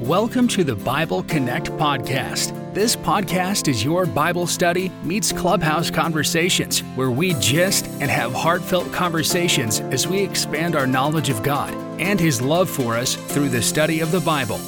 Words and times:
Welcome 0.00 0.48
to 0.48 0.64
the 0.64 0.74
Bible 0.74 1.22
Connect 1.22 1.70
podcast. 1.70 2.74
This 2.74 2.96
podcast 2.96 3.68
is 3.68 3.84
your 3.84 4.06
Bible 4.06 4.46
study 4.46 4.90
meets 5.04 5.32
clubhouse 5.32 5.88
conversations 5.88 6.80
where 6.96 7.12
we 7.12 7.34
gist 7.34 7.86
and 8.00 8.10
have 8.10 8.34
heartfelt 8.34 8.92
conversations 8.92 9.78
as 9.80 10.08
we 10.08 10.18
expand 10.18 10.74
our 10.74 10.86
knowledge 10.86 11.30
of 11.30 11.44
God 11.44 11.72
and 12.00 12.18
His 12.18 12.42
love 12.42 12.68
for 12.68 12.96
us 12.96 13.14
through 13.14 13.48
the 13.50 13.62
study 13.62 14.00
of 14.00 14.10
the 14.10 14.20
Bible. 14.20 14.58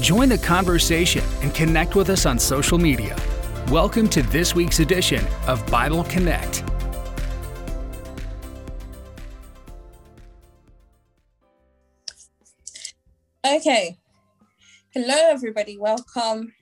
Join 0.00 0.30
the 0.30 0.38
conversation 0.38 1.22
and 1.42 1.54
connect 1.54 1.94
with 1.94 2.08
us 2.08 2.24
on 2.24 2.38
social 2.38 2.78
media. 2.78 3.14
Welcome 3.68 4.08
to 4.08 4.22
this 4.22 4.54
week's 4.54 4.80
edition 4.80 5.24
of 5.46 5.64
Bible 5.70 6.04
Connect. 6.04 6.64
Okay. 13.44 13.98
Hello, 14.94 15.16
everybody. 15.30 15.78
Welcome. 15.78 16.52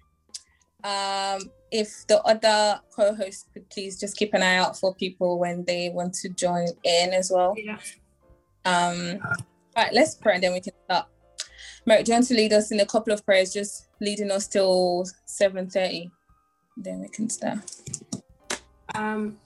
Um, 0.85 1.41
if 1.73 2.07
the 2.07 2.23
other 2.25 2.81
co-hosts 2.95 3.47
could 3.53 3.69
please 3.71 3.99
just 3.99 4.17
keep 4.17 4.35
an 4.35 4.43
eye 4.45 4.55
out 4.55 4.79
for 4.79 4.95
people 4.95 5.37
when 5.41 5.65
they 5.65 5.91
want 5.93 6.15
to 6.15 6.29
join 6.29 6.69
in 6.85 7.13
as 7.13 7.33
well. 7.35 7.57
Yeah. 7.59 7.79
Um, 8.65 9.19
all 9.25 9.35
right, 9.77 9.93
let's 9.93 10.15
pray 10.15 10.35
and 10.35 10.45
then 10.45 10.53
we 10.53 10.61
can 10.61 10.75
start. 10.85 11.09
Merrick, 11.85 12.05
do 12.05 12.13
you 12.13 12.17
want 12.17 12.29
to 12.29 12.35
lead 12.35 12.53
us 12.53 12.71
in 12.71 12.79
a 12.79 12.87
couple 12.87 13.13
of 13.13 13.27
prayers, 13.27 13.53
just 13.53 13.89
leading 14.01 14.31
us 14.31 14.47
till 14.47 15.05
7.30? 15.27 16.13
Then 16.77 17.01
we 17.01 17.09
can 17.09 17.29
start. 17.29 17.59
Um, 18.95 19.39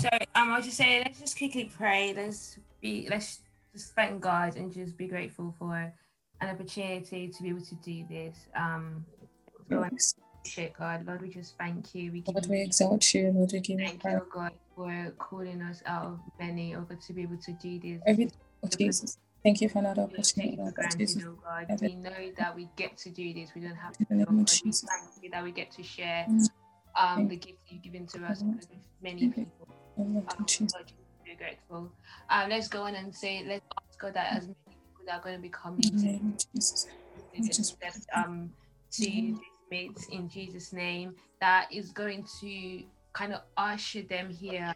so 0.00 0.08
um, 0.36 0.52
I'll 0.52 0.62
just 0.62 0.76
say, 0.76 1.02
let's 1.04 1.18
just 1.18 1.36
quickly 1.36 1.72
pray. 1.76 2.14
Let's 2.16 2.56
be, 2.80 3.08
let's 3.10 3.40
just 3.72 3.96
thank 3.96 4.20
God 4.20 4.54
and 4.54 4.72
just 4.72 4.96
be 4.96 5.08
grateful 5.08 5.56
for 5.58 5.92
an 6.42 6.50
opportunity 6.50 7.28
to 7.28 7.42
be 7.42 7.48
able 7.50 7.62
to 7.62 7.74
do 7.76 8.04
this. 8.10 8.36
Um, 8.56 9.04
and 9.70 9.90
God, 10.78 11.06
Lord, 11.06 11.22
we 11.22 11.28
just 11.30 11.56
thank 11.58 11.94
you. 11.94 12.12
We 12.12 12.24
Lord, 12.26 12.46
we 12.48 12.62
exalt 12.62 13.14
you. 13.14 13.30
Lord, 13.32 13.52
we 13.52 13.60
give 13.60 13.80
you 13.80 13.86
thank 13.86 14.04
you, 14.04 14.26
God, 14.32 14.52
for 14.76 15.14
calling 15.18 15.62
us 15.62 15.82
out 15.86 16.04
of 16.06 16.20
many, 16.40 16.74
oh 16.74 16.82
God, 16.82 17.00
to 17.02 17.12
be 17.12 17.22
able 17.22 17.38
to 17.38 17.52
do 17.52 17.78
this. 17.78 18.02
Everything 18.06 18.32
Jesus. 18.76 19.18
Thank 19.44 19.60
you 19.60 19.68
for 19.68 19.80
another 19.80 20.06
We 20.06 20.14
don't 20.14 20.24
take 20.24 20.58
opportunity, 20.58 20.62
Lord 20.62 20.74
granted, 20.74 20.98
Jesus. 20.98 21.24
oh 21.26 21.38
God. 21.44 21.66
Every- 21.70 21.88
We 21.88 21.94
know 21.96 22.32
that 22.38 22.54
we 22.56 22.68
get 22.76 22.96
to 22.98 23.10
do 23.10 23.34
this. 23.34 23.50
We 23.54 23.60
don't 23.62 23.74
have 23.76 23.92
to. 23.98 24.06
In 24.10 24.18
the 24.18 24.24
name 24.24 24.40
of 24.40 24.46
God. 24.46 24.50
We 24.64 24.70
Jesus. 24.70 24.88
thank 24.88 25.24
you 25.24 25.30
that 25.30 25.44
we 25.44 25.52
get 25.52 25.70
to 25.72 25.82
share 25.82 26.26
Mm. 26.28 26.48
um, 26.96 27.28
the 27.28 27.36
gift 27.36 27.58
you've 27.68 27.82
given 27.82 28.06
to 28.08 28.24
us 28.24 28.42
with 28.42 28.68
many 29.02 29.28
people. 29.30 29.68
In 29.96 30.16
Um. 30.16 30.24
Lord, 30.74 30.92
we're 31.26 31.36
grateful. 31.36 31.92
Um, 32.30 32.50
let's 32.50 32.68
go 32.68 32.82
on 32.82 32.94
and 32.94 33.14
say, 33.14 33.44
let's 33.46 33.64
ask 33.90 34.00
God 34.00 34.14
that 34.14 34.32
as 34.36 34.46
many 34.48 34.56
people 35.02 35.12
that 35.12 35.20
are 35.20 35.22
going 35.22 35.36
to 35.36 35.42
be 35.42 35.48
coming 35.48 35.80
to 35.80 35.96
name 35.96 36.34
of 36.36 36.44
Jesus. 36.54 36.86
this 37.34 38.06
um, 38.14 38.50
to 38.92 39.36
in 40.10 40.28
Jesus' 40.28 40.72
name, 40.72 41.14
that 41.40 41.68
is 41.72 41.90
going 41.92 42.26
to 42.40 42.82
kind 43.14 43.32
of 43.32 43.40
usher 43.56 44.02
them 44.02 44.28
here. 44.30 44.74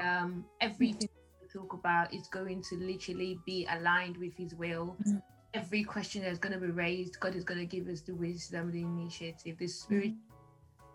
Um, 0.00 0.44
everything 0.60 1.08
we 1.40 1.48
talk 1.48 1.72
about 1.72 2.12
is 2.12 2.26
going 2.28 2.62
to 2.62 2.76
literally 2.76 3.38
be 3.46 3.66
aligned 3.70 4.16
with 4.16 4.34
His 4.36 4.54
will. 4.54 4.96
Mhm. 5.06 5.22
Every 5.54 5.82
question 5.82 6.22
that's 6.22 6.38
going 6.38 6.52
to 6.52 6.58
be 6.60 6.70
raised, 6.72 7.18
God 7.20 7.34
is 7.34 7.44
going 7.44 7.60
to 7.60 7.66
give 7.66 7.88
us 7.88 8.02
the 8.02 8.14
wisdom, 8.14 8.70
the 8.70 8.82
initiative, 8.82 9.56
the 9.58 9.68
spirit 9.68 10.12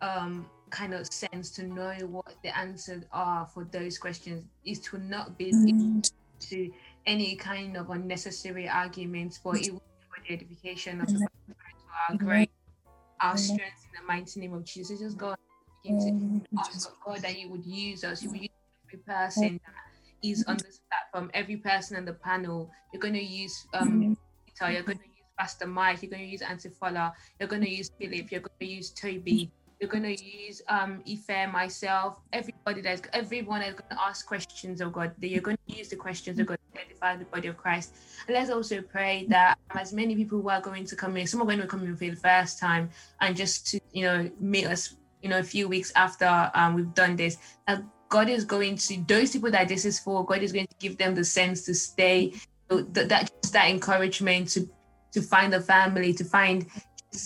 um 0.01 0.45
kind 0.69 0.93
of 0.93 1.07
sense 1.13 1.51
to 1.51 1.63
know 1.63 1.93
what 2.07 2.35
the 2.43 2.57
answers 2.57 3.05
are 3.13 3.45
for 3.53 3.63
those 3.65 3.97
questions 3.97 4.43
is 4.65 4.79
to 4.81 4.97
not 4.97 5.37
be 5.37 5.53
Mm. 5.53 6.11
to 6.39 6.71
any 7.05 7.35
kind 7.35 7.75
of 7.77 7.89
unnecessary 7.89 8.67
arguments 8.67 9.39
but 9.43 9.57
it 9.57 9.71
will 9.71 9.79
be 9.79 10.05
for 10.07 10.23
the 10.27 10.33
edification 10.33 11.01
of 11.01 11.07
the 11.07 11.15
Amen. 11.15 11.27
body, 11.47 11.75
for 11.85 12.13
our 12.13 12.17
grace 12.17 12.47
our 13.21 13.37
strength 13.37 13.85
in 13.85 14.01
the 14.01 14.07
mighty 14.07 14.39
name 14.39 14.53
of 14.53 14.63
jesus. 14.65 14.99
Just 14.99 15.17
go 15.17 15.33
and 15.85 15.99
to 15.99 16.59
ask 16.59 16.89
god 17.05 17.21
that 17.21 17.39
you 17.39 17.49
would 17.49 17.65
use 17.65 18.03
us. 18.03 18.21
You 18.23 18.31
would 18.31 18.41
use 18.41 18.49
every 18.87 18.99
person 19.03 19.59
that 19.65 20.27
is 20.27 20.43
on 20.47 20.57
this 20.57 20.79
platform 20.89 21.31
every 21.33 21.57
person 21.57 21.97
on 21.97 22.05
the 22.05 22.13
panel. 22.13 22.71
You're 22.91 23.01
going 23.01 23.13
to 23.13 23.23
use 23.23 23.65
um 23.73 24.15
Peter, 24.45 24.71
you're 24.71 24.83
going 24.83 24.99
to 24.99 25.05
use 25.05 25.13
Pastor 25.37 25.67
Mike, 25.67 26.01
you're 26.01 26.11
going 26.11 26.23
to 26.23 26.29
use 26.29 26.41
Aunty 26.41 26.69
Fola, 26.69 27.11
you're 27.39 27.49
going 27.49 27.63
to 27.63 27.69
use 27.69 27.89
Philip, 27.99 28.31
you're 28.31 28.41
going 28.41 28.59
to 28.59 28.65
use 28.65 28.91
Toby, 28.91 29.51
you're 29.83 29.91
going 29.91 30.15
to 30.15 30.23
use 30.23 30.61
um 30.69 31.03
Ife, 31.05 31.51
myself, 31.51 32.21
everybody 32.31 32.79
that's 32.81 33.01
everyone 33.11 33.59
that's 33.59 33.73
going 33.73 33.89
to 33.89 34.01
ask 34.01 34.25
questions 34.25 34.79
of 34.79 34.93
God. 34.93 35.11
That 35.19 35.27
you're 35.27 35.41
going 35.41 35.57
to 35.67 35.75
use 35.75 35.89
the 35.89 35.97
questions 35.97 36.39
of 36.39 36.45
God 36.45 36.57
to 36.73 36.81
edify 36.81 37.17
the 37.17 37.25
body 37.25 37.49
of 37.49 37.57
Christ. 37.57 37.93
And 38.27 38.35
let's 38.35 38.49
also 38.49 38.81
pray 38.81 39.25
that 39.27 39.57
as 39.71 39.91
many 39.91 40.15
people 40.15 40.41
who 40.41 40.49
are 40.49 40.61
going 40.61 40.85
to 40.85 40.95
come 40.95 41.17
in, 41.17 41.27
some 41.27 41.41
are 41.41 41.45
going 41.45 41.59
to 41.59 41.67
come 41.67 41.83
in 41.83 41.97
for 41.97 42.05
the 42.05 42.15
first 42.15 42.59
time 42.59 42.89
and 43.19 43.35
just 43.35 43.67
to 43.67 43.79
you 43.91 44.03
know 44.03 44.31
meet 44.39 44.67
us, 44.67 44.95
you 45.21 45.29
know, 45.29 45.39
a 45.39 45.43
few 45.43 45.67
weeks 45.67 45.91
after 45.97 46.49
um, 46.55 46.75
we've 46.75 46.93
done 46.93 47.17
this. 47.17 47.37
That 47.67 47.83
God 48.07 48.29
is 48.29 48.45
going 48.45 48.77
to 48.77 49.03
those 49.05 49.31
people 49.31 49.51
that 49.51 49.67
this 49.67 49.83
is 49.83 49.99
for. 49.99 50.25
God 50.25 50.43
is 50.43 50.53
going 50.53 50.67
to 50.67 50.75
give 50.79 50.97
them 50.97 51.13
the 51.13 51.25
sense 51.25 51.65
to 51.65 51.73
stay 51.75 52.33
that, 52.69 53.09
that 53.09 53.31
just 53.41 53.51
that 53.51 53.69
encouragement 53.69 54.47
to 54.51 54.69
to 55.11 55.21
find 55.21 55.53
a 55.53 55.61
family 55.61 56.13
to 56.13 56.23
find 56.23 56.65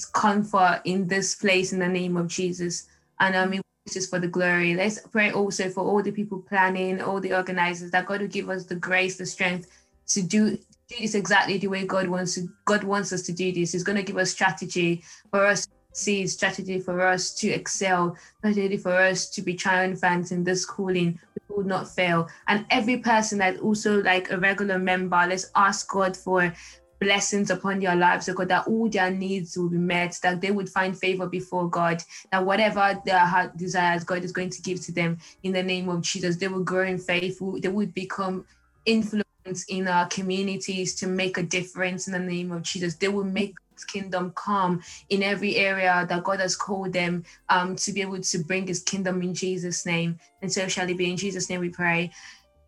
comfort 0.05 0.81
in 0.85 1.07
this 1.07 1.35
place 1.35 1.73
in 1.73 1.79
the 1.79 1.87
name 1.87 2.17
of 2.17 2.27
jesus. 2.27 2.87
And 3.19 3.35
i 3.35 3.45
mean 3.45 3.61
this 3.87 3.95
is 3.95 4.09
for 4.09 4.19
the 4.19 4.27
glory. 4.27 4.75
Let's 4.75 4.99
pray 4.99 5.31
also 5.31 5.69
for 5.69 5.79
all 5.79 6.03
the 6.03 6.11
people 6.11 6.39
planning 6.39 7.01
all 7.01 7.21
the 7.21 7.33
organizers 7.33 7.89
that 7.91 8.05
god 8.05 8.21
will 8.21 8.27
give 8.27 8.49
us 8.49 8.65
the 8.65 8.75
grace 8.75 9.17
the 9.17 9.25
strength 9.25 9.69
to 10.07 10.21
do 10.21 10.57
do 10.89 10.95
this 10.99 11.15
exactly 11.15 11.57
the 11.57 11.67
way 11.67 11.85
god 11.85 12.07
wants 12.07 12.35
to 12.35 12.49
god 12.65 12.83
wants 12.83 13.13
us 13.13 13.21
to 13.23 13.31
do 13.31 13.51
this. 13.51 13.71
He's 13.71 13.83
going 13.83 13.97
to 13.97 14.03
give 14.03 14.17
us 14.17 14.31
strategy 14.31 15.03
for 15.31 15.45
us 15.45 15.67
see 15.93 16.27
strategy 16.27 16.79
for 16.79 17.01
us 17.01 17.33
to 17.33 17.49
excel 17.49 18.15
strategy 18.39 18.77
for 18.77 18.93
us 18.93 19.29
to 19.29 19.41
be 19.41 19.55
triumphant 19.55 20.31
in 20.31 20.43
this 20.43 20.65
calling. 20.65 21.19
We 21.49 21.55
will 21.55 21.63
not 21.63 21.89
fail. 21.89 22.27
And 22.47 22.65
every 22.69 22.97
person 22.97 23.39
that's 23.39 23.59
also 23.61 24.03
like 24.03 24.31
a 24.31 24.37
regular 24.37 24.79
member 24.79 25.25
let's 25.27 25.49
ask 25.55 25.89
god 25.89 26.15
for 26.15 26.53
blessings 26.99 27.49
upon 27.51 27.79
their 27.79 27.95
lives, 27.95 28.27
so 28.27 28.33
God, 28.33 28.49
that 28.49 28.67
all 28.67 28.89
their 28.89 29.11
needs 29.11 29.57
will 29.57 29.69
be 29.69 29.77
met, 29.77 30.17
that 30.23 30.41
they 30.41 30.51
would 30.51 30.69
find 30.69 30.97
favor 30.97 31.27
before 31.27 31.69
God, 31.69 32.03
that 32.31 32.45
whatever 32.45 32.99
their 33.05 33.19
heart 33.25 33.57
desires, 33.57 34.03
God 34.03 34.23
is 34.23 34.31
going 34.31 34.51
to 34.51 34.61
give 34.61 34.81
to 34.85 34.91
them 34.93 35.17
in 35.43 35.53
the 35.53 35.63
name 35.63 35.89
of 35.89 36.01
Jesus. 36.01 36.37
They 36.37 36.47
will 36.49 36.63
grow 36.63 36.85
in 36.85 36.99
faith, 36.99 37.39
they 37.61 37.69
would 37.69 37.93
become 37.93 38.45
influence 38.85 39.25
in 39.69 39.87
our 39.87 40.07
communities 40.07 40.95
to 40.95 41.07
make 41.07 41.37
a 41.37 41.43
difference 41.43 42.07
in 42.07 42.13
the 42.13 42.19
name 42.19 42.51
of 42.51 42.63
Jesus. 42.63 42.95
They 42.95 43.09
will 43.09 43.23
make 43.25 43.55
kingdom 43.87 44.33
come 44.35 44.81
in 45.09 45.23
every 45.23 45.55
area 45.57 46.05
that 46.09 46.23
God 46.23 46.39
has 46.39 46.55
called 46.55 46.93
them 46.93 47.23
um, 47.49 47.75
to 47.77 47.93
be 47.93 48.01
able 48.01 48.21
to 48.21 48.39
bring 48.39 48.67
His 48.67 48.81
kingdom 48.83 49.21
in 49.21 49.33
Jesus' 49.33 49.85
name. 49.85 50.19
And 50.41 50.51
so 50.51 50.67
shall 50.67 50.89
it 50.89 50.97
be. 50.97 51.11
In 51.11 51.17
Jesus' 51.17 51.49
name 51.49 51.61
we 51.61 51.69
pray. 51.69 52.11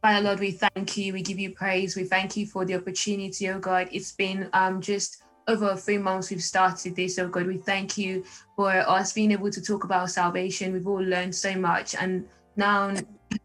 Father 0.01 0.21
Lord, 0.21 0.39
we 0.39 0.51
thank 0.51 0.95
you. 0.95 1.11
We 1.11 1.21
give 1.21 1.39
you 1.39 1.51
praise. 1.51 1.97
We 1.97 2.05
thank 2.05 2.37
you 2.37 2.45
for 2.45 2.63
the 2.63 2.75
opportunity, 2.75 3.49
oh 3.49 3.59
God. 3.59 3.89
It's 3.91 4.13
been 4.13 4.49
um, 4.53 4.79
just 4.79 5.21
over 5.45 5.75
three 5.75 5.97
months 5.97 6.29
we've 6.29 6.41
started 6.41 6.95
this, 6.95 7.19
oh 7.19 7.27
God. 7.27 7.47
We 7.47 7.57
thank 7.57 7.97
you 7.97 8.23
for 8.55 8.71
us 8.71 9.11
being 9.11 9.31
able 9.31 9.51
to 9.51 9.61
talk 9.61 9.83
about 9.83 10.09
salvation. 10.09 10.71
We've 10.71 10.87
all 10.87 11.03
learned 11.03 11.35
so 11.35 11.53
much. 11.55 11.95
And 11.95 12.27
now 12.55 12.91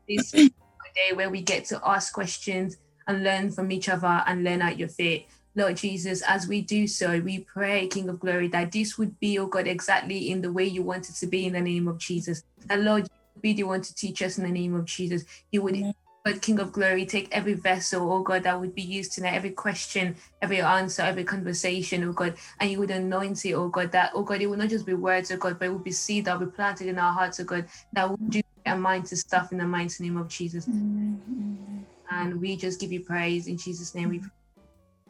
this 0.09 0.33
is 0.33 0.35
a 0.35 0.95
day 0.95 1.17
where 1.17 1.29
we 1.29 1.43
get 1.43 1.65
to 1.67 1.81
ask 1.85 2.13
questions 2.13 2.77
and 3.09 3.25
learn 3.25 3.51
from 3.51 3.73
each 3.73 3.89
other 3.89 4.23
and 4.25 4.45
learn 4.45 4.63
at 4.63 4.79
your 4.79 4.89
feet. 4.89 5.27
Lord 5.57 5.77
Jesus, 5.77 6.23
as 6.23 6.47
we 6.47 6.63
do 6.63 6.87
so, 6.87 7.19
we 7.21 7.41
pray, 7.41 7.89
King 7.89 8.09
of 8.09 8.21
Glory, 8.21 8.47
that 8.49 8.71
this 8.71 8.97
would 8.97 9.19
be, 9.19 9.41
oh 9.41 9.47
God, 9.47 9.67
exactly 9.67 10.31
in 10.31 10.41
the 10.41 10.53
way 10.53 10.65
you 10.67 10.83
want 10.83 11.09
it 11.09 11.17
to 11.17 11.27
be 11.27 11.47
in 11.47 11.55
the 11.55 11.61
name 11.61 11.89
of 11.89 11.99
Jesus. 11.99 12.45
And 12.71 12.85
Lord, 12.85 13.03
you 13.03 13.09
would 13.35 13.43
be 13.43 13.55
the 13.55 13.65
one 13.65 13.81
to 13.83 13.95
teach 13.95 14.23
us 14.23 14.39
in 14.39 14.45
the 14.45 14.51
name 14.51 14.75
of 14.77 14.85
Jesus. 14.85 15.25
You 15.51 15.63
would 15.63 15.95
Amen. 16.27 16.37
but 16.37 16.43
King 16.43 16.61
of 16.61 16.73
Glory, 16.73 17.07
take 17.07 17.29
every 17.33 17.55
vessel, 17.55 18.11
oh 18.13 18.23
God, 18.23 18.45
that 18.45 18.61
would 18.61 18.75
be 18.75 18.83
used 18.83 19.13
tonight, 19.13 19.35
every 19.35 19.51
question, 19.51 20.17
every 20.43 20.61
answer, 20.61 21.03
every 21.03 21.25
conversation, 21.25 22.05
oh 22.05 22.13
God, 22.13 22.35
and 22.61 22.71
you 22.71 22.79
would 22.79 22.91
anoint 22.91 23.45
it, 23.45 23.55
oh 23.55 23.69
God, 23.69 23.93
that, 23.93 24.13
oh 24.15 24.23
God, 24.23 24.41
it 24.41 24.47
will 24.47 24.57
not 24.57 24.71
just 24.71 24.87
be 24.87 24.95
words, 24.95 25.31
oh 25.31 25.37
God, 25.37 25.59
but 25.59 25.67
it 25.67 25.71
will 25.71 25.79
be 25.79 25.93
seed 25.93 26.25
that 26.25 26.39
will 26.39 26.47
be 26.47 26.53
planted 26.53 26.89
in 26.89 26.99
our 26.99 27.13
hearts, 27.13 27.41
oh 27.41 27.45
God, 27.45 27.67
that 27.93 28.09
will 28.09 28.19
do 28.29 28.41
our 28.67 28.79
mind 28.79 29.07
to 29.07 29.17
stuff 29.17 29.53
in 29.53 29.59
the 29.59 29.67
mighty 29.67 30.03
name 30.03 30.17
of 30.17 30.29
Jesus. 30.29 30.67
Amen. 30.67 31.87
And 32.11 32.41
we 32.41 32.57
just 32.57 32.81
give 32.81 32.93
you 32.93 33.01
praise 33.05 33.47
in 33.47 33.59
Jesus' 33.59 33.95
name. 33.95 34.09
We 34.11 34.21
pray. 34.21 34.29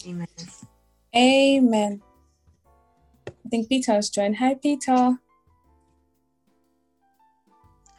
Amen. 0.07 0.27
Amen. 1.17 2.03
I 3.47 3.49
think 3.51 3.69
Peter 3.69 3.93
has 3.93 4.11
joined. 4.11 4.37
Hi, 4.37 4.55
Peter. 4.55 5.19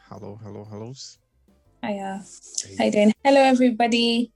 Hello, 0.09 0.39
hello, 0.43 0.65
hellos. 0.65 1.17
Hiya. 1.85 2.23
How 2.79 2.85
you 2.85 2.91
doing? 2.91 3.13
Hello, 3.23 3.39
everybody. 3.41 4.31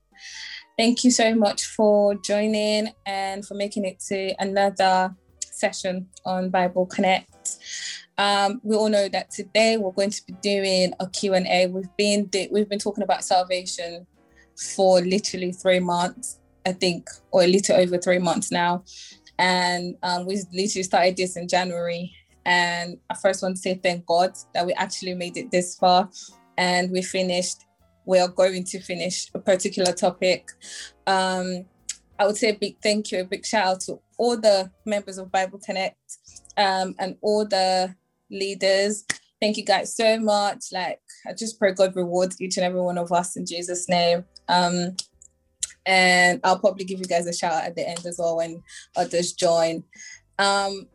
Thank 0.78 1.04
you 1.04 1.10
so 1.10 1.34
much 1.34 1.66
for 1.66 2.13
joining 2.13 2.90
and 3.07 3.44
for 3.44 3.56
making 3.56 3.86
it 3.86 4.00
to 4.10 4.36
another 4.38 5.16
session 5.40 6.10
on 6.25 6.51
Bible 6.51 6.86
Connect. 6.86 7.57
Um, 8.19 8.62
we 8.63 8.75
all 8.75 8.90
know 8.90 9.10
that 9.10 9.31
today 9.31 9.78
we're 9.78 9.94
going 9.94 10.12
to 10.12 10.22
be 10.28 10.34
doing 10.44 10.94
a 11.00 11.10
Q&A. 11.10 11.68
We've 11.68 11.98
been 11.98 12.30
we've 12.51 12.69
been 12.69 12.78
talking 12.78 13.04
about 13.04 13.24
salvation 13.24 14.06
for 14.75 15.01
literally 15.01 15.51
three 15.51 15.80
months, 15.80 16.40
I 16.68 16.74
think, 16.74 17.10
or 17.31 17.44
a 17.44 17.48
little 17.48 17.78
over 17.78 17.98
three 17.98 18.19
months 18.19 18.51
now. 18.51 18.84
and 19.40 19.96
um, 20.04 20.28
we 20.28 20.36
literally 20.54 20.84
started 20.84 21.18
this 21.18 21.36
in 21.36 21.48
January. 21.48 22.13
And 22.46 22.98
I 23.10 23.16
first 23.16 23.42
want 23.42 23.56
to 23.56 23.62
say 23.62 23.75
thank 23.75 24.06
God 24.06 24.34
that 24.54 24.66
we 24.66 24.74
actually 24.74 25.13
made 25.13 25.38
it 25.38 25.51
this 25.51 25.75
far, 25.75 26.10
and 26.60 26.92
we 26.92 27.02
finished. 27.02 27.66
We 28.06 28.20
are 28.20 28.28
going 28.28 28.66
to 28.66 28.80
finish 28.82 29.32
a 29.34 29.40
particular 29.40 29.94
topic. 29.94 30.50
Um, 31.08 31.66
I 32.20 32.26
would 32.28 32.36
say 32.36 32.50
a 32.50 32.54
big 32.54 32.76
thank 32.84 33.12
you, 33.12 33.22
a 33.22 33.24
big 33.24 33.46
shout 33.46 33.68
out 33.68 33.82
to 33.82 34.02
all 34.18 34.38
the 34.38 34.70
members 34.86 35.18
of 35.18 35.32
Bible 35.32 35.60
Connect 35.66 35.98
um, 36.58 36.96
and 37.00 37.16
all 37.22 37.46
the 37.46 37.96
leaders. 38.30 39.06
Thank 39.42 39.56
you 39.56 39.64
guys 39.64 39.96
so 39.96 40.20
much. 40.20 40.66
Like, 40.74 41.00
I 41.26 41.32
just 41.32 41.58
pray 41.58 41.74
God 41.74 41.96
rewards 41.96 42.42
each 42.42 42.58
and 42.58 42.66
every 42.66 42.82
one 42.82 42.98
of 42.98 43.12
us 43.14 43.38
in 43.38 43.46
Jesus' 43.46 43.88
name. 43.88 44.26
Um, 44.50 44.98
and 45.86 46.42
I'll 46.44 46.60
probably 46.60 46.84
give 46.84 47.00
you 47.00 47.06
guys 47.06 47.26
a 47.26 47.34
shout 47.34 47.54
out 47.54 47.64
at 47.64 47.76
the 47.76 47.88
end 47.88 48.06
as 48.06 48.18
well 48.20 48.36
when 48.36 48.62
others 48.98 49.32
join. 49.32 49.84
Um, 50.38 50.88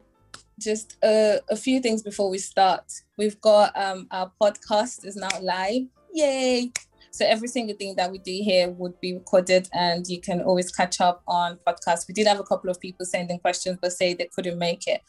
just 0.58 0.96
a, 1.02 1.40
a 1.50 1.56
few 1.56 1.80
things 1.80 2.02
before 2.02 2.30
we 2.30 2.38
start. 2.38 2.84
We've 3.16 3.40
got 3.40 3.76
um, 3.76 4.06
our 4.10 4.30
podcast 4.40 5.04
is 5.04 5.16
now 5.16 5.28
live. 5.40 5.86
Yay! 6.12 6.72
So 7.14 7.24
every 7.24 7.46
single 7.46 7.76
thing 7.76 7.94
that 7.94 8.10
we 8.10 8.18
do 8.18 8.32
here 8.32 8.70
would 8.70 9.00
be 9.00 9.14
recorded 9.14 9.68
and 9.72 10.04
you 10.08 10.20
can 10.20 10.40
always 10.40 10.72
catch 10.72 11.00
up 11.00 11.22
on 11.28 11.60
podcasts. 11.64 12.08
We 12.08 12.14
did 12.14 12.26
have 12.26 12.40
a 12.40 12.42
couple 12.42 12.70
of 12.70 12.80
people 12.80 13.06
sending 13.06 13.38
questions 13.38 13.78
but 13.80 13.92
say 13.92 14.14
they 14.14 14.28
couldn't 14.34 14.58
make 14.58 14.88
it, 14.88 15.00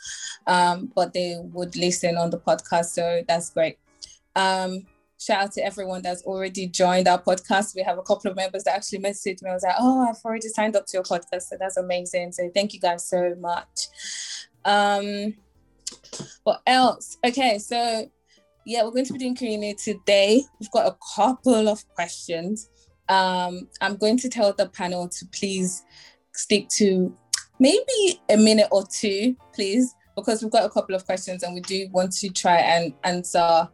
um, 0.45 0.92
but 0.95 1.13
they 1.13 1.38
would 1.42 1.75
listen 1.75 2.15
on 2.15 2.30
the 2.30 2.38
podcast. 2.38 2.86
So 2.94 3.24
that's 3.27 3.50
great. 3.50 3.80
Um, 4.36 4.86
shout 5.19 5.45
out 5.45 5.51
to 5.53 5.65
everyone 5.65 6.03
that's 6.03 6.21
already 6.24 6.68
joined 6.68 7.07
our 7.07 7.19
podcast. 7.19 7.75
We 7.75 7.81
have 7.81 7.97
a 7.97 8.03
couple 8.03 8.30
of 8.30 8.38
members 8.38 8.65
that 8.65 8.75
actually 8.75 9.00
messaged 9.00 9.42
me. 9.42 9.50
I 9.50 9.53
was 9.53 9.63
like, 9.63 9.75
oh, 9.80 10.07
I've 10.07 10.24
already 10.24 10.50
signed 10.50 10.75
up 10.75 10.86
to 10.86 10.97
your 10.97 11.03
podcast. 11.03 11.44
So 11.44 11.57
that's 11.59 11.77
amazing. 11.77 12.33
So 12.33 12.51
thank 12.53 12.75
you 12.75 12.80
guys 12.80 13.09
so 13.09 13.33
much. 13.39 13.88
Um, 14.65 15.35
what 16.44 16.62
else? 16.67 17.17
Okay, 17.23 17.59
so 17.59 18.09
yeah, 18.65 18.83
we're 18.83 18.91
going 18.91 19.06
to 19.06 19.13
be 19.13 19.19
doing 19.19 19.35
Q&A 19.35 19.73
today. 19.73 20.44
We've 20.59 20.71
got 20.71 20.88
a 20.88 20.97
couple 21.15 21.67
of 21.67 21.88
questions. 21.89 22.69
Um, 23.07 23.67
I'm 23.81 23.95
going 23.97 24.17
to 24.17 24.29
tell 24.29 24.51
the 24.53 24.67
panel 24.67 25.07
to 25.07 25.25
please 25.27 25.83
stick 26.33 26.67
to 26.69 27.15
maybe 27.59 28.19
a 28.29 28.38
minute 28.38 28.67
or 28.71 28.83
two, 28.88 29.35
please, 29.53 29.94
because 30.15 30.41
we've 30.41 30.51
got 30.51 30.65
a 30.65 30.69
couple 30.69 30.95
of 30.95 31.06
questions 31.06 31.44
and 31.44 31.53
we 31.53 31.61
do 31.61 31.88
want 31.91 32.11
to 32.13 32.29
try 32.29 32.57
and 32.57 32.94
answer 33.03 33.69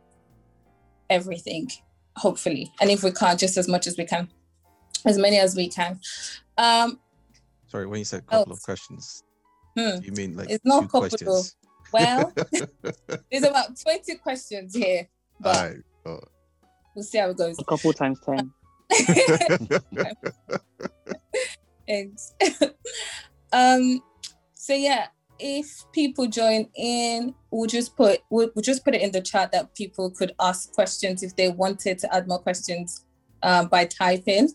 everything, 1.09 1.69
hopefully. 2.17 2.71
And 2.81 2.89
if 2.89 3.03
we 3.03 3.11
can't, 3.11 3.39
just 3.39 3.57
as 3.57 3.67
much 3.67 3.87
as 3.87 3.97
we 3.97 4.05
can, 4.05 4.29
as 5.05 5.17
many 5.17 5.37
as 5.39 5.55
we 5.55 5.69
can. 5.69 5.99
Um, 6.57 6.99
Sorry, 7.67 7.85
when 7.85 7.99
you 7.99 8.05
said 8.05 8.19
a 8.19 8.23
couple 8.23 8.51
oh, 8.51 8.55
of 8.55 8.61
questions, 8.61 9.23
hmm, 9.77 10.03
you 10.03 10.11
mean 10.13 10.35
like 10.35 10.49
it's 10.49 10.65
not 10.65 10.83
couple 10.83 11.01
questions? 11.01 11.55
Well, 11.91 12.33
there's 13.31 13.43
about 13.43 13.79
20 13.81 14.15
questions 14.15 14.75
here. 14.75 15.07
But 15.39 15.55
right. 15.55 15.77
oh. 16.05 16.19
we'll 16.95 17.03
see 17.03 17.17
how 17.17 17.29
it 17.29 17.37
goes. 17.37 17.57
A 17.59 17.63
couple 17.65 17.91
times 17.93 18.19
10. 18.25 18.51
Thanks. 21.87 22.33
um, 23.53 24.01
so 24.53 24.73
yeah, 24.73 25.07
if 25.39 25.85
people 25.91 26.27
join 26.27 26.67
in, 26.75 27.33
we'll 27.49 27.67
just 27.67 27.97
put 27.97 28.21
we'll, 28.29 28.51
we'll, 28.55 28.63
just 28.63 28.85
put 28.85 28.95
it 28.95 29.01
in 29.01 29.11
the 29.11 29.21
chat 29.21 29.51
that 29.51 29.73
people 29.75 30.11
could 30.11 30.33
ask 30.39 30.71
questions 30.73 31.23
if 31.23 31.35
they 31.35 31.49
wanted 31.49 31.97
to 31.99 32.15
add 32.15 32.27
more 32.27 32.39
questions 32.39 33.05
um, 33.43 33.67
by 33.67 33.85
typing 33.85 34.49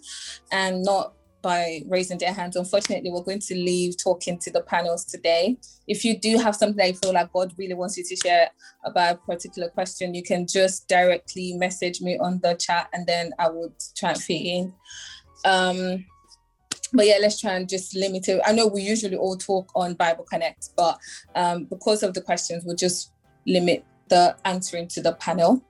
and 0.52 0.82
not 0.82 1.15
by 1.46 1.80
raising 1.86 2.18
their 2.18 2.32
hands. 2.32 2.56
Unfortunately, 2.56 3.08
we're 3.08 3.22
going 3.22 3.38
to 3.38 3.54
leave 3.54 3.96
talking 3.96 4.36
to 4.36 4.50
the 4.50 4.62
panels 4.62 5.04
today. 5.04 5.56
If 5.86 6.04
you 6.04 6.18
do 6.18 6.38
have 6.38 6.56
something 6.56 6.76
that 6.78 6.88
you 6.88 6.94
feel 6.94 7.12
like 7.12 7.32
God 7.32 7.54
really 7.56 7.74
wants 7.74 7.96
you 7.96 8.02
to 8.02 8.16
share 8.16 8.50
about 8.84 9.14
a 9.14 9.18
particular 9.18 9.68
question, 9.68 10.12
you 10.12 10.24
can 10.24 10.48
just 10.48 10.88
directly 10.88 11.52
message 11.52 12.00
me 12.00 12.18
on 12.18 12.40
the 12.42 12.54
chat 12.54 12.88
and 12.92 13.06
then 13.06 13.30
I 13.38 13.48
would 13.48 13.74
try 13.96 14.10
and 14.10 14.20
fit 14.20 14.32
in. 14.32 14.74
Um, 15.44 16.04
but 16.92 17.06
yeah, 17.06 17.18
let's 17.20 17.40
try 17.40 17.52
and 17.52 17.68
just 17.68 17.94
limit 17.94 18.26
it. 18.26 18.42
I 18.44 18.50
know 18.50 18.66
we 18.66 18.82
usually 18.82 19.16
all 19.16 19.36
talk 19.36 19.70
on 19.76 19.94
Bible 19.94 20.24
Connect, 20.24 20.70
but 20.76 20.98
um, 21.36 21.66
because 21.66 22.02
of 22.02 22.12
the 22.12 22.22
questions, 22.22 22.64
we'll 22.64 22.74
just 22.74 23.12
limit 23.46 23.84
the 24.08 24.36
answering 24.44 24.88
to 24.88 25.00
the 25.00 25.12
panel. 25.12 25.64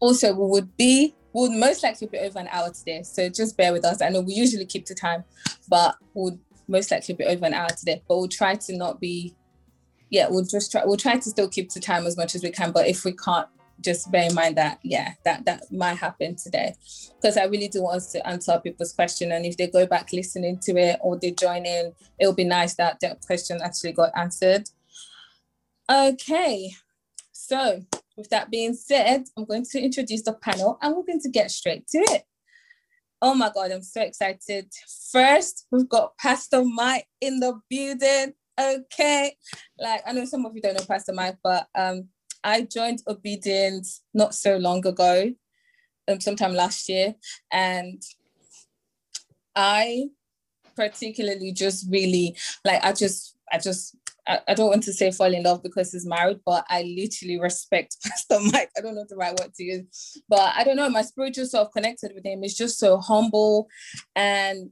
Also, 0.00 0.32
we 0.32 0.46
would 0.46 0.74
be 0.78 1.14
would 1.32 1.52
most 1.52 1.82
likely 1.82 2.06
be 2.06 2.18
over 2.18 2.38
an 2.38 2.48
hour 2.50 2.70
today. 2.70 3.02
So 3.02 3.28
just 3.28 3.56
bear 3.56 3.72
with 3.72 3.84
us. 3.84 4.02
I 4.02 4.08
know 4.08 4.20
we 4.20 4.34
usually 4.34 4.66
keep 4.66 4.84
to 4.86 4.94
time, 4.94 5.24
but 5.68 5.96
we'll 6.14 6.38
most 6.68 6.90
likely 6.90 7.14
be 7.14 7.24
over 7.24 7.46
an 7.46 7.54
hour 7.54 7.68
today. 7.68 8.02
But 8.08 8.18
we'll 8.18 8.28
try 8.28 8.54
to 8.54 8.76
not 8.76 9.00
be, 9.00 9.34
yeah, 10.10 10.28
we'll 10.28 10.44
just 10.44 10.72
try, 10.72 10.84
we'll 10.84 10.96
try 10.96 11.16
to 11.16 11.30
still 11.30 11.48
keep 11.48 11.70
to 11.70 11.80
time 11.80 12.06
as 12.06 12.16
much 12.16 12.34
as 12.34 12.42
we 12.42 12.50
can. 12.50 12.72
But 12.72 12.88
if 12.88 13.04
we 13.04 13.12
can't, 13.12 13.48
just 13.82 14.10
bear 14.12 14.28
in 14.28 14.34
mind 14.34 14.58
that, 14.58 14.78
yeah, 14.82 15.14
that, 15.24 15.46
that 15.46 15.62
might 15.72 15.96
happen 15.96 16.36
today. 16.36 16.74
Because 17.16 17.38
I 17.38 17.44
really 17.44 17.68
do 17.68 17.82
want 17.82 17.96
us 17.96 18.12
to 18.12 18.26
answer 18.28 18.60
people's 18.62 18.92
question. 18.92 19.32
And 19.32 19.46
if 19.46 19.56
they 19.56 19.68
go 19.68 19.86
back 19.86 20.12
listening 20.12 20.58
to 20.64 20.76
it 20.76 20.98
or 21.00 21.18
they 21.18 21.30
join 21.30 21.64
in, 21.64 21.94
it'll 22.18 22.34
be 22.34 22.44
nice 22.44 22.74
that 22.74 22.98
that 23.00 23.24
question 23.24 23.58
actually 23.62 23.92
got 23.92 24.10
answered. 24.14 24.68
Okay, 25.90 26.72
so 27.32 27.80
with 28.20 28.30
that 28.30 28.50
being 28.50 28.74
said, 28.74 29.24
I'm 29.36 29.44
going 29.44 29.64
to 29.64 29.80
introduce 29.80 30.22
the 30.22 30.34
panel 30.34 30.78
and 30.80 30.94
we're 30.94 31.04
going 31.04 31.20
to 31.22 31.30
get 31.30 31.50
straight 31.50 31.86
to 31.88 31.98
it. 31.98 32.22
Oh 33.22 33.34
my 33.34 33.50
God, 33.52 33.70
I'm 33.70 33.82
so 33.82 34.02
excited. 34.02 34.70
First, 35.10 35.66
we've 35.70 35.88
got 35.88 36.16
Pastor 36.18 36.64
Mike 36.64 37.06
in 37.20 37.40
the 37.40 37.60
building. 37.68 38.34
Okay. 38.58 39.36
Like, 39.78 40.02
I 40.06 40.12
know 40.12 40.24
some 40.24 40.46
of 40.46 40.54
you 40.54 40.62
don't 40.62 40.74
know 40.74 40.84
Pastor 40.86 41.12
Mike, 41.12 41.36
but 41.42 41.66
um, 41.74 42.08
I 42.44 42.62
joined 42.62 43.02
Obedience 43.06 44.02
not 44.14 44.34
so 44.34 44.56
long 44.56 44.86
ago, 44.86 45.32
um, 46.08 46.20
sometime 46.20 46.54
last 46.54 46.88
year. 46.88 47.14
And 47.52 48.02
I 49.54 50.08
particularly 50.76 51.52
just 51.52 51.86
really, 51.90 52.36
like, 52.64 52.82
I 52.84 52.92
just, 52.92 53.36
I 53.52 53.58
just 53.58 53.96
I, 54.26 54.40
I 54.48 54.54
don't 54.54 54.68
want 54.68 54.82
to 54.84 54.92
say 54.92 55.10
fall 55.10 55.32
in 55.32 55.42
love 55.42 55.62
because 55.62 55.92
he's 55.92 56.06
married, 56.06 56.40
but 56.44 56.64
I 56.68 56.82
literally 56.82 57.40
respect 57.40 57.96
Pastor 58.04 58.38
Mike. 58.52 58.70
I 58.76 58.80
don't 58.80 58.94
know 58.94 59.04
the 59.08 59.16
right 59.16 59.38
word 59.38 59.54
to 59.54 59.62
use, 59.62 60.22
but 60.28 60.52
I 60.56 60.64
don't 60.64 60.76
know. 60.76 60.88
My 60.88 61.02
spiritual 61.02 61.46
self 61.46 61.72
connected 61.72 62.12
with 62.14 62.24
him. 62.24 62.44
Is 62.44 62.56
just 62.56 62.78
so 62.78 62.98
humble, 62.98 63.68
and 64.16 64.70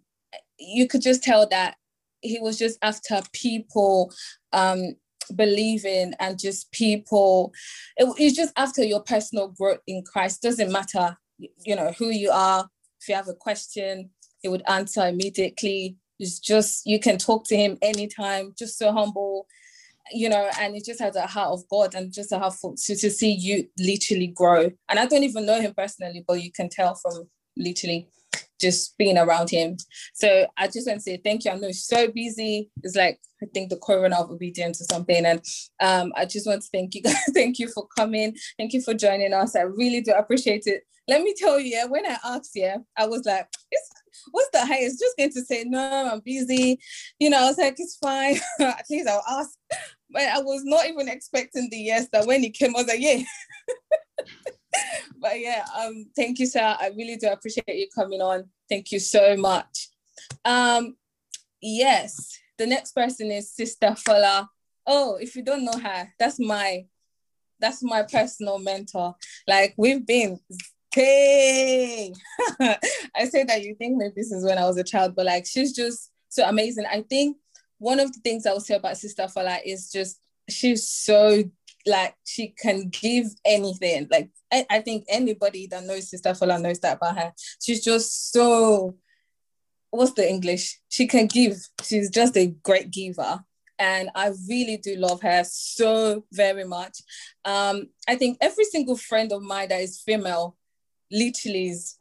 you 0.59 0.89
could 0.89 1.03
just 1.03 1.23
tell 1.23 1.49
that 1.49 1.77
he 2.21 2.41
was 2.41 2.59
just 2.59 2.79
after 2.83 3.21
people 3.33 4.13
um 4.53 4.95
believing 5.35 6.15
and 6.21 6.39
just 6.39 6.71
people. 6.73 7.53
It, 7.97 8.13
it's 8.19 8.37
just 8.37 8.53
after 8.57 8.83
your 8.85 9.03
personal 9.03 9.49
growth 9.49 9.81
in 9.87 10.03
christ. 10.05 10.43
Doesn't 10.43 10.73
matter 10.73 11.17
you 11.39 11.77
know 11.77 11.93
who 11.99 12.11
you 12.11 12.31
are. 12.31 12.69
If 13.01 13.09
you 13.09 13.15
have 13.15 13.29
a 13.29 13.35
question 13.35 14.11
he 14.41 14.49
would 14.49 14.63
answer 14.69 15.07
immediately 15.07 15.97
it's 16.19 16.39
just 16.39 16.87
you 16.87 16.99
can 16.99 17.19
talk 17.19 17.45
to 17.49 17.57
him 17.57 17.79
anytime, 17.83 18.55
just 18.59 18.79
so 18.79 18.93
humble, 18.93 19.47
you 20.13 20.29
know, 20.29 20.51
and 20.61 20.75
he 20.75 20.83
just 20.83 21.01
has 21.01 21.17
a 21.17 21.27
heart 21.27 21.53
of 21.53 21.69
God 21.69 21.95
and 21.95 22.13
just 22.13 22.33
a 22.33 22.39
heart 22.39 22.55
for, 22.55 22.75
to, 22.77 22.97
to 22.97 23.11
see 23.11 23.33
you 23.33 23.69
literally 23.79 24.29
grow. 24.29 24.71
And 24.89 24.99
I 24.99 25.07
don't 25.07 25.25
even 25.25 25.47
know 25.47 25.61
him 25.61 25.75
personally, 25.77 26.25
but 26.27 26.43
you 26.43 26.51
can 26.53 26.69
tell 26.69 26.95
from 26.95 27.29
literally 27.57 28.09
just 28.61 28.97
being 28.99 29.19
around 29.19 29.51
him. 29.51 29.77
So 30.15 30.47
I 30.57 30.67
just 30.67 30.87
want 30.87 30.99
to 30.99 31.03
say 31.03 31.21
thank 31.23 31.45
you. 31.45 31.51
I 31.51 31.57
know 31.57 31.69
he's 31.69 31.85
so 31.85 32.09
busy. 32.09 32.71
It's 32.83 32.97
like 32.97 33.19
I 33.43 33.47
think 33.55 33.71
the 33.71 33.77
corona 33.77 34.17
of 34.17 34.31
obedience 34.31 34.81
or 34.81 34.85
something. 34.85 35.25
And 35.25 35.41
um, 35.81 36.13
I 36.17 36.25
just 36.25 36.47
want 36.47 36.63
to 36.63 36.69
thank 36.73 36.95
you 36.95 37.03
guys. 37.03 37.17
thank 37.35 37.59
you 37.59 37.69
for 37.69 37.87
coming. 37.97 38.37
Thank 38.59 38.73
you 38.73 38.83
for 38.83 38.95
joining 38.95 39.33
us. 39.33 39.55
I 39.55 39.63
really 39.63 40.01
do 40.01 40.13
appreciate 40.13 40.65
it. 40.67 40.83
Let 41.07 41.23
me 41.23 41.35
tell 41.37 41.59
you, 41.59 41.77
yeah, 41.77 41.85
when 41.87 42.05
I 42.05 42.19
asked, 42.25 42.53
yeah, 42.55 42.79
I 42.97 43.07
was 43.07 43.25
like, 43.25 43.47
it's 43.71 43.89
what's 44.31 44.51
the 44.53 44.65
highest? 44.65 45.01
Just 45.01 45.17
going 45.17 45.33
to 45.33 45.43
say, 45.43 45.65
no, 45.65 46.11
I'm 46.13 46.21
busy. 46.21 46.79
You 47.19 47.31
know, 47.31 47.39
I 47.39 47.47
was 47.47 47.59
like, 47.59 47.77
it's 47.79 47.97
fine. 47.97 48.37
At 48.61 48.85
least 48.91 49.09
I'll 49.09 49.25
ask. 49.29 49.51
But 50.11 50.23
I 50.23 50.41
was 50.41 50.63
not 50.65 50.87
even 50.87 51.09
expecting 51.09 51.69
the 51.71 51.77
yes 51.77 52.09
that 52.13 52.27
when 52.27 52.45
it 52.45 52.55
came, 52.55 52.75
I 52.75 52.81
was 52.81 52.89
like, 52.89 53.01
yeah. 53.01 53.23
but 55.21 55.39
yeah, 55.39 55.65
um, 55.79 56.07
thank 56.17 56.39
you, 56.39 56.47
sir. 56.47 56.77
I 56.79 56.91
really 56.97 57.17
do 57.17 57.29
appreciate 57.29 57.65
you 57.69 57.89
coming 57.95 58.21
on. 58.21 58.49
Thank 58.69 58.93
you 58.93 59.01
so 59.01 59.37
much. 59.37 59.89
Um, 60.45 60.97
yes, 61.61 62.39
the 62.59 62.67
next 62.67 62.93
person 62.93 63.31
is 63.31 63.53
Sister 63.53 63.89
Fola. 63.89 64.49
Oh, 64.87 65.17
if 65.21 65.37
you 65.37 65.43
don't 65.43 65.65
know 65.65 65.79
her, 65.79 66.09
that's 66.19 66.39
my 66.39 66.87
that's 67.61 67.83
my 67.83 68.03
personal 68.03 68.59
mentor. 68.59 69.17
Like 69.47 69.75
we've 69.77 70.07
been 70.07 70.39
Hey, 70.95 72.13
I 72.61 73.27
say 73.27 73.45
that 73.45 73.63
you 73.63 73.75
think 73.75 73.97
maybe 73.97 74.15
this 74.17 74.33
is 74.33 74.45
when 74.45 74.59
I 74.59 74.65
was 74.65 74.79
a 74.79 74.85
child, 74.85 75.15
but 75.15 75.27
like 75.27 75.47
she's 75.47 75.73
just 75.73 76.11
so 76.29 76.47
amazing. 76.49 76.87
I 76.91 77.03
think 77.03 77.37
one 77.79 78.01
of 78.01 78.13
the 78.13 78.21
things 78.21 78.47
I 78.47 78.53
will 78.53 78.61
say 78.61 78.75
about 78.75 78.97
Sister 78.97 79.25
Fola 79.25 79.59
is 79.65 79.91
just 79.91 80.21
she's 80.49 80.89
so 80.89 81.45
like 81.87 82.15
she 82.25 82.49
can 82.49 82.89
give 82.89 83.27
anything. 83.45 84.09
Like 84.11 84.31
I, 84.53 84.67
I 84.71 84.81
think 84.81 85.05
anybody 85.09 85.67
that 85.69 85.85
knows 85.85 86.11
Sister 86.11 86.31
Fola 86.31 86.61
knows 86.61 86.81
that 86.81 86.97
about 86.97 87.19
her. 87.19 87.33
She's 87.61 87.85
just 87.85 88.33
so 88.33 88.97
what's 89.91 90.13
the 90.13 90.29
English? 90.29 90.81
She 90.89 91.07
can 91.07 91.27
give. 91.27 91.57
She's 91.83 92.11
just 92.11 92.37
a 92.37 92.47
great 92.63 92.91
giver. 92.91 93.41
And 93.79 94.11
I 94.15 94.33
really 94.49 94.77
do 94.77 94.97
love 94.97 95.23
her 95.23 95.45
so 95.45 96.25
very 96.33 96.65
much. 96.65 96.99
Um, 97.45 97.89
I 98.09 98.17
think 98.17 98.39
every 98.41 98.65
single 98.65 98.97
friend 98.97 99.31
of 99.33 99.43
mine 99.43 99.69
that 99.69 99.81
is 99.81 100.01
female 100.01 100.58
literally 101.11 101.69
is 101.69 101.97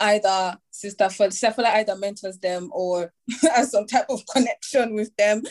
either 0.00 0.56
sister 0.70 1.04
Sefola 1.04 1.68
either 1.74 1.96
mentors 1.96 2.38
them 2.38 2.70
or 2.72 3.12
has 3.54 3.72
some 3.72 3.86
type 3.86 4.06
of 4.08 4.24
connection 4.26 4.94
with 4.94 5.14
them. 5.16 5.42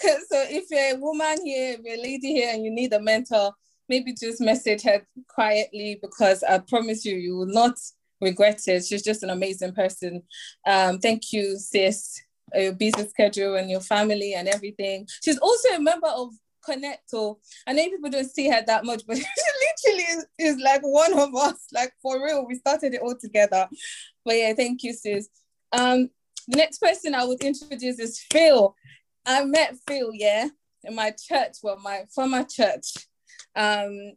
so 0.00 0.44
if 0.48 0.64
you're 0.70 0.96
a 0.96 1.00
woman 1.00 1.38
here, 1.44 1.76
if 1.78 1.80
you're 1.84 1.98
a 1.98 2.02
lady 2.02 2.32
here 2.32 2.50
and 2.52 2.64
you 2.64 2.70
need 2.70 2.92
a 2.92 3.00
mentor, 3.00 3.52
maybe 3.88 4.14
just 4.14 4.40
message 4.40 4.82
her 4.82 5.06
quietly 5.28 5.98
because 6.00 6.42
I 6.42 6.58
promise 6.58 7.04
you, 7.04 7.16
you 7.16 7.36
will 7.36 7.46
not 7.46 7.74
regret 8.20 8.60
it. 8.66 8.84
She's 8.84 9.02
just 9.02 9.22
an 9.22 9.30
amazing 9.30 9.72
person. 9.74 10.22
Um, 10.66 10.98
thank 10.98 11.32
you, 11.32 11.58
sis. 11.58 12.20
Your 12.54 12.72
busy 12.72 13.08
schedule 13.08 13.54
and 13.56 13.70
your 13.70 13.80
family 13.80 14.34
and 14.34 14.48
everything. 14.48 15.08
She's 15.24 15.38
also 15.38 15.70
a 15.70 15.80
member 15.80 16.08
of 16.08 16.30
Connect. 16.64 17.12
Or 17.12 17.38
I 17.66 17.72
know 17.72 17.88
people 17.88 18.10
don't 18.10 18.30
see 18.30 18.48
her 18.48 18.62
that 18.66 18.84
much, 18.84 19.02
but 19.06 19.16
she 19.18 19.24
literally 19.24 20.04
is, 20.04 20.26
is 20.38 20.56
like 20.58 20.82
one 20.82 21.18
of 21.18 21.34
us. 21.34 21.66
Like 21.72 21.92
for 22.02 22.22
real, 22.22 22.46
we 22.46 22.56
started 22.56 22.94
it 22.94 23.02
all 23.02 23.16
together. 23.16 23.68
But 24.24 24.36
yeah, 24.36 24.54
thank 24.54 24.82
you, 24.82 24.92
sis. 24.92 25.28
Um, 25.72 26.10
the 26.48 26.56
next 26.56 26.78
person 26.78 27.14
I 27.14 27.24
would 27.24 27.42
introduce 27.42 27.98
is 27.98 28.20
Phil. 28.30 28.74
I 29.24 29.44
met 29.44 29.76
Phil, 29.86 30.10
yeah, 30.12 30.48
in 30.84 30.94
my 30.94 31.12
church, 31.12 31.58
well, 31.62 31.78
my 31.78 32.04
former 32.14 32.44
church. 32.44 32.94
Um, 33.54 34.12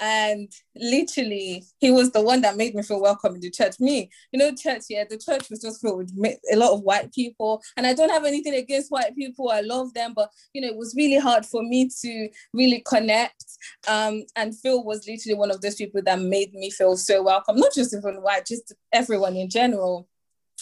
and 0.00 0.50
literally 0.76 1.64
he 1.78 1.90
was 1.90 2.10
the 2.12 2.20
one 2.20 2.40
that 2.40 2.56
made 2.56 2.74
me 2.74 2.82
feel 2.82 3.00
welcome 3.00 3.34
in 3.34 3.40
the 3.40 3.50
church. 3.50 3.80
Me 3.80 4.10
you 4.32 4.38
know 4.38 4.52
church 4.54 4.82
yeah 4.90 5.04
the 5.08 5.18
church 5.18 5.48
was 5.50 5.60
just 5.60 5.80
filled 5.80 6.10
with 6.14 6.38
a 6.52 6.56
lot 6.56 6.72
of 6.72 6.82
white 6.82 7.12
people. 7.12 7.62
And 7.76 7.86
i 7.86 7.94
don't 7.94 8.10
have 8.10 8.24
anything 8.24 8.54
against 8.54 8.90
white 8.90 9.14
people. 9.16 9.50
I 9.50 9.60
love 9.60 9.94
them. 9.94 10.12
But 10.14 10.30
you 10.52 10.60
know 10.60 10.68
it 10.68 10.76
was 10.76 10.94
really 10.96 11.18
hard 11.18 11.46
for 11.46 11.62
me 11.62 11.90
to 12.02 12.28
really 12.52 12.82
connect. 12.86 13.44
Um 13.88 14.24
and 14.36 14.56
phil 14.58 14.84
was 14.84 15.06
literally 15.08 15.38
one 15.38 15.50
of 15.50 15.60
those 15.60 15.76
people 15.76 16.02
that 16.02 16.20
made 16.20 16.52
me 16.54 16.70
feel 16.70 16.96
so 16.96 17.22
welcome. 17.22 17.56
Not 17.56 17.74
just 17.74 17.94
even 17.94 18.16
white 18.22 18.46
just 18.46 18.74
everyone 18.92 19.36
in 19.36 19.48
general 19.48 20.08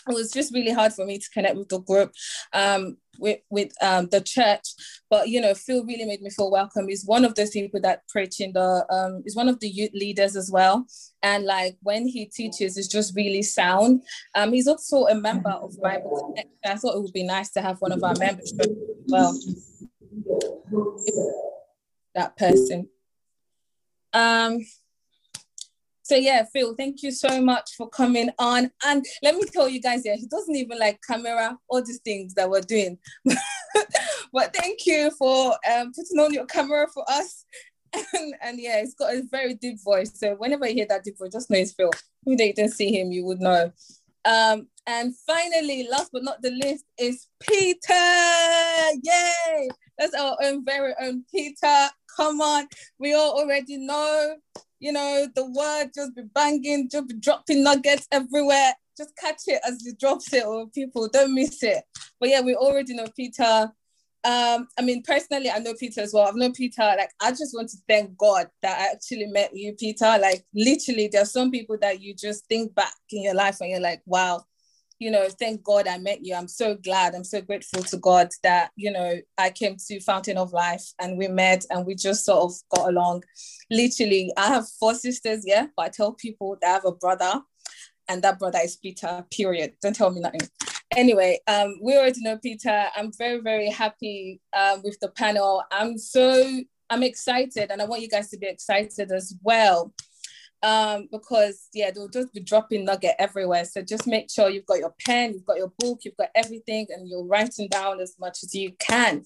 it 0.08 0.14
was 0.14 0.30
just 0.32 0.52
really 0.52 0.72
hard 0.72 0.92
for 0.92 1.04
me 1.04 1.18
to 1.18 1.30
connect 1.30 1.56
with 1.56 1.68
the 1.68 1.80
group 1.80 2.12
um, 2.52 2.96
with, 3.18 3.40
with 3.50 3.72
um, 3.82 4.06
the 4.06 4.20
church. 4.20 4.68
But 5.10 5.28
you 5.28 5.40
know 5.40 5.54
phil 5.54 5.84
really 5.84 6.04
made 6.04 6.22
me 6.22 6.30
feel 6.30 6.50
welcome 6.50 6.88
he's 6.88 7.04
one 7.04 7.24
of 7.24 7.34
those 7.34 7.50
people 7.50 7.80
that 7.82 8.06
preach 8.08 8.40
in 8.40 8.52
the 8.52 8.86
um, 8.90 9.22
he's 9.24 9.36
one 9.36 9.48
of 9.48 9.60
the 9.60 9.68
youth 9.68 9.92
leaders 9.92 10.36
as 10.36 10.50
well. 10.50 10.86
And 11.22 11.44
like 11.44 11.76
when 11.82 12.06
he 12.06 12.26
teaches 12.26 12.76
it's 12.76 12.88
just 12.88 13.14
really 13.14 13.42
sound. 13.42 14.02
Um, 14.34 14.52
he's 14.52 14.68
also 14.68 15.06
a 15.06 15.14
member 15.14 15.50
of 15.50 15.80
bible 15.80 16.32
Connect. 16.34 16.50
i 16.64 16.76
thought 16.76 16.96
it 16.96 17.02
would 17.02 17.12
be 17.12 17.24
nice 17.24 17.50
to 17.52 17.62
have 17.62 17.80
one 17.80 17.92
of 17.92 18.02
our 18.02 18.14
members 18.18 18.52
well. 19.06 19.38
That 22.14 22.36
person. 22.36 22.88
Um 24.12 24.58
so 26.02 26.16
yeah, 26.16 26.44
Phil, 26.52 26.74
thank 26.74 27.02
you 27.02 27.12
so 27.12 27.40
much 27.40 27.70
for 27.76 27.88
coming 27.88 28.30
on. 28.38 28.70
And 28.84 29.04
let 29.22 29.36
me 29.36 29.42
tell 29.44 29.68
you 29.68 29.80
guys, 29.80 30.02
yeah, 30.04 30.16
he 30.16 30.26
doesn't 30.26 30.54
even 30.54 30.78
like 30.78 31.00
camera, 31.08 31.56
all 31.68 31.82
these 31.82 32.00
things 32.00 32.34
that 32.34 32.50
we're 32.50 32.60
doing. 32.60 32.98
but 34.32 34.54
thank 34.54 34.84
you 34.84 35.10
for 35.12 35.56
um, 35.72 35.92
putting 35.94 36.18
on 36.18 36.34
your 36.34 36.46
camera 36.46 36.86
for 36.92 37.04
us. 37.08 37.44
And, 38.14 38.34
and 38.40 38.58
yeah, 38.58 38.80
he's 38.80 38.94
got 38.94 39.12
a 39.12 39.22
very 39.30 39.52
deep 39.52 39.76
voice. 39.84 40.18
So 40.18 40.34
whenever 40.36 40.66
you 40.66 40.72
hear 40.72 40.86
that 40.88 41.04
deep 41.04 41.18
voice, 41.18 41.30
just 41.30 41.50
know 41.50 41.58
it's 41.58 41.74
Phil. 41.74 41.90
If 41.92 42.02
you 42.24 42.36
didn't 42.38 42.70
see 42.70 42.98
him, 42.98 43.12
you 43.12 43.26
would 43.26 43.38
know. 43.38 43.70
Um, 44.24 44.68
and 44.86 45.14
finally, 45.26 45.86
last 45.90 46.08
but 46.10 46.24
not 46.24 46.40
the 46.40 46.52
least, 46.52 46.86
is 46.98 47.26
Peter. 47.38 47.92
Yay! 49.02 49.68
That's 49.98 50.14
our 50.14 50.38
own 50.42 50.64
very 50.64 50.94
own 51.02 51.24
Peter. 51.30 51.90
Come 52.16 52.40
on, 52.40 52.66
we 52.98 53.12
all 53.12 53.38
already 53.38 53.76
know 53.76 54.36
you 54.82 54.90
know, 54.90 55.28
the 55.36 55.44
word 55.44 55.92
just 55.94 56.16
be 56.16 56.22
banging, 56.34 56.88
just 56.90 57.06
be 57.08 57.14
dropping 57.14 57.62
nuggets 57.62 58.08
everywhere. 58.10 58.72
Just 58.98 59.16
catch 59.16 59.42
it 59.46 59.60
as 59.66 59.80
he 59.82 59.92
drops 59.94 60.32
it, 60.34 60.44
or 60.44 60.66
people 60.70 61.08
don't 61.08 61.34
miss 61.34 61.62
it. 61.62 61.84
But 62.18 62.30
yeah, 62.30 62.40
we 62.40 62.56
already 62.56 62.92
know 62.94 63.06
Peter. 63.16 63.70
Um, 64.24 64.66
I 64.76 64.82
mean, 64.82 65.04
personally, 65.04 65.50
I 65.50 65.60
know 65.60 65.74
Peter 65.78 66.00
as 66.00 66.12
well. 66.12 66.26
I've 66.26 66.34
known 66.34 66.52
Peter. 66.52 66.82
Like, 66.82 67.10
I 67.20 67.30
just 67.30 67.54
want 67.54 67.68
to 67.70 67.76
thank 67.88 68.18
God 68.18 68.48
that 68.62 68.80
I 68.80 68.92
actually 68.92 69.26
met 69.26 69.56
you, 69.56 69.72
Peter. 69.74 70.18
Like, 70.20 70.44
literally, 70.52 71.08
there 71.08 71.22
are 71.22 71.26
some 71.26 71.52
people 71.52 71.78
that 71.80 72.02
you 72.02 72.12
just 72.12 72.46
think 72.46 72.74
back 72.74 72.94
in 73.10 73.22
your 73.22 73.34
life 73.34 73.58
and 73.60 73.70
you're 73.70 73.80
like, 73.80 74.02
wow, 74.04 74.44
you 75.02 75.10
know, 75.10 75.28
thank 75.28 75.64
God 75.64 75.88
I 75.88 75.98
met 75.98 76.24
you. 76.24 76.32
I'm 76.36 76.46
so 76.46 76.76
glad. 76.76 77.16
I'm 77.16 77.24
so 77.24 77.40
grateful 77.40 77.82
to 77.82 77.96
God 77.96 78.28
that, 78.44 78.70
you 78.76 78.92
know, 78.92 79.20
I 79.36 79.50
came 79.50 79.76
to 79.88 80.00
Fountain 80.00 80.38
of 80.38 80.52
Life 80.52 80.84
and 81.00 81.18
we 81.18 81.26
met 81.26 81.64
and 81.70 81.84
we 81.84 81.96
just 81.96 82.24
sort 82.24 82.44
of 82.44 82.52
got 82.76 82.88
along. 82.88 83.24
Literally, 83.68 84.32
I 84.36 84.46
have 84.46 84.68
four 84.78 84.94
sisters, 84.94 85.42
yeah, 85.44 85.66
but 85.76 85.86
I 85.86 85.88
tell 85.88 86.12
people 86.12 86.56
that 86.60 86.68
I 86.68 86.72
have 86.74 86.84
a 86.84 86.92
brother 86.92 87.40
and 88.06 88.22
that 88.22 88.38
brother 88.38 88.60
is 88.62 88.76
Peter, 88.76 89.26
period. 89.32 89.72
Don't 89.82 89.96
tell 89.96 90.10
me 90.10 90.20
nothing. 90.20 90.48
Anyway, 90.92 91.40
um, 91.48 91.80
we 91.82 91.96
already 91.96 92.20
know 92.20 92.38
Peter. 92.38 92.86
I'm 92.94 93.10
very, 93.18 93.40
very 93.40 93.70
happy 93.70 94.40
um, 94.56 94.82
with 94.84 95.00
the 95.00 95.08
panel. 95.08 95.64
I'm 95.72 95.98
so, 95.98 96.60
I'm 96.90 97.02
excited 97.02 97.72
and 97.72 97.82
I 97.82 97.86
want 97.86 98.02
you 98.02 98.08
guys 98.08 98.30
to 98.30 98.38
be 98.38 98.46
excited 98.46 99.10
as 99.10 99.34
well 99.42 99.92
um, 100.62 101.08
because 101.10 101.68
yeah, 101.72 101.90
they'll 101.90 102.08
just 102.08 102.32
be 102.32 102.40
dropping 102.40 102.84
nugget 102.84 103.16
everywhere. 103.18 103.64
So 103.64 103.82
just 103.82 104.06
make 104.06 104.30
sure 104.30 104.48
you've 104.48 104.66
got 104.66 104.78
your 104.78 104.94
pen, 105.04 105.32
you've 105.34 105.44
got 105.44 105.56
your 105.56 105.72
book, 105.78 106.00
you've 106.04 106.16
got 106.16 106.30
everything, 106.34 106.86
and 106.90 107.08
you're 107.08 107.24
writing 107.24 107.68
down 107.68 108.00
as 108.00 108.16
much 108.18 108.42
as 108.42 108.54
you 108.54 108.72
can. 108.78 109.24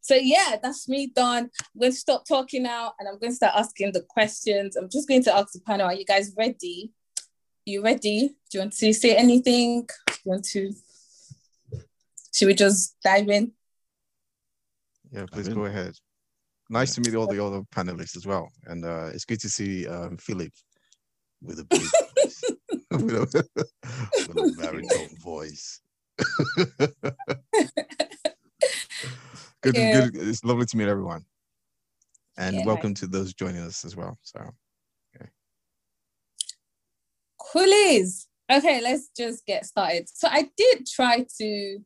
So 0.00 0.14
yeah, 0.16 0.56
that's 0.62 0.88
me 0.88 1.06
done. 1.14 1.50
I'm 1.60 1.80
going 1.80 1.92
to 1.92 1.98
stop 1.98 2.26
talking 2.26 2.64
now, 2.64 2.92
and 2.98 3.08
I'm 3.08 3.18
going 3.18 3.32
to 3.32 3.36
start 3.36 3.54
asking 3.56 3.92
the 3.92 4.02
questions. 4.02 4.76
I'm 4.76 4.90
just 4.90 5.08
going 5.08 5.22
to 5.24 5.36
ask 5.36 5.52
the 5.52 5.60
panel: 5.60 5.86
Are 5.86 5.94
you 5.94 6.04
guys 6.04 6.32
ready? 6.36 6.92
You 7.64 7.82
ready? 7.82 8.28
Do 8.50 8.58
you 8.58 8.60
want 8.60 8.74
to 8.74 8.92
say 8.92 9.16
anything? 9.16 9.86
Do 10.08 10.14
you 10.24 10.30
want 10.30 10.44
to? 10.46 10.72
Should 12.34 12.46
we 12.46 12.54
just 12.54 12.96
dive 13.02 13.28
in? 13.28 13.52
Yeah, 15.12 15.26
please 15.30 15.48
go 15.48 15.64
ahead 15.66 15.94
nice 16.70 16.94
to 16.94 17.00
meet 17.00 17.14
all 17.14 17.26
the 17.26 17.44
other 17.44 17.62
panelists 17.74 18.16
as 18.16 18.26
well. 18.26 18.50
And 18.66 18.84
uh, 18.84 19.10
it's 19.12 19.24
good 19.24 19.40
to 19.40 19.48
see 19.48 19.86
um, 19.86 20.16
Philip 20.16 20.52
with 21.42 21.60
a 21.60 21.64
big 21.64 21.80
voice, 21.80 22.44
with, 22.90 23.34
a, 23.34 23.44
with 24.28 24.36
a 24.36 24.54
baritone 24.58 25.16
voice. 25.22 25.80
good, 29.62 29.74
yeah. 29.74 30.06
good. 30.06 30.16
It's 30.16 30.44
lovely 30.44 30.66
to 30.66 30.76
meet 30.76 30.88
everyone. 30.88 31.24
And 32.36 32.56
yeah, 32.56 32.66
welcome 32.66 32.90
right. 32.90 32.96
to 32.96 33.06
those 33.06 33.32
joining 33.34 33.62
us 33.62 33.84
as 33.84 33.94
well. 33.94 34.18
So, 34.22 34.40
okay. 35.14 35.28
Coolies. 37.38 38.26
Okay, 38.50 38.80
let's 38.82 39.08
just 39.16 39.46
get 39.46 39.64
started. 39.64 40.08
So 40.12 40.28
I 40.28 40.50
did 40.56 40.86
try 40.86 41.24
to 41.38 41.78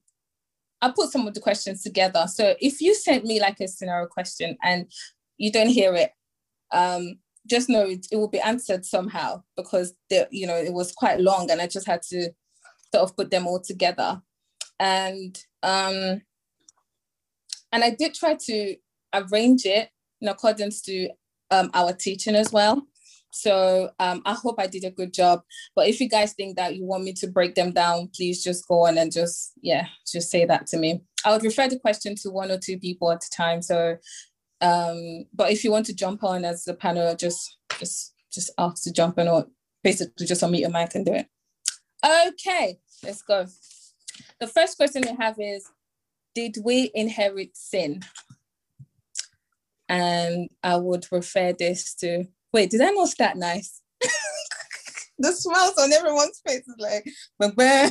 I 0.80 0.90
put 0.90 1.10
some 1.10 1.26
of 1.26 1.34
the 1.34 1.40
questions 1.40 1.82
together. 1.82 2.26
So 2.28 2.54
if 2.60 2.80
you 2.80 2.94
sent 2.94 3.24
me 3.24 3.40
like 3.40 3.60
a 3.60 3.68
scenario 3.68 4.06
question 4.06 4.56
and 4.62 4.90
you 5.36 5.50
don't 5.50 5.68
hear 5.68 5.94
it, 5.94 6.12
um, 6.72 7.18
just 7.48 7.68
know 7.68 7.86
it, 7.86 8.06
it 8.12 8.16
will 8.16 8.28
be 8.28 8.40
answered 8.40 8.84
somehow 8.84 9.42
because 9.56 9.94
the, 10.10 10.28
you 10.30 10.46
know 10.46 10.56
it 10.56 10.72
was 10.72 10.92
quite 10.92 11.20
long 11.20 11.50
and 11.50 11.60
I 11.60 11.66
just 11.66 11.86
had 11.86 12.02
to 12.10 12.30
sort 12.94 13.08
of 13.08 13.16
put 13.16 13.30
them 13.30 13.46
all 13.46 13.60
together. 13.60 14.22
And 14.78 15.38
um, 15.62 16.22
and 17.72 17.84
I 17.84 17.90
did 17.90 18.14
try 18.14 18.36
to 18.46 18.76
arrange 19.14 19.64
it 19.64 19.88
in 20.20 20.28
accordance 20.28 20.82
to 20.82 21.08
um, 21.50 21.70
our 21.74 21.92
teaching 21.92 22.34
as 22.34 22.52
well. 22.52 22.86
So 23.30 23.90
um, 23.98 24.22
I 24.24 24.34
hope 24.34 24.56
I 24.58 24.66
did 24.66 24.84
a 24.84 24.90
good 24.90 25.12
job. 25.12 25.42
But 25.76 25.88
if 25.88 26.00
you 26.00 26.08
guys 26.08 26.32
think 26.32 26.56
that 26.56 26.76
you 26.76 26.84
want 26.84 27.04
me 27.04 27.12
to 27.14 27.26
break 27.26 27.54
them 27.54 27.72
down, 27.72 28.10
please 28.14 28.42
just 28.42 28.66
go 28.66 28.86
on 28.86 28.98
and 28.98 29.12
just, 29.12 29.52
yeah, 29.60 29.86
just 30.10 30.30
say 30.30 30.44
that 30.44 30.66
to 30.68 30.76
me. 30.76 31.02
I 31.24 31.32
would 31.32 31.44
refer 31.44 31.68
the 31.68 31.78
question 31.78 32.14
to 32.22 32.30
one 32.30 32.50
or 32.50 32.58
two 32.58 32.78
people 32.78 33.10
at 33.12 33.24
a 33.24 33.30
time. 33.36 33.62
So, 33.62 33.96
um, 34.60 35.24
but 35.32 35.52
if 35.52 35.62
you 35.62 35.70
want 35.70 35.86
to 35.86 35.94
jump 35.94 36.24
on 36.24 36.44
as 36.44 36.66
a 36.66 36.74
panel, 36.74 37.14
just, 37.14 37.58
just, 37.78 38.14
just 38.32 38.50
ask 38.58 38.82
to 38.84 38.92
jump 38.92 39.18
on 39.18 39.28
or 39.28 39.46
basically 39.84 40.26
just 40.26 40.42
unmute 40.42 40.60
your 40.60 40.70
mic 40.70 40.94
and 40.94 41.06
do 41.06 41.12
it. 41.12 41.26
Okay, 42.04 42.78
let's 43.04 43.22
go. 43.22 43.46
The 44.40 44.46
first 44.46 44.76
question 44.76 45.02
we 45.06 45.16
have 45.16 45.36
is, 45.38 45.68
did 46.34 46.56
we 46.64 46.90
inherit 46.94 47.56
sin? 47.56 48.02
And 49.88 50.50
I 50.62 50.76
would 50.76 51.06
refer 51.10 51.52
this 51.52 51.94
to 51.96 52.26
wait, 52.52 52.70
did 52.70 52.80
I 52.80 52.90
not 52.90 53.08
start 53.08 53.36
nice? 53.36 53.82
the 55.18 55.32
smiles 55.32 55.76
on 55.78 55.92
everyone's 55.92 56.40
face 56.46 56.66
is 56.66 56.76
like, 56.78 57.04
okay. 57.42 57.90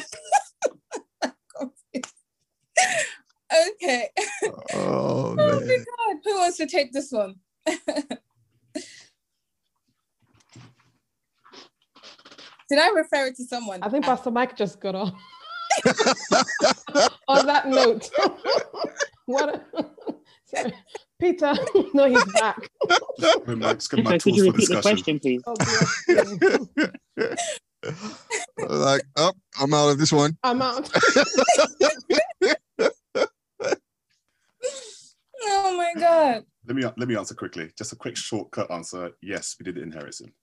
Oh, 4.74 4.74
oh 4.74 5.36
my 5.36 5.78
God. 5.78 6.18
Who 6.24 6.38
wants 6.38 6.58
to 6.58 6.68
take 6.68 6.94
this 6.94 7.12
one? 7.12 7.36
Did 12.70 12.80
I 12.80 12.90
refer 12.90 13.28
it 13.28 13.38
to 13.38 13.46
someone? 13.46 13.80
I 13.82 13.88
think 13.90 14.06
uh, 14.06 14.10
Pastor 14.10 14.30
Mike 14.32 14.58
just 14.58 14.82
got 14.82 14.96
on. 14.96 15.16
On 17.30 17.46
that 17.46 17.68
note, 17.68 18.10
what? 19.26 19.56
A, 19.56 19.62
sorry, 20.46 20.74
Peter. 21.19 21.53
No, 21.93 22.09
he's 22.09 22.24
back. 22.33 22.69
Good, 23.45 23.59
Mike. 23.59 23.77
Just 23.77 23.91
get 23.91 24.03
my 24.03 24.17
could 24.17 24.36
you 24.36 24.45
for 24.45 24.51
repeat 24.51 24.69
the 24.69 24.81
question, 24.81 25.19
please? 25.19 25.41
Oh, 25.47 25.55
bless 25.55 26.07
you. 26.07 26.67
like, 28.67 29.03
oh, 29.15 29.31
I'm 29.59 29.74
out 29.74 29.89
of 29.89 29.97
this 29.97 30.12
one. 30.12 30.38
I'm 30.43 30.62
out. 30.62 30.89
Oh 35.50 35.77
my 35.77 35.93
god. 36.00 36.43
Let 36.67 36.75
me 36.75 36.83
let 36.83 37.07
me 37.07 37.15
answer 37.15 37.33
quickly. 37.36 37.71
Just 37.77 37.93
a 37.93 37.95
quick 37.95 38.17
shortcut 38.17 38.69
answer. 38.71 39.12
Yes, 39.21 39.55
we 39.59 39.63
did 39.63 39.77
inherit 39.77 40.15
sin. 40.15 40.33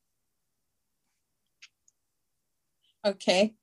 Okay. 3.05 3.55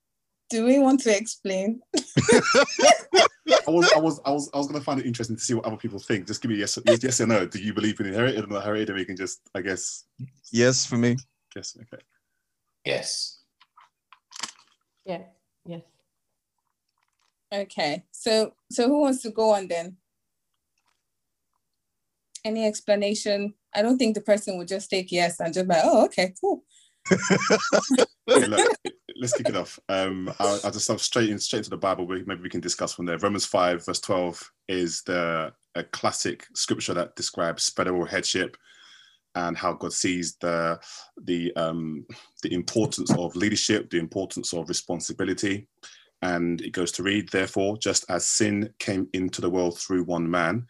Do 0.52 0.66
we 0.66 0.78
want 0.78 1.00
to 1.00 1.16
explain? 1.16 1.80
I 1.96 3.70
was 3.70 3.90
I 3.96 3.98
was 3.98 4.20
I 4.26 4.30
was 4.30 4.50
I 4.52 4.58
was 4.58 4.66
gonna 4.66 4.82
find 4.82 5.00
it 5.00 5.06
interesting 5.06 5.34
to 5.34 5.42
see 5.42 5.54
what 5.54 5.64
other 5.64 5.78
people 5.78 5.98
think. 5.98 6.26
Just 6.26 6.42
give 6.42 6.50
me 6.50 6.58
yes 6.58 6.78
yes, 6.84 7.02
yes 7.02 7.22
or 7.22 7.26
no. 7.26 7.46
Do 7.46 7.58
you 7.58 7.72
believe 7.72 7.98
in 8.00 8.06
inherited 8.06 8.44
or 8.44 8.48
not 8.48 8.56
inherited? 8.58 8.90
And 8.90 8.98
we 8.98 9.06
can 9.06 9.16
just 9.16 9.40
I 9.54 9.62
guess 9.62 10.04
Yes, 10.50 10.84
for 10.84 10.98
me. 10.98 11.16
Yes. 11.56 11.74
okay. 11.80 12.02
Yes. 12.84 13.40
Yeah. 15.06 15.22
Yes. 15.64 15.80
Okay. 17.54 18.04
So 18.10 18.52
so 18.70 18.88
who 18.88 19.00
wants 19.00 19.22
to 19.22 19.30
go 19.30 19.52
on 19.52 19.68
then? 19.68 19.96
Any 22.44 22.66
explanation? 22.66 23.54
I 23.74 23.80
don't 23.80 23.96
think 23.96 24.16
the 24.16 24.20
person 24.20 24.58
would 24.58 24.68
just 24.68 24.90
take 24.90 25.10
yes 25.10 25.40
and 25.40 25.54
just 25.54 25.66
be 25.66 25.74
like, 25.74 25.82
oh, 25.86 26.04
okay, 26.04 26.34
cool. 26.38 26.62
Okay, 28.30 28.46
look, 28.46 28.78
let's 29.22 29.32
kick 29.32 29.48
it 29.48 29.56
off. 29.56 29.78
Um, 29.88 30.28
I'll, 30.40 30.60
I'll 30.64 30.72
just 30.72 30.84
start 30.84 31.00
straight 31.00 31.30
in, 31.30 31.38
straight 31.38 31.60
into 31.60 31.70
the 31.70 31.76
Bible. 31.78 32.06
Maybe 32.06 32.42
we 32.42 32.50
can 32.50 32.60
discuss 32.60 32.92
from 32.92 33.06
there. 33.06 33.16
Romans 33.18 33.46
five 33.46 33.86
verse 33.86 34.00
twelve 34.00 34.52
is 34.68 35.02
the 35.02 35.52
a 35.76 35.84
classic 35.84 36.46
scripture 36.54 36.92
that 36.92 37.16
describes 37.16 37.70
federal 37.70 38.04
headship 38.04 38.56
and 39.34 39.56
how 39.56 39.72
God 39.72 39.92
sees 39.92 40.36
the 40.36 40.78
the 41.24 41.54
um, 41.56 42.04
the 42.42 42.52
importance 42.52 43.10
of 43.14 43.36
leadership, 43.36 43.88
the 43.88 43.98
importance 43.98 44.52
of 44.52 44.68
responsibility. 44.68 45.68
And 46.20 46.60
it 46.60 46.70
goes 46.70 46.92
to 46.92 47.02
read, 47.02 47.30
therefore, 47.30 47.78
just 47.78 48.04
as 48.08 48.26
sin 48.26 48.72
came 48.78 49.08
into 49.12 49.40
the 49.40 49.50
world 49.50 49.78
through 49.78 50.04
one 50.04 50.30
man, 50.30 50.66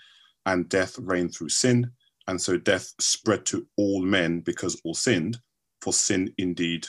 and 0.47 0.68
death 0.68 0.99
reigned 0.99 1.35
through 1.35 1.50
sin, 1.50 1.90
and 2.26 2.40
so 2.40 2.56
death 2.56 2.92
spread 3.00 3.44
to 3.47 3.66
all 3.76 4.02
men 4.02 4.40
because 4.40 4.80
all 4.85 4.94
sinned. 4.94 5.38
For 5.80 5.92
sin 5.92 6.32
indeed 6.38 6.87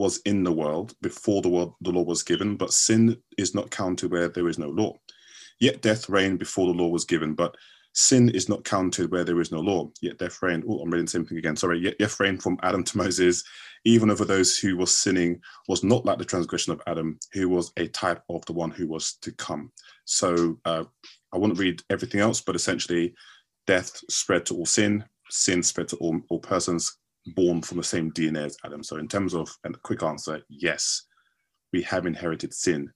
was 0.00 0.18
in 0.24 0.42
the 0.42 0.52
world 0.52 0.94
before 1.02 1.42
the 1.42 1.48
world 1.48 1.74
the 1.82 1.90
law 1.90 2.02
was 2.02 2.22
given, 2.22 2.56
but 2.56 2.72
sin 2.72 3.16
is 3.36 3.54
not 3.54 3.70
counted 3.70 4.10
where 4.10 4.28
there 4.28 4.48
is 4.48 4.58
no 4.58 4.68
law. 4.70 4.98
Yet 5.60 5.82
death 5.82 6.08
reigned 6.08 6.38
before 6.38 6.66
the 6.66 6.82
law 6.82 6.88
was 6.88 7.04
given, 7.04 7.34
but 7.34 7.54
sin 7.92 8.30
is 8.30 8.48
not 8.48 8.64
counted 8.64 9.12
where 9.12 9.24
there 9.24 9.40
is 9.40 9.52
no 9.52 9.60
law. 9.60 9.90
Yet 10.00 10.18
death 10.18 10.38
reigned. 10.40 10.64
Oh, 10.66 10.80
I'm 10.80 10.90
reading 10.90 11.04
the 11.04 11.10
same 11.10 11.26
thing 11.26 11.36
again. 11.36 11.54
Sorry. 11.54 11.78
Yet 11.78 11.98
death 11.98 12.18
reigned 12.18 12.42
from 12.42 12.58
Adam 12.62 12.82
to 12.82 12.96
Moses, 13.04 13.44
even 13.84 14.10
over 14.10 14.24
those 14.24 14.56
who 14.56 14.78
was 14.78 14.96
sinning, 14.96 15.38
was 15.68 15.84
not 15.84 16.06
like 16.06 16.18
the 16.18 16.24
transgression 16.24 16.72
of 16.72 16.80
Adam, 16.86 17.18
who 17.34 17.50
was 17.50 17.70
a 17.76 17.86
type 17.88 18.22
of 18.30 18.44
the 18.46 18.54
one 18.54 18.70
who 18.70 18.88
was 18.88 19.18
to 19.20 19.32
come. 19.32 19.70
So 20.06 20.58
uh, 20.64 20.84
I 21.32 21.36
wouldn't 21.36 21.58
read 21.58 21.82
everything 21.90 22.20
else, 22.20 22.40
but 22.40 22.56
essentially, 22.56 23.14
death 23.66 24.00
spread 24.08 24.46
to 24.46 24.54
all 24.56 24.66
sin, 24.66 25.04
sin 25.28 25.62
spread 25.62 25.88
to 25.88 25.96
all, 25.96 26.18
all 26.30 26.40
persons 26.40 26.96
born 27.26 27.62
from 27.62 27.78
the 27.78 27.84
same 27.84 28.10
DNA 28.12 28.46
as 28.46 28.56
Adam. 28.64 28.82
So 28.82 28.96
in 28.96 29.08
terms 29.08 29.34
of 29.34 29.48
a 29.64 29.70
quick 29.72 30.02
answer, 30.02 30.42
yes, 30.48 31.02
we 31.72 31.82
have 31.82 32.06
inherited 32.06 32.52
sin. 32.54 32.90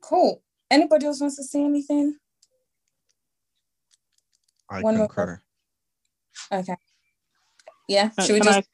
Cool. 0.00 0.42
Anybody 0.70 1.06
else 1.06 1.20
wants 1.20 1.36
to 1.36 1.44
say 1.44 1.64
anything? 1.64 2.16
I 4.70 4.80
One 4.80 4.96
more 4.96 5.08
concur. 5.08 5.42
Okay. 6.50 6.76
Yeah. 7.88 8.10
Should 8.20 8.34
we 8.34 8.40
just 8.40 8.68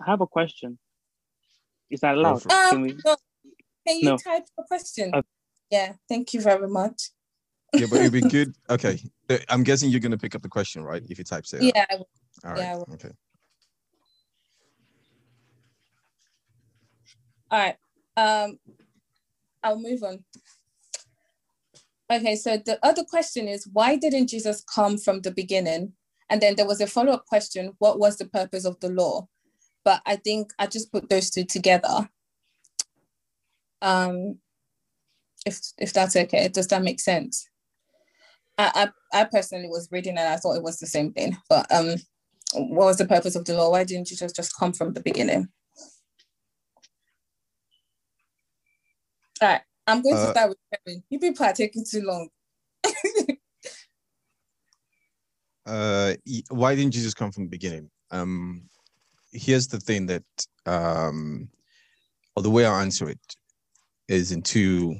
I, 0.00 0.02
I 0.06 0.10
have 0.10 0.20
a 0.20 0.26
question. 0.26 0.78
Is 1.90 2.00
that 2.00 2.14
allowed? 2.16 2.50
um, 2.50 2.70
Can 2.70 2.82
we? 2.82 2.96
no. 3.04 3.16
can 3.86 3.96
you 3.98 4.04
No. 4.10 4.16
type 4.16 4.44
a 4.58 4.64
question? 4.64 5.10
Uh, 5.12 5.22
yeah, 5.70 5.94
thank 6.08 6.34
you 6.34 6.40
very 6.40 6.68
much. 6.68 7.10
Yeah, 7.78 7.86
but 7.90 8.00
it'd 8.00 8.12
be 8.12 8.20
good. 8.20 8.54
Okay. 8.70 9.00
Uh, 9.28 9.38
I'm 9.48 9.62
guessing 9.62 9.90
you're 9.90 10.00
gonna 10.00 10.18
pick 10.18 10.34
up 10.34 10.42
the 10.42 10.48
question, 10.48 10.82
right? 10.82 11.02
If 11.08 11.18
you 11.18 11.24
type 11.24 11.44
it. 11.52 11.74
Yeah, 11.74 11.84
I 11.90 11.96
will. 11.96 12.08
All 12.44 12.52
right. 12.52 12.60
yeah, 12.60 12.72
I 12.72 12.76
will. 12.76 12.88
Okay. 12.94 13.10
All 17.50 17.58
right. 17.58 17.76
Um, 18.16 18.58
I'll 19.62 19.80
move 19.80 20.02
on. 20.02 20.24
Okay, 22.12 22.36
so 22.36 22.58
the 22.58 22.78
other 22.82 23.02
question 23.02 23.48
is 23.48 23.68
why 23.72 23.96
didn't 23.96 24.28
Jesus 24.28 24.62
come 24.62 24.98
from 24.98 25.20
the 25.20 25.30
beginning? 25.30 25.94
And 26.28 26.40
then 26.40 26.54
there 26.56 26.66
was 26.66 26.80
a 26.80 26.86
follow-up 26.86 27.26
question, 27.26 27.74
what 27.78 27.98
was 27.98 28.16
the 28.16 28.26
purpose 28.26 28.64
of 28.64 28.78
the 28.80 28.88
law? 28.88 29.28
But 29.84 30.02
I 30.06 30.16
think 30.16 30.52
I 30.58 30.66
just 30.66 30.92
put 30.92 31.08
those 31.08 31.30
two 31.30 31.44
together. 31.44 32.08
Um, 33.82 34.38
if 35.46 35.60
if 35.78 35.92
that's 35.92 36.16
okay, 36.16 36.48
does 36.48 36.68
that 36.68 36.82
make 36.82 37.00
sense? 37.00 37.48
I, 38.58 38.90
I 39.12 39.20
I 39.22 39.24
personally 39.24 39.68
was 39.68 39.88
reading 39.92 40.18
and 40.18 40.28
I 40.28 40.36
thought 40.36 40.56
it 40.56 40.62
was 40.62 40.78
the 40.78 40.86
same 40.86 41.12
thing. 41.12 41.36
But 41.48 41.70
um, 41.72 41.96
what 42.54 42.86
was 42.86 42.98
the 42.98 43.06
purpose 43.06 43.36
of 43.36 43.44
the 43.44 43.54
law? 43.56 43.70
Why 43.70 43.84
didn't 43.84 44.08
Jesus 44.08 44.32
just 44.32 44.56
come 44.58 44.72
from 44.72 44.92
the 44.94 45.00
beginning? 45.02 45.48
All 49.42 49.48
right, 49.48 49.62
I'm 49.86 50.02
going 50.02 50.18
to 50.18 50.28
Uh, 50.28 50.30
start 50.30 50.50
with 50.50 50.58
Kevin. 50.86 51.02
You 51.10 51.18
people 51.18 51.46
are 51.46 51.52
taking 51.52 51.84
too 51.88 52.02
long. 52.02 52.28
uh 55.66 56.14
why 56.50 56.74
didn't 56.74 56.92
jesus 56.92 57.14
come 57.14 57.32
from 57.32 57.44
the 57.44 57.50
beginning 57.50 57.90
um 58.10 58.62
here's 59.32 59.68
the 59.68 59.80
thing 59.80 60.06
that 60.06 60.24
um 60.66 61.48
or 62.36 62.42
the 62.42 62.50
way 62.50 62.66
i 62.66 62.82
answer 62.82 63.08
it 63.08 63.36
is 64.08 64.32
in 64.32 64.42
two 64.42 64.96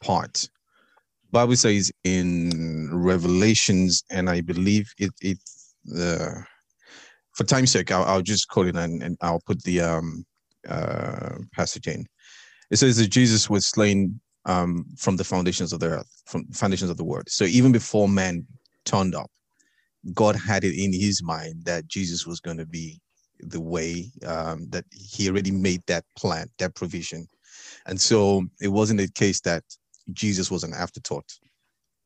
parts 0.00 0.48
bible 1.30 1.56
says 1.56 1.90
in 2.04 2.88
revelations 2.92 4.02
and 4.10 4.28
i 4.28 4.40
believe 4.40 4.92
it 4.98 5.12
it 5.20 5.38
uh, 5.98 6.40
for 7.34 7.44
time's 7.44 7.72
sake 7.72 7.90
I'll, 7.90 8.04
I'll 8.04 8.22
just 8.22 8.48
call 8.48 8.66
it 8.66 8.76
and, 8.76 9.02
and 9.02 9.16
i'll 9.20 9.42
put 9.46 9.62
the 9.64 9.80
um 9.80 10.24
uh 10.68 11.36
passage 11.54 11.86
in 11.86 12.06
it 12.70 12.76
says 12.76 12.96
that 12.98 13.08
jesus 13.08 13.48
was 13.48 13.66
slain 13.66 14.20
um 14.46 14.84
from 14.96 15.16
the 15.16 15.24
foundations 15.24 15.72
of 15.72 15.80
the 15.80 15.88
earth 15.88 16.22
from 16.26 16.44
foundations 16.52 16.90
of 16.90 16.96
the 16.96 17.04
world 17.04 17.28
so 17.28 17.44
even 17.44 17.72
before 17.72 18.08
man 18.08 18.46
turned 18.84 19.14
up 19.14 19.30
God 20.14 20.36
had 20.36 20.64
it 20.64 20.74
in 20.76 20.92
his 20.92 21.22
mind 21.22 21.64
that 21.64 21.86
Jesus 21.86 22.26
was 22.26 22.40
going 22.40 22.56
to 22.56 22.66
be 22.66 23.00
the 23.40 23.60
way 23.60 24.10
um, 24.26 24.66
that 24.70 24.84
he 24.90 25.28
already 25.28 25.50
made 25.50 25.82
that 25.86 26.04
plan, 26.16 26.48
that 26.58 26.74
provision. 26.74 27.26
And 27.86 28.00
so 28.00 28.44
it 28.60 28.68
wasn't 28.68 29.00
a 29.00 29.10
case 29.12 29.40
that 29.42 29.62
Jesus 30.12 30.50
was 30.50 30.64
an 30.64 30.74
afterthought 30.74 31.30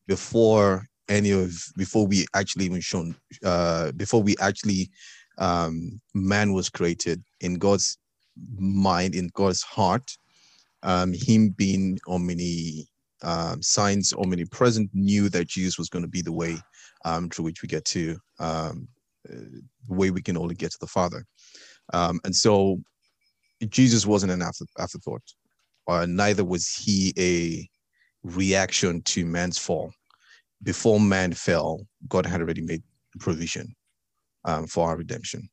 before 0.06 0.86
any 1.08 1.30
of, 1.30 1.52
before 1.76 2.06
we 2.06 2.26
actually 2.34 2.64
even 2.64 2.80
shown, 2.80 3.14
uh, 3.44 3.92
before 3.92 4.22
we 4.22 4.34
actually, 4.40 4.90
um, 5.38 6.00
man 6.14 6.52
was 6.52 6.70
created 6.70 7.22
in 7.40 7.54
God's 7.54 7.98
mind, 8.56 9.14
in 9.14 9.30
God's 9.34 9.62
heart, 9.62 10.10
um, 10.82 11.12
him 11.12 11.50
being 11.50 11.98
omni, 12.06 12.86
um, 13.22 13.62
signs 13.62 14.12
omnipresent 14.12 14.90
knew 14.92 15.28
that 15.30 15.48
Jesus 15.48 15.78
was 15.78 15.88
going 15.88 16.04
to 16.04 16.10
be 16.10 16.22
the 16.22 16.32
way 16.32 16.56
um, 17.04 17.28
through 17.28 17.46
which 17.46 17.62
we 17.62 17.68
get 17.68 17.84
to 17.86 18.18
um, 18.38 18.86
uh, 19.28 19.36
the 19.88 19.94
way 19.94 20.10
we 20.10 20.22
can 20.22 20.36
only 20.36 20.54
get 20.54 20.70
to 20.72 20.78
the 20.80 20.86
Father. 20.86 21.24
Um, 21.92 22.20
and 22.24 22.34
so 22.34 22.80
Jesus 23.68 24.06
wasn't 24.06 24.32
an 24.32 24.42
after, 24.42 24.66
afterthought, 24.78 25.22
or 25.86 26.06
neither 26.06 26.44
was 26.44 26.74
he 26.74 27.12
a 27.18 27.68
reaction 28.24 29.02
to 29.02 29.24
man's 29.24 29.58
fall. 29.58 29.92
Before 30.62 30.98
man 30.98 31.32
fell, 31.32 31.86
God 32.08 32.26
had 32.26 32.40
already 32.40 32.62
made 32.62 32.82
provision 33.20 33.74
um, 34.44 34.66
for 34.66 34.88
our 34.88 34.96
redemption. 34.96 35.48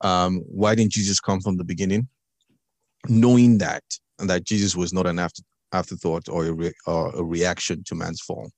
Um, 0.00 0.42
why 0.46 0.74
didn't 0.74 0.92
Jesus 0.92 1.20
come 1.20 1.40
from 1.40 1.56
the 1.56 1.64
beginning? 1.64 2.08
Knowing 3.08 3.58
that, 3.58 3.84
and 4.18 4.28
that 4.30 4.44
Jesus 4.44 4.74
was 4.74 4.92
not 4.92 5.06
an 5.06 5.18
after, 5.18 5.42
afterthought 5.72 6.28
or 6.28 6.46
a, 6.46 6.52
re, 6.52 6.72
or 6.86 7.14
a 7.14 7.22
reaction 7.22 7.84
to 7.84 7.94
man's 7.94 8.20
fall, 8.20 8.50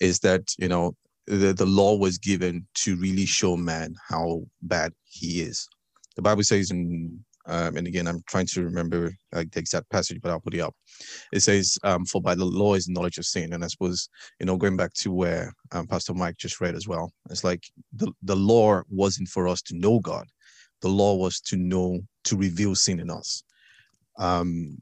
is 0.00 0.18
that, 0.20 0.42
you 0.58 0.68
know, 0.68 0.92
the, 1.26 1.52
the 1.52 1.66
law 1.66 1.96
was 1.96 2.18
given 2.18 2.66
to 2.74 2.96
really 2.96 3.26
show 3.26 3.56
man 3.56 3.94
how 4.08 4.42
bad 4.62 4.92
he 5.04 5.40
is. 5.40 5.68
The 6.14 6.22
Bible 6.22 6.44
says 6.44 6.70
in, 6.70 7.24
um, 7.46 7.76
and 7.76 7.86
again, 7.86 8.08
I'm 8.08 8.22
trying 8.28 8.46
to 8.48 8.64
remember 8.64 9.12
like 9.32 9.50
the 9.52 9.60
exact 9.60 9.90
passage, 9.90 10.20
but 10.22 10.30
I'll 10.32 10.40
put 10.40 10.54
it 10.54 10.60
up. 10.60 10.74
It 11.32 11.40
says, 11.40 11.78
um, 11.84 12.06
for 12.06 12.22
by 12.22 12.34
the 12.36 12.44
law 12.46 12.74
is 12.74 12.88
knowledge 12.88 13.18
of 13.18 13.26
sin. 13.26 13.52
And 13.54 13.64
I 13.64 13.68
suppose, 13.68 14.08
you 14.40 14.46
know, 14.46 14.56
going 14.56 14.76
back 14.76 14.94
to 14.94 15.12
where 15.12 15.52
um, 15.72 15.86
Pastor 15.86 16.14
Mike 16.14 16.38
just 16.38 16.60
read 16.60 16.74
as 16.76 16.88
well, 16.88 17.12
it's 17.30 17.44
like 17.44 17.64
the, 17.94 18.12
the 18.22 18.36
law 18.36 18.82
wasn't 18.90 19.28
for 19.28 19.48
us 19.48 19.62
to 19.62 19.76
know 19.78 20.00
God. 20.00 20.26
The 20.82 20.88
law 20.88 21.16
was 21.16 21.40
to 21.42 21.56
know, 21.56 22.00
to 22.24 22.36
reveal 22.36 22.74
sin 22.76 23.00
in 23.00 23.10
us. 23.10 23.42
um, 24.18 24.78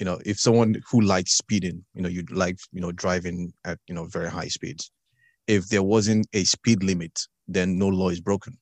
you 0.00 0.06
know, 0.06 0.20
if 0.26 0.40
someone 0.40 0.76
who 0.90 1.02
likes 1.02 1.38
speeding, 1.38 1.84
you 1.94 2.02
know, 2.02 2.10
you 2.10 2.24
like, 2.32 2.58
you 2.72 2.82
know, 2.82 2.92
driving 2.92 3.54
at, 3.66 3.78
you 3.88 3.94
know, 3.94 4.06
very 4.06 4.30
high 4.30 4.48
speeds, 4.48 4.92
if 5.48 5.68
there 5.68 5.82
wasn't 5.82 6.26
a 6.34 6.44
speed 6.44 6.82
limit, 6.84 7.20
then 7.48 7.78
no 7.78 7.88
law 7.88 8.10
is 8.10 8.20
broken, 8.20 8.58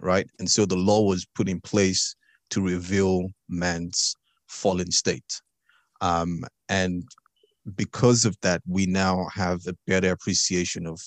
right? 0.00 0.28
And 0.38 0.50
so 0.50 0.66
the 0.66 0.76
law 0.76 1.02
was 1.02 1.26
put 1.36 1.48
in 1.48 1.60
place 1.60 2.16
to 2.54 2.60
reveal 2.60 3.32
man's 3.48 4.14
fallen 4.46 4.90
state. 4.90 5.40
Um, 6.00 6.44
and 6.68 7.02
because 7.74 8.24
of 8.24 8.36
that, 8.42 8.62
we 8.66 8.86
now 8.86 9.26
have 9.34 9.66
a 9.66 9.76
better 9.86 10.12
appreciation 10.12 10.86
of 10.86 11.00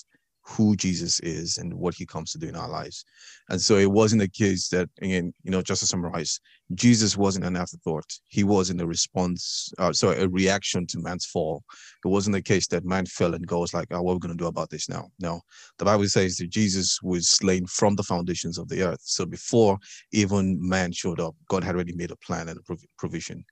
who 0.48 0.74
Jesus 0.76 1.20
is 1.20 1.58
and 1.58 1.74
what 1.74 1.94
he 1.94 2.06
comes 2.06 2.32
to 2.32 2.38
do 2.38 2.48
in 2.48 2.56
our 2.56 2.68
lives. 2.68 3.04
And 3.50 3.60
so 3.60 3.76
it 3.76 3.90
wasn't 3.90 4.22
a 4.22 4.28
case 4.28 4.68
that, 4.68 4.88
again, 5.02 5.32
you 5.42 5.50
know, 5.50 5.62
just 5.62 5.80
to 5.80 5.86
summarize, 5.86 6.40
Jesus 6.74 7.16
wasn't 7.16 7.44
an 7.44 7.56
afterthought. 7.56 8.06
He 8.28 8.44
wasn't 8.44 8.80
a 8.80 8.86
response, 8.86 9.72
uh, 9.78 9.92
sorry, 9.92 10.18
a 10.18 10.28
reaction 10.28 10.86
to 10.86 11.00
man's 11.00 11.26
fall. 11.26 11.62
It 12.04 12.08
wasn't 12.08 12.36
a 12.36 12.42
case 12.42 12.66
that 12.68 12.84
man 12.84 13.06
fell 13.06 13.34
and 13.34 13.46
goes 13.46 13.74
like, 13.74 13.88
oh, 13.90 14.02
what 14.02 14.12
are 14.12 14.14
we 14.16 14.20
going 14.20 14.36
to 14.36 14.42
do 14.42 14.48
about 14.48 14.70
this 14.70 14.88
now? 14.88 15.08
No, 15.20 15.40
the 15.78 15.84
Bible 15.84 16.08
says 16.08 16.36
that 16.36 16.50
Jesus 16.50 16.98
was 17.02 17.28
slain 17.28 17.66
from 17.66 17.94
the 17.96 18.02
foundations 18.02 18.58
of 18.58 18.68
the 18.68 18.82
earth. 18.82 19.02
So 19.02 19.26
before 19.26 19.78
even 20.12 20.58
man 20.60 20.92
showed 20.92 21.20
up, 21.20 21.34
God 21.48 21.62
had 21.62 21.74
already 21.74 21.94
made 21.94 22.10
a 22.10 22.16
plan 22.16 22.48
and 22.48 22.58
a 22.58 22.76
provision. 22.96 23.44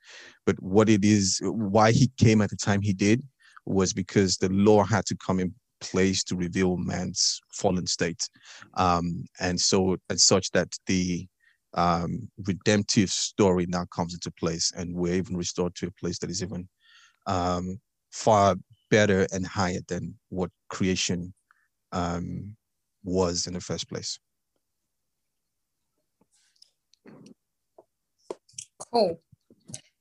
But 0.47 0.61
what 0.63 0.89
it 0.89 1.05
is, 1.05 1.41
why 1.43 1.93
he 1.93 2.11
came 2.17 2.41
at 2.41 2.51
the 2.51 2.57
time 2.57 2.81
he 2.81 2.93
did 2.93 3.23
was 3.67 3.93
because 3.93 4.37
the 4.37 4.49
law 4.49 4.85
had 4.85 5.05
to 5.07 5.17
come 5.17 5.41
in 5.41 5.55
place 5.81 6.25
to 6.25 6.37
reveal 6.37 6.77
man's 6.77 7.41
fallen 7.53 7.87
state. 7.87 8.29
Um, 8.75 9.27
and 9.41 9.61
so, 9.61 9.97
and 10.09 10.21
such 10.21 10.51
that 10.53 10.69
the 10.87 11.27
um, 11.75 12.29
redemptive 12.47 13.11
story 13.11 13.67
now 13.69 13.85
comes 13.95 14.15
into 14.15 14.31
place, 14.33 14.73
and 14.77 14.95
we're 14.95 15.15
even 15.15 15.37
restored 15.37 15.75
to 15.77 15.89
a 15.89 15.93
place 16.01 16.19
that 16.19 16.31
is 16.31 16.43
even 16.43 16.69
um, 17.27 17.79
far 18.13 18.57
better 18.91 19.27
and 19.33 19.47
higher 19.47 19.81
than 19.89 20.15
what 20.31 20.51
creation 20.69 21.35
um, 21.93 22.57
was 23.05 23.47
in 23.47 23.55
the 23.55 23.61
first 23.61 23.89
place. 23.89 24.19
Cool. 28.93 29.21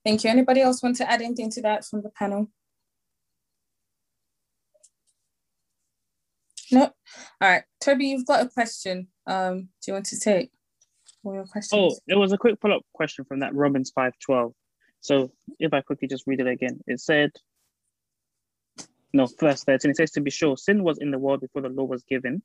Thank 0.03 0.23
you. 0.23 0.29
Anybody 0.29 0.61
else 0.61 0.83
want 0.83 0.97
to 0.97 1.09
add 1.09 1.21
anything 1.21 1.49
to 1.51 1.61
that 1.63 1.83
from 1.85 2.01
the 2.01 2.09
panel? 2.09 2.47
No. 6.75 6.81
All 6.81 6.91
right, 7.49 7.63
Toby, 7.79 8.07
you've 8.07 8.25
got 8.25 8.45
a 8.45 8.49
question. 8.49 9.07
Um, 9.25 9.69
do 9.81 9.88
you 9.88 9.93
want 9.93 10.07
to 10.07 10.19
take 10.19 10.51
all 11.23 11.33
your 11.33 11.45
questions? 11.45 11.81
Oh, 11.81 11.97
it 12.05 12.17
was 12.17 12.33
a 12.33 12.38
quick 12.38 12.59
follow-up 12.61 12.83
question 12.93 13.23
from 13.23 13.39
that 13.39 13.55
Romans 13.55 13.93
five 13.95 14.11
twelve. 14.19 14.51
So 14.99 15.31
if 15.57 15.73
I 15.73 15.79
quickly 15.79 16.09
just 16.09 16.25
read 16.27 16.41
it 16.41 16.47
again, 16.47 16.81
it 16.85 16.99
said, 16.99 17.31
no, 19.13 19.25
verse 19.39 19.63
13, 19.63 19.91
it 19.91 19.97
says, 19.97 20.11
To 20.11 20.21
be 20.21 20.31
sure, 20.31 20.57
sin 20.57 20.83
was 20.83 20.97
in 20.97 21.11
the 21.11 21.19
world 21.19 21.41
before 21.41 21.61
the 21.61 21.69
law 21.69 21.85
was 21.85 22.03
given, 22.03 22.41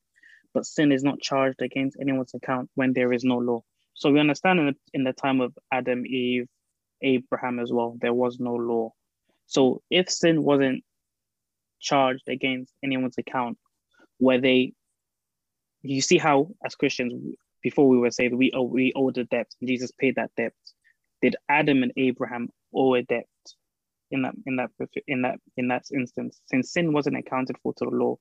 but 0.54 0.64
sin 0.64 0.92
is 0.92 1.02
not 1.02 1.20
charged 1.20 1.60
against 1.60 1.96
anyone's 2.00 2.34
account 2.34 2.70
when 2.76 2.92
there 2.92 3.12
is 3.12 3.24
no 3.24 3.38
law. 3.38 3.62
So 3.94 4.12
we 4.12 4.20
understand 4.20 4.60
in 4.60 4.66
the, 4.66 4.74
in 4.92 5.04
the 5.04 5.12
time 5.12 5.40
of 5.40 5.56
Adam, 5.72 6.06
Eve, 6.06 6.46
Abraham 7.02 7.58
as 7.58 7.72
well, 7.72 7.96
there 8.00 8.14
was 8.14 8.38
no 8.38 8.54
law. 8.54 8.92
So 9.46 9.82
if 9.90 10.08
sin 10.08 10.44
wasn't 10.44 10.84
charged 11.80 12.28
against 12.28 12.74
anyone's 12.84 13.18
account, 13.18 13.56
where 14.20 14.40
they 14.40 14.74
you 15.82 16.02
see 16.02 16.18
how 16.18 16.48
as 16.64 16.76
Christians 16.76 17.36
before 17.62 17.88
we 17.88 17.98
were 17.98 18.12
saved 18.12 18.34
we 18.34 18.52
owe 18.54 18.64
we 18.64 18.92
owe 18.96 19.12
the 19.12 19.24
debt 19.24 19.48
and 19.60 19.68
Jesus 19.68 19.92
paid 19.98 20.16
that 20.16 20.32
debt. 20.36 20.54
Did 21.22 21.36
Adam 21.48 21.82
and 21.84 21.92
Abraham 21.98 22.50
owe 22.74 22.94
a 22.94 23.02
debt 23.02 23.26
in 24.12 24.22
that 24.22 24.34
in 24.46 24.56
that 24.56 24.70
in 25.08 25.22
that 25.22 25.40
in 25.56 25.68
that 25.68 25.84
instance? 25.94 26.40
Since 26.46 26.72
sin 26.72 26.92
wasn't 26.94 27.18
accounted 27.18 27.56
for 27.62 27.74
to 27.74 27.86
the 27.86 27.90
law, 27.90 28.16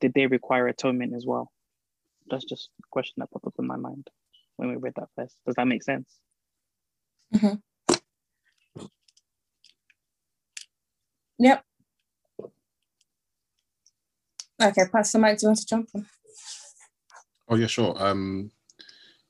did 0.00 0.14
they 0.14 0.26
require 0.28 0.68
atonement 0.68 1.14
as 1.16 1.26
well? 1.26 1.52
That's 2.30 2.44
just 2.44 2.70
a 2.80 2.88
question 2.90 3.16
that 3.18 3.30
popped 3.32 3.46
up 3.46 3.54
in 3.58 3.66
my 3.66 3.76
mind 3.76 4.08
when 4.56 4.70
we 4.70 4.76
read 4.76 4.94
that 4.96 5.10
verse. 5.18 5.34
Does 5.46 5.56
that 5.56 5.68
make 5.68 5.82
sense? 5.84 6.08
Mm-hmm. 7.34 7.54
Yep. 11.40 11.64
Okay, 14.62 14.82
Pastor 14.92 15.18
Mike, 15.18 15.38
do 15.38 15.46
you 15.46 15.48
want 15.48 15.58
to 15.60 15.66
jump 15.66 15.88
on? 15.94 16.06
Oh 17.48 17.56
yeah, 17.56 17.66
sure. 17.66 17.94
Um, 17.98 18.50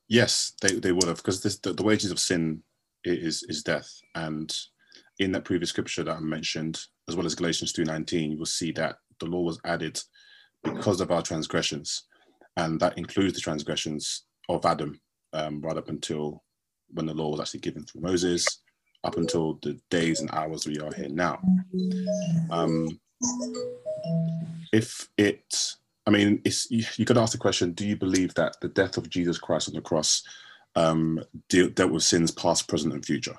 yes, 0.09 0.53
they, 0.61 0.75
they 0.75 0.93
would 0.93 1.09
have 1.09 1.19
because 1.19 1.41
the, 1.41 1.73
the 1.73 1.83
wages 1.83 2.11
of 2.11 2.19
sin 2.19 2.63
is 3.05 3.45
is 3.45 3.63
death, 3.63 3.89
and 4.15 4.55
in 5.19 5.33
that 5.33 5.45
previous 5.45 5.71
scripture 5.71 6.05
that 6.05 6.17
I 6.17 6.21
mentioned, 6.21 6.81
as 7.09 7.17
well 7.17 7.27
as 7.27 7.35
Galatians 7.35 7.73
two 7.73 7.85
nineteen, 7.85 8.33
you 8.33 8.39
will 8.39 8.47
see 8.47 8.73
that 8.73 8.97
the 9.21 9.27
law 9.27 9.41
was 9.41 9.61
added 9.65 10.01
because 10.63 11.01
of 11.01 11.11
our 11.11 11.23
transgressions, 11.23 12.05
and 12.57 12.81
that 12.81 12.99
includes 12.99 13.35
the 13.35 13.41
transgressions 13.41 14.25
of 14.49 14.67
Adam, 14.67 15.01
um, 15.33 15.61
right 15.63 15.77
up 15.77 15.89
until 15.89 16.43
when 16.93 17.07
the 17.07 17.15
law 17.15 17.31
was 17.31 17.41
actually 17.41 17.61
given 17.61 17.85
through 17.85 18.03
Moses, 18.03 18.47
up 19.05 19.17
until 19.17 19.59
the 19.63 19.79
days 19.91 20.21
and 20.21 20.31
hours 20.33 20.67
we 20.67 20.79
are 20.81 20.93
here 20.93 21.09
now. 21.09 21.41
Um, 22.51 23.01
if 24.73 25.09
it, 25.17 25.75
I 26.07 26.11
mean, 26.11 26.41
it's 26.45 26.71
you, 26.71 26.85
you 26.97 27.05
could 27.05 27.19
ask 27.19 27.33
the 27.33 27.39
question: 27.39 27.73
Do 27.73 27.87
you 27.87 27.97
believe 27.97 28.35
that 28.35 28.57
the 28.61 28.69
death 28.69 28.97
of 28.97 29.09
Jesus 29.09 29.39
Christ 29.39 29.69
on 29.69 29.75
the 29.75 29.81
cross 29.81 30.23
um, 30.77 31.23
deal, 31.49 31.69
dealt 31.69 31.93
with 31.93 32.03
sins 32.03 32.31
past, 32.31 32.69
present, 32.69 32.95
and 32.95 33.05
future? 33.05 33.37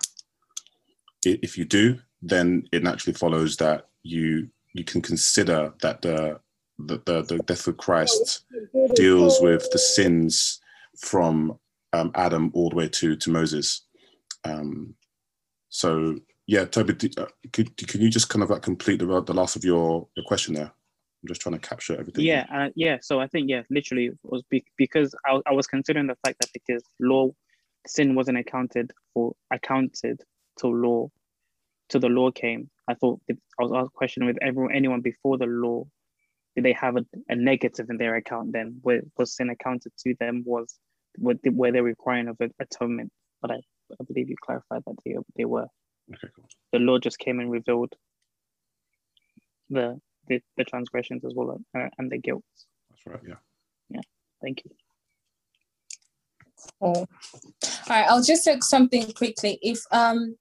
If 1.24 1.58
you 1.58 1.66
do, 1.66 2.00
then 2.22 2.68
it 2.72 2.84
naturally 2.84 3.14
follows 3.14 3.58
that 3.58 3.90
you 4.04 4.50
you 4.74 4.84
can 4.84 5.02
consider 5.02 5.74
that 5.82 6.02
the 6.02 6.40
the, 6.80 7.02
the, 7.06 7.22
the 7.22 7.40
death 7.40 7.68
of 7.68 7.78
Christ 7.78 8.46
deals 8.96 9.40
with 9.40 9.70
the 9.72 9.78
sins 9.78 10.60
from 10.98 11.60
um, 11.94 12.12
Adam 12.16 12.52
all 12.54 12.70
the 12.70 12.76
way 12.76 12.88
to 12.88 13.16
to 13.16 13.30
Moses. 13.30 13.82
Um, 14.44 14.96
so 15.70 16.18
yeah, 16.52 16.66
Toby, 16.66 17.10
uh, 17.18 17.28
could, 17.54 17.78
can 17.78 18.02
you 18.02 18.10
just 18.10 18.28
kind 18.28 18.44
of 18.44 18.50
like 18.50 18.62
complete 18.62 19.00
the, 19.00 19.06
the 19.22 19.34
last 19.34 19.56
of 19.56 19.64
your, 19.64 20.06
your 20.18 20.26
question 20.26 20.54
there? 20.54 20.66
I'm 20.66 21.28
just 21.28 21.40
trying 21.40 21.58
to 21.58 21.60
capture 21.60 21.98
everything. 21.98 22.26
Yeah, 22.26 22.46
uh, 22.54 22.68
yeah. 22.76 22.98
So 23.02 23.22
I 23.22 23.28
think 23.28 23.50
yeah, 23.50 23.62
literally 23.70 24.08
it 24.08 24.18
was 24.24 24.44
be- 24.50 24.66
because 24.76 25.16
I, 25.26 25.40
I 25.46 25.54
was 25.54 25.66
considering 25.66 26.08
the 26.08 26.18
fact 26.26 26.40
that 26.42 26.50
because 26.54 26.84
law 27.00 27.30
sin 27.88 28.16
wasn't 28.16 28.38
accounted 28.38 28.92
for 29.14 29.34
accounted 29.50 30.20
till 30.60 30.76
law 30.76 31.10
till 31.88 32.02
the 32.02 32.10
law 32.10 32.32
came. 32.32 32.70
I 32.86 32.96
thought 32.96 33.22
I 33.30 33.36
was 33.60 33.72
asked 33.74 33.94
question 33.94 34.26
with 34.26 34.38
everyone 34.42 34.76
anyone 34.76 35.00
before 35.00 35.38
the 35.38 35.46
law, 35.46 35.86
did 36.58 36.66
they 36.66 36.74
have 36.74 36.98
a, 36.98 37.06
a 37.30 37.36
negative 37.36 37.90
in 37.90 37.96
their 37.96 38.16
account 38.16 38.52
then? 38.52 38.80
Where 38.82 39.00
was 39.18 39.38
sin 39.38 39.50
accounted 39.50 39.94
to 40.00 40.16
them? 40.20 40.44
Was 40.46 40.78
were 41.18 41.36
they, 41.42 41.50
were 41.50 41.72
they 41.72 41.80
requiring 41.80 42.28
of 42.28 42.38
atonement? 42.60 43.10
But 43.42 43.52
I, 43.52 43.56
I 43.94 44.04
believe 44.06 44.28
you 44.28 44.36
clarified 44.44 44.82
that 44.86 44.96
they 45.06 45.16
they 45.38 45.46
were. 45.46 45.68
Okay, 46.14 46.28
cool. 46.36 46.48
The 46.74 46.80
law 46.80 47.00
just 47.00 47.20
came 47.20 47.40
and 47.40 47.52
revealed 47.52 47.94
the 49.70 50.00
the, 50.28 50.42
the 50.58 50.64
transgressions 50.64 51.26
as 51.26 51.34
well 51.36 51.60
uh, 51.76 51.88
and 51.98 52.12
the 52.12 52.18
guilt. 52.18 52.44
That's 52.90 53.06
right. 53.06 53.20
Yeah. 53.28 53.36
Yeah. 53.90 54.02
Thank 54.42 54.64
you. 54.64 54.72
Cool. 56.80 56.96
All 56.96 57.08
right. 57.90 58.06
I'll 58.08 58.24
just 58.24 58.46
take 58.46 58.64
something 58.64 59.12
quickly. 59.14 59.60
If 59.62 59.80
um, 59.92 60.38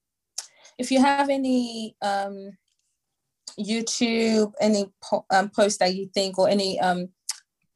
if 0.79 0.91
you 0.91 1.01
have 1.01 1.31
any 1.31 1.97
um, 2.03 2.53
YouTube, 3.59 4.53
any 4.61 4.87
po- 5.03 5.27
um, 5.31 5.51
post 5.51 5.81
that 5.81 5.95
you 5.95 6.11
think, 6.13 6.39
or 6.39 6.49
any 6.49 6.79
um, 6.81 7.09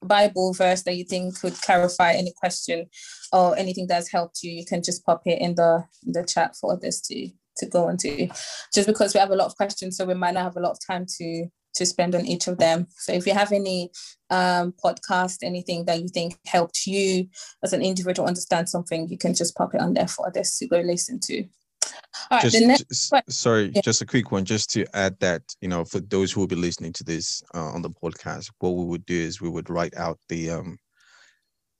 Bible 0.03 0.53
verse 0.53 0.83
that 0.83 0.97
you 0.97 1.05
think 1.05 1.40
could 1.40 1.55
clarify 1.62 2.12
any 2.12 2.33
question 2.37 2.87
or 3.33 3.57
anything 3.57 3.87
that's 3.87 4.12
helped 4.12 4.42
you, 4.42 4.53
you 4.53 4.64
can 4.64 4.83
just 4.83 5.05
pop 5.05 5.23
it 5.27 5.40
in 5.40 5.55
the 5.55 5.85
in 6.07 6.12
the 6.12 6.25
chat 6.25 6.55
for 6.57 6.73
others 6.73 7.01
to 7.03 7.31
to 7.59 7.67
go 7.67 7.88
into. 7.88 8.29
Just 8.73 8.87
because 8.87 9.14
we 9.14 9.21
have 9.21 9.31
a 9.31 9.37
lot 9.37 9.47
of 9.47 9.57
questions, 9.57 9.97
so 9.97 10.05
we 10.05 10.14
might 10.14 10.35
not 10.35 10.45
have 10.45 10.57
a 10.57 10.61
lot 10.61 10.73
of 10.73 10.79
time 10.87 11.07
to 11.19 11.47
to 11.75 11.85
spend 11.85 12.14
on 12.14 12.25
each 12.25 12.47
of 12.47 12.59
them. 12.59 12.87
So 12.99 13.12
if 13.12 13.27
you 13.27 13.35
have 13.35 13.53
any 13.53 13.90
um, 14.31 14.75
podcast, 14.83 15.38
anything 15.43 15.85
that 15.87 16.01
you 16.01 16.09
think 16.09 16.37
helped 16.47 16.87
you 16.87 17.27
as 17.62 17.73
an 17.73 17.83
individual 17.83 18.29
understand 18.29 18.69
something, 18.69 19.09
you 19.09 19.19
can 19.19 19.35
just 19.35 19.57
pop 19.57 19.75
it 19.75 19.81
on 19.81 19.95
there 19.95 20.09
for 20.09 20.27
others 20.27 20.57
to 20.59 20.69
go 20.69 20.81
listen 20.81 21.19
to. 21.25 21.45
All 22.31 22.38
right, 22.38 22.43
just, 22.43 22.59
the 22.59 22.67
next 22.67 22.85
just, 22.88 23.33
sorry, 23.33 23.73
yeah. 23.75 23.83
just 23.83 24.03
a 24.03 24.07
quick 24.07 24.31
one, 24.31 24.45
just 24.45 24.71
to 24.71 24.87
add 24.95 25.19
that, 25.21 25.43
you 25.61 25.69
know, 25.69 25.85
for 25.85 26.01
those 26.01 26.33
who 26.33 26.40
will 26.40 26.47
be 26.47 26.57
listening 26.57 26.93
to 26.95 27.05
this 27.05 27.43
uh, 27.55 27.73
on 27.73 27.83
the 27.83 27.90
podcast, 27.90 28.51
what 28.61 28.71
we 28.71 28.85
would 28.85 29.05
do 29.05 29.14
is 29.14 29.40
we 29.40 29.49
would 29.49 29.69
write 29.69 29.97
out 29.97 30.19
the 30.29 30.51
um, 30.51 30.79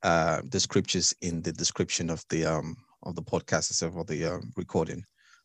uh, 0.03 0.43
the 0.51 0.61
scriptures 0.61 1.15
in 1.23 1.41
the 1.41 1.53
description 1.53 2.11
of 2.11 2.23
the 2.29 2.45
um, 2.45 2.77
of 3.05 3.15
the 3.15 3.23
podcast 3.23 3.71
itself 3.71 3.95
or 3.97 4.05
the 4.05 4.25
uh, 4.25 4.39
recording, 4.57 5.03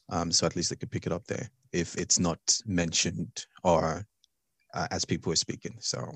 um, 0.10 0.32
so 0.32 0.46
at 0.46 0.56
least 0.56 0.70
they 0.70 0.76
could 0.76 0.92
pick 0.92 1.06
it 1.06 1.12
up 1.12 1.26
there 1.28 1.50
if 1.72 1.96
it's 1.96 2.20
not 2.20 2.40
mentioned 2.66 3.46
or 3.64 4.06
uh, 4.74 4.88
as 4.92 5.06
people 5.06 5.32
are 5.32 5.38
speaking. 5.38 5.76
So, 5.80 6.12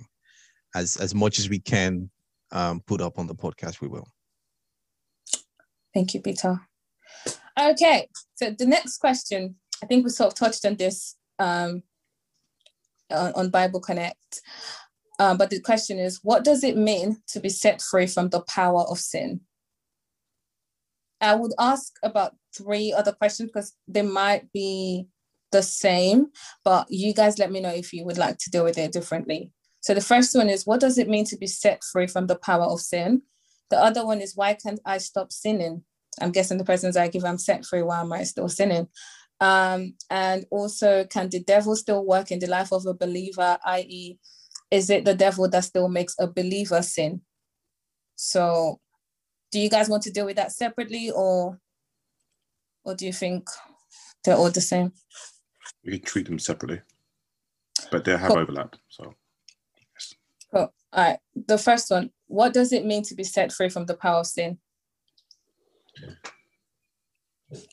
as 0.76 0.98
as 0.98 1.14
much 1.14 1.40
as 1.40 1.50
we 1.50 1.60
can 1.60 2.10
um, 2.52 2.82
put 2.82 3.02
up 3.02 3.20
on 3.20 3.28
the 3.28 3.36
podcast, 3.36 3.82
we 3.82 3.88
will. 3.88 4.08
Thank 5.94 6.14
you, 6.14 6.22
Peter. 6.22 6.60
Okay, 7.60 8.08
so 8.36 8.50
the 8.50 8.66
next 8.66 8.98
question, 8.98 9.56
I 9.84 9.86
think 9.86 10.04
we 10.04 10.10
sort 10.10 10.34
of 10.34 10.36
touched 10.36 10.66
on 10.66 10.76
this 10.76 11.16
um, 11.38 11.84
on, 13.12 13.32
on 13.34 13.50
Bible 13.50 13.80
Connect. 13.80 14.42
Um, 15.20 15.38
but 15.38 15.52
the 15.52 15.60
question 15.60 16.00
is, 16.00 16.20
what 16.24 16.44
does 16.44 16.64
it 16.64 16.76
mean 16.76 17.18
to 17.28 17.40
be 17.40 17.50
set 17.50 17.82
free 17.82 18.08
from 18.08 18.30
the 18.30 18.42
power 18.42 18.82
of 18.82 19.00
sin? 19.00 19.42
I 21.24 21.36
would 21.36 21.54
ask 21.58 21.94
about 22.04 22.36
three 22.56 22.94
other 22.94 23.14
questions 23.14 23.50
because 23.50 23.74
they 23.88 24.02
might 24.02 24.52
be 24.52 25.08
the 25.52 25.64
same, 25.64 26.28
but 26.66 26.88
you 26.90 27.14
guys 27.14 27.40
let 27.40 27.52
me 27.52 27.62
know 27.62 27.74
if 27.74 27.94
you 27.94 28.04
would 28.06 28.18
like 28.18 28.38
to 28.40 28.52
deal 28.52 28.64
with 28.64 28.78
it 28.78 28.92
differently. 28.92 29.52
So 29.80 29.94
the 29.94 30.02
first 30.02 30.36
one 30.36 30.50
is, 30.50 30.66
what 30.66 30.80
does 30.80 30.98
it 30.98 31.10
mean 31.10 31.26
to 31.26 31.38
be 31.38 31.48
set 31.48 31.84
free 31.84 32.08
from 32.08 32.28
the 32.28 32.36
power 32.36 32.66
of 32.66 32.82
sin? 32.82 33.22
The 33.70 33.78
other 33.78 34.06
one 34.06 34.22
is, 34.22 34.36
why 34.36 34.54
can't 34.54 34.80
I 34.86 34.98
stop 34.98 35.32
sinning? 35.32 35.84
I'm 36.22 36.32
guessing 36.32 36.58
the 36.58 36.66
person's 36.66 36.96
like, 36.96 37.16
if 37.16 37.24
I'm 37.24 37.38
set 37.38 37.66
free, 37.66 37.82
why 37.82 38.02
am 38.02 38.14
I 38.14 38.24
still 38.24 38.50
sinning? 38.50 38.88
Um, 39.40 39.96
and 40.10 40.46
also, 40.52 41.06
can 41.06 41.30
the 41.30 41.42
devil 41.42 41.76
still 41.76 42.06
work 42.06 42.32
in 42.32 42.40
the 42.40 42.48
life 42.48 42.72
of 42.72 42.86
a 42.86 42.94
believer, 42.94 43.58
i.e., 43.66 44.20
is 44.72 44.90
it 44.90 45.06
the 45.06 45.16
devil 45.16 45.50
that 45.50 45.64
still 45.64 45.88
makes 45.88 46.16
a 46.20 46.28
believer 46.28 46.82
sin? 46.82 47.22
So, 48.16 48.80
do 49.54 49.60
you 49.60 49.70
guys 49.70 49.88
want 49.88 50.02
to 50.02 50.12
deal 50.12 50.26
with 50.26 50.38
that 50.38 50.52
separately, 50.52 51.12
or, 51.12 51.60
or 52.84 52.96
do 52.96 53.06
you 53.06 53.14
think 53.14 53.48
they're 54.26 54.36
all 54.36 54.50
the 54.50 54.60
same? 54.60 54.92
We 55.86 56.00
can 56.00 56.02
treat 56.02 56.26
them 56.26 56.40
separately, 56.40 56.82
but 57.92 58.04
they 58.04 58.18
have 58.18 58.30
cool. 58.30 58.40
overlap. 58.40 58.76
So, 58.90 59.14
yes. 59.94 60.16
Cool. 60.52 60.74
All 60.92 61.04
right. 61.04 61.20
The 61.36 61.60
first 61.60 61.92
one. 61.92 62.10
What 62.26 62.52
does 62.52 62.74
it 62.74 62.84
mean 62.84 63.04
to 63.04 63.14
be 63.14 63.24
set 63.24 63.52
free 63.52 63.70
from 63.70 63.86
the 63.86 63.94
power 63.94 64.22
of 64.22 64.26
sin? 64.26 64.58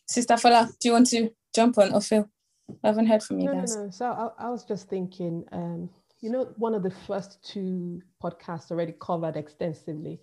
Sister 0.07 0.35
Fola, 0.35 0.71
do 0.79 0.89
you 0.89 0.93
want 0.93 1.07
to 1.07 1.31
jump 1.55 1.79
on 1.79 1.95
or 1.95 2.03
Phil? 2.03 2.29
I 2.85 2.89
haven't 2.89 3.07
heard 3.07 3.23
from 3.23 3.39
you 3.39 3.47
no, 3.47 3.55
guys. 3.55 3.75
No, 3.75 3.85
no. 3.85 3.91
So 3.91 4.05
I, 4.05 4.45
I 4.45 4.51
was 4.51 4.65
just 4.65 4.91
thinking, 4.91 5.45
um, 5.53 5.89
you 6.21 6.31
know, 6.31 6.53
one 6.57 6.75
of 6.75 6.83
the 6.83 6.91
first 7.07 7.43
two 7.43 8.03
podcasts 8.23 8.71
already 8.71 8.95
covered 9.01 9.39
extensively 9.39 10.21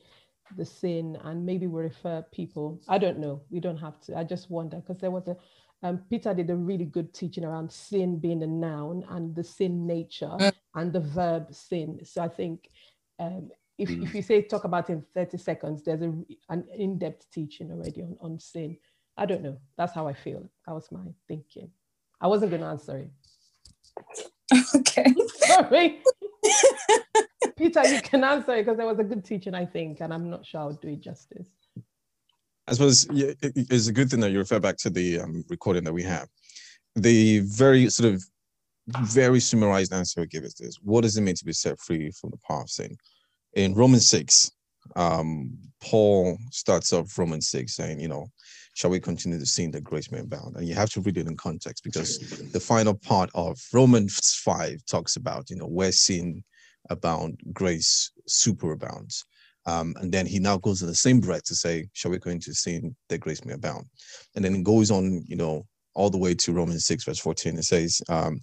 the 0.55 0.65
sin, 0.65 1.17
and 1.23 1.45
maybe 1.45 1.67
we 1.67 1.81
refer 1.81 2.23
people. 2.31 2.79
I 2.87 2.97
don't 2.97 3.19
know. 3.19 3.41
We 3.49 3.59
don't 3.59 3.77
have 3.77 3.99
to. 4.01 4.17
I 4.17 4.23
just 4.23 4.49
wonder 4.49 4.77
because 4.77 4.99
there 4.99 5.11
was 5.11 5.27
a 5.27 5.37
um, 5.83 6.01
Peter 6.09 6.33
did 6.33 6.49
a 6.49 6.55
really 6.55 6.85
good 6.85 7.13
teaching 7.13 7.45
around 7.45 7.71
sin 7.71 8.17
being 8.17 8.41
a 8.41 8.47
noun 8.47 9.05
and 9.09 9.35
the 9.35 9.43
sin 9.43 9.85
nature 9.85 10.31
mm. 10.39 10.51
and 10.75 10.91
the 10.91 10.99
verb 10.99 11.53
sin. 11.53 11.99
So 12.03 12.23
I 12.23 12.27
think 12.27 12.69
um, 13.19 13.49
if, 13.77 13.89
mm. 13.89 14.03
if 14.03 14.15
you 14.15 14.21
say 14.23 14.41
talk 14.41 14.63
about 14.63 14.89
in 14.89 15.05
30 15.13 15.37
seconds, 15.37 15.83
there's 15.83 16.01
a, 16.01 16.11
an 16.49 16.65
in-depth 16.75 17.29
teaching 17.31 17.71
already 17.71 18.01
on, 18.01 18.17
on 18.21 18.39
sin. 18.39 18.77
I 19.17 19.25
don't 19.25 19.43
know. 19.43 19.57
That's 19.77 19.93
how 19.93 20.07
I 20.07 20.13
feel. 20.13 20.49
That 20.65 20.73
was 20.73 20.91
my 20.91 21.01
thinking. 21.27 21.69
I 22.19 22.27
wasn't 22.27 22.51
going 22.51 22.61
to 22.61 22.67
answer 22.69 22.97
it. 22.97 23.11
Okay. 24.75 25.13
Sorry. 25.35 26.01
Peter, 27.57 27.85
you 27.87 28.01
can 28.01 28.23
answer 28.23 28.53
it 28.53 28.65
because 28.65 28.77
there 28.77 28.85
was 28.85 28.99
a 28.99 29.03
good 29.03 29.25
teaching, 29.25 29.55
I 29.55 29.65
think, 29.65 29.99
and 29.99 30.13
I'm 30.13 30.29
not 30.29 30.45
sure 30.45 30.61
I'll 30.61 30.73
do 30.73 30.89
it 30.89 31.01
justice. 31.01 31.47
I 32.67 32.73
suppose 32.73 33.07
it's 33.09 33.87
a 33.87 33.93
good 33.93 34.09
thing 34.09 34.19
that 34.19 34.31
you 34.31 34.39
refer 34.39 34.59
back 34.59 34.77
to 34.77 34.89
the 34.89 35.21
um, 35.21 35.43
recording 35.49 35.83
that 35.85 35.93
we 35.93 36.03
have. 36.03 36.27
The 36.95 37.39
very 37.39 37.89
sort 37.89 38.13
of 38.13 38.23
very 39.01 39.39
summarized 39.39 39.93
answer 39.93 40.21
we 40.21 40.27
give 40.27 40.43
is 40.43 40.53
this: 40.55 40.77
What 40.81 41.01
does 41.01 41.17
it 41.17 41.21
mean 41.21 41.35
to 41.35 41.45
be 41.45 41.53
set 41.53 41.79
free 41.79 42.11
from 42.11 42.31
the 42.31 42.37
power 42.47 42.61
of 42.61 42.69
sin? 42.69 42.95
In 43.53 43.73
Romans 43.73 44.09
six, 44.09 44.51
um, 44.95 45.57
Paul 45.81 46.37
starts 46.51 46.93
off 46.93 47.17
Romans 47.17 47.49
six 47.49 47.75
saying, 47.75 47.99
you 47.99 48.07
know, 48.07 48.27
shall 48.73 48.89
we 48.89 48.99
continue 48.99 49.39
to 49.39 49.45
sin 49.45 49.71
that 49.71 49.83
grace 49.83 50.11
may 50.11 50.19
abound? 50.19 50.55
And 50.55 50.67
you 50.67 50.75
have 50.75 50.89
to 50.91 51.01
read 51.01 51.17
it 51.17 51.27
in 51.27 51.35
context 51.35 51.83
because 51.83 52.19
the 52.51 52.59
final 52.59 52.93
part 52.93 53.29
of 53.33 53.59
Romans 53.73 54.35
5 54.43 54.85
talks 54.85 55.15
about, 55.15 55.49
you 55.49 55.55
know, 55.55 55.65
where 55.65 55.91
sin 55.91 56.43
abound, 56.89 57.39
grace 57.53 58.11
superabounds. 58.29 59.23
Um, 59.65 59.95
and 59.99 60.11
then 60.11 60.25
he 60.25 60.39
now 60.39 60.57
goes 60.57 60.81
in 60.81 60.87
the 60.87 60.95
same 60.95 61.19
breath 61.19 61.43
to 61.45 61.55
say, 61.55 61.89
shall 61.93 62.11
we 62.11 62.19
go 62.19 62.29
into 62.29 62.53
sin 62.53 62.95
that 63.09 63.19
grace 63.19 63.43
may 63.43 63.53
abound? 63.53 63.85
And 64.35 64.43
then 64.43 64.55
it 64.55 64.63
goes 64.63 64.91
on, 64.91 65.25
you 65.27 65.35
know, 65.35 65.65
all 65.93 66.09
the 66.09 66.17
way 66.17 66.33
to 66.35 66.53
Romans 66.53 66.85
6, 66.85 67.03
verse 67.03 67.19
14. 67.19 67.57
It 67.57 67.63
says, 67.63 68.01
um, 68.07 68.39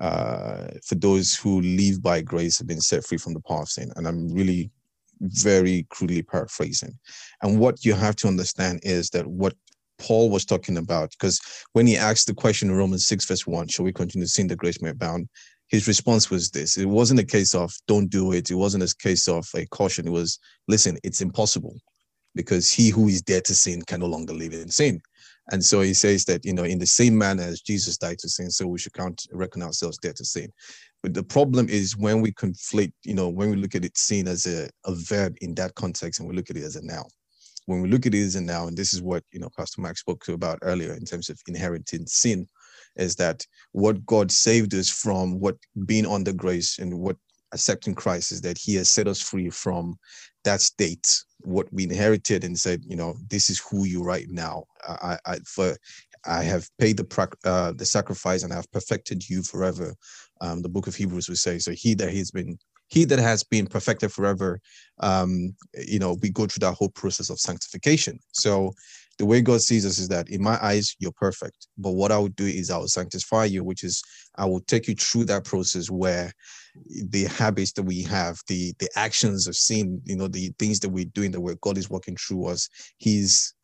uh, 0.00 0.66
for 0.84 0.96
those 0.96 1.34
who 1.36 1.60
live 1.60 2.02
by 2.02 2.20
grace 2.20 2.58
have 2.58 2.66
been 2.66 2.80
set 2.80 3.04
free 3.04 3.18
from 3.18 3.34
the 3.34 3.40
power 3.40 3.62
of 3.62 3.68
sin. 3.68 3.92
And 3.94 4.08
I'm 4.08 4.32
really 4.32 4.70
very 5.20 5.86
crudely 5.90 6.22
paraphrasing. 6.22 6.98
And 7.42 7.60
what 7.60 7.84
you 7.84 7.94
have 7.94 8.16
to 8.16 8.28
understand 8.28 8.80
is 8.82 9.10
that 9.10 9.26
what 9.26 9.54
Paul 9.98 10.30
was 10.30 10.44
talking 10.44 10.76
about. 10.76 11.10
Because 11.10 11.40
when 11.72 11.86
he 11.86 11.96
asked 11.96 12.26
the 12.26 12.34
question 12.34 12.68
in 12.68 12.76
Romans 12.76 13.06
6, 13.06 13.26
verse 13.26 13.46
1, 13.46 13.68
shall 13.68 13.84
we 13.84 13.92
continue 13.92 14.26
to 14.26 14.30
sin 14.30 14.48
that 14.48 14.58
grace 14.58 14.80
may 14.82 14.90
abound? 14.90 15.28
His 15.68 15.88
response 15.88 16.30
was 16.30 16.50
this. 16.50 16.76
It 16.76 16.86
wasn't 16.86 17.20
a 17.20 17.24
case 17.24 17.54
of 17.54 17.72
don't 17.88 18.08
do 18.10 18.32
it. 18.32 18.50
It 18.50 18.54
wasn't 18.54 18.84
a 18.84 18.94
case 18.98 19.28
of 19.28 19.48
a 19.56 19.66
caution. 19.66 20.06
It 20.06 20.10
was, 20.12 20.38
listen, 20.68 20.98
it's 21.02 21.20
impossible 21.20 21.76
because 22.34 22.70
he 22.70 22.90
who 22.90 23.08
is 23.08 23.22
dead 23.22 23.44
to 23.46 23.54
sin 23.54 23.82
can 23.82 24.00
no 24.00 24.06
longer 24.06 24.34
live 24.34 24.52
in 24.52 24.68
sin. 24.68 25.00
And 25.50 25.64
so 25.64 25.80
he 25.80 25.94
says 25.94 26.24
that, 26.26 26.44
you 26.44 26.54
know, 26.54 26.64
in 26.64 26.78
the 26.78 26.86
same 26.86 27.16
manner 27.16 27.42
as 27.42 27.60
Jesus 27.60 27.98
died 27.98 28.18
to 28.20 28.28
sin, 28.28 28.50
so 28.50 28.66
we 28.66 28.78
should 28.78 28.94
count, 28.94 29.26
reckon 29.32 29.62
ourselves 29.62 29.98
dead 29.98 30.16
to 30.16 30.24
sin. 30.24 30.50
But 31.02 31.14
the 31.14 31.22
problem 31.22 31.68
is 31.68 31.96
when 31.96 32.20
we 32.22 32.32
conflate, 32.32 32.92
you 33.04 33.14
know, 33.14 33.28
when 33.28 33.50
we 33.50 33.56
look 33.56 33.74
at 33.74 33.84
it 33.84 33.96
sin 33.98 34.28
as 34.28 34.46
a, 34.46 34.68
a 34.86 34.94
verb 34.94 35.36
in 35.42 35.54
that 35.56 35.74
context 35.74 36.20
and 36.20 36.28
we 36.28 36.34
look 36.34 36.50
at 36.50 36.56
it 36.56 36.64
as 36.64 36.76
a 36.76 36.84
noun 36.84 37.04
when 37.66 37.82
we 37.82 37.88
look 37.88 38.06
at 38.06 38.14
it 38.14 38.22
as 38.22 38.36
a 38.36 38.40
now, 38.40 38.66
and 38.66 38.76
this 38.76 38.92
is 38.92 39.02
what 39.02 39.24
you 39.32 39.40
know 39.40 39.50
Pastor 39.56 39.80
Max 39.80 40.00
spoke 40.00 40.26
about 40.28 40.58
earlier 40.62 40.94
in 40.94 41.04
terms 41.04 41.30
of 41.30 41.40
inheriting 41.46 42.06
sin, 42.06 42.46
is 42.96 43.16
that 43.16 43.46
what 43.72 44.04
God 44.06 44.30
saved 44.30 44.74
us 44.74 44.88
from, 44.88 45.40
what 45.40 45.56
being 45.86 46.06
under 46.06 46.32
grace 46.32 46.78
and 46.78 46.98
what 46.98 47.16
accepting 47.52 47.94
Christ 47.94 48.32
is 48.32 48.40
that 48.42 48.58
He 48.58 48.74
has 48.76 48.88
set 48.88 49.08
us 49.08 49.20
free 49.20 49.50
from 49.50 49.96
that 50.44 50.60
state, 50.60 51.22
what 51.40 51.72
we 51.72 51.84
inherited, 51.84 52.44
and 52.44 52.58
said, 52.58 52.82
you 52.84 52.96
know, 52.96 53.14
this 53.28 53.48
is 53.50 53.60
who 53.60 53.84
you 53.84 54.02
right 54.02 54.26
now. 54.28 54.64
I, 54.86 55.18
I 55.26 55.38
for 55.46 55.76
I 56.26 56.42
have 56.42 56.68
paid 56.78 56.96
the 56.96 57.36
uh, 57.44 57.72
the 57.72 57.84
sacrifice 57.84 58.42
and 58.42 58.52
I 58.52 58.56
have 58.56 58.70
perfected 58.72 59.28
you 59.28 59.42
forever. 59.42 59.94
Um, 60.40 60.62
the 60.62 60.68
book 60.68 60.86
of 60.86 60.94
Hebrews 60.94 61.28
would 61.28 61.38
say, 61.38 61.58
so 61.58 61.72
he 61.72 61.94
that 61.94 62.12
has 62.12 62.30
been 62.30 62.58
he 62.88 63.04
that 63.04 63.18
has 63.18 63.42
been 63.42 63.66
perfected 63.66 64.12
forever 64.12 64.60
um 65.00 65.54
you 65.86 65.98
know 65.98 66.16
we 66.22 66.30
go 66.30 66.46
through 66.46 66.66
that 66.66 66.74
whole 66.74 66.90
process 66.90 67.30
of 67.30 67.40
sanctification 67.40 68.18
so 68.32 68.72
the 69.18 69.26
way 69.26 69.40
god 69.40 69.60
sees 69.60 69.86
us 69.86 69.98
is 69.98 70.08
that 70.08 70.28
in 70.28 70.42
my 70.42 70.58
eyes 70.62 70.94
you're 70.98 71.12
perfect 71.12 71.68
but 71.78 71.92
what 71.92 72.12
i 72.12 72.18
would 72.18 72.34
do 72.36 72.46
is 72.46 72.70
i 72.70 72.76
will 72.76 72.88
sanctify 72.88 73.44
you 73.44 73.62
which 73.62 73.84
is 73.84 74.02
i 74.36 74.44
will 74.44 74.60
take 74.60 74.88
you 74.88 74.94
through 74.94 75.24
that 75.24 75.44
process 75.44 75.90
where 75.90 76.32
the 77.08 77.24
habits 77.24 77.72
that 77.72 77.82
we 77.82 78.02
have 78.02 78.38
the 78.48 78.72
the 78.78 78.88
actions 78.96 79.46
of 79.46 79.56
sin 79.56 80.00
you 80.04 80.16
know 80.16 80.28
the 80.28 80.52
things 80.58 80.80
that 80.80 80.88
we're 80.88 81.04
doing 81.06 81.30
the 81.30 81.40
way 81.40 81.54
god 81.60 81.78
is 81.78 81.90
working 81.90 82.16
through 82.16 82.46
us 82.46 82.68
he's 82.98 83.54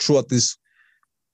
throughout 0.00 0.28
this 0.28 0.56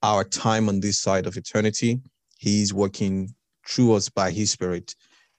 our 0.01 0.23
time 0.23 0.67
on 0.67 0.79
this 0.79 0.99
side 0.99 1.25
of 1.25 1.37
eternity 1.37 1.99
he's 2.37 2.73
working 2.73 3.33
through 3.67 3.93
us 3.93 4.09
by 4.09 4.31
his 4.31 4.51
spirit 4.51 4.95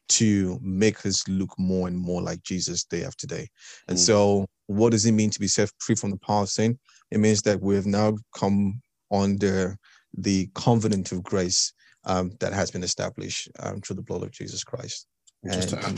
to 0.08 0.58
make 0.62 1.04
us 1.06 1.26
look 1.28 1.58
more 1.58 1.88
and 1.88 1.96
more 1.96 2.22
like 2.22 2.42
Jesus 2.42 2.84
day 2.84 3.04
after 3.04 3.26
day. 3.26 3.48
And 3.88 3.96
mm. 3.96 4.00
so, 4.00 4.46
what 4.66 4.90
does 4.90 5.06
it 5.06 5.12
mean 5.12 5.30
to 5.30 5.40
be 5.40 5.48
set 5.48 5.70
free 5.78 5.94
from 5.94 6.10
the 6.10 6.18
power 6.18 6.42
of 6.42 6.48
sin? 6.48 6.78
It 7.14 7.20
means 7.20 7.42
that 7.42 7.62
we 7.62 7.76
have 7.76 7.86
now 7.86 8.16
come 8.36 8.82
under 9.12 9.78
the 10.18 10.50
covenant 10.56 11.12
of 11.12 11.22
grace 11.22 11.72
um, 12.04 12.32
that 12.40 12.52
has 12.52 12.72
been 12.72 12.82
established 12.82 13.48
um, 13.60 13.80
through 13.80 13.94
the 13.96 14.02
blood 14.02 14.24
of 14.24 14.32
Jesus 14.32 14.64
Christ. 14.64 15.06
Just 15.48 15.68
to, 15.68 15.78
add, 15.78 15.96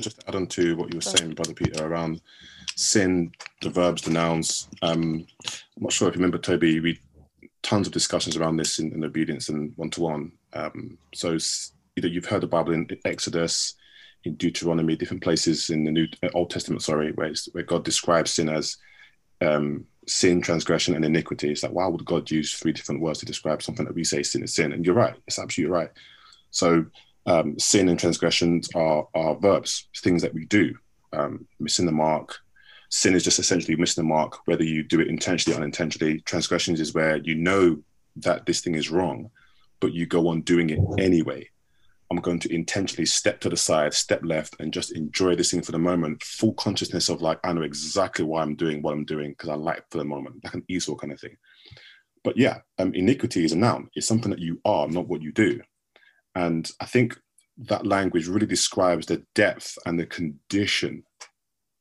just 0.00 0.20
to 0.20 0.28
add 0.28 0.34
on 0.34 0.46
to 0.46 0.74
what 0.76 0.88
you 0.90 0.96
were 0.96 1.02
saying, 1.02 1.34
Brother 1.34 1.52
Peter, 1.52 1.86
around 1.86 2.22
sin, 2.76 3.30
the 3.60 3.68
verbs, 3.68 4.00
the 4.00 4.10
nouns. 4.10 4.68
Um, 4.80 5.26
I'm 5.44 5.82
not 5.82 5.92
sure 5.92 6.08
if 6.08 6.14
you 6.14 6.20
remember, 6.20 6.38
Toby, 6.38 6.80
we 6.80 6.98
tons 7.62 7.86
of 7.86 7.92
discussions 7.92 8.38
around 8.38 8.56
this 8.56 8.78
in, 8.78 8.94
in 8.94 9.04
obedience 9.04 9.50
and 9.50 9.72
one 9.76 9.90
to 9.90 10.00
one. 10.00 10.32
So 11.14 11.36
either 11.96 12.08
you've 12.08 12.24
heard 12.24 12.40
the 12.40 12.46
Bible 12.46 12.72
in 12.72 12.88
Exodus, 13.04 13.74
in 14.24 14.36
Deuteronomy, 14.36 14.96
different 14.96 15.22
places 15.22 15.68
in 15.68 15.84
the 15.84 15.90
New 15.90 16.06
uh, 16.22 16.28
Old 16.32 16.48
Testament, 16.48 16.82
sorry, 16.82 17.12
where, 17.12 17.34
where 17.52 17.64
God 17.64 17.84
describes 17.84 18.32
sin 18.32 18.48
as 18.48 18.78
um, 19.42 19.84
sin, 20.06 20.40
transgression, 20.40 20.94
and 20.94 21.04
iniquity. 21.04 21.50
It's 21.50 21.62
like, 21.62 21.72
why 21.72 21.86
would 21.86 22.04
God 22.04 22.30
use 22.30 22.54
three 22.54 22.72
different 22.72 23.00
words 23.00 23.20
to 23.20 23.26
describe 23.26 23.62
something 23.62 23.84
that 23.84 23.94
we 23.94 24.04
say 24.04 24.22
sin 24.22 24.42
is 24.42 24.54
sin? 24.54 24.72
And 24.72 24.84
you're 24.84 24.94
right, 24.94 25.14
it's 25.26 25.38
absolutely 25.38 25.72
right. 25.72 25.90
So 26.50 26.86
um, 27.26 27.58
sin 27.58 27.88
and 27.88 27.98
transgressions 27.98 28.68
are, 28.74 29.08
are 29.14 29.34
verbs, 29.36 29.88
things 29.98 30.22
that 30.22 30.34
we 30.34 30.44
do. 30.46 30.76
Um, 31.12 31.46
missing 31.58 31.86
the 31.86 31.92
mark. 31.92 32.36
Sin 32.90 33.14
is 33.14 33.24
just 33.24 33.38
essentially 33.38 33.76
missing 33.76 34.04
the 34.04 34.08
mark, 34.08 34.40
whether 34.46 34.64
you 34.64 34.82
do 34.82 35.00
it 35.00 35.08
intentionally 35.08 35.56
or 35.56 35.60
unintentionally. 35.60 36.20
Transgressions 36.20 36.80
is 36.80 36.94
where 36.94 37.16
you 37.16 37.34
know 37.34 37.82
that 38.16 38.44
this 38.46 38.60
thing 38.60 38.74
is 38.74 38.90
wrong, 38.90 39.30
but 39.80 39.92
you 39.92 40.06
go 40.06 40.28
on 40.28 40.42
doing 40.42 40.70
it 40.70 40.80
anyway. 40.98 41.48
I'm 42.10 42.18
going 42.18 42.38
to 42.40 42.54
intentionally 42.54 43.06
step 43.06 43.40
to 43.40 43.48
the 43.48 43.56
side, 43.56 43.94
step 43.94 44.20
left, 44.22 44.56
and 44.60 44.72
just 44.72 44.92
enjoy 44.92 45.34
this 45.34 45.50
thing 45.50 45.62
for 45.62 45.72
the 45.72 45.78
moment. 45.78 46.22
Full 46.22 46.54
consciousness 46.54 47.08
of 47.08 47.20
like, 47.22 47.40
I 47.44 47.52
know 47.52 47.62
exactly 47.62 48.24
why 48.24 48.42
I'm 48.42 48.54
doing 48.54 48.80
what 48.82 48.92
I'm 48.92 49.04
doing 49.04 49.30
because 49.30 49.48
I 49.48 49.54
like 49.54 49.84
for 49.90 49.98
the 49.98 50.04
moment, 50.04 50.44
like 50.44 50.54
an 50.54 50.64
easel 50.68 50.96
kind 50.96 51.12
of 51.12 51.20
thing. 51.20 51.36
but 52.26 52.36
yeah, 52.36 52.58
um, 52.78 52.92
iniquity 52.94 53.44
is 53.44 53.52
a 53.52 53.56
noun. 53.56 53.88
It's 53.94 54.08
something 54.08 54.30
that 54.30 54.40
you 54.40 54.60
are, 54.64 54.88
not 54.88 55.06
what 55.06 55.22
you 55.22 55.32
do. 55.32 55.60
And 56.34 56.68
I 56.80 56.84
think 56.84 57.16
that 57.58 57.86
language 57.86 58.26
really 58.26 58.46
describes 58.46 59.06
the 59.06 59.24
depth 59.34 59.78
and 59.86 59.98
the 59.98 60.06
condition 60.06 61.04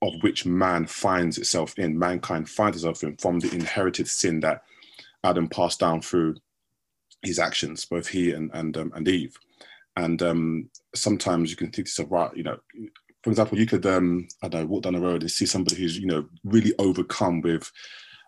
of 0.03 0.13
which 0.21 0.45
man 0.45 0.85
finds 0.85 1.39
itself 1.39 1.77
in, 1.79 1.97
mankind 1.97 2.47
finds 2.47 2.77
itself 2.77 3.03
in 3.03 3.17
from 3.17 3.39
the 3.39 3.51
inherited 3.53 4.07
sin 4.07 4.39
that 4.41 4.61
Adam 5.23 5.47
passed 5.47 5.79
down 5.79 6.01
through 6.01 6.35
his 7.23 7.39
actions, 7.39 7.85
both 7.85 8.07
he 8.07 8.31
and 8.31 8.51
and 8.53 8.77
um, 8.77 8.91
and 8.95 9.07
Eve. 9.07 9.35
And 9.95 10.21
um, 10.21 10.69
sometimes 10.93 11.49
you 11.49 11.55
can 11.55 11.67
think 11.67 11.87
to 11.87 11.91
yourself, 11.91 12.11
right, 12.11 12.35
you 12.35 12.43
know, 12.43 12.57
for 13.23 13.29
example, 13.29 13.57
you 13.57 13.65
could 13.65 13.85
um, 13.85 14.27
I 14.43 14.47
don't 14.47 14.61
know, 14.61 14.67
walk 14.67 14.83
down 14.83 14.93
the 14.93 14.99
road 14.99 15.21
and 15.21 15.31
see 15.31 15.45
somebody 15.45 15.77
who's 15.77 15.97
you 15.97 16.05
know 16.05 16.27
really 16.43 16.73
overcome 16.77 17.41
with 17.41 17.71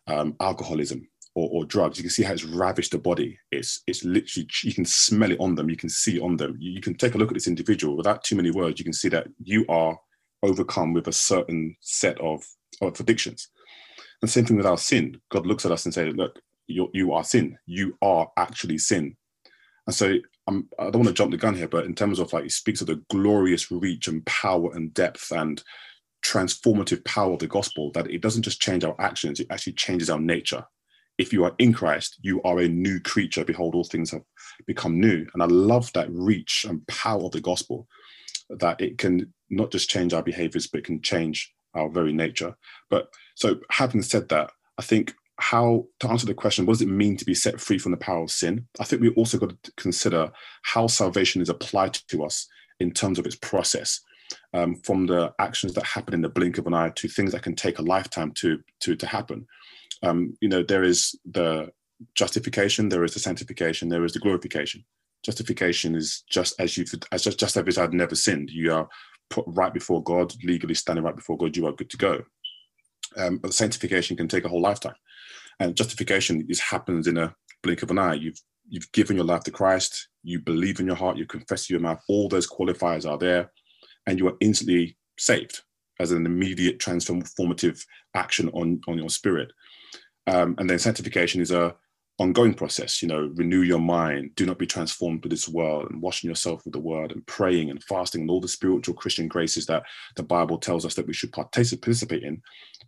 um, 0.08 0.36
alcoholism 0.40 1.08
or, 1.36 1.50
or, 1.52 1.66
drugs. 1.66 1.98
You 1.98 2.04
can 2.04 2.10
see 2.10 2.24
how 2.24 2.34
it's 2.34 2.46
ravished 2.46 2.94
the 2.94 2.98
body. 2.98 3.38
It's 3.52 3.84
it's 3.86 4.04
literally 4.04 4.48
you 4.64 4.74
can 4.74 4.86
smell 4.86 5.32
it 5.32 5.40
on 5.40 5.56
them. 5.56 5.70
You 5.70 5.78
can 5.78 5.90
see 5.90 6.20
on 6.20 6.38
them. 6.38 6.58
You, 6.60 6.72
you 6.72 6.82
can 6.82 6.96
take 6.96 7.14
a 7.14 7.18
look 7.18 7.30
at 7.30 7.36
this 7.36 7.48
individual 7.48 7.96
without 7.96 8.24
too 8.24 8.36
many 8.36 8.50
words. 8.50 8.80
You 8.80 8.86
can 8.86 8.94
see 8.94 9.10
that 9.10 9.28
you 9.44 9.66
are 9.70 9.98
overcome 10.44 10.94
with 10.94 11.08
a 11.08 11.14
certain 11.14 11.76
set 11.82 12.20
of, 12.22 12.44
of 12.82 13.00
addictions. 13.00 13.50
And 14.22 14.32
same 14.32 14.46
thing 14.46 14.58
with 14.58 14.66
our 14.66 14.78
sin. 14.78 15.20
God 15.30 15.46
looks 15.46 15.66
at 15.66 15.72
us 15.72 15.86
and 15.86 15.94
says, 15.94 16.14
look, 16.16 16.40
you, 16.68 16.90
you 16.94 17.14
are 17.14 17.24
sin. 17.24 17.58
You 17.66 17.98
are 18.02 18.30
actually 18.38 18.78
sin. 18.78 19.16
And 19.86 19.96
so 19.96 20.16
I'm, 20.48 20.68
I 20.80 20.86
don't 20.86 21.04
want 21.04 21.08
to 21.08 21.14
jump 21.14 21.32
the 21.32 21.38
gun 21.38 21.56
here, 21.56 21.68
but 21.68 21.86
in 21.86 21.94
terms 21.94 22.20
of 22.20 22.32
like, 22.34 22.46
it 22.46 22.52
speaks 22.52 22.82
of 22.82 22.88
the 22.88 23.04
glorious 23.10 23.70
reach 23.70 24.08
and 24.08 24.26
power 24.26 24.74
and 24.74 24.94
depth 24.94 25.32
and 25.32 25.62
transformative 26.26 27.04
power 27.06 27.34
of 27.34 27.40
the 27.40 27.48
gospel, 27.48 27.92
that 27.92 28.10
it 28.10 28.22
doesn't 28.22 28.44
just 28.44 28.62
change 28.62 28.84
our 28.84 28.96
actions, 29.00 29.40
it 29.40 29.48
actually 29.50 29.74
changes 29.74 30.10
our 30.10 30.20
nature. 30.20 30.64
If 31.18 31.34
you 31.34 31.44
are 31.46 31.56
in 31.58 31.74
Christ, 31.74 32.18
you 32.22 32.42
are 32.44 32.60
a 32.60 32.68
new 32.68 33.00
creature. 33.00 33.44
Behold, 33.44 33.76
all 33.76 33.84
things 33.84 34.12
have 34.12 34.22
become 34.68 35.00
new. 35.00 35.26
And 35.34 35.42
I 35.42 35.48
love 35.48 35.92
that 35.94 36.12
reach 36.12 36.66
and 36.68 36.86
power 36.88 37.24
of 37.24 37.32
the 37.32 37.42
gospel, 37.42 37.88
that 38.50 38.82
it 38.82 38.98
can 38.98 39.34
not 39.50 39.72
just 39.72 39.90
change 39.90 40.14
our 40.14 40.24
behaviors, 40.24 40.68
but 40.68 40.84
can 40.84 41.02
change 41.02 41.52
our 41.74 41.90
very 41.90 42.14
nature. 42.14 42.56
But 42.90 43.10
so 43.36 43.60
having 43.72 44.02
said 44.02 44.30
that, 44.30 44.52
I 44.78 44.84
think 44.84 45.16
how 45.40 45.86
to 46.00 46.10
answer 46.10 46.26
the 46.26 46.34
question, 46.34 46.66
what 46.66 46.74
does 46.74 46.82
it 46.82 46.90
mean 46.90 47.16
to 47.18 47.26
be 47.26 47.36
set 47.36 47.60
free 47.60 47.78
from 47.78 47.92
the 47.92 47.98
power 47.98 48.24
of 48.24 48.32
sin? 48.32 48.68
I 48.80 48.84
think 48.84 49.02
we 49.02 49.10
also 49.10 49.38
got 49.38 49.62
to 49.64 49.72
consider 49.78 50.32
how 50.64 50.88
salvation 50.88 51.42
is 51.42 51.50
applied 51.50 51.94
to 52.10 52.24
us 52.24 52.48
in 52.80 52.92
terms 52.92 53.20
of 53.20 53.26
its 53.26 53.36
process. 53.36 54.02
Um, 54.54 54.76
from 54.76 55.06
the 55.06 55.34
actions 55.40 55.74
that 55.74 55.86
happen 55.86 56.14
in 56.14 56.22
the 56.22 56.28
blink 56.28 56.58
of 56.58 56.68
an 56.68 56.74
eye 56.74 56.92
to 56.96 57.08
things 57.08 57.32
that 57.32 57.44
can 57.44 57.56
take 57.56 57.80
a 57.80 57.82
lifetime 57.84 58.32
to 58.34 58.62
to 58.82 58.94
to 58.96 59.06
happen. 59.06 59.48
Um, 60.04 60.38
you 60.42 60.50
know, 60.50 60.64
there 60.64 60.84
is 60.84 61.18
the 61.24 61.72
justification, 62.14 62.90
there 62.90 63.06
is 63.06 63.14
the 63.14 63.22
sanctification, 63.22 63.88
there 63.88 64.04
is 64.04 64.14
the 64.14 64.20
glorification. 64.20 64.84
Justification 65.24 65.96
is 65.96 66.24
just 66.30 66.60
as 66.60 66.78
you 66.78 66.84
as 67.14 67.24
just, 67.24 67.40
just 67.40 67.56
as 67.56 67.78
I'd 67.78 67.94
never 67.94 68.16
sinned. 68.16 68.50
You 68.50 68.74
are 68.74 68.90
put 69.30 69.46
right 69.48 69.74
before 69.74 70.04
God, 70.04 70.34
legally 70.44 70.74
standing 70.74 71.06
right 71.06 71.16
before 71.16 71.38
God, 71.38 71.56
you 71.56 71.66
are 71.68 71.72
good 71.74 71.90
to 71.92 71.98
go. 71.98 72.24
Um, 73.16 73.38
but 73.38 73.54
sanctification 73.54 74.18
can 74.18 74.28
take 74.28 74.46
a 74.46 74.50
whole 74.50 74.62
lifetime, 74.62 74.96
and 75.60 75.76
justification 75.76 76.46
is 76.50 76.60
happens 76.60 77.08
in 77.08 77.18
a 77.18 77.34
blink 77.64 77.84
of 77.84 77.92
an 77.92 78.00
eye. 78.00 78.16
You've 78.16 78.40
you've 78.70 78.92
given 78.92 79.16
your 79.16 79.26
life 79.26 79.44
to 79.44 79.52
Christ, 79.52 80.10
you 80.24 80.40
believe 80.40 80.80
in 80.80 80.88
your 80.88 80.96
heart, 80.96 81.18
you 81.18 81.26
confess 81.26 81.70
your 81.70 81.80
mouth. 81.80 82.02
All 82.10 82.28
those 82.28 82.50
qualifiers 82.50 83.10
are 83.10 83.18
there, 83.18 83.52
and 84.06 84.20
you 84.20 84.28
are 84.28 84.38
instantly 84.40 84.98
saved 85.18 85.62
as 86.00 86.12
an 86.12 86.26
immediate 86.26 86.80
transformative 86.80 87.84
action 88.14 88.50
on 88.50 88.82
on 88.88 88.98
your 88.98 89.10
spirit. 89.10 89.52
Um, 90.28 90.56
and 90.58 90.70
then 90.70 90.80
sanctification 90.80 91.42
is 91.42 91.52
a 91.52 91.76
ongoing 92.20 92.54
process 92.54 93.02
you 93.02 93.08
know 93.08 93.32
renew 93.36 93.62
your 93.62 93.80
mind 93.80 94.32
do 94.36 94.46
not 94.46 94.58
be 94.58 94.66
transformed 94.66 95.22
by 95.22 95.30
this 95.30 95.48
world 95.48 95.88
and 95.92 96.02
washing 96.02 96.28
yourself 96.28 96.64
with 96.66 96.74
the 96.74 96.80
word 96.80 97.12
and 97.12 97.26
praying 97.28 97.70
and 97.70 97.84
fasting 97.84 98.22
and 98.22 98.32
all 98.32 98.42
the 98.42 98.48
spiritual 98.48 98.96
christian 98.96 99.28
graces 99.28 99.68
that 99.68 99.84
the 100.16 100.24
bible 100.24 100.58
tells 100.58 100.84
us 100.84 100.96
that 100.96 101.06
we 101.06 101.14
should 101.14 101.32
participate 101.32 102.24
in 102.24 102.42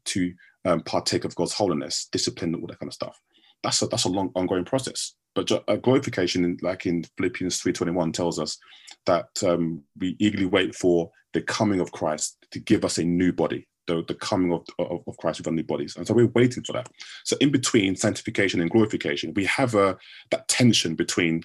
to 0.04 0.34
um, 0.66 0.82
partake 0.82 1.26
of 1.26 1.36
god's 1.36 1.54
holiness 1.54 2.08
discipline 2.12 2.56
all 2.56 2.68
that 2.68 2.80
kind 2.80 2.90
of 2.90 2.94
stuff 2.94 3.20
that's 3.64 3.82
a 3.82 3.88
that's 3.88 4.06
a 4.06 4.10
long 4.10 4.32
ongoing 4.36 4.66
process 4.66 5.16
but 5.36 5.52
uh, 5.52 5.76
glorification 5.78 6.58
like 6.62 6.86
in 6.86 7.04
philippians 7.18 7.62
3.21 7.62 8.14
tells 8.14 8.40
us 8.40 8.58
that 9.06 9.28
um, 9.44 9.84
we 10.00 10.16
eagerly 10.20 10.46
wait 10.46 10.76
for 10.76 11.12
the 11.34 11.42
coming 11.42 11.80
of 11.80 11.92
christ 11.92 12.38
to 12.52 12.60
give 12.60 12.84
us 12.84 12.98
a 12.98 13.04
new 13.04 13.32
body 13.32 13.68
the, 13.90 14.04
the 14.08 14.16
coming 14.16 14.54
of, 14.54 14.66
of, 14.78 15.02
of 15.08 15.18
Christ 15.18 15.40
with 15.40 15.48
our 15.48 15.54
new 15.54 15.64
bodies. 15.64 15.96
And 15.98 16.08
so 16.08 16.14
we're 16.14 16.28
waiting 16.28 16.64
for 16.64 16.74
that. 16.74 16.88
So 17.26 17.36
in 17.42 17.52
between 17.52 17.96
sanctification 17.96 18.62
and 18.62 18.70
glorification, 18.70 19.34
we 19.36 19.46
have 19.46 19.74
a, 19.74 19.98
that 20.30 20.48
tension 20.48 20.96
between 20.96 21.42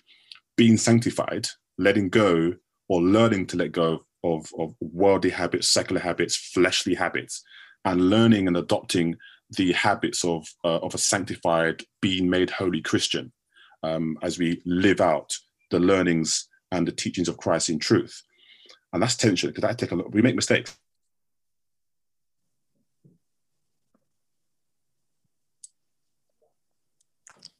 being 0.57 0.77
sanctified, 0.77 1.49
letting 1.79 2.11
go, 2.11 2.53
or 2.89 3.03
learning 3.03 3.47
to 3.47 3.57
let 3.57 3.73
go 3.73 4.05
of, 4.23 4.47
of 4.59 4.75
worldly 4.81 5.31
habits, 5.31 5.71
secular 5.71 6.01
habits, 6.01 6.37
fleshly 6.37 6.95
habits, 6.95 7.43
and 7.85 8.11
learning 8.11 8.49
and 8.49 8.57
adopting 8.57 9.17
the 9.51 9.73
habits 9.73 10.25
of, 10.25 10.47
uh, 10.65 10.79
of 10.79 10.95
a 10.95 10.99
sanctified, 10.99 11.83
being 12.01 12.29
made 12.29 12.51
holy 12.51 12.81
Christian 12.81 13.33
um, 13.83 14.19
as 14.23 14.39
we 14.39 14.63
live 14.65 15.01
out 15.01 15.33
the 15.71 15.79
learnings 15.79 16.49
and 16.73 16.89
the 16.89 16.93
teachings 16.93 17.29
of 17.29 17.37
Christ 17.37 17.69
in 17.69 17.79
truth. 17.79 18.23
And 18.93 19.03
that's 19.03 19.17
tension 19.17 19.51
because 19.51 19.65
I 19.65 19.75
take 19.75 19.93
a 19.93 19.95
look, 19.95 20.13
we 20.13 20.23
make 20.23 20.35
mistakes. 20.35 20.77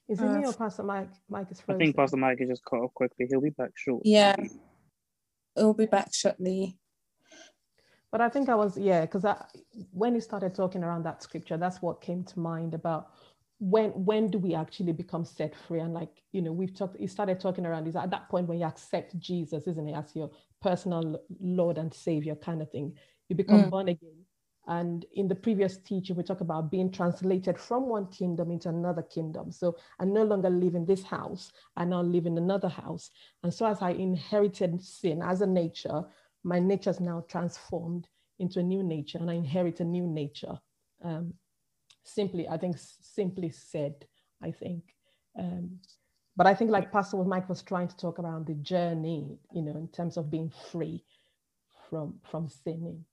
Is 0.09 0.21
it 0.21 0.27
uh, 0.27 0.39
me 0.39 0.47
or 0.47 0.53
Pastor 0.53 0.83
Mike? 0.83 1.09
Mike 1.29 1.51
is 1.51 1.61
frozen. 1.61 1.81
I 1.81 1.85
think 1.85 1.97
Pastor 1.97 2.17
Mike 2.19 2.39
is 2.41 2.49
just 2.51 2.65
cut 2.65 2.77
off 2.77 2.93
quickly. 2.95 3.27
He'll 3.29 3.41
be 3.41 3.51
back 3.51 3.71
shortly. 3.75 4.13
Yeah, 4.13 4.37
he'll 5.57 5.75
be 5.75 5.87
back 5.87 6.13
shortly. 6.13 6.79
But 8.15 8.21
I 8.21 8.29
think 8.29 8.49
I 8.49 8.55
was 8.55 8.79
yeah, 8.79 9.01
because 9.01 9.27
when 9.91 10.15
he 10.15 10.21
started 10.21 10.55
talking 10.55 10.85
around 10.85 11.03
that 11.03 11.21
scripture, 11.21 11.57
that's 11.57 11.83
what 11.83 12.01
came 12.01 12.23
to 12.23 12.39
mind 12.39 12.73
about 12.73 13.09
when 13.59 13.91
when 13.91 14.31
do 14.31 14.39
we 14.39 14.55
actually 14.55 14.93
become 14.93 15.25
set 15.25 15.53
free 15.53 15.81
and 15.81 15.93
like 15.93 16.23
you 16.31 16.41
know 16.41 16.53
we've 16.53 16.73
talked 16.73 16.97
he 16.97 17.09
started 17.09 17.41
talking 17.41 17.67
around 17.67 17.89
is 17.89 17.97
at 17.97 18.11
that 18.11 18.29
point 18.29 18.49
when 18.49 18.59
you 18.59 18.67
accept 18.67 19.17
jesus 19.19 19.69
isn't 19.69 19.89
it 19.89 19.95
as 19.95 20.15
your 20.15 20.29
personal 20.61 21.21
lord 21.41 21.79
and 21.79 21.95
savior 21.95 22.35
kind 22.35 22.61
of 22.61 22.71
thing 22.73 22.93
you 23.29 23.37
become 23.37 23.63
mm. 23.63 23.71
born 23.71 23.89
again 23.89 24.25
and 24.67 25.05
in 25.13 25.29
the 25.29 25.35
previous 25.35 25.77
teaching, 25.77 26.17
we 26.17 26.23
talk 26.23 26.41
about 26.41 26.71
being 26.71 26.91
translated 26.91 27.59
from 27.59 27.87
one 27.87 28.07
kingdom 28.07 28.51
into 28.51 28.71
another 28.71 29.03
kingdom. 29.03 29.53
So 29.53 29.77
I 30.01 30.07
no 30.07 30.25
longer 30.25 30.49
live 30.49 30.75
in 30.75 30.87
this 30.87 31.03
house, 31.03 31.53
I 31.77 31.85
now 31.85 32.01
live 32.01 32.25
in 32.25 32.39
another 32.39 32.69
house. 32.69 33.11
And 33.43 33.53
so 33.53 33.67
as 33.67 33.83
I 33.83 33.91
inherited 33.91 34.83
sin 34.83 35.21
as 35.23 35.43
a 35.43 35.47
nature, 35.47 36.05
my 36.45 36.61
nature 36.61 36.91
is 36.91 37.01
now 37.01 37.25
transformed 37.29 38.07
into 38.39 38.61
a 38.61 38.63
new 38.63 38.83
nature 38.83 39.19
and 39.19 39.31
I 39.31 39.35
inherit 39.35 39.81
a 39.81 39.85
new 39.85 40.07
nature. 40.07 40.59
Um, 41.03 41.35
simply, 42.05 42.49
I 42.49 42.59
think, 42.59 42.77
simply 42.79 43.51
said, 43.51 44.07
I 44.43 44.51
think. 44.51 44.83
Um, 45.39 45.79
but 46.37 46.47
I 46.47 46.55
think 46.55 46.71
like 46.71 46.93
Pastor 46.93 47.17
Mike 47.25 47.49
was 47.49 47.63
trying 47.63 47.89
to 47.89 47.97
talk 47.97 48.19
around 48.19 48.47
the 48.47 48.55
journey, 48.55 49.39
you 49.53 49.63
know, 49.63 49.77
in 49.77 49.89
terms 49.89 50.17
of 50.17 50.31
being 50.31 50.53
free 50.71 51.05
from, 51.89 52.15
from 52.31 52.49
sinning. 52.49 53.05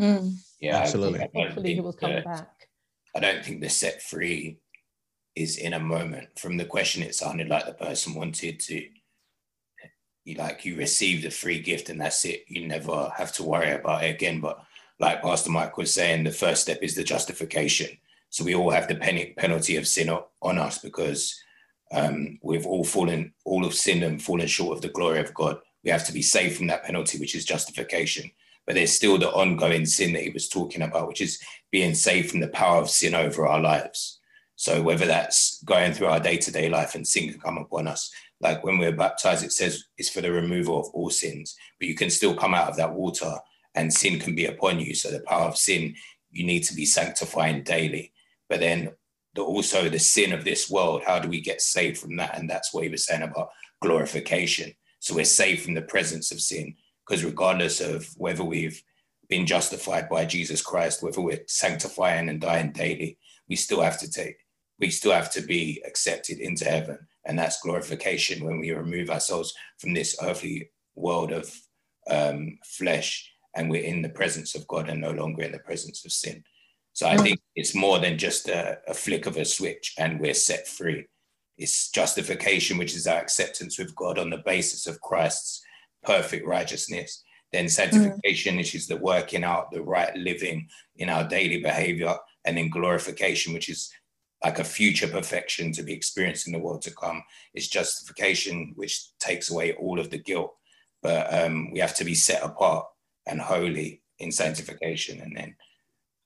Mm. 0.00 0.34
Yeah, 0.60 0.78
absolutely. 0.78 1.28
Hopefully, 1.34 1.74
he 1.74 1.80
will 1.80 1.92
come 1.92 2.12
that, 2.12 2.24
back. 2.24 2.68
I 3.14 3.20
don't 3.20 3.44
think 3.44 3.60
the 3.60 3.68
set 3.68 4.02
free 4.02 4.58
is 5.34 5.58
in 5.58 5.74
a 5.74 5.80
moment. 5.80 6.38
From 6.38 6.56
the 6.56 6.64
question, 6.64 7.02
it 7.02 7.14
sounded 7.14 7.48
like 7.48 7.66
the 7.66 7.72
person 7.72 8.14
wanted 8.14 8.60
to, 8.60 8.86
you 10.26 10.36
like 10.36 10.64
you 10.64 10.76
receive 10.76 11.22
the 11.22 11.30
free 11.30 11.60
gift 11.60 11.88
and 11.88 12.00
that's 12.00 12.24
it. 12.24 12.44
You 12.48 12.66
never 12.66 13.12
have 13.16 13.32
to 13.34 13.42
worry 13.42 13.72
about 13.72 14.04
it 14.04 14.14
again. 14.14 14.40
But 14.40 14.62
like 14.98 15.22
Pastor 15.22 15.50
Mike 15.50 15.76
was 15.76 15.92
saying, 15.92 16.24
the 16.24 16.30
first 16.30 16.62
step 16.62 16.82
is 16.82 16.94
the 16.94 17.04
justification. 17.04 17.96
So 18.30 18.44
we 18.44 18.54
all 18.54 18.70
have 18.70 18.88
the 18.88 18.96
pen- 18.96 19.34
penalty 19.36 19.76
of 19.76 19.86
sin 19.86 20.10
on 20.42 20.58
us 20.58 20.78
because 20.78 21.38
um, 21.92 22.38
we've 22.42 22.66
all 22.66 22.84
fallen, 22.84 23.32
all 23.44 23.64
of 23.64 23.74
sin 23.74 24.02
and 24.02 24.20
fallen 24.20 24.46
short 24.46 24.76
of 24.76 24.82
the 24.82 24.88
glory 24.88 25.20
of 25.20 25.32
God. 25.32 25.58
We 25.84 25.90
have 25.90 26.04
to 26.06 26.12
be 26.12 26.22
saved 26.22 26.56
from 26.56 26.66
that 26.66 26.84
penalty, 26.84 27.18
which 27.18 27.34
is 27.36 27.44
justification 27.44 28.30
but 28.66 28.74
there's 28.74 28.92
still 28.92 29.16
the 29.16 29.30
ongoing 29.30 29.86
sin 29.86 30.12
that 30.12 30.24
he 30.24 30.30
was 30.30 30.48
talking 30.48 30.82
about, 30.82 31.06
which 31.06 31.20
is 31.20 31.40
being 31.70 31.94
saved 31.94 32.30
from 32.30 32.40
the 32.40 32.48
power 32.48 32.80
of 32.80 32.90
sin 32.90 33.14
over 33.14 33.46
our 33.46 33.60
lives. 33.60 34.18
So 34.56 34.82
whether 34.82 35.06
that's 35.06 35.62
going 35.62 35.92
through 35.92 36.08
our 36.08 36.18
day-to-day 36.18 36.68
life 36.68 36.94
and 36.94 37.06
sin 37.06 37.30
can 37.30 37.40
come 37.40 37.58
upon 37.58 37.86
us, 37.86 38.10
like 38.40 38.62
when 38.64 38.78
we're 38.78 38.92
baptized, 38.92 39.44
it 39.44 39.52
says 39.52 39.84
it's 39.96 40.10
for 40.10 40.20
the 40.20 40.30
removal 40.30 40.78
of 40.78 40.88
all 40.92 41.10
sins, 41.10 41.56
but 41.78 41.88
you 41.88 41.94
can 41.94 42.10
still 42.10 42.34
come 42.34 42.54
out 42.54 42.68
of 42.68 42.76
that 42.76 42.92
water 42.92 43.32
and 43.74 43.92
sin 43.92 44.18
can 44.18 44.34
be 44.34 44.46
upon 44.46 44.80
you. 44.80 44.94
So 44.94 45.10
the 45.10 45.20
power 45.20 45.46
of 45.46 45.56
sin, 45.56 45.94
you 46.30 46.44
need 46.44 46.64
to 46.64 46.74
be 46.74 46.84
sanctifying 46.84 47.62
daily. 47.62 48.12
But 48.48 48.60
then 48.60 48.90
the, 49.34 49.42
also 49.42 49.88
the 49.88 49.98
sin 49.98 50.32
of 50.32 50.44
this 50.44 50.70
world, 50.70 51.02
how 51.06 51.18
do 51.18 51.28
we 51.28 51.40
get 51.40 51.60
saved 51.60 51.98
from 51.98 52.16
that? 52.16 52.38
And 52.38 52.48
that's 52.48 52.72
what 52.72 52.84
he 52.84 52.90
was 52.90 53.06
saying 53.06 53.22
about 53.22 53.50
glorification. 53.80 54.72
So 55.00 55.14
we're 55.14 55.24
saved 55.24 55.62
from 55.62 55.74
the 55.74 55.82
presence 55.82 56.32
of 56.32 56.40
sin 56.40 56.74
because 57.06 57.24
regardless 57.24 57.80
of 57.80 58.06
whether 58.16 58.44
we've 58.44 58.82
been 59.28 59.46
justified 59.46 60.08
by 60.08 60.24
Jesus 60.24 60.62
Christ, 60.62 61.02
whether 61.02 61.20
we're 61.20 61.44
sanctifying 61.46 62.28
and 62.28 62.40
dying 62.40 62.72
daily, 62.72 63.18
we 63.48 63.56
still 63.56 63.80
have 63.80 63.98
to 64.00 64.10
take 64.10 64.36
we 64.78 64.90
still 64.90 65.12
have 65.12 65.32
to 65.32 65.40
be 65.40 65.82
accepted 65.86 66.38
into 66.38 66.64
heaven. 66.64 66.98
And 67.26 67.38
that's 67.38 67.60
glorification 67.60 68.44
when 68.44 68.60
we 68.60 68.70
remove 68.72 69.10
ourselves 69.10 69.52
from 69.78 69.94
this 69.94 70.16
earthly 70.22 70.70
world 70.94 71.32
of 71.32 71.52
um, 72.10 72.58
flesh 72.64 73.30
and 73.54 73.70
we're 73.70 73.82
in 73.82 74.02
the 74.02 74.08
presence 74.08 74.54
of 74.54 74.66
God 74.68 74.88
and 74.88 75.00
no 75.00 75.10
longer 75.10 75.42
in 75.42 75.52
the 75.52 75.58
presence 75.58 76.04
of 76.04 76.12
sin. 76.12 76.44
So 76.92 77.06
I 77.06 77.16
think 77.18 77.40
it's 77.54 77.74
more 77.74 77.98
than 77.98 78.16
just 78.16 78.48
a, 78.48 78.78
a 78.88 78.94
flick 78.94 79.26
of 79.26 79.36
a 79.36 79.44
switch 79.44 79.94
and 79.98 80.18
we're 80.18 80.34
set 80.34 80.66
free. 80.66 81.06
It's 81.58 81.90
justification, 81.90 82.78
which 82.78 82.94
is 82.94 83.06
our 83.06 83.18
acceptance 83.18 83.78
with 83.78 83.94
God 83.94 84.18
on 84.18 84.30
the 84.30 84.38
basis 84.38 84.86
of 84.86 85.00
Christ's 85.00 85.62
perfect 86.02 86.46
righteousness. 86.46 87.22
Then 87.52 87.68
sanctification, 87.68 88.54
mm. 88.54 88.58
which 88.58 88.74
is 88.74 88.86
the 88.86 88.96
working 88.96 89.44
out 89.44 89.70
the 89.70 89.82
right 89.82 90.14
living 90.16 90.68
in 90.96 91.08
our 91.08 91.26
daily 91.26 91.60
behavior. 91.60 92.14
And 92.44 92.56
then 92.56 92.70
glorification, 92.70 93.52
which 93.52 93.68
is 93.68 93.90
like 94.44 94.58
a 94.58 94.64
future 94.64 95.08
perfection 95.08 95.72
to 95.72 95.82
be 95.82 95.92
experienced 95.92 96.46
in 96.46 96.52
the 96.52 96.58
world 96.58 96.82
to 96.82 96.94
come. 96.94 97.22
It's 97.54 97.68
justification, 97.68 98.72
which 98.76 99.16
takes 99.18 99.50
away 99.50 99.72
all 99.74 99.98
of 99.98 100.10
the 100.10 100.18
guilt. 100.18 100.54
But 101.02 101.32
um, 101.32 101.70
we 101.72 101.78
have 101.80 101.94
to 101.96 102.04
be 102.04 102.14
set 102.14 102.42
apart 102.42 102.86
and 103.26 103.40
holy 103.40 104.02
in 104.18 104.30
sanctification. 104.30 105.20
And 105.20 105.36
then 105.36 105.56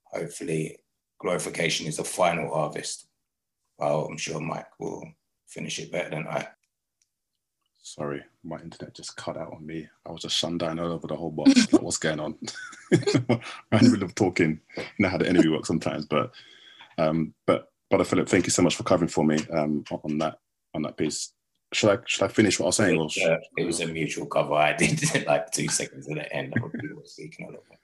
hopefully 0.05 0.79
glorification 1.19 1.87
is 1.87 1.97
the 1.97 2.05
final 2.05 2.53
harvest. 2.53 3.07
Well, 3.79 4.07
I'm 4.11 4.19
sure 4.19 4.41
Mike 4.41 4.79
will 4.79 5.05
finish 5.49 5.79
it 5.79 5.93
better 5.93 6.11
than 6.11 6.27
I. 6.27 6.49
Sorry, 7.83 8.23
my 8.45 8.61
internet 8.61 8.95
just 8.95 9.17
cut 9.17 9.39
out 9.39 9.55
on 9.55 9.67
me. 9.67 9.89
I 10.07 10.13
was 10.13 10.23
just 10.23 10.37
shut 10.37 10.59
down 10.59 10.79
all 10.79 10.93
over 10.93 11.07
the 11.07 11.17
whole 11.17 11.31
box. 11.31 11.73
like, 11.73 11.83
what's 11.83 11.97
going 11.97 12.21
on? 12.21 12.37
I'm 12.93 12.99
in 13.73 13.85
the 13.85 13.91
middle 13.91 14.05
of 14.05 14.15
talking. 14.15 14.61
You 14.77 14.85
know 14.99 15.09
how 15.09 15.17
the 15.17 15.29
enemy 15.29 15.49
works 15.49 15.69
sometimes, 15.69 16.07
but 16.07 16.31
um, 16.99 17.33
but 17.47 17.70
Brother 17.91 18.05
Philip, 18.05 18.29
thank 18.29 18.47
you 18.47 18.51
so 18.51 18.63
much 18.63 18.77
for 18.77 18.85
covering 18.85 19.09
for 19.09 19.25
me 19.25 19.39
um, 19.53 19.85
on 20.05 20.19
that 20.19 20.39
on 20.75 20.83
that 20.83 20.97
piece. 20.97 21.33
Should 21.73 21.91
I 21.91 21.99
should 22.07 22.25
I 22.25 22.29
finish 22.29 22.59
what 22.59 22.67
I 22.67 22.69
was 22.69 22.77
saying? 22.77 22.95
It 22.97 22.99
was, 22.99 23.19
uh, 23.19 23.37
it 23.59 23.65
was 23.65 23.81
a 23.81 23.87
mutual 23.87 24.27
cover. 24.27 24.55
I 24.55 24.73
did 24.73 25.01
like 25.27 25.51
two 25.51 25.69
seconds 25.69 26.09
at 26.09 26.15
the 26.15 26.33
end. 26.33 26.55
I 26.57 26.61
speaking 27.05 27.47
a 27.47 27.51
little 27.51 27.65
bit. 27.69 27.79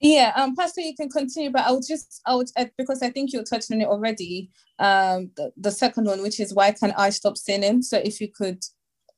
Yeah, 0.00 0.32
um, 0.36 0.54
Pastor, 0.54 0.82
you 0.82 0.94
can 0.94 1.08
continue, 1.08 1.50
but 1.50 1.62
I 1.62 1.72
would 1.72 1.84
just, 1.86 2.20
I 2.26 2.34
would, 2.34 2.48
uh, 2.56 2.66
because 2.76 3.02
I 3.02 3.08
think 3.08 3.32
you 3.32 3.42
touched 3.42 3.72
on 3.72 3.80
it 3.80 3.88
already. 3.88 4.50
Um, 4.78 5.30
the, 5.36 5.52
the 5.56 5.70
second 5.70 6.04
one, 6.04 6.20
which 6.20 6.38
is 6.38 6.52
why 6.52 6.72
can 6.72 6.92
I 6.98 7.08
stop 7.10 7.38
sinning? 7.38 7.80
So 7.80 7.96
if 7.96 8.20
you 8.20 8.28
could 8.28 8.62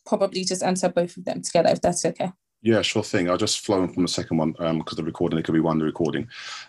probably 0.07 0.45
just 0.45 0.63
answer 0.63 0.89
both 0.89 1.17
of 1.17 1.25
them 1.25 1.43
together, 1.43 1.71
if 1.71 1.81
that's 1.81 2.05
okay. 2.05 2.31
Yeah, 2.63 2.83
sure 2.83 3.03
thing. 3.03 3.29
I'll 3.29 3.37
just 3.37 3.65
flow 3.65 3.83
in 3.83 3.93
from 3.93 4.05
the 4.05 4.09
second 4.09 4.37
one 4.37 4.53
because 4.53 4.71
um, 4.71 4.85
the 4.97 5.05
recording, 5.05 5.39
it 5.39 5.45
could 5.45 5.55
be 5.55 5.61
one 5.61 5.79
the 5.79 5.85
recording. 5.85 6.29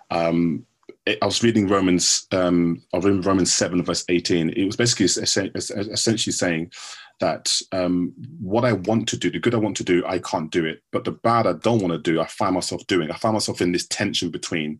Um, 0.09 0.65
I 1.07 1.25
was 1.25 1.43
reading 1.43 1.67
Romans, 1.67 2.27
um, 2.31 2.81
I 2.93 2.97
was 2.97 3.25
Romans 3.25 3.53
7, 3.53 3.83
verse 3.83 4.05
18. 4.09 4.49
It 4.49 4.65
was 4.65 4.75
basically 4.75 5.05
essentially 5.05 6.33
saying 6.33 6.71
that 7.19 7.59
um, 7.71 8.13
what 8.39 8.65
I 8.65 8.73
want 8.73 9.07
to 9.09 9.17
do, 9.17 9.29
the 9.29 9.39
good 9.39 9.53
I 9.53 9.57
want 9.57 9.77
to 9.77 9.83
do, 9.83 10.03
I 10.05 10.19
can't 10.19 10.51
do 10.51 10.65
it. 10.65 10.81
But 10.91 11.03
the 11.03 11.11
bad 11.11 11.47
I 11.47 11.53
don't 11.53 11.81
want 11.81 11.93
to 11.93 11.99
do, 11.99 12.21
I 12.21 12.27
find 12.27 12.55
myself 12.55 12.85
doing. 12.87 13.11
I 13.11 13.17
find 13.17 13.33
myself 13.33 13.61
in 13.61 13.71
this 13.71 13.87
tension 13.87 14.29
between 14.29 14.79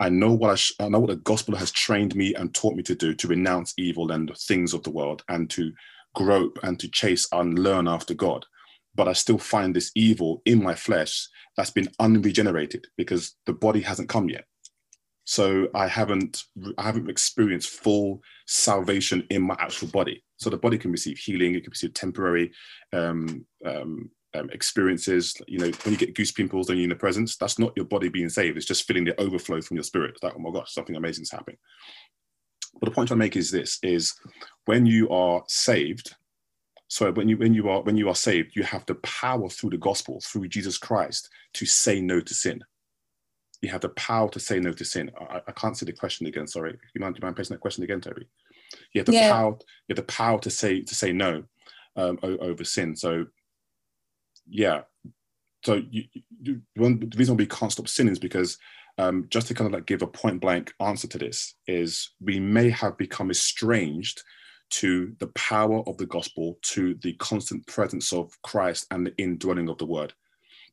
I 0.00 0.08
know 0.08 0.32
what 0.32 0.50
I, 0.50 0.54
sh- 0.54 0.74
I 0.78 0.88
know 0.88 1.00
what 1.00 1.10
the 1.10 1.16
gospel 1.16 1.56
has 1.56 1.72
trained 1.72 2.14
me 2.14 2.34
and 2.34 2.54
taught 2.54 2.76
me 2.76 2.82
to 2.84 2.94
do 2.94 3.14
to 3.14 3.28
renounce 3.28 3.74
evil 3.76 4.12
and 4.12 4.28
the 4.28 4.34
things 4.34 4.72
of 4.72 4.84
the 4.84 4.90
world 4.90 5.24
and 5.28 5.50
to 5.50 5.72
grope 6.14 6.58
and 6.62 6.78
to 6.80 6.88
chase 6.88 7.26
and 7.32 7.58
learn 7.58 7.88
after 7.88 8.14
God. 8.14 8.46
But 8.94 9.08
I 9.08 9.12
still 9.12 9.38
find 9.38 9.74
this 9.74 9.90
evil 9.94 10.40
in 10.44 10.62
my 10.62 10.74
flesh 10.74 11.28
that's 11.56 11.70
been 11.70 11.88
unregenerated 11.98 12.86
because 12.96 13.34
the 13.46 13.52
body 13.52 13.80
hasn't 13.80 14.08
come 14.08 14.28
yet. 14.28 14.44
So 15.28 15.68
I 15.74 15.86
haven't 15.88 16.44
I 16.78 16.84
haven't 16.84 17.10
experienced 17.10 17.68
full 17.68 18.22
salvation 18.46 19.26
in 19.28 19.42
my 19.42 19.56
actual 19.58 19.88
body. 19.88 20.24
So 20.38 20.48
the 20.48 20.56
body 20.56 20.78
can 20.78 20.90
receive 20.90 21.18
healing, 21.18 21.54
it 21.54 21.64
can 21.64 21.70
receive 21.70 21.92
temporary 21.92 22.50
um, 22.94 23.44
um, 23.62 24.10
um, 24.34 24.48
experiences. 24.48 25.34
You 25.46 25.58
know, 25.58 25.70
when 25.82 25.92
you 25.92 25.98
get 25.98 26.14
goose 26.14 26.32
pimples 26.32 26.70
and 26.70 26.78
you're 26.78 26.84
in 26.84 26.88
the 26.88 26.96
presence, 26.96 27.36
that's 27.36 27.58
not 27.58 27.74
your 27.76 27.84
body 27.84 28.08
being 28.08 28.30
saved. 28.30 28.56
It's 28.56 28.64
just 28.64 28.86
feeling 28.86 29.04
the 29.04 29.20
overflow 29.20 29.60
from 29.60 29.76
your 29.76 29.84
spirit. 29.84 30.16
Like, 30.22 30.32
oh 30.34 30.38
my 30.38 30.50
gosh, 30.50 30.72
something 30.72 30.96
amazing 30.96 31.24
is 31.24 31.30
happening. 31.30 31.58
But 32.80 32.88
the 32.88 32.94
point 32.94 33.12
I 33.12 33.14
make 33.14 33.36
is 33.36 33.50
this: 33.50 33.78
is 33.82 34.14
when 34.64 34.86
you 34.86 35.10
are 35.10 35.44
saved. 35.46 36.16
So 36.86 37.12
when 37.12 37.28
you 37.28 37.36
when 37.36 37.52
you 37.52 37.68
are 37.68 37.82
when 37.82 37.98
you 37.98 38.08
are 38.08 38.14
saved, 38.14 38.56
you 38.56 38.62
have 38.62 38.86
the 38.86 38.94
power 38.94 39.50
through 39.50 39.70
the 39.70 39.76
gospel, 39.76 40.22
through 40.24 40.48
Jesus 40.48 40.78
Christ, 40.78 41.28
to 41.52 41.66
say 41.66 42.00
no 42.00 42.22
to 42.22 42.32
sin 42.32 42.62
you 43.62 43.68
have 43.70 43.80
the 43.80 43.88
power 43.90 44.28
to 44.30 44.40
say 44.40 44.60
no 44.60 44.72
to 44.72 44.84
sin. 44.84 45.10
I, 45.20 45.40
I 45.46 45.52
can't 45.52 45.76
see 45.76 45.86
the 45.86 45.92
question 45.92 46.26
again. 46.26 46.46
Sorry, 46.46 46.76
you 46.94 47.00
mind, 47.00 47.16
you 47.16 47.20
mind 47.22 47.36
posting 47.36 47.54
that 47.54 47.60
question 47.60 47.84
again, 47.84 48.00
Toby? 48.00 48.26
You 48.92 49.00
have 49.00 49.06
the 49.06 49.12
yeah. 49.12 49.32
power. 49.32 49.50
You 49.88 49.94
have 49.94 49.96
the 49.96 50.02
power 50.12 50.38
to 50.40 50.50
say 50.50 50.82
to 50.82 50.94
say 50.94 51.12
no 51.12 51.44
um, 51.96 52.18
over 52.22 52.64
sin. 52.64 52.94
So, 52.94 53.26
yeah. 54.48 54.82
So 55.64 55.82
you, 55.90 56.04
you, 56.40 56.62
one, 56.76 57.00
the 57.00 57.16
reason 57.16 57.34
why 57.34 57.38
we 57.38 57.46
can't 57.46 57.72
stop 57.72 57.88
sinning 57.88 58.12
is 58.12 58.18
because 58.18 58.58
um, 58.96 59.26
just 59.28 59.48
to 59.48 59.54
kind 59.54 59.66
of 59.66 59.72
like 59.72 59.86
give 59.86 60.02
a 60.02 60.06
point 60.06 60.40
blank 60.40 60.72
answer 60.80 61.08
to 61.08 61.18
this 61.18 61.54
is 61.66 62.10
we 62.20 62.38
may 62.38 62.70
have 62.70 62.96
become 62.96 63.30
estranged 63.30 64.22
to 64.70 65.14
the 65.18 65.28
power 65.28 65.82
of 65.88 65.96
the 65.96 66.06
gospel, 66.06 66.58
to 66.62 66.94
the 67.02 67.14
constant 67.14 67.66
presence 67.66 68.12
of 68.12 68.30
Christ 68.42 68.86
and 68.90 69.06
the 69.06 69.16
indwelling 69.16 69.68
of 69.68 69.78
the 69.78 69.86
word 69.86 70.12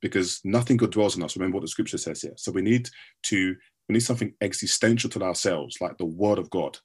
because 0.02 0.42
nothing 0.44 0.78
good 0.78 0.92
dwells 0.92 1.18
in 1.18 1.24
us. 1.24 1.38
Remember 1.38 1.56
what 1.58 1.62
the 1.64 1.68
scripture 1.70 1.98
says 1.98 2.22
here. 2.22 2.34
So 2.38 2.52
we 2.52 2.62
need 2.62 2.90
to 3.24 3.56
we 3.90 3.94
need 3.94 4.02
something 4.02 4.34
existential 4.42 5.10
to 5.12 5.24
ourselves, 5.24 5.78
like 5.82 5.98
the 5.98 6.06
word 6.06 6.40
of 6.40 6.50
God. 6.50 6.78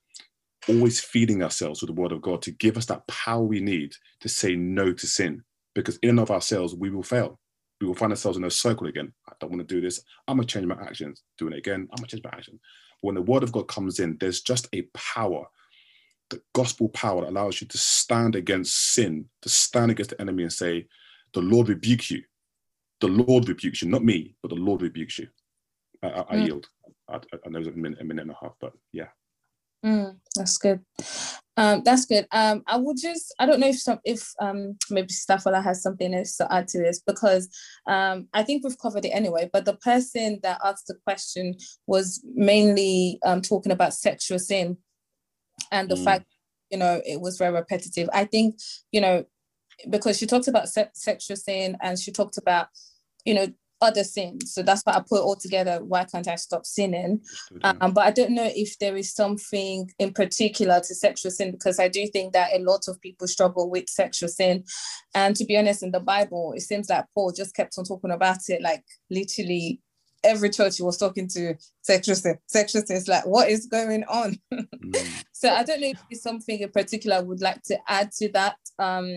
Always 0.69 1.01
feeding 1.01 1.43
ourselves 1.43 1.83
with 1.83 1.89
the 1.89 2.01
word 2.01 2.13
of 2.13 2.23
God 2.23 2.43
to 2.43 2.53
give 2.53 2.77
us 2.77 2.87
that 2.87 3.07
power 3.09 3.43
we 3.43 3.61
need 3.61 3.95
to 4.21 4.29
say 4.29 4.57
no 4.57 4.93
to 4.93 5.07
sin. 5.07 5.43
Because 5.75 5.99
in 6.03 6.11
and 6.11 6.21
of 6.21 6.31
ourselves, 6.31 6.75
we 6.75 6.91
will 6.91 7.03
fail. 7.05 7.41
We 7.81 7.87
will 7.89 7.95
find 7.95 8.13
ourselves 8.13 8.39
in 8.39 8.45
a 8.45 8.51
circle 8.51 8.89
again. 8.89 9.13
I 9.29 9.35
don't 9.41 9.51
want 9.51 9.67
to 9.67 9.75
do 9.75 9.81
this. 9.81 10.03
I'm 10.29 10.37
gonna 10.39 10.47
change 10.47 10.67
my 10.67 10.77
actions. 10.83 11.23
Doing 11.39 11.55
it 11.55 11.59
again. 11.59 11.89
I'm 11.93 11.97
gonna 11.99 12.09
change 12.09 12.25
my 12.25 12.31
action. 12.33 12.61
When 13.03 13.15
the 13.17 13.23
word 13.23 13.43
of 13.45 13.53
God 13.53 13.69
comes 13.69 14.01
in, 14.01 14.19
there's 14.21 14.43
just 14.43 14.69
a 14.75 14.83
power 14.95 15.45
the 16.31 16.41
gospel 16.55 16.89
power 16.89 17.23
that 17.23 17.31
allows 17.31 17.61
you 17.61 17.67
to 17.69 17.79
stand 17.79 18.35
against 18.35 18.93
sin, 18.93 19.27
to 19.43 19.49
stand 19.49 19.91
against 19.91 20.11
the 20.11 20.21
enemy 20.21 20.43
and 20.43 20.53
say, 20.53 20.87
The 21.35 21.41
Lord 21.41 21.69
rebuke 21.69 22.11
you 22.11 22.23
the 23.01 23.09
Lord 23.09 23.49
rebukes 23.49 23.83
you, 23.83 23.89
not 23.89 24.05
me, 24.05 24.35
but 24.43 24.49
the 24.49 24.57
Lord 24.57 24.83
rebukes 24.83 25.19
you. 25.19 25.29
I, 26.03 26.09
I, 26.09 26.21
I 26.21 26.37
mm. 26.37 26.47
yield. 26.47 26.69
I, 27.09 27.17
I, 27.17 27.49
know 27.49 27.59
it's 27.59 27.69
a 27.69 27.73
minute, 27.73 28.01
a 28.01 28.05
minute 28.05 28.23
and 28.23 28.31
a 28.31 28.37
half, 28.41 28.55
but 28.61 28.73
yeah. 28.93 29.09
Mm, 29.85 30.17
that's 30.37 30.59
good. 30.59 30.81
Um, 31.57 31.83
that's 31.85 32.05
good. 32.05 32.27
Um, 32.33 32.63
I 32.67 32.77
would 32.77 32.97
just, 33.01 33.35
I 33.39 33.47
don't 33.47 33.61
know 33.61 33.69
if 33.69 33.79
some, 33.79 33.99
if 34.05 34.31
um, 34.41 34.77
maybe 34.91 35.09
Staffola 35.09 35.63
has 35.63 35.83
something 35.83 36.15
else 36.15 36.37
to 36.37 36.53
add 36.53 36.69
to 36.69 36.79
this 36.79 37.01
because 37.07 37.49
um, 37.87 38.29
I 38.33 38.43
think 38.43 38.63
we've 38.63 38.79
covered 38.79 39.05
it 39.05 39.11
anyway. 39.11 39.49
But 39.53 39.65
the 39.65 39.77
person 39.77 40.41
that 40.43 40.61
asked 40.65 40.87
the 40.87 40.97
question 41.07 41.57
was 41.87 42.23
mainly 42.35 43.19
um, 43.25 43.41
talking 43.41 43.73
about 43.73 43.95
sexual 43.95 44.39
sin 44.39 44.77
and 45.73 45.89
the 45.89 45.97
mm. 45.97 46.05
fact, 46.05 46.27
you 46.71 46.79
know, 46.79 47.01
it 47.05 47.21
was 47.21 47.37
very 47.37 47.53
repetitive. 47.53 48.09
I 48.13 48.25
think, 48.25 48.57
you 48.93 49.01
know, 49.01 49.25
because 49.89 50.19
she 50.19 50.27
talked 50.27 50.49
about 50.49 50.69
se- 50.69 50.91
sexual 50.95 51.37
sin 51.37 51.77
and 51.81 51.99
she 51.99 52.13
talked 52.13 52.37
about 52.37 52.69
you 53.25 53.35
know, 53.35 53.49
other 53.83 54.05
sins. 54.05 54.53
So 54.53 54.63
that's 54.63 54.83
why 54.83 54.93
I 54.93 55.03
put 55.09 55.23
all 55.23 55.37
together. 55.37 55.83
Why 55.83 56.05
can't 56.05 56.29
I 56.29 56.35
stop 56.35 56.67
sinning? 56.67 57.23
Um, 57.63 57.93
but 57.93 58.05
I 58.05 58.11
don't 58.11 58.33
know 58.35 58.51
if 58.55 58.79
there 58.79 58.95
is 58.95 59.15
something 59.15 59.91
in 59.99 60.13
particular 60.13 60.81
to 60.81 60.95
sexual 60.95 61.31
sin 61.31 61.51
because 61.51 61.79
I 61.79 61.89
do 61.89 62.07
think 62.07 62.35
that 62.35 62.53
a 62.53 62.59
lot 62.59 62.89
of 62.89 63.01
people 63.01 63.27
struggle 63.27 63.71
with 63.71 63.89
sexual 63.89 64.29
sin. 64.29 64.65
And 65.15 65.35
to 65.37 65.47
be 65.47 65.57
honest, 65.57 65.83
in 65.83 65.93
the 65.93 66.01
Bible, 66.01 66.53
it 66.55 66.61
seems 66.61 66.91
like 66.91 67.07
Paul 67.15 67.33
just 67.33 67.55
kept 67.55 67.79
on 67.79 67.85
talking 67.85 68.11
about 68.11 68.41
it, 68.49 68.61
like 68.61 68.85
literally 69.09 69.81
every 70.23 70.51
church 70.51 70.77
he 70.77 70.83
was 70.83 70.99
talking 70.99 71.27
to 71.29 71.55
sexual 71.81 72.17
sin. 72.17 72.39
Sexual 72.49 72.83
sin 72.83 72.97
is 72.99 73.09
like, 73.09 73.25
what 73.25 73.49
is 73.49 73.65
going 73.65 74.05
on? 74.05 74.37
mm. 74.53 75.25
So 75.33 75.49
I 75.49 75.65
don't 75.65 75.81
know 75.81 75.89
if 75.89 75.99
there's 76.11 76.23
something 76.23 76.61
in 76.61 76.71
particular 76.71 77.17
I 77.17 77.21
would 77.21 77.41
like 77.41 77.63
to 77.63 77.79
add 77.89 78.13
to 78.19 78.31
that 78.33 78.57
um, 78.79 79.09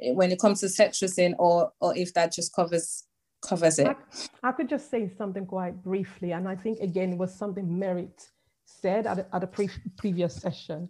Eh, 0.00 0.12
when 0.12 0.30
it 0.32 0.38
comes 0.38 0.60
to 0.60 0.68
sexual 0.68 1.34
or 1.38 1.72
or 1.80 1.96
if 1.96 2.14
that 2.14 2.32
just 2.32 2.54
covers 2.54 3.04
covers 3.42 3.78
it. 3.78 3.86
I, 3.86 4.48
I, 4.48 4.52
could 4.52 4.68
just 4.68 4.90
say 4.90 5.08
something 5.08 5.46
quite 5.46 5.82
briefly, 5.82 6.32
and 6.32 6.48
I 6.48 6.56
think 6.56 6.80
again 6.80 7.12
it 7.12 7.18
was 7.18 7.34
something 7.34 7.78
Merit 7.78 8.28
said 8.64 9.06
at 9.06 9.18
a, 9.18 9.26
at 9.34 9.42
a 9.42 9.46
pre- 9.46 9.70
previous 9.96 10.34
session. 10.34 10.88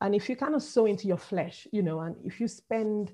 And 0.00 0.14
if 0.14 0.28
you 0.28 0.34
kind 0.34 0.54
of 0.54 0.62
sow 0.62 0.86
into 0.86 1.06
your 1.06 1.16
flesh, 1.16 1.66
you 1.72 1.82
know, 1.82 2.00
and 2.00 2.16
if 2.24 2.40
you 2.40 2.48
spend 2.48 3.12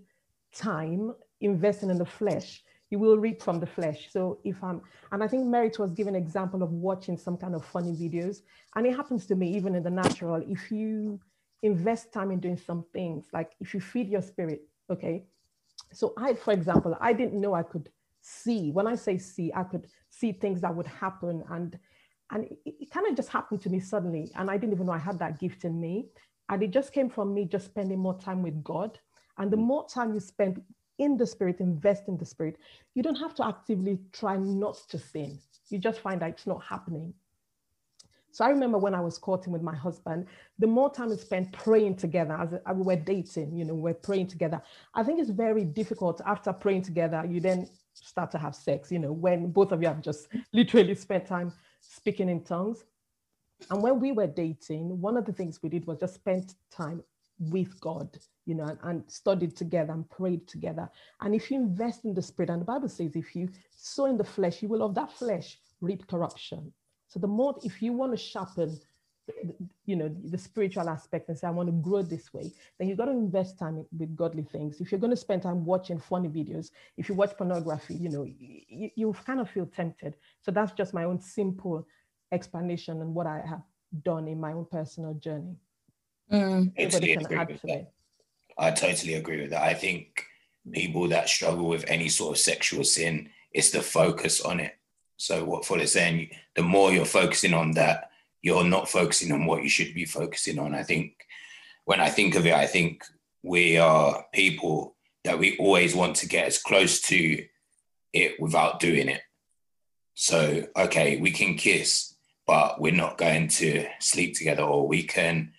time 0.55 1.15
investing 1.43 1.91
in 1.91 1.99
the 1.99 2.07
flesh, 2.07 2.63
you 2.91 2.99
will 2.99 3.19
reap 3.19 3.43
from 3.43 3.61
the 3.61 3.67
flesh. 3.67 4.09
So 4.11 4.39
if 4.43 4.65
I'm, 4.65 4.81
and 5.13 5.23
I 5.23 5.29
think 5.29 5.45
Merit 5.45 5.79
was 5.79 5.93
given 5.93 6.15
example 6.15 6.63
of 6.63 6.73
watching 6.73 7.19
some 7.19 7.37
kind 7.37 7.55
of 7.55 7.63
funny 7.63 7.93
videos, 7.93 8.39
and 8.75 8.87
it 8.87 8.97
happens 8.97 9.27
to 9.27 9.35
me 9.35 9.55
even 9.55 9.75
in 9.75 9.83
the 9.83 9.91
natural. 9.91 10.43
If 10.49 10.73
you 10.73 11.21
invest 11.63 12.11
time 12.11 12.31
in 12.31 12.41
doing 12.41 12.57
some 12.57 12.87
things, 12.93 13.27
like 13.35 13.53
if 13.61 13.75
you 13.75 13.81
feed 13.81 14.09
your 14.09 14.23
spirit, 14.23 14.63
okay. 14.91 15.25
So 15.93 16.15
I, 16.19 16.35
for 16.35 16.53
example, 16.53 16.97
I 17.01 17.13
didn't 17.13 17.41
know 17.41 17.55
I 17.55 17.63
could 17.63 17.91
see. 18.21 18.71
When 18.71 18.87
I 18.87 18.95
say 18.95 19.19
see, 19.19 19.53
I 19.55 19.65
could 19.65 19.87
see 20.11 20.33
things 20.33 20.61
that 20.61 20.75
would 20.75 20.87
happen. 20.87 21.43
And 21.51 21.79
and 22.31 22.45
it, 22.45 22.59
it 22.65 22.91
kind 22.91 23.07
of 23.07 23.17
just 23.17 23.31
happened 23.31 23.63
to 23.63 23.71
me 23.71 23.81
suddenly. 23.81 24.31
And 24.37 24.51
I 24.51 24.57
didn't 24.59 24.75
even 24.75 24.87
know 24.87 24.93
I 24.93 24.99
had 24.99 25.19
that 25.21 25.41
gift 25.41 25.65
in 25.65 25.81
me. 25.81 26.07
And 26.51 26.63
it 26.63 26.71
just 26.71 26.93
came 26.93 27.09
from 27.11 27.35
me 27.35 27.45
just 27.45 27.67
spending 27.67 27.99
more 27.99 28.19
time 28.19 28.43
with 28.43 28.63
God. 28.63 28.99
And 29.39 29.51
the 29.51 29.57
more 29.57 29.87
time 29.89 30.15
you 30.15 30.21
spend 30.21 30.61
in 30.99 31.17
the 31.17 31.27
spirit, 31.27 31.61
invest 31.61 32.09
in 32.09 32.17
the 32.17 32.27
spirit, 32.27 32.57
you 32.95 33.03
don't 33.03 33.15
have 33.17 33.35
to 33.37 33.47
actively 33.47 33.99
try 34.13 34.37
not 34.37 34.77
to 34.89 34.99
sin. 34.99 35.39
You 35.71 35.79
just 35.79 36.01
find 36.01 36.21
that 36.21 36.31
it's 36.31 36.47
not 36.47 36.63
happening. 36.65 37.15
So 38.31 38.45
I 38.45 38.51
remember 38.51 38.79
when 38.79 38.95
I 38.95 39.01
was 39.01 39.19
courting 39.19 39.53
with 39.53 39.63
my 39.63 39.75
husband, 39.75 40.27
the 40.59 40.67
more 40.67 40.93
time 40.93 41.11
we 41.11 41.17
spent 41.17 41.53
praying 41.53 41.97
together 41.97 42.35
as, 42.35 42.77
we 42.77 42.83
were 42.83 42.97
dating, 42.97 43.57
you 43.57 43.65
know, 43.65 43.75
we're 43.75 43.95
praying 43.95 44.29
together. 44.29 44.61
I 44.95 45.03
think 45.03 45.21
it's 45.21 45.31
very 45.31 45.65
difficult 45.65 46.21
after 46.27 46.53
praying 46.53 46.83
together, 46.83 47.25
you 47.29 47.41
then 47.41 47.69
start 47.95 48.31
to 48.33 48.39
have 48.39 48.55
sex, 48.55 48.93
you 48.93 48.99
know, 48.99 49.13
when 49.13 49.51
both 49.51 49.73
of 49.73 49.83
you 49.83 49.89
have 49.89 50.03
just 50.03 50.29
literally 50.53 50.95
spent 50.95 51.27
time 51.27 51.53
speaking 51.81 52.29
in 52.29 52.45
tongues. 52.45 52.85
And 53.71 53.83
when 53.83 53.99
we 53.99 54.13
were 54.13 54.27
dating, 54.27 55.01
one 55.01 55.17
of 55.17 55.25
the 55.25 55.33
things 55.33 55.61
we 55.63 55.69
did 55.69 55.87
was 55.87 55.99
just 55.99 56.15
spend 56.15 56.55
time 56.71 57.03
with 57.41 57.81
God, 57.81 58.19
you 58.47 58.55
know, 58.55 58.65
and, 58.65 58.79
and, 58.83 59.05
studied 59.11 59.57
together 59.57 59.93
and 59.93 60.09
prayed 60.11 60.47
together. 60.47 60.89
And 61.21 61.35
if 61.35 61.51
you 61.51 61.57
invest 61.57 62.05
in 62.05 62.15
the 62.15 62.23
spirit, 62.23 62.51
and 62.51 62.61
the 62.61 62.67
Bible 62.67 62.89
says, 62.89 63.15
if 63.15 63.35
you 63.35 63.49
sow 63.77 64.07
in 64.07 64.17
the 64.17 64.25
flesh, 64.25 64.63
you 64.63 64.69
will 64.69 64.83
of 64.83 64.95
that 64.95 65.13
flesh 65.13 65.59
reap 65.81 66.07
corruption. 66.07 66.73
So 67.09 67.19
the 67.19 67.27
more, 67.27 67.57
if 67.65 67.83
you 67.83 67.93
want 67.93 68.13
to 68.13 68.19
sharpen, 68.19 68.79
you 69.85 69.97
know, 69.97 70.15
the 70.25 70.39
spiritual 70.39 70.89
aspect 70.89 71.29
and 71.29 71.39
say, 71.39 71.47
I 71.47 71.51
want 71.51 71.69
to 71.69 71.73
grow 71.73 72.03
this 72.03 72.33
way, 72.33 72.53
then 72.79 72.89
you've 72.89 72.99
got 72.99 73.07
to 73.07 73.13
invest 73.13 73.59
time 73.59 73.85
with 73.97 74.17
godly 74.17 74.43
things. 74.43 74.81
If 74.81 74.93
you're 74.93 75.01
going 75.01 75.11
to 75.11 75.17
spend 75.17 75.43
time 75.43 75.65
watching 75.65 75.99
funny 75.99 76.29
videos, 76.29 76.71
if 76.97 77.09
you 77.09 77.15
watch 77.15 77.37
pornography, 77.37 77.95
you 77.95 78.11
know, 78.11 78.25
you, 78.25 78.91
you 78.95 79.13
kind 79.27 79.41
of 79.41 79.51
feel 79.51 79.67
tempted. 79.67 80.15
So 80.43 80.51
that's 80.51 80.73
just 80.73 80.95
my 80.95 81.05
own 81.05 81.21
simple 81.21 81.87
explanation 82.33 83.01
and 83.01 83.15
what 83.15 83.27
I 83.27 83.43
have 83.47 83.63
done 84.03 84.29
in 84.29 84.41
my 84.41 84.53
own 84.53 84.67
personal 84.71 85.15
journey. 85.15 85.57
Mm. 86.33 86.75
Totally 86.77 87.17
to 87.17 87.87
I 88.59 88.71
totally 88.73 89.15
agree 89.15 89.41
with 89.41 89.51
that. 89.51 89.63
I 89.63 89.73
think 89.73 90.25
people 90.73 91.09
that 91.09 91.29
struggle 91.29 91.69
with 91.69 91.85
any 91.89 92.09
sort 92.09 92.37
of 92.37 92.41
sexual 92.41 92.85
sin, 92.85 93.31
it's 93.53 93.71
the 93.71 93.81
focus 93.81 94.41
on 94.41 94.61
it. 94.61 94.75
So 95.19 95.45
what 95.45 95.65
Fola 95.65 95.83
is 95.83 95.93
saying, 95.93 96.31
the 96.55 96.63
more 96.63 96.93
you're 96.93 97.05
focusing 97.05 97.53
on 97.53 97.73
that, 97.73 98.11
you're 98.41 98.65
not 98.65 98.89
focusing 98.89 99.33
on 99.33 99.47
what 99.47 99.65
you 99.65 99.69
should 99.69 99.93
be 99.93 100.05
focusing 100.05 100.59
on. 100.61 100.75
I 100.75 100.85
think 100.85 101.27
when 101.85 102.01
I 102.01 102.09
think 102.09 102.37
of 102.37 102.47
it, 102.47 102.55
I 102.55 102.67
think 102.67 103.05
we 103.43 103.79
are 103.79 104.25
people 104.33 104.95
that 105.25 105.39
we 105.39 105.59
always 105.59 105.95
want 105.95 106.17
to 106.17 106.29
get 106.29 106.47
as 106.47 106.63
close 106.63 107.01
to 107.03 107.45
it 108.13 108.41
without 108.41 108.79
doing 108.79 109.09
it. 109.09 109.23
So, 110.15 110.67
okay, 110.77 111.21
we 111.21 111.33
can 111.33 111.57
kiss, 111.57 112.15
but 112.47 112.81
we're 112.81 112.93
not 112.93 113.19
going 113.19 113.49
to 113.49 113.87
sleep 113.99 114.37
together, 114.37 114.63
or 114.63 114.87
we 114.87 115.03
can 115.03 115.53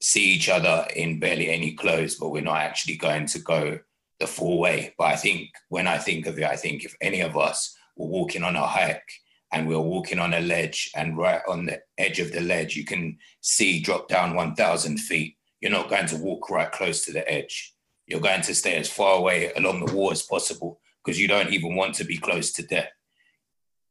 see 0.00 0.32
each 0.32 0.50
other 0.50 0.86
in 0.94 1.18
barely 1.18 1.48
any 1.48 1.72
clothes, 1.72 2.16
but 2.16 2.28
we're 2.28 2.42
not 2.42 2.58
actually 2.58 2.96
going 2.96 3.26
to 3.26 3.38
go 3.38 3.78
the 4.20 4.26
full 4.26 4.58
way. 4.58 4.94
But 4.98 5.04
I 5.04 5.16
think 5.16 5.50
when 5.70 5.86
I 5.86 5.96
think 5.96 6.26
of 6.26 6.38
it, 6.38 6.44
I 6.44 6.56
think 6.56 6.84
if 6.84 6.94
any 7.00 7.20
of 7.20 7.36
us 7.38 7.74
were 7.98 8.06
walking 8.06 8.42
on 8.42 8.56
a 8.56 8.66
hike 8.66 9.10
and 9.52 9.66
we 9.66 9.74
are 9.74 9.80
walking 9.80 10.18
on 10.18 10.34
a 10.34 10.40
ledge 10.40 10.90
and 10.94 11.16
right 11.16 11.40
on 11.48 11.66
the 11.66 11.80
edge 11.98 12.20
of 12.20 12.32
the 12.32 12.40
ledge, 12.40 12.76
you 12.76 12.84
can 12.84 13.18
see 13.40 13.80
drop 13.80 14.08
down 14.08 14.34
1,000 14.34 14.98
feet. 14.98 15.36
You're 15.60 15.72
not 15.72 15.90
going 15.90 16.06
to 16.06 16.16
walk 16.16 16.50
right 16.50 16.70
close 16.70 17.04
to 17.06 17.12
the 17.12 17.28
edge. 17.30 17.74
You're 18.06 18.20
going 18.20 18.42
to 18.42 18.54
stay 18.54 18.76
as 18.76 18.88
far 18.90 19.18
away 19.18 19.52
along 19.56 19.84
the 19.84 19.92
wall 19.92 20.12
as 20.12 20.22
possible 20.22 20.80
because 21.04 21.20
you 21.20 21.28
don't 21.28 21.52
even 21.52 21.74
want 21.74 21.94
to 21.96 22.04
be 22.04 22.18
close 22.18 22.52
to 22.52 22.62
death. 22.62 22.90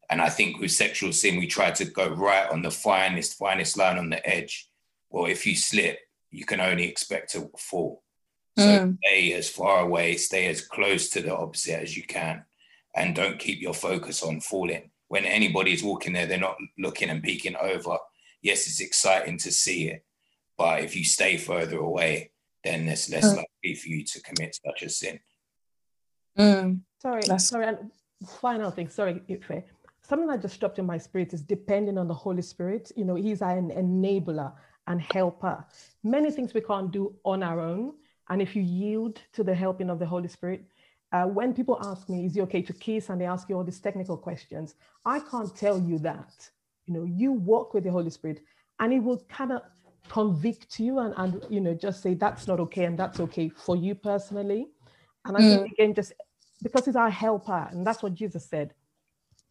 And 0.09 0.21
I 0.21 0.29
think 0.29 0.59
with 0.59 0.71
sexual 0.71 1.11
sin, 1.11 1.37
we 1.37 1.47
try 1.47 1.71
to 1.71 1.85
go 1.85 2.07
right 2.07 2.49
on 2.49 2.61
the 2.61 2.71
finest, 2.71 3.37
finest 3.37 3.77
line 3.77 3.97
on 3.97 4.09
the 4.09 4.25
edge. 4.27 4.69
Well, 5.09 5.25
if 5.25 5.45
you 5.45 5.55
slip, 5.55 5.99
you 6.31 6.45
can 6.45 6.61
only 6.61 6.87
expect 6.87 7.31
to 7.33 7.49
fall. 7.57 8.03
So 8.57 8.65
mm. 8.65 8.97
stay 9.05 9.33
as 9.33 9.49
far 9.49 9.81
away, 9.81 10.15
stay 10.17 10.47
as 10.47 10.61
close 10.61 11.09
to 11.09 11.21
the 11.21 11.35
opposite 11.35 11.81
as 11.81 11.95
you 11.95 12.03
can, 12.03 12.43
and 12.97 13.15
don't 13.15 13.39
keep 13.39 13.61
your 13.61 13.73
focus 13.73 14.23
on 14.23 14.41
falling. 14.41 14.89
When 15.07 15.23
anybody 15.23 15.71
is 15.71 15.83
walking 15.83 16.13
there, 16.13 16.25
they're 16.25 16.39
not 16.39 16.57
looking 16.77 17.09
and 17.09 17.23
peeking 17.23 17.55
over. 17.55 17.97
Yes, 18.41 18.67
it's 18.67 18.81
exciting 18.81 19.37
to 19.39 19.51
see 19.51 19.89
it, 19.89 20.03
but 20.57 20.83
if 20.83 20.95
you 20.95 21.05
stay 21.05 21.37
further 21.37 21.77
away, 21.77 22.31
then 22.63 22.87
it's 22.87 23.09
less 23.09 23.25
mm. 23.25 23.37
likely 23.37 23.75
for 23.75 23.87
you 23.87 24.03
to 24.03 24.21
commit 24.21 24.59
such 24.65 24.81
a 24.81 24.89
sin. 24.89 25.19
Mm. 26.37 26.81
Sorry, 27.01 27.21
That's... 27.25 27.47
sorry. 27.47 27.67
And 27.67 27.91
final 28.27 28.71
thing, 28.71 28.89
sorry, 28.89 29.21
Ife. 29.29 29.63
Something 30.01 30.27
that 30.27 30.41
just 30.41 30.59
dropped 30.59 30.79
in 30.79 30.85
my 30.85 30.97
spirit 30.97 31.33
is 31.33 31.41
depending 31.41 31.97
on 31.97 32.07
the 32.07 32.13
Holy 32.13 32.41
Spirit. 32.41 32.91
You 32.95 33.05
know, 33.05 33.15
He's 33.15 33.41
an 33.41 33.71
enabler 33.71 34.53
and 34.87 35.01
helper. 35.13 35.65
Many 36.03 36.31
things 36.31 36.53
we 36.53 36.61
can't 36.61 36.91
do 36.91 37.13
on 37.23 37.43
our 37.43 37.59
own. 37.59 37.93
And 38.29 38.41
if 38.41 38.55
you 38.55 38.61
yield 38.61 39.21
to 39.33 39.43
the 39.43 39.53
helping 39.53 39.89
of 39.89 39.99
the 39.99 40.05
Holy 40.05 40.27
Spirit, 40.27 40.65
uh, 41.11 41.23
when 41.23 41.53
people 41.53 41.79
ask 41.83 42.09
me, 42.09 42.25
is 42.25 42.35
it 42.35 42.41
okay 42.41 42.61
to 42.61 42.73
kiss? 42.73 43.09
And 43.09 43.21
they 43.21 43.25
ask 43.25 43.47
you 43.49 43.55
all 43.55 43.63
these 43.63 43.79
technical 43.79 44.17
questions, 44.17 44.75
I 45.05 45.19
can't 45.19 45.55
tell 45.55 45.79
you 45.79 45.99
that. 45.99 46.49
You 46.85 46.93
know, 46.93 47.03
you 47.03 47.31
walk 47.31 47.73
with 47.73 47.83
the 47.83 47.91
Holy 47.91 48.09
Spirit 48.09 48.41
and 48.79 48.93
it 48.93 48.99
will 48.99 49.23
kind 49.29 49.51
of 49.51 49.61
convict 50.09 50.79
you 50.79 50.99
and, 50.99 51.13
and, 51.17 51.43
you 51.49 51.59
know, 51.59 51.73
just 51.73 52.01
say 52.01 52.13
that's 52.13 52.47
not 52.47 52.59
okay 52.61 52.85
and 52.85 52.97
that's 52.97 53.19
okay 53.19 53.49
for 53.49 53.75
you 53.75 53.95
personally. 53.95 54.67
And 55.25 55.35
I 55.35 55.41
mm. 55.41 55.55
think 55.55 55.71
again, 55.73 55.93
just 55.93 56.13
because 56.63 56.85
he's 56.85 56.95
our 56.95 57.09
helper, 57.09 57.67
and 57.71 57.85
that's 57.85 58.01
what 58.01 58.13
Jesus 58.13 58.45
said, 58.45 58.73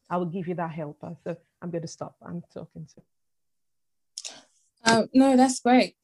I 0.09 0.17
will 0.17 0.27
give 0.27 0.49
you 0.49 0.55
that 0.55 0.71
helper. 0.71 1.17
So 1.25 1.37
I'm 1.61 1.71
going 1.71 1.83
to 1.83 1.89
stop. 1.89 2.17
I'm 2.23 2.43
talking 2.53 2.87
to. 2.95 3.03
Um, 4.85 5.09
no, 5.13 5.37
that's 5.37 5.61
great. 5.61 5.97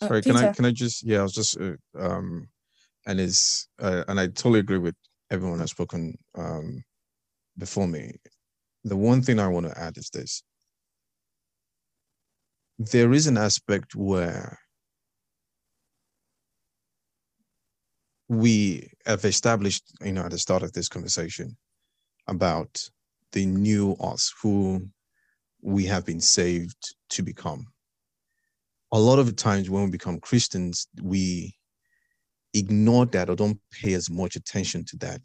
Uh, 0.00 0.08
Sorry, 0.08 0.22
can 0.22 0.36
I 0.36 0.52
can 0.52 0.64
I 0.64 0.70
just 0.70 1.02
yeah, 1.02 1.20
I 1.20 1.22
was 1.22 1.32
just 1.32 1.58
uh, 1.58 1.74
um, 1.98 2.48
and 3.06 3.20
is 3.20 3.68
uh, 3.80 4.04
and 4.08 4.18
I 4.20 4.26
totally 4.28 4.60
agree 4.60 4.78
with 4.78 4.94
everyone 5.30 5.58
that's 5.58 5.72
spoken 5.72 6.16
um, 6.36 6.82
before 7.58 7.88
me. 7.88 8.14
The 8.84 8.96
one 8.96 9.22
thing 9.22 9.38
I 9.38 9.48
want 9.48 9.66
to 9.66 9.78
add 9.78 9.96
is 9.96 10.10
this: 10.10 10.42
there 12.78 13.12
is 13.12 13.26
an 13.26 13.38
aspect 13.38 13.94
where 13.94 14.58
we 18.28 18.88
have 19.04 19.24
established, 19.24 19.84
you 20.00 20.12
know, 20.12 20.24
at 20.24 20.30
the 20.30 20.38
start 20.38 20.62
of 20.62 20.72
this 20.72 20.88
conversation 20.88 21.56
about 22.28 22.82
the 23.32 23.44
new 23.44 23.92
us 23.94 24.32
who 24.42 24.88
we 25.60 25.84
have 25.84 26.04
been 26.06 26.20
saved 26.20 26.94
to 27.10 27.22
become 27.22 27.66
a 28.92 28.98
lot 28.98 29.18
of 29.18 29.34
times 29.36 29.70
when 29.70 29.84
we 29.84 29.90
become 29.90 30.20
Christians, 30.20 30.86
we 31.02 31.56
ignore 32.54 33.06
that 33.06 33.30
or 33.30 33.36
don't 33.36 33.58
pay 33.70 33.94
as 33.94 34.10
much 34.10 34.36
attention 34.36 34.84
to 34.86 34.96
that. 34.98 35.20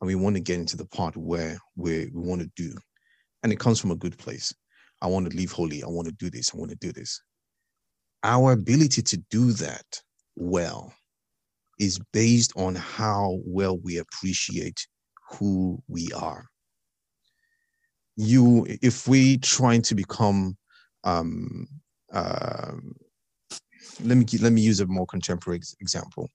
And 0.00 0.08
we 0.08 0.14
want 0.14 0.36
to 0.36 0.40
get 0.40 0.58
into 0.58 0.76
the 0.76 0.86
part 0.86 1.16
where 1.16 1.58
we, 1.76 2.10
we 2.12 2.28
want 2.28 2.42
to 2.42 2.50
do. 2.56 2.74
And 3.42 3.52
it 3.52 3.58
comes 3.58 3.78
from 3.78 3.90
a 3.90 3.96
good 3.96 4.18
place. 4.18 4.52
I 5.00 5.06
want 5.06 5.30
to 5.30 5.36
live 5.36 5.52
holy. 5.52 5.82
I 5.82 5.88
want 5.88 6.08
to 6.08 6.14
do 6.14 6.30
this. 6.30 6.52
I 6.52 6.58
want 6.58 6.70
to 6.70 6.76
do 6.76 6.92
this. 6.92 7.20
Our 8.24 8.52
ability 8.52 9.02
to 9.02 9.16
do 9.30 9.52
that 9.52 9.84
well 10.36 10.92
is 11.78 12.00
based 12.12 12.52
on 12.56 12.74
how 12.76 13.40
well 13.44 13.78
we 13.78 13.98
appreciate 13.98 14.86
who 15.30 15.82
we 15.88 16.12
are. 16.12 16.44
You, 18.16 18.66
if 18.68 19.08
we 19.08 19.38
trying 19.38 19.82
to 19.82 19.94
become 19.94 20.56
um, 21.02 21.66
um, 22.12 22.61
let 24.04 24.16
me 24.16 24.26
let 24.40 24.52
me 24.52 24.60
use 24.60 24.80
a 24.80 24.86
more 24.86 25.06
contemporary 25.06 25.60
example. 25.80 26.30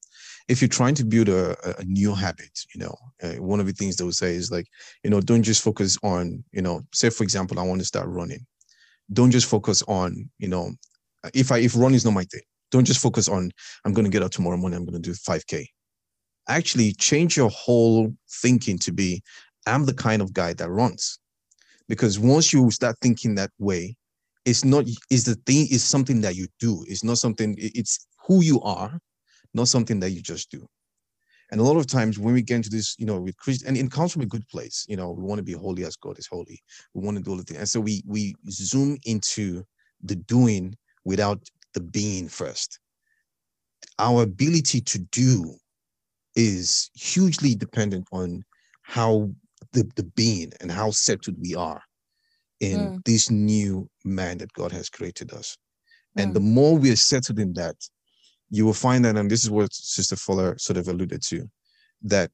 If 0.47 0.61
you're 0.61 0.69
trying 0.69 0.95
to 0.95 1.05
build 1.05 1.29
a, 1.29 1.55
a 1.79 1.83
new 1.83 2.13
habit, 2.13 2.51
you 2.73 2.81
know, 2.81 2.95
uh, 3.23 3.41
one 3.41 3.59
of 3.59 3.65
the 3.65 3.73
things 3.73 3.95
they 3.95 4.03
would 4.03 4.15
say 4.15 4.33
is 4.35 4.51
like, 4.51 4.67
you 5.03 5.09
know, 5.09 5.21
don't 5.21 5.43
just 5.43 5.63
focus 5.63 5.97
on, 6.03 6.43
you 6.51 6.61
know, 6.61 6.81
say 6.93 7.09
for 7.09 7.23
example, 7.23 7.59
I 7.59 7.63
want 7.63 7.79
to 7.81 7.85
start 7.85 8.07
running. 8.07 8.45
Don't 9.11 9.31
just 9.31 9.49
focus 9.49 9.83
on, 9.83 10.29
you 10.39 10.47
know, 10.47 10.71
if 11.33 11.51
I 11.51 11.59
if 11.59 11.75
running 11.75 11.95
is 11.95 12.05
not 12.05 12.13
my 12.13 12.25
thing, 12.25 12.41
don't 12.71 12.85
just 12.85 13.01
focus 13.01 13.27
on 13.27 13.51
I'm 13.85 13.93
going 13.93 14.05
to 14.05 14.11
get 14.11 14.23
up 14.23 14.31
tomorrow 14.31 14.57
morning. 14.57 14.77
I'm 14.77 14.85
going 14.85 15.01
to 15.01 15.09
do 15.09 15.13
5k. 15.13 15.65
Actually, 16.49 16.93
change 16.93 17.35
your 17.35 17.49
whole 17.49 18.13
thinking 18.41 18.77
to 18.79 18.91
be 18.91 19.21
I'm 19.65 19.85
the 19.85 19.93
kind 19.93 20.21
of 20.21 20.33
guy 20.33 20.53
that 20.53 20.69
runs, 20.69 21.19
because 21.89 22.19
once 22.19 22.53
you 22.53 22.71
start 22.71 22.97
thinking 23.01 23.35
that 23.35 23.51
way, 23.59 23.97
it's 24.47 24.63
not 24.63 24.85
is 25.11 25.25
the 25.25 25.35
thing 25.45 25.67
is 25.69 25.83
something 25.83 26.21
that 26.21 26.35
you 26.35 26.47
do. 26.57 26.85
It's 26.87 27.03
not 27.03 27.17
something 27.17 27.55
it's 27.57 28.07
who 28.25 28.41
you 28.41 28.61
are 28.61 28.97
not 29.53 29.67
something 29.67 29.99
that 29.99 30.11
you 30.11 30.21
just 30.21 30.51
do. 30.51 30.65
And 31.51 31.59
a 31.59 31.63
lot 31.63 31.77
of 31.77 31.87
times 31.87 32.19
when 32.19 32.33
we 32.33 32.41
get 32.41 32.55
into 32.55 32.69
this 32.69 32.95
you 32.97 33.05
know 33.05 33.19
with 33.19 33.35
christ 33.37 33.65
and 33.65 33.75
it 33.77 33.91
comes 33.91 34.13
from 34.13 34.21
a 34.21 34.25
good 34.33 34.47
place 34.47 34.85
you 34.87 34.95
know 34.95 35.11
we 35.11 35.23
want 35.23 35.39
to 35.39 35.43
be 35.43 35.51
holy 35.51 35.83
as 35.83 35.97
god 35.97 36.17
is 36.17 36.27
holy. 36.27 36.61
We 36.93 37.03
want 37.03 37.17
to 37.17 37.23
do 37.23 37.31
all 37.31 37.37
the 37.37 37.43
things 37.43 37.59
and 37.59 37.69
so 37.69 37.81
we 37.81 38.03
we 38.07 38.35
zoom 38.49 38.97
into 39.03 39.63
the 40.01 40.15
doing 40.15 40.75
without 41.03 41.41
the 41.73 41.81
being 41.81 42.29
first. 42.29 42.79
Our 43.99 44.23
ability 44.23 44.79
to 44.81 44.99
do 44.99 45.55
is 46.35 46.89
hugely 46.93 47.53
dependent 47.55 48.07
on 48.13 48.43
how 48.83 49.29
the, 49.73 49.89
the 49.97 50.03
being 50.03 50.53
and 50.61 50.71
how 50.71 50.91
settled 50.91 51.35
we 51.41 51.53
are 51.55 51.81
in 52.59 52.79
mm. 52.79 53.05
this 53.05 53.29
new 53.29 53.89
man 54.03 54.37
that 54.39 54.53
God 54.53 54.71
has 54.71 54.89
created 54.89 55.33
us. 55.33 55.57
And 56.15 56.31
mm. 56.31 56.33
the 56.35 56.39
more 56.39 56.77
we 56.77 56.91
are 56.91 56.95
settled 56.95 57.39
in 57.39 57.53
that, 57.53 57.75
you 58.49 58.65
will 58.65 58.73
find 58.73 59.03
that, 59.05 59.17
and 59.17 59.29
this 59.29 59.43
is 59.43 59.49
what 59.49 59.73
Sister 59.73 60.15
Fola 60.15 60.59
sort 60.59 60.77
of 60.77 60.87
alluded 60.87 61.21
to, 61.23 61.49
that 62.03 62.31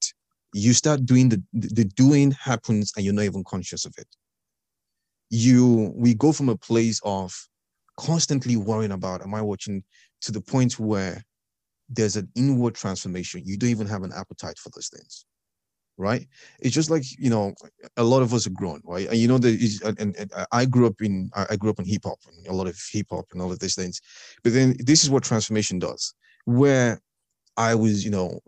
you 0.53 0.73
start 0.73 1.05
doing 1.05 1.29
the 1.29 1.41
the 1.53 1.85
doing 1.85 2.31
happens 2.31 2.91
and 2.95 3.03
you're 3.03 3.13
not 3.13 3.25
even 3.25 3.43
conscious 3.43 3.85
of 3.85 3.93
it. 3.97 4.07
You 5.31 5.91
we 5.95 6.13
go 6.13 6.31
from 6.31 6.49
a 6.49 6.55
place 6.55 7.01
of 7.03 7.35
constantly 7.97 8.55
worrying 8.55 8.91
about 8.91 9.23
am 9.23 9.33
I 9.33 9.41
watching 9.41 9.83
to 10.21 10.31
the 10.31 10.41
point 10.41 10.79
where 10.79 11.23
there's 11.89 12.15
an 12.15 12.29
inward 12.35 12.75
transformation. 12.75 13.41
You 13.43 13.57
don't 13.57 13.71
even 13.71 13.87
have 13.87 14.03
an 14.03 14.11
appetite 14.15 14.59
for 14.59 14.69
those 14.69 14.89
things 14.89 15.25
right? 15.97 16.27
It's 16.59 16.73
just 16.73 16.89
like 16.89 17.03
you 17.17 17.29
know, 17.29 17.53
a 17.97 18.03
lot 18.03 18.21
of 18.21 18.33
us 18.33 18.47
are 18.47 18.51
grown, 18.51 18.81
right? 18.83 19.07
And 19.07 19.17
you 19.17 19.27
know, 19.27 19.37
the 19.37 19.57
and, 19.85 20.15
and 20.15 20.31
I 20.51 20.65
grew 20.65 20.87
up 20.87 21.01
in 21.01 21.29
I 21.35 21.55
grew 21.55 21.69
up 21.69 21.79
in 21.79 21.85
hip 21.85 22.03
hop 22.05 22.19
and 22.27 22.47
a 22.47 22.53
lot 22.53 22.67
of 22.67 22.79
hip 22.91 23.07
hop 23.09 23.25
and 23.31 23.41
all 23.41 23.51
of 23.51 23.59
these 23.59 23.75
things. 23.75 24.01
But 24.43 24.53
then 24.53 24.75
this 24.79 25.03
is 25.03 25.09
what 25.09 25.23
transformation 25.23 25.79
does, 25.79 26.13
where 26.45 27.01
I 27.57 27.75
was, 27.75 28.03
you 28.03 28.11
know, 28.11 28.39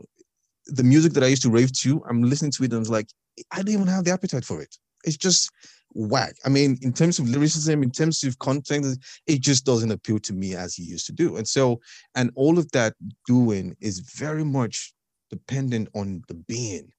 the 0.67 0.83
music 0.83 1.13
that 1.13 1.23
I 1.23 1.27
used 1.27 1.43
to 1.43 1.49
rave 1.49 1.71
to, 1.79 2.03
I'm 2.09 2.23
listening 2.23 2.51
to 2.51 2.63
it 2.63 2.71
and 2.71 2.75
I 2.75 2.79
was 2.79 2.89
like, 2.89 3.07
I 3.51 3.57
don't 3.57 3.69
even 3.69 3.87
have 3.87 4.03
the 4.03 4.11
appetite 4.11 4.45
for 4.45 4.61
it. 4.61 4.75
It's 5.03 5.17
just 5.17 5.51
whack. 5.93 6.35
I 6.45 6.49
mean, 6.49 6.77
in 6.81 6.93
terms 6.93 7.19
of 7.19 7.29
lyricism, 7.29 7.83
in 7.83 7.91
terms 7.91 8.23
of 8.23 8.39
content, 8.39 8.97
it 9.27 9.41
just 9.41 9.65
doesn't 9.65 9.91
appeal 9.91 10.19
to 10.19 10.33
me 10.33 10.55
as 10.55 10.75
he 10.75 10.83
used 10.83 11.05
to 11.07 11.13
do. 11.13 11.37
And 11.37 11.47
so, 11.47 11.79
and 12.15 12.31
all 12.35 12.57
of 12.57 12.69
that 12.71 12.93
doing 13.27 13.75
is 13.79 13.99
very 13.99 14.43
much 14.43 14.93
dependent 15.29 15.89
on 15.95 16.23
the 16.27 16.33
being 16.33 16.91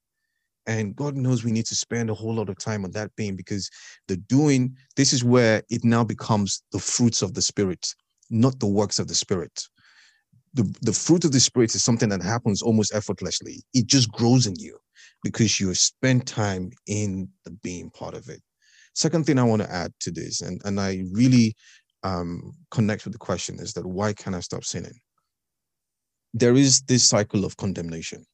and 0.66 0.96
God 0.96 1.16
knows 1.16 1.44
we 1.44 1.52
need 1.52 1.66
to 1.66 1.76
spend 1.76 2.10
a 2.10 2.14
whole 2.14 2.34
lot 2.34 2.48
of 2.48 2.58
time 2.58 2.84
on 2.84 2.90
that 2.92 3.14
being 3.16 3.36
because 3.36 3.70
the 4.08 4.16
doing, 4.16 4.76
this 4.96 5.12
is 5.12 5.22
where 5.22 5.62
it 5.70 5.84
now 5.84 6.02
becomes 6.02 6.62
the 6.72 6.78
fruits 6.78 7.22
of 7.22 7.34
the 7.34 7.42
spirit, 7.42 7.86
not 8.30 8.58
the 8.58 8.66
works 8.66 8.98
of 8.98 9.06
the 9.06 9.14
spirit. 9.14 9.62
The, 10.54 10.74
the 10.82 10.92
fruit 10.92 11.24
of 11.24 11.32
the 11.32 11.40
spirit 11.40 11.74
is 11.74 11.84
something 11.84 12.08
that 12.08 12.22
happens 12.22 12.62
almost 12.62 12.94
effortlessly. 12.94 13.62
It 13.74 13.86
just 13.86 14.10
grows 14.10 14.46
in 14.46 14.54
you 14.56 14.78
because 15.22 15.60
you 15.60 15.72
spend 15.74 16.26
time 16.26 16.70
in 16.86 17.28
the 17.44 17.50
being 17.62 17.90
part 17.90 18.14
of 18.14 18.28
it. 18.28 18.40
Second 18.94 19.26
thing 19.26 19.38
I 19.38 19.44
want 19.44 19.62
to 19.62 19.70
add 19.70 19.92
to 20.00 20.10
this, 20.10 20.40
and, 20.40 20.60
and 20.64 20.80
I 20.80 21.04
really 21.12 21.54
um, 22.02 22.52
connect 22.70 23.04
with 23.04 23.12
the 23.12 23.18
question, 23.18 23.60
is 23.60 23.74
that 23.74 23.86
why 23.86 24.14
can't 24.14 24.34
I 24.34 24.40
stop 24.40 24.64
sinning? 24.64 24.98
There 26.32 26.54
is 26.54 26.82
this 26.82 27.04
cycle 27.04 27.44
of 27.44 27.56
condemnation. 27.56 28.24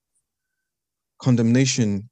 Condemnation 1.20 2.08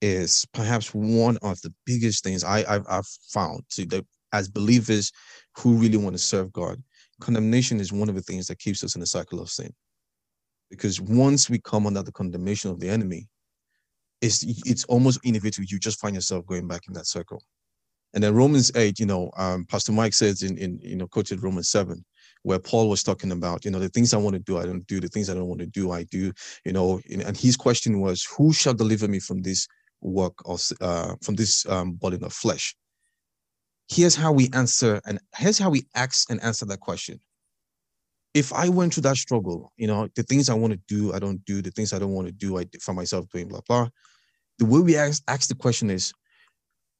is 0.00 0.46
perhaps 0.52 0.94
one 0.94 1.36
of 1.42 1.60
the 1.62 1.72
biggest 1.84 2.24
things 2.24 2.44
I, 2.44 2.64
I've, 2.68 2.86
I've 2.88 3.06
found 3.06 3.62
to 3.70 3.86
that 3.86 4.06
as 4.32 4.48
believers 4.48 5.12
who 5.56 5.74
really 5.74 5.96
want 5.96 6.14
to 6.14 6.22
serve 6.22 6.52
God. 6.52 6.82
Condemnation 7.20 7.80
is 7.80 7.92
one 7.92 8.08
of 8.08 8.14
the 8.14 8.22
things 8.22 8.46
that 8.46 8.58
keeps 8.58 8.82
us 8.82 8.94
in 8.94 9.00
the 9.00 9.06
cycle 9.06 9.40
of 9.40 9.50
sin. 9.50 9.72
Because 10.70 11.00
once 11.00 11.50
we 11.50 11.58
come 11.58 11.86
under 11.86 12.02
the 12.02 12.12
condemnation 12.12 12.70
of 12.70 12.80
the 12.80 12.88
enemy, 12.88 13.28
it's 14.20 14.44
it's 14.64 14.84
almost 14.84 15.18
inevitable. 15.24 15.66
You 15.68 15.78
just 15.78 15.98
find 15.98 16.14
yourself 16.14 16.46
going 16.46 16.68
back 16.68 16.82
in 16.86 16.94
that 16.94 17.06
circle. 17.06 17.42
And 18.14 18.22
then 18.24 18.34
Romans 18.34 18.72
8, 18.74 18.98
you 18.98 19.06
know, 19.06 19.30
um, 19.36 19.64
Pastor 19.66 19.92
Mike 19.92 20.14
says 20.14 20.42
in, 20.42 20.58
in 20.58 20.80
you 20.82 20.96
know, 20.96 21.06
quoted 21.06 21.42
Romans 21.42 21.70
7, 21.70 22.04
where 22.42 22.58
Paul 22.58 22.88
was 22.88 23.02
talking 23.02 23.30
about, 23.30 23.64
you 23.64 23.70
know, 23.70 23.78
the 23.78 23.88
things 23.88 24.12
I 24.12 24.16
want 24.16 24.34
to 24.34 24.40
do, 24.40 24.58
I 24.58 24.66
don't 24.66 24.86
do, 24.88 24.98
the 24.98 25.08
things 25.08 25.30
I 25.30 25.34
don't 25.34 25.46
want 25.46 25.60
to 25.60 25.66
do, 25.66 25.92
I 25.92 26.02
do, 26.04 26.32
you 26.64 26.72
know, 26.72 27.00
and 27.08 27.36
his 27.36 27.56
question 27.56 28.00
was, 28.00 28.24
who 28.24 28.52
shall 28.52 28.74
deliver 28.74 29.06
me 29.06 29.20
from 29.20 29.42
this 29.42 29.68
work 30.00 30.34
of 30.44 30.62
uh, 30.80 31.14
from 31.22 31.34
this 31.34 31.66
um, 31.66 31.92
body 31.92 32.18
of 32.22 32.32
flesh. 32.32 32.74
Here's 33.88 34.14
how 34.14 34.32
we 34.32 34.48
answer, 34.52 35.00
and 35.04 35.18
here's 35.36 35.58
how 35.58 35.70
we 35.70 35.84
ask 35.94 36.30
and 36.30 36.42
answer 36.42 36.64
that 36.66 36.80
question. 36.80 37.20
If 38.34 38.52
I 38.52 38.68
went 38.68 38.94
through 38.94 39.02
that 39.02 39.16
struggle, 39.16 39.72
you 39.76 39.88
know, 39.88 40.08
the 40.14 40.22
things 40.22 40.48
I 40.48 40.54
want 40.54 40.72
to 40.72 40.80
do, 40.86 41.12
I 41.12 41.18
don't 41.18 41.44
do. 41.44 41.60
The 41.60 41.72
things 41.72 41.92
I 41.92 41.98
don't 41.98 42.12
want 42.12 42.28
to 42.28 42.32
do, 42.32 42.58
I 42.58 42.66
find 42.80 42.96
myself 42.96 43.28
doing 43.30 43.48
blah 43.48 43.60
blah. 43.66 43.88
The 44.58 44.66
way 44.66 44.80
we 44.80 44.96
ask, 44.96 45.22
ask 45.26 45.48
the 45.48 45.54
question 45.54 45.90
is, 45.90 46.12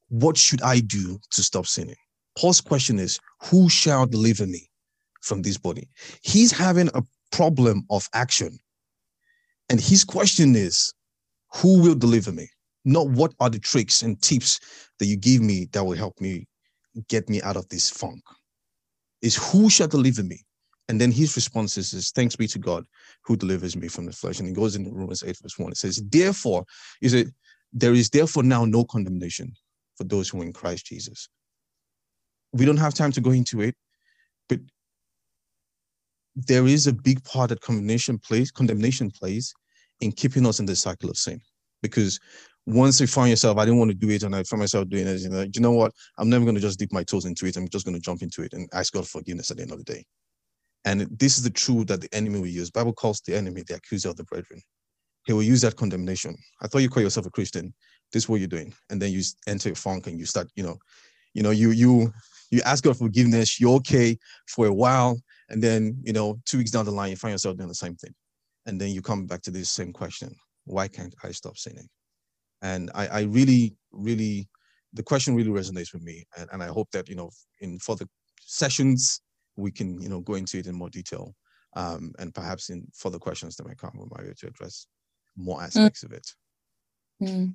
what 0.09 0.35
should 0.35 0.61
I 0.61 0.81
do 0.81 1.19
to 1.31 1.43
stop 1.43 1.65
sinning? 1.67 1.95
Paul's 2.37 2.61
question 2.61 2.99
is, 2.99 3.19
who 3.43 3.69
shall 3.69 4.05
deliver 4.05 4.45
me 4.45 4.69
from 5.21 5.41
this 5.41 5.57
body? 5.57 5.87
He's 6.21 6.51
having 6.51 6.89
a 6.93 7.03
problem 7.31 7.85
of 7.89 8.09
action. 8.13 8.59
And 9.69 9.79
his 9.79 10.03
question 10.03 10.55
is, 10.55 10.93
who 11.55 11.81
will 11.81 11.95
deliver 11.95 12.31
me? 12.31 12.49
Not 12.85 13.09
what 13.09 13.33
are 13.39 13.49
the 13.49 13.59
tricks 13.59 14.01
and 14.01 14.21
tips 14.21 14.59
that 14.99 15.05
you 15.05 15.17
give 15.17 15.41
me 15.41 15.67
that 15.71 15.83
will 15.83 15.95
help 15.95 16.19
me 16.19 16.47
get 17.07 17.29
me 17.29 17.41
out 17.41 17.57
of 17.57 17.67
this 17.69 17.89
funk. 17.89 18.21
Is 19.21 19.35
who 19.51 19.69
shall 19.69 19.87
deliver 19.87 20.23
me? 20.23 20.39
And 20.89 20.99
then 20.99 21.11
his 21.11 21.35
response 21.35 21.77
is, 21.77 21.93
is 21.93 22.11
thanks 22.11 22.35
be 22.35 22.47
to 22.47 22.59
God 22.59 22.85
who 23.23 23.37
delivers 23.37 23.75
me 23.75 23.87
from 23.87 24.05
the 24.05 24.11
flesh. 24.11 24.39
And 24.39 24.47
he 24.47 24.53
goes 24.53 24.75
into 24.75 24.91
Romans 24.91 25.23
8, 25.23 25.37
verse 25.41 25.57
1. 25.57 25.71
It 25.71 25.77
says, 25.77 26.01
Therefore, 26.09 26.65
is 27.01 27.13
it 27.13 27.27
there 27.71 27.93
is 27.93 28.09
therefore 28.09 28.43
now 28.43 28.65
no 28.65 28.83
condemnation 28.83 29.53
for 29.95 30.03
those 30.03 30.29
who 30.29 30.41
are 30.41 30.45
in 30.45 30.53
Christ 30.53 30.87
Jesus. 30.87 31.29
We 32.53 32.65
don't 32.65 32.77
have 32.77 32.93
time 32.93 33.11
to 33.13 33.21
go 33.21 33.31
into 33.31 33.61
it, 33.61 33.75
but 34.49 34.59
there 36.35 36.67
is 36.67 36.87
a 36.87 36.93
big 36.93 37.23
part 37.23 37.49
that 37.49 37.61
condemnation 37.61 38.19
plays, 38.19 38.51
condemnation 38.51 39.11
plays 39.11 39.53
in 40.01 40.11
keeping 40.11 40.45
us 40.45 40.59
in 40.59 40.65
the 40.65 40.75
cycle 40.75 41.09
of 41.09 41.17
sin. 41.17 41.39
Because 41.81 42.19
once 42.65 42.99
you 42.99 43.07
find 43.07 43.29
yourself, 43.29 43.57
I 43.57 43.65
didn't 43.65 43.79
want 43.79 43.91
to 43.91 43.97
do 43.97 44.09
it, 44.09 44.23
and 44.23 44.35
I 44.35 44.43
find 44.43 44.59
myself 44.59 44.87
doing 44.87 45.07
it, 45.07 45.21
you 45.21 45.29
know, 45.29 45.41
you 45.41 45.61
know 45.61 45.71
what? 45.71 45.91
I'm 46.17 46.29
never 46.29 46.45
going 46.45 46.55
to 46.55 46.61
just 46.61 46.79
dip 46.79 46.91
my 46.91 47.03
toes 47.03 47.25
into 47.25 47.45
it. 47.45 47.57
I'm 47.57 47.67
just 47.67 47.85
going 47.85 47.95
to 47.95 48.01
jump 48.01 48.21
into 48.21 48.43
it 48.43 48.53
and 48.53 48.69
ask 48.73 48.93
God 48.93 49.07
forgiveness 49.07 49.51
at 49.51 49.57
the 49.57 49.63
end 49.63 49.71
of 49.71 49.79
the 49.79 49.83
day. 49.83 50.05
And 50.85 51.01
this 51.19 51.37
is 51.37 51.43
the 51.43 51.49
truth 51.49 51.87
that 51.87 52.01
the 52.01 52.09
enemy 52.13 52.39
will 52.39 52.47
use. 52.47 52.71
Bible 52.71 52.93
calls 52.93 53.21
the 53.21 53.35
enemy 53.35 53.63
the 53.67 53.75
accuser 53.75 54.09
of 54.09 54.17
the 54.17 54.23
brethren. 54.23 54.61
He 55.25 55.33
will 55.33 55.43
use 55.43 55.61
that 55.61 55.75
condemnation. 55.75 56.35
I 56.61 56.67
thought 56.67 56.79
you 56.79 56.89
call 56.89 57.03
yourself 57.03 57.25
a 57.27 57.31
Christian. 57.31 57.73
This 58.11 58.23
is 58.23 58.29
what 58.29 58.39
you're 58.39 58.47
doing, 58.47 58.73
and 58.89 59.01
then 59.01 59.11
you 59.11 59.21
enter 59.47 59.71
a 59.71 59.75
funk 59.75 60.07
and 60.07 60.19
you 60.19 60.25
start, 60.25 60.49
you 60.55 60.63
know, 60.63 60.77
you 61.33 61.43
know, 61.43 61.51
you 61.51 61.71
you 61.71 62.11
you 62.49 62.61
ask 62.65 62.83
God 62.83 62.97
forgiveness. 62.97 63.59
You're 63.59 63.75
okay 63.75 64.17
for 64.47 64.67
a 64.67 64.73
while, 64.73 65.19
and 65.49 65.63
then 65.63 65.97
you 66.03 66.11
know, 66.11 66.39
two 66.45 66.57
weeks 66.57 66.71
down 66.71 66.85
the 66.85 66.91
line, 66.91 67.11
you 67.11 67.15
find 67.15 67.31
yourself 67.31 67.57
doing 67.57 67.69
the 67.69 67.75
same 67.75 67.95
thing, 67.95 68.13
and 68.65 68.81
then 68.81 68.89
you 68.89 69.01
come 69.01 69.27
back 69.27 69.41
to 69.43 69.51
this 69.51 69.71
same 69.71 69.93
question: 69.93 70.35
Why 70.65 70.89
can't 70.89 71.15
I 71.23 71.31
stop 71.31 71.57
sinning? 71.57 71.87
And 72.61 72.91
I, 72.93 73.07
I 73.07 73.21
really, 73.21 73.75
really, 73.91 74.49
the 74.93 75.03
question 75.03 75.35
really 75.35 75.49
resonates 75.49 75.93
with 75.93 76.03
me. 76.03 76.25
And, 76.37 76.49
and 76.53 76.63
I 76.63 76.67
hope 76.67 76.89
that, 76.91 77.09
you 77.09 77.15
know, 77.15 77.31
in 77.59 77.79
further 77.79 78.05
sessions, 78.41 79.21
we 79.55 79.71
can, 79.71 80.01
you 80.01 80.09
know, 80.09 80.19
go 80.19 80.35
into 80.35 80.57
it 80.57 80.67
in 80.67 80.75
more 80.75 80.89
detail. 80.89 81.35
Um, 81.75 82.13
and 82.19 82.33
perhaps 82.33 82.69
in 82.69 82.87
further 82.93 83.19
questions 83.19 83.55
that 83.55 83.67
might 83.67 83.77
come, 83.77 83.93
we 83.95 84.05
might 84.11 84.21
be 84.21 84.27
able 84.27 84.35
to 84.35 84.47
address 84.47 84.87
more 85.37 85.59
mm. 85.59 85.63
aspects 85.63 86.03
mm. 86.03 86.05
of 86.05 86.11
it. 86.13 86.27
Mm. 87.21 87.53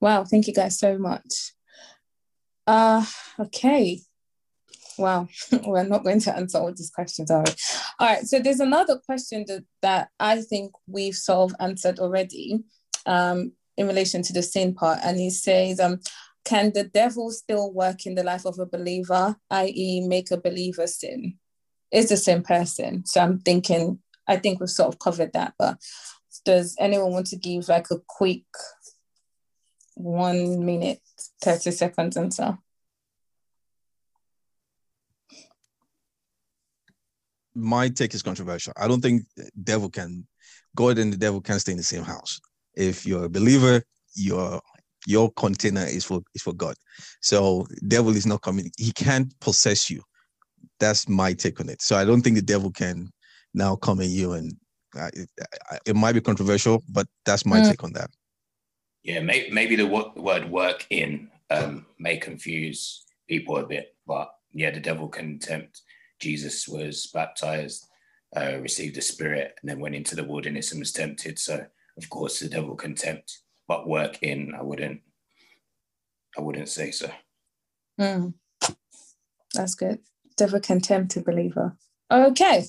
Wow, 0.00 0.24
thank 0.24 0.46
you 0.46 0.54
guys 0.54 0.78
so 0.78 0.98
much. 0.98 1.52
Uh, 2.66 3.04
okay. 3.38 4.00
Wow, 4.98 5.28
we're 5.64 5.84
not 5.84 6.02
going 6.02 6.20
to 6.20 6.36
answer 6.36 6.58
all 6.58 6.72
these 6.74 6.90
questions, 6.90 7.30
are 7.30 7.44
we? 7.44 7.52
All 8.00 8.08
right, 8.08 8.26
so 8.26 8.40
there's 8.40 8.60
another 8.60 8.98
question 9.06 9.44
that, 9.46 9.64
that 9.82 10.08
I 10.18 10.40
think 10.42 10.72
we've 10.86 11.14
sort 11.14 11.50
of 11.50 11.56
answered 11.60 11.98
already. 12.00 12.64
Um, 13.06 13.52
in 13.78 13.86
relation 13.86 14.22
to 14.24 14.32
the 14.32 14.42
sin 14.42 14.74
part, 14.74 14.98
and 15.04 15.18
he 15.18 15.30
says, 15.30 15.78
um, 15.78 16.00
can 16.44 16.72
the 16.74 16.84
devil 16.84 17.30
still 17.30 17.72
work 17.72 18.06
in 18.06 18.16
the 18.16 18.24
life 18.24 18.44
of 18.44 18.58
a 18.58 18.66
believer, 18.66 19.36
i.e., 19.52 20.06
make 20.06 20.30
a 20.32 20.36
believer 20.36 20.86
sin? 20.86 21.38
Is 21.90 22.10
the 22.10 22.16
same 22.16 22.42
person. 22.42 23.06
So 23.06 23.20
I'm 23.20 23.38
thinking, 23.38 24.00
I 24.26 24.36
think 24.36 24.60
we've 24.60 24.68
sort 24.68 24.92
of 24.92 24.98
covered 24.98 25.32
that, 25.32 25.54
but 25.58 25.78
does 26.44 26.76
anyone 26.78 27.12
want 27.12 27.28
to 27.28 27.36
give 27.36 27.68
like 27.68 27.86
a 27.90 27.96
quick 28.06 28.44
one 29.94 30.66
minute, 30.66 31.00
30 31.40 31.70
seconds 31.70 32.16
answer? 32.16 32.58
My 37.54 37.88
take 37.88 38.12
is 38.12 38.22
controversial. 38.22 38.72
I 38.76 38.88
don't 38.88 39.00
think 39.00 39.22
devil 39.62 39.88
can, 39.88 40.26
God 40.76 40.98
and 40.98 41.12
the 41.12 41.16
devil 41.16 41.40
can 41.40 41.58
stay 41.58 41.72
in 41.72 41.78
the 41.78 41.84
same 41.84 42.04
house 42.04 42.40
if 42.78 43.04
you're 43.04 43.24
a 43.24 43.28
believer, 43.28 43.82
your 44.14 44.60
your 45.06 45.30
container 45.32 45.84
is 45.84 46.04
for 46.04 46.20
is 46.34 46.42
for 46.42 46.52
God. 46.52 46.76
So 47.20 47.66
devil 47.86 48.16
is 48.16 48.26
not 48.26 48.42
coming. 48.42 48.70
He 48.76 48.92
can't 48.92 49.38
possess 49.40 49.90
you. 49.90 50.02
That's 50.80 51.08
my 51.08 51.32
take 51.32 51.60
on 51.60 51.68
it. 51.68 51.82
So 51.82 51.96
I 51.96 52.04
don't 52.04 52.22
think 52.22 52.36
the 52.36 52.42
devil 52.42 52.70
can 52.70 53.10
now 53.54 53.76
come 53.76 54.00
at 54.00 54.08
you 54.08 54.32
and 54.32 54.54
uh, 54.96 55.10
it, 55.12 55.28
it, 55.86 55.96
might 55.96 56.12
be 56.12 56.20
controversial, 56.20 56.82
but 56.88 57.06
that's 57.24 57.44
my 57.44 57.60
mm. 57.60 57.68
take 57.68 57.84
on 57.84 57.92
that. 57.92 58.10
Yeah, 59.02 59.20
may, 59.20 59.48
maybe 59.50 59.76
the 59.76 59.86
word 59.86 60.50
work 60.50 60.86
in 60.90 61.30
um, 61.50 61.86
may 61.98 62.16
confuse 62.16 63.04
people 63.28 63.58
a 63.58 63.66
bit, 63.66 63.94
but 64.06 64.30
yeah, 64.52 64.70
the 64.70 64.80
devil 64.80 65.08
can 65.08 65.38
tempt. 65.38 65.82
Jesus 66.20 66.66
was 66.66 67.10
baptized, 67.12 67.86
uh, 68.36 68.58
received 68.60 68.96
the 68.96 69.02
Spirit, 69.02 69.54
and 69.60 69.70
then 69.70 69.80
went 69.80 69.94
into 69.94 70.16
the 70.16 70.24
wilderness 70.24 70.72
and 70.72 70.80
was 70.80 70.92
tempted. 70.92 71.38
So 71.38 71.66
of 71.98 72.08
course, 72.08 72.40
the 72.40 72.48
devil 72.48 72.76
contempt, 72.76 73.40
but 73.66 73.88
work 73.88 74.22
in, 74.22 74.54
I 74.58 74.62
wouldn't, 74.62 75.00
I 76.36 76.40
wouldn't 76.40 76.68
say 76.68 76.92
so. 76.92 77.10
Mm. 78.00 78.34
That's 79.54 79.74
good. 79.74 79.98
Devil 80.36 80.60
contempt 80.60 81.10
to 81.12 81.20
believer. 81.20 81.76
Okay, 82.10 82.64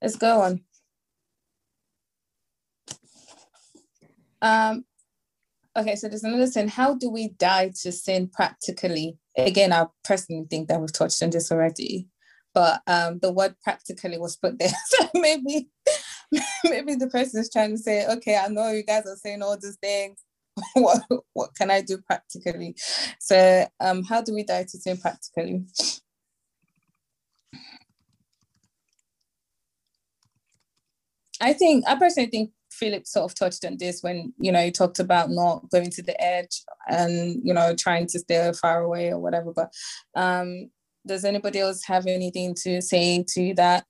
let's 0.00 0.16
go 0.16 0.40
on. 0.40 0.60
Um, 4.40 4.84
okay, 5.76 5.94
so 5.94 6.08
there's 6.08 6.24
another 6.24 6.46
sin. 6.46 6.68
How 6.68 6.94
do 6.94 7.10
we 7.10 7.28
die 7.28 7.72
to 7.82 7.92
sin 7.92 8.28
practically? 8.28 9.18
Again, 9.36 9.72
I 9.72 9.86
personally 10.04 10.46
think 10.48 10.68
that 10.68 10.80
we've 10.80 10.92
touched 10.92 11.22
on 11.22 11.30
this 11.30 11.52
already, 11.52 12.08
but 12.54 12.80
um, 12.86 13.18
the 13.20 13.32
word 13.32 13.54
practically 13.62 14.18
was 14.18 14.36
put 14.36 14.58
there. 14.58 14.72
So 14.86 15.08
maybe 15.14 15.68
maybe 16.64 16.94
the 16.94 17.08
person 17.08 17.40
is 17.40 17.50
trying 17.50 17.70
to 17.70 17.78
say, 17.78 18.06
okay, 18.06 18.36
I 18.36 18.48
know 18.48 18.70
you 18.70 18.84
guys 18.84 19.06
are 19.06 19.16
saying 19.16 19.42
all 19.42 19.56
these 19.60 19.76
things. 19.76 20.18
what, 20.74 21.02
what 21.32 21.50
can 21.54 21.70
I 21.70 21.80
do 21.80 21.98
practically? 21.98 22.74
So, 23.18 23.66
um, 23.80 24.02
how 24.04 24.20
do 24.22 24.34
we 24.34 24.44
die 24.44 24.64
to 24.64 24.78
sin 24.78 24.98
practically? 24.98 25.64
I 31.40 31.52
think 31.52 31.84
I 31.88 31.96
personally 31.96 32.30
think 32.30 32.50
Philip 32.70 33.06
sort 33.06 33.30
of 33.30 33.34
touched 33.34 33.64
on 33.64 33.76
this 33.76 34.02
when 34.02 34.32
you 34.38 34.52
know 34.52 34.62
he 34.62 34.70
talked 34.70 35.00
about 35.00 35.30
not 35.30 35.68
going 35.70 35.90
to 35.90 36.02
the 36.02 36.18
edge 36.22 36.62
and 36.88 37.40
you 37.42 37.52
know 37.52 37.74
trying 37.74 38.06
to 38.08 38.18
stay 38.18 38.52
far 38.60 38.82
away 38.82 39.10
or 39.10 39.18
whatever. 39.18 39.52
But 39.52 39.72
um, 40.14 40.70
does 41.06 41.24
anybody 41.24 41.58
else 41.58 41.82
have 41.84 42.06
anything 42.06 42.54
to 42.62 42.80
say 42.80 43.24
to 43.34 43.54
that? 43.54 43.86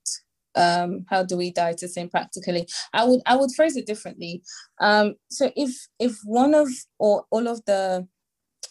Um, 0.54 1.06
how 1.08 1.22
do 1.22 1.36
we 1.36 1.50
die 1.52 1.74
to 1.74 1.88
sin 1.88 2.08
practically? 2.08 2.66
I 2.92 3.04
would 3.04 3.20
I 3.26 3.36
would 3.36 3.50
phrase 3.54 3.76
it 3.76 3.86
differently. 3.86 4.42
Um, 4.80 5.14
so 5.30 5.50
if 5.56 5.88
if 5.98 6.18
one 6.24 6.54
of 6.54 6.68
or 6.98 7.24
all 7.30 7.48
of 7.48 7.64
the 7.64 8.06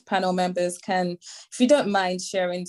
panel 0.05 0.33
members 0.33 0.77
can, 0.77 1.17
if 1.51 1.59
you 1.59 1.67
don't 1.67 1.89
mind 1.89 2.21
sharing 2.21 2.65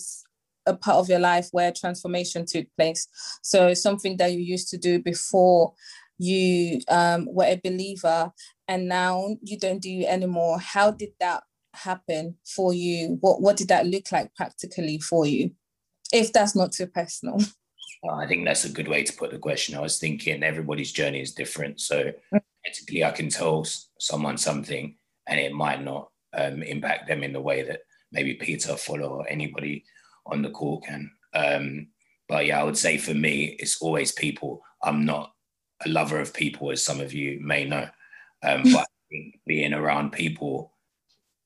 a 0.67 0.75
part 0.75 0.97
of 0.97 1.09
your 1.09 1.19
life 1.19 1.49
where 1.53 1.73
transformation 1.73 2.45
took 2.47 2.67
place. 2.77 3.09
So 3.43 3.75
something 3.75 4.17
that 4.19 4.33
you 4.33 4.39
used 4.39 4.69
to 4.71 4.79
do 4.79 5.01
before 5.01 5.75
you 6.19 6.81
um, 6.89 7.27
were 7.31 7.47
a 7.47 7.61
believer 7.63 8.33
and 8.69 8.89
now 8.89 9.37
you 9.43 9.59
don't 9.59 9.83
do 9.83 10.05
anymore. 10.07 10.59
How 10.59 10.91
did 10.91 11.11
that 11.21 11.43
happen 11.75 12.37
for 12.45 12.73
you? 12.73 13.19
What 13.21 13.41
what 13.41 13.57
did 13.57 13.69
that 13.69 13.87
look 13.87 14.13
like 14.13 14.35
practically 14.35 15.01
for 15.01 15.27
you? 15.27 15.51
If 16.13 16.33
that's 16.33 16.55
not 16.55 16.73
too 16.73 16.87
personal. 16.87 17.39
Well, 18.03 18.17
I 18.17 18.27
think 18.27 18.45
that's 18.45 18.65
a 18.65 18.73
good 18.73 18.89
way 18.89 19.05
to 19.05 19.13
put 19.13 19.31
the 19.31 19.39
question. 19.39 19.77
I 19.77 19.81
was 19.81 19.99
thinking 19.99 20.43
everybody's 20.43 20.93
journey 20.93 21.21
is 21.21 21.33
different. 21.33 21.81
So 21.81 22.13
technically 22.65 23.05
I 23.05 23.13
can 23.13 23.29
tell 23.29 23.65
someone 24.01 24.39
something 24.39 24.97
and 25.29 25.39
it 25.39 25.53
might 25.53 25.83
not 25.85 26.11
um, 26.35 26.63
impact 26.63 27.07
them 27.07 27.23
in 27.23 27.33
the 27.33 27.41
way 27.41 27.63
that 27.63 27.81
maybe 28.11 28.35
Peter, 28.35 28.73
Fola, 28.73 29.09
or 29.09 29.29
anybody 29.29 29.85
on 30.27 30.43
the 30.43 30.51
call 30.51 30.81
can. 30.81 31.13
Um, 31.33 31.89
but 32.29 32.47
yeah, 32.47 32.61
I 32.61 32.65
would 32.65 32.79
say 32.79 32.99
for 32.99 33.15
me, 33.15 33.57
it's 33.59 33.81
always 33.81 34.11
people. 34.13 34.63
I'm 34.83 35.05
not 35.05 35.33
a 35.85 35.89
lover 35.89 36.19
of 36.19 36.35
people, 36.35 36.71
as 36.71 36.85
some 36.85 37.01
of 37.01 37.13
you 37.13 37.39
may 37.41 37.65
know. 37.65 37.89
Um, 38.43 38.65
but 38.73 38.87
being 39.47 39.75
around 39.75 40.13
people 40.13 40.73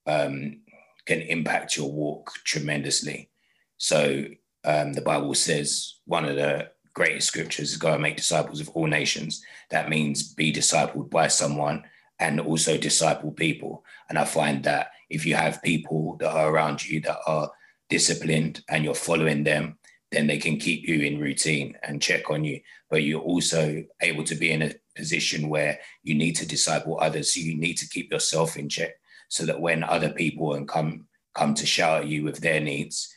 um, 0.06 0.60
can 1.04 1.20
impact 1.20 1.76
your 1.76 1.92
walk 1.92 2.32
tremendously. 2.44 3.30
So 3.76 4.24
um, 4.66 4.92
the 4.92 5.00
Bible 5.00 5.34
says 5.34 5.94
one 6.04 6.24
of 6.24 6.36
the 6.36 6.70
greatest 6.92 7.28
scriptures 7.28 7.70
is 7.70 7.76
go 7.76 7.92
and 7.92 8.02
make 8.02 8.16
disciples 8.16 8.60
of 8.60 8.68
all 8.70 8.86
nations. 8.86 9.42
That 9.70 9.88
means 9.88 10.34
be 10.34 10.52
discipled 10.52 11.10
by 11.10 11.28
someone 11.28 11.84
and 12.18 12.40
also 12.40 12.76
disciple 12.76 13.30
people. 13.30 13.84
And 14.08 14.18
I 14.18 14.24
find 14.24 14.64
that 14.64 14.88
if 15.08 15.24
you 15.24 15.34
have 15.36 15.62
people 15.62 16.16
that 16.20 16.30
are 16.30 16.50
around 16.50 16.86
you 16.88 17.00
that 17.02 17.18
are 17.26 17.50
disciplined 17.88 18.64
and 18.68 18.82
you're 18.82 18.94
following 18.94 19.44
them, 19.44 19.78
then 20.10 20.26
they 20.26 20.38
can 20.38 20.56
keep 20.56 20.88
you 20.88 21.00
in 21.00 21.20
routine 21.20 21.76
and 21.82 22.02
check 22.02 22.30
on 22.30 22.44
you. 22.44 22.60
But 22.90 23.02
you're 23.02 23.20
also 23.20 23.84
able 24.00 24.24
to 24.24 24.34
be 24.34 24.50
in 24.50 24.62
a 24.62 24.74
position 24.96 25.48
where 25.48 25.78
you 26.02 26.14
need 26.14 26.36
to 26.36 26.46
disciple 26.46 26.98
others. 27.00 27.34
So 27.34 27.40
you 27.40 27.56
need 27.56 27.76
to 27.78 27.88
keep 27.88 28.10
yourself 28.10 28.56
in 28.56 28.68
check 28.68 28.94
so 29.28 29.44
that 29.46 29.60
when 29.60 29.84
other 29.84 30.10
people 30.10 30.54
and 30.54 30.66
come 30.66 31.06
come 31.34 31.52
to 31.52 31.66
shout 31.66 32.02
at 32.02 32.08
you 32.08 32.24
with 32.24 32.38
their 32.38 32.60
needs, 32.60 33.14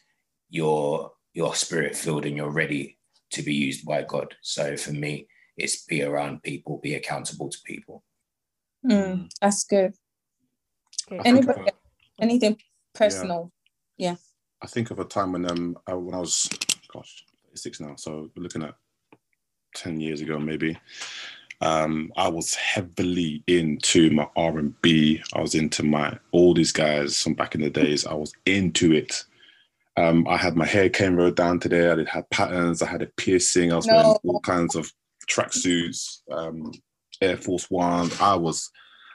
you're 0.50 1.10
you're 1.34 1.56
spirit 1.56 1.96
filled 1.96 2.26
and 2.26 2.36
you're 2.36 2.52
ready 2.52 2.98
to 3.32 3.42
be 3.42 3.54
used 3.54 3.86
by 3.86 4.04
God. 4.04 4.36
So 4.42 4.76
for 4.76 4.92
me, 4.92 5.28
it's 5.58 5.84
be 5.86 6.04
around 6.04 6.44
people, 6.44 6.80
be 6.82 6.96
accountable 6.96 7.50
to 7.50 7.58
people. 7.66 8.04
Mm, 8.86 9.30
that's 9.42 9.64
good. 9.66 9.94
Okay. 11.12 11.22
Anybody, 11.26 11.72
anything 12.22 12.58
personal? 12.94 13.52
Yeah. 13.98 14.12
yeah. 14.12 14.16
I 14.62 14.68
think 14.68 14.92
of 14.92 15.00
a 15.00 15.06
time 15.06 15.34
when 15.34 15.50
um 15.50 15.78
I, 15.88 15.94
when 15.94 16.16
I 16.16 16.20
was 16.20 16.50
gosh 16.92 17.26
six 17.54 17.80
now, 17.80 17.96
so 17.96 18.30
we're 18.36 18.44
looking 18.44 18.64
at 18.64 18.76
ten 19.76 20.00
years 20.00 20.22
ago 20.22 20.40
maybe. 20.40 20.78
Um, 21.62 22.14
I 22.16 22.30
was 22.30 22.54
heavily 22.54 23.44
into 23.48 24.10
my 24.12 24.28
R 24.38 24.60
and 24.60 24.82
B. 24.82 25.22
I 25.34 25.42
was 25.42 25.56
into 25.56 25.84
my 25.84 26.18
all 26.32 26.54
these 26.54 26.72
guys 26.72 27.22
from 27.22 27.34
back 27.34 27.54
in 27.54 27.62
the 27.62 27.70
days. 27.70 28.06
I 28.06 28.14
was 28.14 28.32
into 28.46 28.94
it. 28.94 29.26
Um, 30.00 30.26
I 30.30 30.38
had 30.38 30.56
my 30.56 30.66
hair 30.66 30.90
came 30.90 31.16
rolled 31.16 31.36
down 31.36 31.60
today. 31.60 31.90
I 31.90 31.96
did 31.96 32.08
have 32.08 32.30
patterns. 32.30 32.82
I 32.82 32.88
had 32.88 33.02
a 33.02 33.08
piercing. 33.18 33.74
I 33.74 33.76
was 33.76 33.86
no. 33.86 33.96
wearing 33.96 34.18
all 34.24 34.40
kinds 34.40 34.76
of 34.76 34.92
tracksuits, 35.30 36.22
um, 36.32 36.72
Air 37.22 37.36
Force 37.38 37.70
One. 37.70 38.10
I 38.22 38.36
was. 38.36 38.70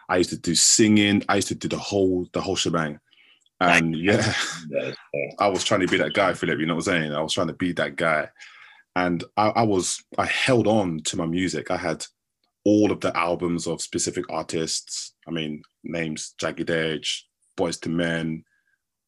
I 0.09 0.19
used 0.19 0.31
to 0.31 0.39
do 0.39 0.55
singing. 0.55 1.25
I 1.29 1.37
used 1.37 1.49
to 1.49 1.55
do 1.55 1.69
the 1.69 1.79
whole 1.79 2.29
the 2.33 2.41
whole 2.41 2.57
shebang. 2.57 2.99
And 3.61 3.97
yeah, 3.97 4.35
I 5.39 5.49
was 5.49 5.65
trying 5.65 5.81
to 5.81 5.87
be 5.87 5.97
that 5.97 6.13
guy, 6.13 6.35
Philip. 6.35 6.59
You 6.59 6.67
know 6.67 6.75
what 6.75 6.87
I'm 6.89 7.03
saying? 7.03 7.15
I 7.15 7.23
was 7.23 7.33
trying 7.33 7.47
to 7.47 7.55
be 7.55 7.73
that 7.73 7.97
guy. 7.97 8.29
And 8.97 9.25
I, 9.37 9.49
I 9.49 9.63
was, 9.63 10.05
I 10.19 10.27
held 10.27 10.67
on 10.67 11.01
to 11.05 11.17
my 11.17 11.27
music. 11.27 11.71
I 11.71 11.77
had 11.77 12.07
all 12.65 12.93
of 12.93 13.01
the 13.01 13.17
albums 13.17 13.67
of 13.67 13.81
specific 13.81 14.25
artists. 14.31 15.15
I 15.27 15.31
mean, 15.31 15.63
names 15.83 16.35
Jagged 16.39 16.71
Edge, 16.71 17.27
Boyz 17.57 17.85
II 17.87 17.95
Men, 17.95 18.45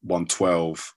112, 0.03 0.95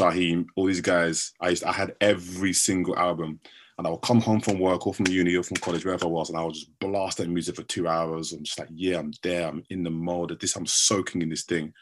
Jaheim, 0.00 0.46
all 0.56 0.66
these 0.66 0.80
guys. 0.80 1.32
I 1.40 1.50
used, 1.50 1.64
I 1.64 1.72
had 1.72 1.94
every 2.00 2.52
single 2.52 2.98
album. 2.98 3.40
And 3.78 3.86
I 3.86 3.90
would 3.90 4.02
come 4.02 4.20
home 4.20 4.40
from 4.40 4.58
work 4.58 4.86
or 4.86 4.92
from 4.92 5.06
uni 5.06 5.36
or 5.36 5.42
from 5.42 5.56
college, 5.56 5.86
wherever 5.86 6.04
I 6.04 6.08
was, 6.08 6.28
and 6.28 6.38
I 6.38 6.44
would 6.44 6.52
just 6.52 6.78
blast 6.80 7.16
that 7.16 7.30
music 7.30 7.56
for 7.56 7.62
two 7.62 7.88
hours. 7.88 8.32
I'm 8.32 8.44
just 8.44 8.58
like, 8.58 8.68
yeah, 8.74 8.98
I'm 8.98 9.10
there. 9.22 9.48
I'm 9.48 9.62
in 9.70 9.82
the 9.82 9.90
mode 9.90 10.38
this. 10.38 10.54
I'm 10.54 10.66
soaking 10.66 11.22
in 11.22 11.30
this 11.30 11.44
thing. 11.44 11.72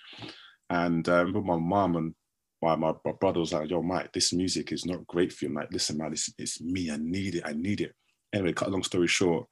And 0.70 1.08
um, 1.08 1.32
with 1.32 1.44
my 1.44 1.56
mom 1.56 1.96
and 1.96 2.14
my, 2.62 2.76
my, 2.76 2.92
brother 3.18 3.40
was 3.40 3.52
like, 3.52 3.68
yo, 3.68 3.82
Mike, 3.82 4.12
this 4.12 4.32
music 4.32 4.70
is 4.70 4.86
not 4.86 5.08
great 5.08 5.32
for 5.32 5.44
you. 5.44 5.48
I'm 5.48 5.56
like, 5.56 5.72
listen, 5.72 5.98
man, 5.98 6.12
it's, 6.12 6.32
it's 6.38 6.60
me. 6.60 6.88
I 6.88 6.98
need 7.00 7.34
it. 7.34 7.42
I 7.44 7.54
need 7.54 7.80
it. 7.80 7.92
Anyway, 8.32 8.52
cut 8.52 8.68
a 8.68 8.70
long 8.70 8.84
story 8.84 9.08
short, 9.08 9.48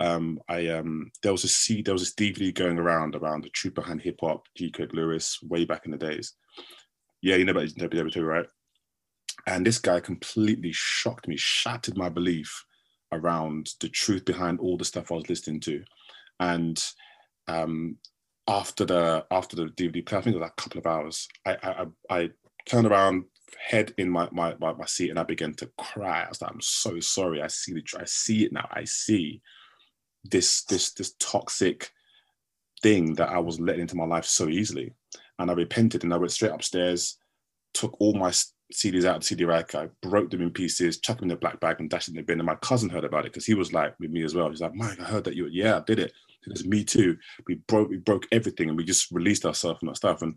um, 0.00 0.40
I 0.48 0.68
um, 0.68 1.12
there 1.22 1.32
was 1.32 1.44
a 1.44 1.48
C, 1.48 1.82
there 1.82 1.94
was 1.94 2.02
this 2.02 2.14
DVD 2.14 2.54
going 2.54 2.78
around 2.78 3.14
around 3.14 3.44
the 3.44 3.50
True 3.50 3.70
Behind 3.70 4.00
Hip 4.00 4.16
Hop, 4.22 4.46
G 4.56 4.72
Craige 4.72 4.94
Lewis, 4.94 5.38
way 5.42 5.66
back 5.66 5.84
in 5.84 5.90
the 5.90 5.98
days. 5.98 6.34
Yeah, 7.22 7.36
you 7.36 7.44
know 7.44 7.52
about 7.52 7.66
WW2, 7.68 8.26
right? 8.26 8.46
And 9.46 9.66
this 9.66 9.78
guy 9.78 10.00
completely 10.00 10.72
shocked 10.72 11.28
me, 11.28 11.36
shattered 11.36 11.96
my 11.96 12.08
belief 12.08 12.64
around 13.12 13.70
the 13.80 13.88
truth 13.88 14.24
behind 14.24 14.60
all 14.60 14.76
the 14.76 14.84
stuff 14.84 15.10
I 15.10 15.16
was 15.16 15.28
listening 15.28 15.60
to. 15.60 15.82
And 16.38 16.82
um, 17.48 17.96
after 18.48 18.84
the 18.84 19.26
after 19.30 19.56
the 19.56 19.66
DVD 19.66 20.04
play, 20.04 20.18
I 20.18 20.22
think 20.22 20.34
it 20.34 20.38
was 20.38 20.42
like 20.46 20.52
a 20.58 20.62
couple 20.62 20.78
of 20.78 20.86
hours. 20.86 21.28
I 21.46 21.56
I, 21.62 21.86
I 22.22 22.30
turned 22.66 22.86
around, 22.86 23.24
head 23.58 23.94
in 23.98 24.10
my, 24.10 24.28
my 24.32 24.54
my 24.60 24.72
my 24.72 24.86
seat, 24.86 25.10
and 25.10 25.18
I 25.18 25.24
began 25.24 25.54
to 25.54 25.70
cry. 25.78 26.24
I 26.24 26.28
was 26.28 26.40
like, 26.40 26.50
I'm 26.50 26.60
so 26.60 27.00
sorry. 27.00 27.42
I 27.42 27.48
see 27.48 27.72
the 27.74 27.82
I 27.98 28.04
see 28.04 28.44
it 28.44 28.52
now. 28.52 28.68
I 28.70 28.84
see 28.84 29.40
this 30.24 30.64
this 30.64 30.92
this 30.92 31.14
toxic 31.18 31.90
thing 32.82 33.14
that 33.14 33.30
I 33.30 33.38
was 33.38 33.60
letting 33.60 33.82
into 33.82 33.96
my 33.96 34.06
life 34.06 34.24
so 34.24 34.48
easily, 34.48 34.94
and 35.40 35.50
I 35.50 35.54
repented. 35.54 36.04
And 36.04 36.14
I 36.14 36.16
went 36.16 36.32
straight 36.32 36.52
upstairs, 36.52 37.18
took 37.74 38.00
all 38.00 38.14
my 38.14 38.30
CDs 38.72 39.04
out 39.04 39.16
of 39.16 39.24
CD 39.24 39.44
rack. 39.44 39.74
I 39.74 39.88
broke 40.02 40.30
them 40.30 40.42
in 40.42 40.50
pieces, 40.50 41.00
chucked 41.00 41.20
them 41.20 41.30
in 41.30 41.34
the 41.34 41.40
black 41.40 41.58
bag, 41.60 41.80
and 41.80 41.90
dashed 41.90 42.08
it 42.08 42.12
in 42.12 42.16
the 42.18 42.22
bin. 42.22 42.38
And 42.38 42.46
my 42.46 42.56
cousin 42.56 42.88
heard 42.88 43.04
about 43.04 43.26
it 43.26 43.32
because 43.32 43.46
he 43.46 43.54
was 43.54 43.72
like 43.72 43.98
with 43.98 44.10
me 44.10 44.22
as 44.22 44.34
well. 44.34 44.48
He's 44.48 44.60
like, 44.60 44.74
Mike, 44.74 45.00
I 45.00 45.04
heard 45.04 45.24
that 45.24 45.34
you. 45.34 45.46
Yeah, 45.46 45.78
I 45.78 45.80
did 45.80 45.98
it 45.98 46.12
it's 46.46 46.64
me 46.64 46.84
too. 46.84 47.16
We 47.46 47.56
broke 47.66 47.90
we 47.90 47.98
broke 47.98 48.26
everything 48.32 48.68
and 48.68 48.76
we 48.76 48.84
just 48.84 49.10
released 49.10 49.44
ourselves 49.44 49.80
from 49.80 49.88
that 49.88 49.96
stuff. 49.96 50.22
And 50.22 50.36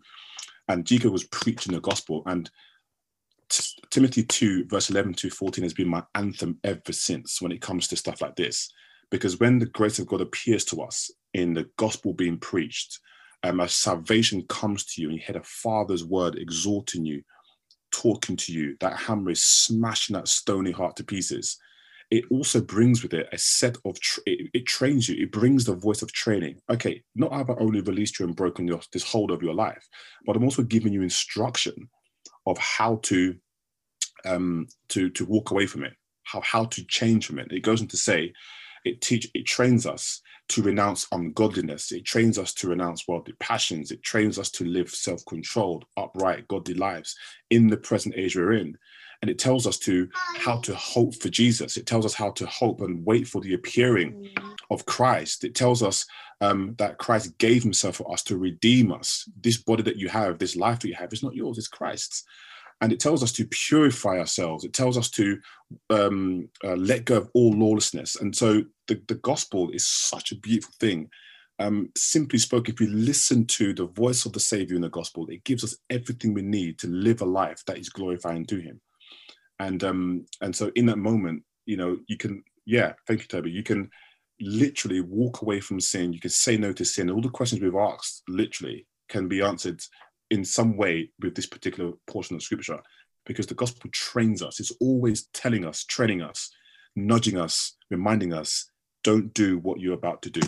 and 0.68 0.84
Jika 0.84 1.10
was 1.10 1.24
preaching 1.24 1.74
the 1.74 1.80
gospel. 1.80 2.22
And 2.26 2.50
T- 3.50 3.82
Timothy 3.90 4.24
2, 4.24 4.66
verse 4.66 4.88
11 4.90 5.14
to 5.14 5.30
14 5.30 5.62
has 5.62 5.74
been 5.74 5.88
my 5.88 6.02
anthem 6.14 6.58
ever 6.64 6.92
since 6.92 7.42
when 7.42 7.52
it 7.52 7.60
comes 7.60 7.86
to 7.88 7.96
stuff 7.96 8.22
like 8.22 8.36
this. 8.36 8.70
Because 9.10 9.38
when 9.38 9.58
the 9.58 9.66
grace 9.66 9.98
of 9.98 10.06
God 10.06 10.22
appears 10.22 10.64
to 10.66 10.80
us 10.80 11.10
in 11.34 11.52
the 11.52 11.68
gospel 11.76 12.14
being 12.14 12.38
preached, 12.38 12.98
um, 13.44 13.60
as 13.60 13.74
salvation 13.74 14.42
comes 14.48 14.84
to 14.86 15.02
you 15.02 15.08
and 15.08 15.18
you 15.18 15.24
hear 15.24 15.34
the 15.34 15.44
Father's 15.44 16.04
word 16.04 16.36
exhorting 16.36 17.04
you, 17.04 17.22
talking 17.92 18.36
to 18.36 18.52
you, 18.52 18.76
that 18.80 18.96
hammer 18.96 19.30
is 19.30 19.44
smashing 19.44 20.14
that 20.14 20.28
stony 20.28 20.72
heart 20.72 20.96
to 20.96 21.04
pieces. 21.04 21.56
It 22.10 22.24
also 22.30 22.60
brings 22.60 23.02
with 23.02 23.14
it 23.14 23.28
a 23.32 23.38
set 23.38 23.76
of 23.84 24.00
tra- 24.00 24.22
it, 24.26 24.50
it, 24.54 24.66
trains 24.66 25.08
you. 25.08 25.22
It 25.22 25.32
brings 25.32 25.64
the 25.64 25.74
voice 25.74 26.02
of 26.02 26.12
training. 26.12 26.60
Okay 26.70 27.02
not 27.14 27.32
have 27.32 27.50
I 27.50 27.54
only 27.54 27.80
released 27.80 28.18
you 28.18 28.26
and 28.26 28.36
broken 28.36 28.66
your, 28.66 28.80
this 28.92 29.04
hold 29.04 29.30
of 29.30 29.42
your 29.42 29.54
life 29.54 29.86
but 30.26 30.36
i'm 30.36 30.44
also 30.44 30.62
giving 30.62 30.92
you 30.92 31.02
instruction 31.02 31.88
of 32.46 32.58
how 32.58 32.96
to 33.04 33.34
um 34.26 34.66
to 34.88 35.10
to 35.10 35.24
walk 35.24 35.50
away 35.50 35.66
from 35.66 35.84
it 35.84 35.94
how 36.24 36.40
how 36.40 36.64
to 36.64 36.84
change 36.86 37.26
from 37.26 37.38
it. 37.38 37.52
It 37.52 37.60
goes 37.60 37.80
on 37.80 37.88
to 37.88 37.96
say 37.96 38.32
it 38.84 39.00
teach 39.00 39.30
it 39.34 39.46
trains 39.46 39.86
us 39.86 40.20
to 40.50 40.62
renounce 40.62 41.06
ungodliness. 41.12 41.92
It 41.92 42.04
trains 42.04 42.38
us 42.38 42.52
to 42.54 42.68
renounce 42.68 43.08
worldly 43.08 43.34
passions. 43.40 43.90
It 43.90 44.02
trains 44.02 44.38
us 44.38 44.50
to 44.52 44.64
live 44.64 44.90
self 44.90 45.24
controlled, 45.26 45.84
upright, 45.96 46.48
godly 46.48 46.74
lives 46.74 47.16
in 47.50 47.68
the 47.68 47.76
present 47.76 48.14
age 48.16 48.36
we're 48.36 48.52
in. 48.52 48.76
And 49.22 49.30
it 49.30 49.38
tells 49.38 49.66
us 49.66 49.78
to 49.78 50.08
how 50.36 50.58
to 50.58 50.74
hope 50.74 51.14
for 51.14 51.30
Jesus. 51.30 51.78
It 51.78 51.86
tells 51.86 52.04
us 52.04 52.12
how 52.12 52.32
to 52.32 52.46
hope 52.46 52.82
and 52.82 53.06
wait 53.06 53.26
for 53.26 53.40
the 53.40 53.54
appearing 53.54 54.28
of 54.70 54.84
Christ. 54.84 55.44
It 55.44 55.54
tells 55.54 55.82
us 55.82 56.04
um, 56.42 56.74
that 56.76 56.98
Christ 56.98 57.38
gave 57.38 57.62
himself 57.62 57.96
for 57.96 58.12
us 58.12 58.22
to 58.24 58.36
redeem 58.36 58.92
us. 58.92 59.26
This 59.40 59.56
body 59.56 59.82
that 59.84 59.96
you 59.96 60.08
have, 60.10 60.38
this 60.38 60.56
life 60.56 60.80
that 60.80 60.88
you 60.88 60.94
have, 60.94 61.12
is 61.12 61.22
not 61.22 61.34
yours, 61.34 61.56
it's 61.56 61.68
Christ's 61.68 62.24
and 62.84 62.92
it 62.92 63.00
tells 63.00 63.22
us 63.22 63.32
to 63.32 63.46
purify 63.46 64.18
ourselves. 64.18 64.62
It 64.62 64.74
tells 64.74 64.98
us 64.98 65.08
to 65.12 65.38
um, 65.88 66.50
uh, 66.62 66.74
let 66.74 67.06
go 67.06 67.16
of 67.16 67.30
all 67.32 67.50
lawlessness. 67.52 68.16
And 68.16 68.36
so 68.36 68.62
the, 68.88 69.00
the 69.08 69.14
gospel 69.14 69.70
is 69.70 69.86
such 69.86 70.32
a 70.32 70.38
beautiful 70.38 70.74
thing. 70.78 71.08
Um, 71.58 71.88
simply 71.96 72.38
spoken, 72.38 72.74
if 72.74 72.80
we 72.80 72.88
listen 72.88 73.46
to 73.46 73.72
the 73.72 73.86
voice 73.86 74.26
of 74.26 74.34
the 74.34 74.40
Savior 74.40 74.76
in 74.76 74.82
the 74.82 74.90
gospel, 74.90 75.26
it 75.28 75.44
gives 75.44 75.64
us 75.64 75.78
everything 75.88 76.34
we 76.34 76.42
need 76.42 76.78
to 76.80 76.88
live 76.88 77.22
a 77.22 77.24
life 77.24 77.62
that 77.66 77.78
is 77.78 77.88
glorifying 77.88 78.44
to 78.46 78.58
Him. 78.58 78.82
And 79.58 79.82
um, 79.82 80.26
and 80.42 80.54
so 80.54 80.70
in 80.74 80.84
that 80.86 80.98
moment, 80.98 81.42
you 81.64 81.78
know, 81.78 81.96
you 82.06 82.18
can, 82.18 82.44
yeah, 82.66 82.92
thank 83.06 83.20
you, 83.22 83.28
Toby. 83.28 83.50
You 83.50 83.62
can 83.62 83.88
literally 84.42 85.00
walk 85.00 85.40
away 85.40 85.60
from 85.60 85.80
sin. 85.80 86.12
You 86.12 86.20
can 86.20 86.28
say 86.28 86.58
no 86.58 86.74
to 86.74 86.84
sin. 86.84 87.08
All 87.08 87.22
the 87.22 87.30
questions 87.30 87.62
we've 87.62 87.74
asked, 87.74 88.24
literally, 88.28 88.86
can 89.08 89.26
be 89.26 89.40
answered 89.40 89.80
in 90.30 90.44
some 90.44 90.76
way 90.76 91.10
with 91.20 91.34
this 91.34 91.46
particular 91.46 91.92
portion 92.06 92.36
of 92.36 92.42
scripture 92.42 92.80
because 93.26 93.46
the 93.46 93.54
gospel 93.54 93.90
trains 93.92 94.42
us. 94.42 94.60
It's 94.60 94.72
always 94.80 95.26
telling 95.32 95.64
us, 95.64 95.84
training 95.84 96.22
us, 96.22 96.50
nudging 96.96 97.38
us, 97.38 97.76
reminding 97.90 98.32
us 98.32 98.70
don't 99.02 99.32
do 99.34 99.58
what 99.58 99.80
you're 99.80 99.94
about 99.94 100.22
to 100.22 100.30
do. 100.30 100.40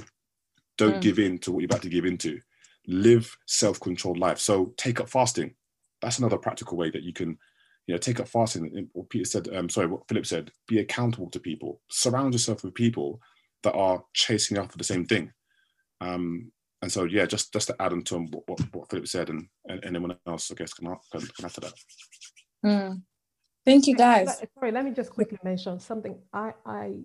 Don't 0.78 0.96
mm. 0.96 1.00
give 1.00 1.18
in 1.18 1.38
to 1.38 1.52
what 1.52 1.60
you're 1.60 1.66
about 1.66 1.82
to 1.82 1.88
give 1.88 2.04
into. 2.04 2.40
Live 2.86 3.36
self 3.46 3.80
controlled 3.80 4.18
life. 4.18 4.38
So 4.38 4.72
take 4.76 5.00
up 5.00 5.08
fasting. 5.08 5.54
That's 6.02 6.18
another 6.18 6.38
practical 6.38 6.76
way 6.76 6.90
that 6.90 7.02
you 7.02 7.12
can. 7.12 7.38
You 7.86 7.94
know, 7.94 7.98
take 7.98 8.18
up 8.18 8.26
fasting. 8.26 8.88
What 8.94 9.10
Peter 9.10 9.24
said, 9.24 9.48
um, 9.54 9.68
sorry, 9.68 9.86
what 9.86 10.08
Philip 10.08 10.26
said, 10.26 10.50
be 10.66 10.80
accountable 10.80 11.30
to 11.30 11.38
people. 11.38 11.80
Surround 11.88 12.34
yourself 12.34 12.64
with 12.64 12.74
people 12.74 13.20
that 13.62 13.74
are 13.74 14.02
chasing 14.12 14.58
after 14.58 14.76
the 14.76 14.82
same 14.82 15.06
thing. 15.06 15.32
Um, 16.00 16.50
and 16.86 16.92
so 16.92 17.02
yeah, 17.02 17.26
just 17.26 17.52
just 17.52 17.66
to 17.66 17.82
add 17.82 17.92
on 17.92 18.02
to 18.02 18.18
what, 18.18 18.48
what, 18.48 18.60
what 18.72 18.88
Philip 18.88 19.08
said, 19.08 19.28
and, 19.28 19.48
and 19.68 19.84
anyone 19.84 20.16
else, 20.24 20.52
I 20.52 20.54
guess, 20.54 20.72
can, 20.72 20.86
can, 21.10 21.20
can 21.20 21.44
add 21.44 21.54
to 21.54 21.60
that. 21.62 21.72
Mm. 22.64 23.02
Thank 23.64 23.88
you, 23.88 23.96
guys. 23.96 24.40
Sorry, 24.54 24.70
let 24.70 24.84
me 24.84 24.92
just 24.92 25.10
quickly 25.10 25.36
mention 25.42 25.80
something. 25.80 26.16
I 26.32 26.52
I 26.64 26.98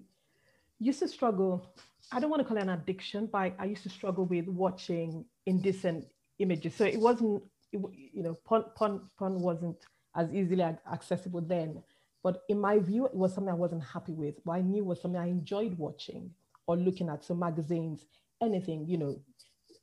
used 0.78 1.00
to 1.00 1.08
struggle. 1.08 1.74
I 2.12 2.20
don't 2.20 2.30
want 2.30 2.42
to 2.44 2.48
call 2.48 2.58
it 2.58 2.62
an 2.62 2.70
addiction, 2.70 3.28
but 3.32 3.40
I, 3.40 3.54
I 3.58 3.66
used 3.66 3.82
to 3.82 3.90
struggle 3.90 4.26
with 4.26 4.48
watching 4.48 5.26
indecent 5.48 6.06
images. 6.38 6.76
So 6.76 6.86
it 6.86 7.00
wasn't, 7.00 7.42
it, 7.74 7.82
you 8.14 8.22
know, 8.22 8.38
porn, 8.46 8.66
porn, 8.76 9.10
porn 9.18 9.40
wasn't 9.42 9.78
as 10.16 10.32
easily 10.32 10.64
accessible 10.94 11.42
then. 11.42 11.82
But 12.22 12.44
in 12.50 12.60
my 12.60 12.78
view, 12.78 13.08
it 13.08 13.16
was 13.16 13.34
something 13.34 13.52
I 13.52 13.56
wasn't 13.56 13.84
happy 13.84 14.14
with. 14.14 14.36
What 14.44 14.58
I 14.58 14.62
knew 14.62 14.84
was 14.84 15.02
something 15.02 15.20
I 15.20 15.30
enjoyed 15.30 15.76
watching 15.80 16.30
or 16.68 16.78
looking 16.78 17.10
at. 17.10 17.24
So 17.24 17.34
magazines, 17.34 18.06
anything, 18.42 18.88
you 18.88 19.00
know, 19.00 19.20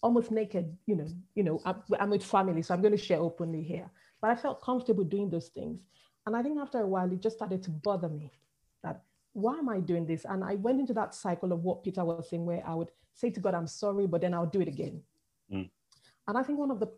almost 0.03 0.31
naked, 0.31 0.77
you 0.87 0.97
know, 0.97 1.09
you 1.35 1.43
know, 1.43 1.61
I'm, 1.65 1.83
I'm 1.99 2.11
with 2.11 2.25
family, 2.25 2.63
so 2.63 2.75
I'm 2.75 2.83
going 2.83 2.97
to 2.97 3.03
share 3.03 3.19
openly 3.19 3.63
here. 3.63 3.91
But 4.21 4.31
I 4.31 4.37
felt 4.37 4.63
comfortable 4.63 5.05
doing 5.05 5.31
those 5.31 5.49
things. 5.49 5.81
And 6.27 6.37
I 6.37 6.43
think 6.43 6.59
after 6.59 6.81
a 6.81 6.87
while, 6.87 7.11
it 7.11 7.21
just 7.21 7.37
started 7.37 7.63
to 7.65 7.71
bother 7.71 8.09
me 8.09 8.33
that 8.83 9.03
why 9.33 9.59
am 9.59 9.69
I 9.69 9.81
doing 9.81 10.07
this? 10.07 10.25
And 10.25 10.45
I 10.45 10.57
went 10.57 10.81
into 10.81 10.95
that 10.95 11.15
cycle 11.15 11.53
of 11.53 11.63
what 11.63 11.85
Peter 11.85 12.05
was 12.05 12.29
saying, 12.29 12.45
where 12.45 12.63
I 12.67 12.75
would 12.75 12.91
say 13.15 13.31
to 13.31 13.41
God, 13.41 13.55
I'm 13.55 13.67
sorry, 13.67 14.07
but 14.07 14.21
then 14.21 14.35
I'll 14.35 14.47
do 14.47 14.61
it 14.61 14.69
again. 14.69 15.03
Mm. 15.53 15.71
And 16.27 16.39
I 16.39 16.43
think 16.43 16.59
one 16.59 16.71
of 16.71 16.81
the 16.81 16.89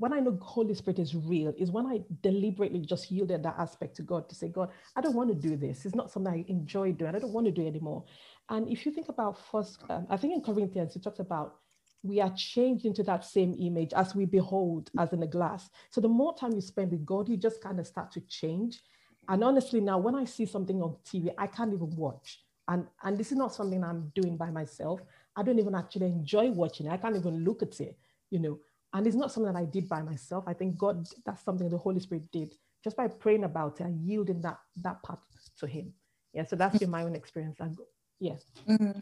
when 0.00 0.14
I 0.14 0.20
know 0.20 0.38
Holy 0.40 0.72
Spirit 0.74 0.98
is 0.98 1.14
real 1.14 1.52
is 1.58 1.70
when 1.70 1.84
I 1.84 2.00
deliberately 2.22 2.80
just 2.80 3.10
yielded 3.10 3.42
that 3.42 3.56
aspect 3.58 3.96
to 3.96 4.02
God 4.02 4.30
to 4.30 4.34
say, 4.34 4.48
God, 4.48 4.70
I 4.96 5.02
don't 5.02 5.14
want 5.14 5.28
to 5.28 5.34
do 5.34 5.56
this. 5.56 5.84
It's 5.84 5.94
not 5.94 6.10
something 6.10 6.32
I 6.32 6.44
enjoy 6.48 6.92
doing. 6.92 7.14
I 7.14 7.18
don't 7.18 7.34
want 7.34 7.44
to 7.48 7.52
do 7.52 7.62
it 7.62 7.66
anymore. 7.66 8.04
And 8.48 8.66
if 8.66 8.86
you 8.86 8.92
think 8.92 9.10
about 9.10 9.36
first, 9.52 9.84
um, 9.90 10.06
I 10.08 10.16
think 10.16 10.32
in 10.32 10.40
Corinthians, 10.40 10.96
it 10.96 11.02
talks 11.02 11.18
about 11.18 11.56
we 12.02 12.20
are 12.20 12.32
changed 12.34 12.86
into 12.86 13.02
that 13.02 13.24
same 13.24 13.54
image 13.58 13.92
as 13.92 14.14
we 14.14 14.24
behold 14.24 14.90
as 14.98 15.12
in 15.12 15.22
a 15.22 15.26
glass. 15.26 15.68
So 15.90 16.00
the 16.00 16.08
more 16.08 16.34
time 16.34 16.52
you 16.52 16.60
spend 16.60 16.92
with 16.92 17.04
God, 17.04 17.28
you 17.28 17.36
just 17.36 17.62
kind 17.62 17.78
of 17.78 17.86
start 17.86 18.10
to 18.12 18.20
change. 18.22 18.80
And 19.28 19.44
honestly, 19.44 19.80
now 19.80 19.98
when 19.98 20.14
I 20.14 20.24
see 20.24 20.46
something 20.46 20.82
on 20.82 20.96
TV, 21.04 21.32
I 21.36 21.46
can't 21.46 21.74
even 21.74 21.94
watch. 21.96 22.42
And, 22.68 22.86
and 23.02 23.18
this 23.18 23.32
is 23.32 23.38
not 23.38 23.54
something 23.54 23.82
I'm 23.84 24.12
doing 24.14 24.36
by 24.36 24.50
myself. 24.50 25.00
I 25.36 25.42
don't 25.42 25.58
even 25.58 25.74
actually 25.74 26.06
enjoy 26.06 26.50
watching 26.50 26.86
it. 26.86 26.92
I 26.92 26.96
can't 26.96 27.16
even 27.16 27.44
look 27.44 27.62
at 27.62 27.80
it, 27.80 27.98
you 28.30 28.38
know. 28.38 28.58
And 28.92 29.06
it's 29.06 29.16
not 29.16 29.30
something 29.30 29.52
that 29.52 29.58
I 29.58 29.66
did 29.66 29.88
by 29.88 30.02
myself. 30.02 30.44
I 30.46 30.54
think 30.54 30.78
God, 30.78 31.06
that's 31.24 31.44
something 31.44 31.68
the 31.68 31.78
Holy 31.78 32.00
Spirit 32.00 32.30
did 32.32 32.54
just 32.82 32.96
by 32.96 33.08
praying 33.08 33.44
about 33.44 33.80
it 33.80 33.84
and 33.84 34.00
yielding 34.00 34.40
that 34.40 34.58
that 34.82 35.02
part 35.02 35.20
to 35.58 35.66
Him. 35.66 35.92
Yeah. 36.32 36.46
So 36.46 36.56
that's 36.56 36.78
been 36.78 36.90
my 36.90 37.02
own 37.02 37.14
experience. 37.14 37.58
And 37.60 37.78
yes. 38.18 38.42
Mm-hmm. 38.68 39.00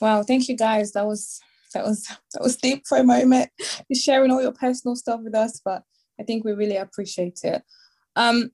Wow. 0.00 0.22
Thank 0.22 0.48
you 0.48 0.56
guys. 0.56 0.92
That 0.92 1.06
was 1.06 1.40
that 1.74 1.84
was 1.84 2.06
that 2.32 2.42
was 2.42 2.56
deep 2.56 2.86
for 2.86 2.98
a 2.98 3.04
moment. 3.04 3.50
You're 3.88 4.00
sharing 4.00 4.30
all 4.30 4.42
your 4.42 4.52
personal 4.52 4.96
stuff 4.96 5.20
with 5.22 5.34
us, 5.34 5.60
but 5.64 5.82
I 6.20 6.24
think 6.24 6.44
we 6.44 6.52
really 6.52 6.76
appreciate 6.76 7.40
it. 7.44 7.62
Um, 8.16 8.50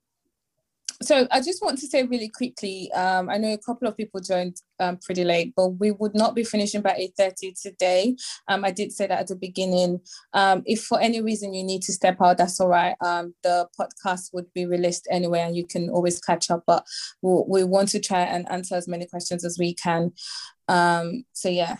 so 1.01 1.27
I 1.29 1.41
just 1.41 1.61
want 1.61 1.77
to 1.79 1.87
say 1.87 2.03
really 2.03 2.29
quickly, 2.29 2.91
um, 2.93 3.29
I 3.29 3.37
know 3.37 3.51
a 3.51 3.57
couple 3.57 3.87
of 3.87 3.97
people 3.97 4.21
joined 4.21 4.55
um, 4.79 4.97
pretty 4.97 5.25
late, 5.25 5.53
but 5.55 5.69
we 5.69 5.91
would 5.91 6.15
not 6.15 6.35
be 6.35 6.43
finishing 6.43 6.81
by 6.81 7.11
8.30 7.19 7.61
today. 7.61 8.15
Um, 8.47 8.63
I 8.63 8.71
did 8.71 8.93
say 8.93 9.07
that 9.07 9.19
at 9.19 9.27
the 9.27 9.35
beginning. 9.35 9.99
Um, 10.33 10.63
if 10.65 10.83
for 10.83 10.99
any 11.01 11.21
reason 11.21 11.53
you 11.53 11.63
need 11.63 11.81
to 11.83 11.93
step 11.93 12.17
out, 12.21 12.37
that's 12.37 12.59
all 12.61 12.69
right. 12.69 12.95
Um, 13.01 13.35
the 13.43 13.67
podcast 13.77 14.33
would 14.33 14.51
be 14.53 14.65
released 14.65 15.07
anyway, 15.11 15.41
and 15.41 15.55
you 15.55 15.65
can 15.65 15.89
always 15.89 16.19
catch 16.19 16.49
up, 16.49 16.63
but 16.65 16.85
we'll, 17.21 17.45
we 17.47 17.63
want 17.63 17.89
to 17.89 17.99
try 17.99 18.21
and 18.21 18.49
answer 18.49 18.75
as 18.75 18.87
many 18.87 19.05
questions 19.05 19.43
as 19.43 19.57
we 19.59 19.73
can. 19.73 20.13
Um, 20.69 21.25
so 21.33 21.49
yeah. 21.49 21.75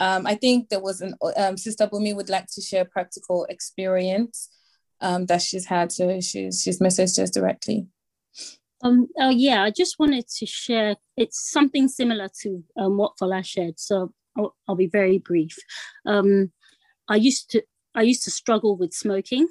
Um, 0.00 0.26
I 0.26 0.34
think 0.34 0.70
there 0.70 0.80
was 0.80 1.02
an 1.02 1.14
um, 1.36 1.58
Sister 1.58 1.86
Bumi 1.86 2.16
would 2.16 2.30
like 2.30 2.46
to 2.54 2.62
share 2.62 2.86
practical 2.86 3.46
experience 3.50 4.48
um, 5.02 5.26
that 5.26 5.42
she's 5.42 5.66
had, 5.66 5.92
so 5.92 6.20
she's 6.20 6.62
she's 6.62 6.80
messaged 6.80 7.22
us 7.22 7.30
directly. 7.30 7.86
Um, 8.82 9.08
oh 9.18 9.28
yeah, 9.28 9.62
I 9.62 9.70
just 9.70 9.98
wanted 9.98 10.26
to 10.38 10.46
share. 10.46 10.96
It's 11.18 11.50
something 11.50 11.86
similar 11.86 12.30
to 12.42 12.64
um, 12.78 12.96
what 12.96 13.12
Fola 13.20 13.44
shared, 13.44 13.78
so 13.78 14.12
I'll, 14.38 14.56
I'll 14.66 14.74
be 14.74 14.86
very 14.86 15.18
brief. 15.18 15.54
Um, 16.06 16.50
I 17.06 17.16
used 17.16 17.50
to 17.50 17.62
I 17.94 18.02
used 18.02 18.24
to 18.24 18.30
struggle 18.30 18.78
with 18.78 18.94
smoking, 18.94 19.48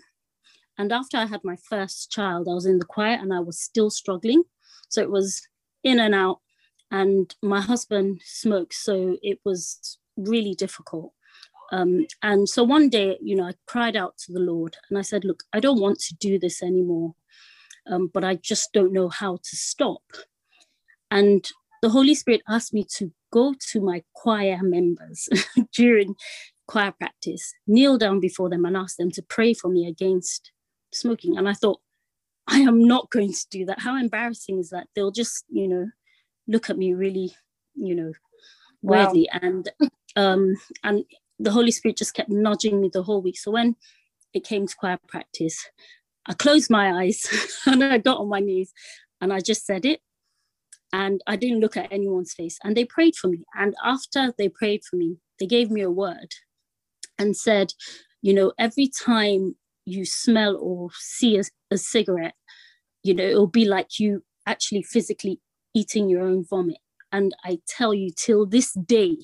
and 0.79 0.91
after 0.91 1.17
I 1.17 1.27
had 1.27 1.41
my 1.43 1.57
first 1.69 2.11
child, 2.11 2.47
I 2.49 2.55
was 2.55 2.65
in 2.65 2.79
the 2.79 2.85
choir 2.85 3.17
and 3.21 3.31
I 3.31 3.39
was 3.39 3.61
still 3.61 3.91
struggling. 3.91 4.43
So 4.89 5.01
it 5.01 5.11
was 5.11 5.47
in 5.83 5.99
and 5.99 6.15
out, 6.15 6.39
and 6.89 7.35
my 7.43 7.61
husband 7.61 8.21
smokes, 8.25 8.83
so 8.83 9.17
it 9.21 9.39
was 9.45 9.98
really 10.27 10.55
difficult. 10.55 11.13
Um, 11.71 12.07
and 12.23 12.49
so 12.49 12.63
one 12.63 12.89
day, 12.89 13.17
you 13.21 13.35
know, 13.35 13.45
I 13.45 13.53
cried 13.67 13.95
out 13.95 14.17
to 14.19 14.33
the 14.33 14.39
Lord 14.39 14.75
and 14.89 14.97
I 14.97 15.01
said, 15.01 15.23
Look, 15.23 15.43
I 15.53 15.59
don't 15.59 15.79
want 15.79 15.99
to 15.99 16.15
do 16.15 16.39
this 16.39 16.63
anymore, 16.63 17.15
um, 17.87 18.09
but 18.13 18.23
I 18.23 18.35
just 18.35 18.73
don't 18.73 18.93
know 18.93 19.09
how 19.09 19.37
to 19.37 19.55
stop. 19.55 20.01
And 21.11 21.47
the 21.81 21.89
Holy 21.89 22.15
Spirit 22.15 22.41
asked 22.47 22.73
me 22.73 22.85
to 22.95 23.11
go 23.31 23.53
to 23.71 23.81
my 23.81 24.03
choir 24.13 24.59
members 24.61 25.29
during 25.73 26.15
choir 26.67 26.91
practice, 26.91 27.53
kneel 27.67 27.97
down 27.97 28.19
before 28.19 28.49
them 28.49 28.65
and 28.65 28.75
ask 28.75 28.97
them 28.97 29.11
to 29.11 29.21
pray 29.21 29.53
for 29.53 29.69
me 29.69 29.87
against 29.87 30.51
smoking. 30.91 31.37
And 31.37 31.47
I 31.47 31.53
thought, 31.53 31.79
I 32.47 32.59
am 32.59 32.83
not 32.87 33.11
going 33.11 33.31
to 33.31 33.45
do 33.51 33.65
that. 33.65 33.79
How 33.79 33.95
embarrassing 33.95 34.59
is 34.59 34.69
that? 34.69 34.87
They'll 34.95 35.11
just, 35.11 35.45
you 35.49 35.67
know, 35.67 35.87
look 36.47 36.69
at 36.69 36.77
me 36.77 36.93
really, 36.93 37.35
you 37.75 37.95
know, 37.95 38.11
weirdly. 38.81 39.29
Wow. 39.31 39.39
And 39.41 39.69
um, 40.19 40.55
and 40.83 41.05
the 41.39 41.51
Holy 41.51 41.71
Spirit 41.71 41.97
just 41.97 42.13
kept 42.13 42.29
nudging 42.29 42.81
me 42.81 42.89
the 42.91 43.03
whole 43.03 43.21
week. 43.21 43.37
So 43.39 43.51
when 43.51 43.75
it 44.33 44.43
came 44.43 44.67
to 44.67 44.75
choir 44.75 44.99
practice, 45.07 45.65
I 46.27 46.33
closed 46.33 46.69
my 46.69 46.91
eyes 46.91 47.25
and 47.65 47.83
I 47.83 47.97
got 47.97 48.19
on 48.19 48.27
my 48.27 48.41
knees 48.41 48.73
and 49.21 49.31
I 49.31 49.39
just 49.39 49.65
said 49.65 49.85
it. 49.85 50.01
And 50.91 51.21
I 51.27 51.35
didn't 51.35 51.59
look 51.59 51.77
at 51.77 51.91
anyone's 51.91 52.33
face. 52.33 52.57
And 52.63 52.75
they 52.75 52.83
prayed 52.83 53.15
for 53.15 53.27
me. 53.27 53.43
And 53.55 53.75
after 53.83 54.33
they 54.37 54.49
prayed 54.49 54.81
for 54.83 54.95
me, 54.95 55.17
they 55.39 55.45
gave 55.45 55.69
me 55.69 55.81
a 55.81 55.91
word 55.91 56.33
and 57.17 57.37
said, 57.37 57.73
you 58.21 58.33
know, 58.33 58.51
every 58.57 58.89
time 58.89 59.55
you 59.85 60.03
smell 60.03 60.57
or 60.59 60.89
see 60.93 61.37
a, 61.37 61.43
a 61.71 61.77
cigarette, 61.77 62.33
you 63.03 63.13
know, 63.13 63.23
it'll 63.23 63.47
be 63.47 63.65
like 63.65 63.99
you 63.99 64.23
actually 64.47 64.83
physically 64.83 65.39
eating 65.75 66.09
your 66.09 66.23
own 66.23 66.43
vomit. 66.43 66.79
And 67.11 67.33
I 67.45 67.59
tell 67.67 67.93
you, 67.93 68.09
till 68.15 68.45
this 68.45 68.73
day, 68.73 69.17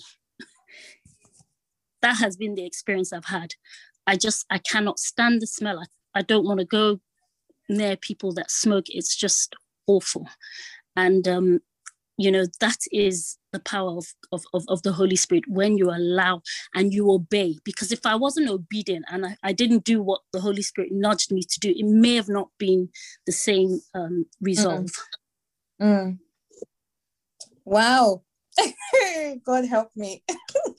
that 2.05 2.17
has 2.17 2.37
been 2.37 2.53
the 2.53 2.65
experience 2.65 3.11
I've 3.11 3.25
had. 3.25 3.55
I 4.05 4.15
just 4.15 4.45
I 4.51 4.59
cannot 4.59 4.99
stand 4.99 5.41
the 5.41 5.47
smell. 5.47 5.79
I, 5.79 6.19
I 6.19 6.21
don't 6.21 6.45
want 6.45 6.59
to 6.59 6.65
go 6.65 6.99
near 7.67 7.97
people 7.97 8.31
that 8.33 8.51
smoke. 8.51 8.85
It's 8.89 9.15
just 9.15 9.55
awful. 9.87 10.27
And 10.95 11.27
um, 11.27 11.61
you 12.17 12.31
know, 12.31 12.45
that 12.61 12.77
is 12.91 13.39
the 13.53 13.59
power 13.59 13.97
of, 13.97 14.05
of, 14.31 14.43
of, 14.53 14.65
of 14.69 14.83
the 14.83 14.93
Holy 14.93 15.15
Spirit 15.15 15.45
when 15.47 15.79
you 15.79 15.89
allow 15.89 16.43
and 16.75 16.93
you 16.93 17.11
obey. 17.11 17.57
Because 17.65 17.91
if 17.91 18.05
I 18.05 18.13
wasn't 18.13 18.49
obedient 18.49 19.05
and 19.11 19.25
I, 19.25 19.37
I 19.41 19.51
didn't 19.51 19.83
do 19.83 20.03
what 20.03 20.21
the 20.31 20.41
Holy 20.41 20.61
Spirit 20.61 20.91
nudged 20.93 21.31
me 21.31 21.41
to 21.41 21.59
do, 21.59 21.71
it 21.71 21.85
may 21.85 22.15
have 22.15 22.29
not 22.29 22.49
been 22.59 22.89
the 23.25 23.31
same 23.31 23.81
um, 23.95 24.27
resolve. 24.39 24.91
Mm. 25.81 26.19
Wow. 27.65 28.21
God 29.45 29.65
help 29.65 29.89
me. 29.95 30.23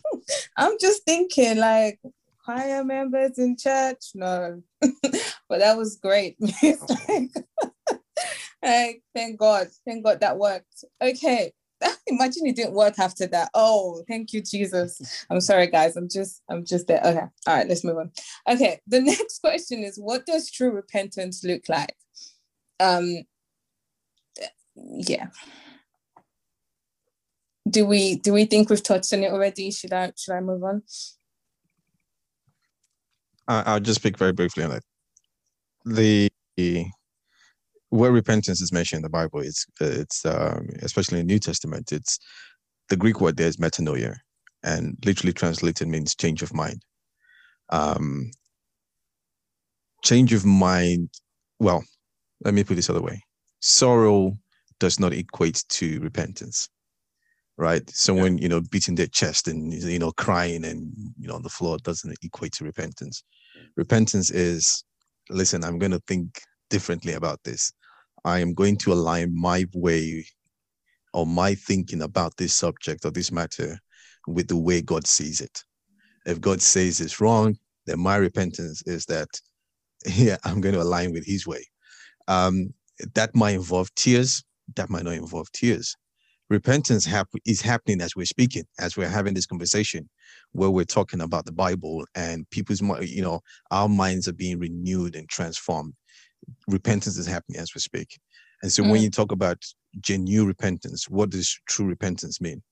I'm 0.56 0.76
just 0.80 1.04
thinking 1.04 1.58
like 1.58 2.00
choir 2.44 2.84
members 2.84 3.38
in 3.38 3.56
church. 3.56 4.12
No, 4.14 4.62
but 4.80 5.58
that 5.58 5.76
was 5.76 5.96
great. 5.96 6.36
like, 8.62 9.02
thank 9.14 9.38
God, 9.38 9.68
thank 9.84 10.04
God 10.04 10.20
that 10.20 10.38
worked. 10.38 10.84
Okay, 11.02 11.52
imagine 12.06 12.46
it 12.46 12.56
didn't 12.56 12.74
work 12.74 12.98
after 12.98 13.26
that. 13.26 13.50
Oh, 13.54 14.02
thank 14.08 14.32
you, 14.32 14.42
Jesus. 14.42 15.26
I'm 15.28 15.40
sorry, 15.40 15.66
guys. 15.66 15.96
I'm 15.96 16.08
just, 16.08 16.42
I'm 16.48 16.64
just 16.64 16.86
there. 16.86 17.00
Okay, 17.04 17.18
all 17.46 17.56
right, 17.56 17.68
let's 17.68 17.84
move 17.84 17.98
on. 17.98 18.12
Okay, 18.48 18.80
the 18.86 19.00
next 19.00 19.40
question 19.40 19.82
is, 19.82 19.98
what 19.98 20.24
does 20.24 20.50
true 20.50 20.70
repentance 20.70 21.44
look 21.44 21.68
like? 21.68 21.96
Um, 22.80 23.24
yeah 24.76 25.28
do 27.68 27.84
we 27.84 28.16
do 28.16 28.32
we 28.32 28.44
think 28.44 28.70
we've 28.70 28.82
touched 28.82 29.12
on 29.12 29.22
it 29.22 29.32
already? 29.32 29.70
Should 29.70 29.92
I 29.92 30.12
should 30.16 30.34
I 30.34 30.40
move 30.40 30.62
on? 30.62 30.82
I'll 33.48 33.80
just 33.80 34.00
speak 34.00 34.18
very 34.18 34.32
briefly 34.32 34.64
on 34.64 34.72
it. 34.72 34.82
The 35.84 36.28
where 37.90 38.10
repentance 38.10 38.60
is 38.60 38.72
mentioned 38.72 38.98
in 38.98 39.02
the 39.02 39.08
Bible, 39.08 39.40
it's 39.40 39.66
it's 39.80 40.24
um, 40.26 40.68
especially 40.82 41.20
in 41.20 41.26
the 41.26 41.32
New 41.32 41.38
Testament, 41.38 41.92
it's 41.92 42.18
the 42.88 42.96
Greek 42.96 43.20
word 43.20 43.36
there 43.36 43.48
is 43.48 43.56
metanoia, 43.56 44.16
and 44.62 44.96
literally 45.04 45.32
translated 45.32 45.88
means 45.88 46.14
change 46.14 46.42
of 46.42 46.54
mind. 46.54 46.82
Um, 47.70 48.30
change 50.02 50.32
of 50.32 50.44
mind. 50.44 51.10
Well, 51.58 51.84
let 52.44 52.54
me 52.54 52.64
put 52.64 52.74
this 52.74 52.90
other 52.90 53.02
way: 53.02 53.22
sorrow 53.60 54.36
does 54.78 55.00
not 55.00 55.12
equate 55.12 55.64
to 55.68 56.00
repentance 56.00 56.68
right? 57.58 57.88
Someone, 57.90 58.38
yeah. 58.38 58.42
you 58.42 58.48
know, 58.48 58.60
beating 58.70 58.94
their 58.94 59.06
chest 59.06 59.48
and, 59.48 59.72
you 59.72 59.98
know, 59.98 60.12
crying 60.12 60.64
and, 60.64 60.92
you 61.18 61.28
know, 61.28 61.34
on 61.34 61.42
the 61.42 61.48
floor 61.48 61.78
doesn't 61.78 62.16
equate 62.22 62.52
to 62.52 62.64
repentance. 62.64 63.22
Repentance 63.76 64.30
is, 64.30 64.84
listen, 65.30 65.64
I'm 65.64 65.78
going 65.78 65.92
to 65.92 66.02
think 66.06 66.40
differently 66.70 67.14
about 67.14 67.42
this. 67.44 67.72
I 68.24 68.40
am 68.40 68.54
going 68.54 68.76
to 68.78 68.92
align 68.92 69.34
my 69.34 69.64
way 69.74 70.26
or 71.14 71.26
my 71.26 71.54
thinking 71.54 72.02
about 72.02 72.36
this 72.36 72.54
subject 72.54 73.04
or 73.04 73.10
this 73.10 73.32
matter 73.32 73.78
with 74.26 74.48
the 74.48 74.56
way 74.56 74.82
God 74.82 75.06
sees 75.06 75.40
it. 75.40 75.62
If 76.26 76.40
God 76.40 76.60
says 76.60 77.00
it's 77.00 77.20
wrong, 77.20 77.56
then 77.86 78.00
my 78.00 78.16
repentance 78.16 78.82
is 78.86 79.06
that, 79.06 79.28
yeah, 80.06 80.36
I'm 80.44 80.60
going 80.60 80.74
to 80.74 80.82
align 80.82 81.12
with 81.12 81.24
his 81.24 81.46
way. 81.46 81.64
Um, 82.28 82.74
that 83.14 83.34
might 83.34 83.54
involve 83.54 83.94
tears. 83.94 84.42
That 84.74 84.90
might 84.90 85.04
not 85.04 85.14
involve 85.14 85.50
tears 85.52 85.96
repentance 86.48 87.04
hap- 87.04 87.28
is 87.44 87.60
happening 87.60 88.00
as 88.00 88.14
we're 88.14 88.26
speaking, 88.26 88.64
as 88.78 88.96
we're 88.96 89.08
having 89.08 89.34
this 89.34 89.46
conversation, 89.46 90.08
where 90.52 90.70
we're 90.70 90.84
talking 90.84 91.20
about 91.20 91.44
the 91.44 91.52
Bible 91.52 92.04
and 92.14 92.48
people's, 92.50 92.80
you 93.02 93.22
know, 93.22 93.40
our 93.70 93.88
minds 93.88 94.28
are 94.28 94.32
being 94.32 94.58
renewed 94.58 95.16
and 95.16 95.28
transformed. 95.28 95.94
Repentance 96.68 97.18
is 97.18 97.26
happening 97.26 97.60
as 97.60 97.74
we 97.74 97.80
speak. 97.80 98.18
And 98.62 98.70
so 98.72 98.82
mm. 98.82 98.90
when 98.90 99.02
you 99.02 99.10
talk 99.10 99.32
about 99.32 99.62
genuine 100.00 100.48
repentance, 100.48 101.08
what 101.08 101.30
does 101.30 101.58
true 101.68 101.86
repentance 101.86 102.40
mean? 102.40 102.62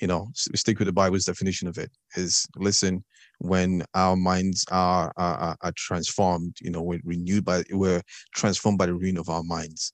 You 0.00 0.06
know, 0.06 0.28
stick 0.34 0.78
with 0.78 0.86
the 0.86 0.92
Bible's 0.92 1.24
definition 1.24 1.68
of 1.68 1.78
it 1.78 1.90
is 2.16 2.46
listen, 2.56 3.04
when 3.38 3.84
our 3.94 4.16
minds 4.16 4.64
are, 4.70 5.12
are, 5.16 5.56
are 5.60 5.72
transformed, 5.76 6.56
you 6.60 6.70
know, 6.70 6.82
we're 6.82 7.00
renewed 7.04 7.44
by, 7.44 7.64
we're 7.70 8.02
transformed 8.34 8.78
by 8.78 8.86
the 8.86 8.94
renewing 8.94 9.18
of 9.18 9.28
our 9.28 9.42
minds 9.42 9.92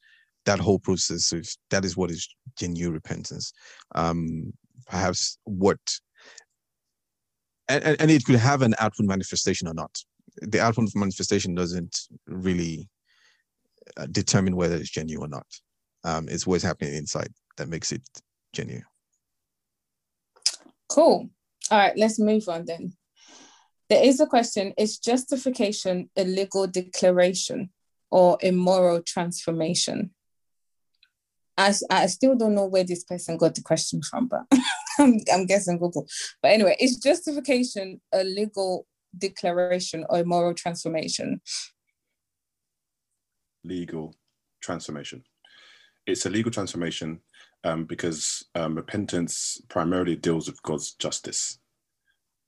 that 0.51 0.59
whole 0.59 0.81
process 0.81 1.31
of 1.31 1.47
that 1.71 1.85
is 1.85 1.97
what 1.97 2.11
is 2.11 2.29
genuine 2.59 2.95
repentance. 2.95 3.53
Um 3.95 4.53
perhaps 4.87 5.39
what 5.45 5.79
and, 7.69 7.97
and 8.01 8.11
it 8.11 8.25
could 8.25 8.35
have 8.51 8.63
an 8.63 8.75
outward 8.81 9.07
manifestation 9.07 9.69
or 9.69 9.75
not. 9.75 9.97
The 10.43 10.61
outward 10.61 10.89
manifestation 10.97 11.55
doesn't 11.55 11.97
really 12.27 12.89
uh, 13.97 14.07
determine 14.11 14.57
whether 14.57 14.75
it's 14.75 14.91
genuine 14.91 15.27
or 15.27 15.37
not. 15.39 15.47
Um 16.03 16.29
it's 16.29 16.47
what's 16.49 16.65
happening 16.65 16.95
inside 16.95 17.33
that 17.57 17.69
makes 17.69 17.93
it 17.93 18.03
genuine. 18.53 18.89
Cool. 20.89 21.31
All 21.71 21.79
right 21.79 21.97
let's 21.97 22.19
move 22.19 22.49
on 22.49 22.65
then. 22.65 22.95
There 23.89 24.05
is 24.05 24.19
a 24.19 24.27
question 24.27 24.75
is 24.77 24.99
justification 24.99 26.11
a 26.17 26.25
legal 26.25 26.67
declaration 26.67 27.71
or 28.11 28.37
a 28.43 28.51
moral 28.51 29.01
transformation 29.03 30.11
I, 31.61 31.75
I 31.91 32.07
still 32.07 32.35
don't 32.37 32.55
know 32.55 32.67
where 32.67 32.85
this 32.85 33.05
person 33.05 33.37
got 33.37 33.55
the 33.55 33.63
question 33.63 34.01
from, 34.03 34.29
but 34.29 34.43
I'm, 34.99 35.19
I'm 35.33 35.47
guessing 35.47 35.79
Google. 35.79 36.07
But 36.43 36.53
anyway, 36.53 36.77
is 36.81 36.97
justification 36.97 38.01
a 38.13 38.25
legal 38.25 38.87
declaration 39.17 40.07
or 40.09 40.21
a 40.21 40.25
moral 40.25 40.55
transformation? 40.55 41.41
Legal 43.65 44.15
transformation. 44.63 45.23
It's 46.07 46.25
a 46.27 46.31
legal 46.31 46.51
transformation 46.51 47.21
um, 47.65 47.85
because 47.85 48.45
um, 48.55 48.75
repentance 48.75 49.61
primarily 49.69 50.17
deals 50.17 50.49
with 50.49 50.63
God's 50.63 50.93
justice. 50.95 51.59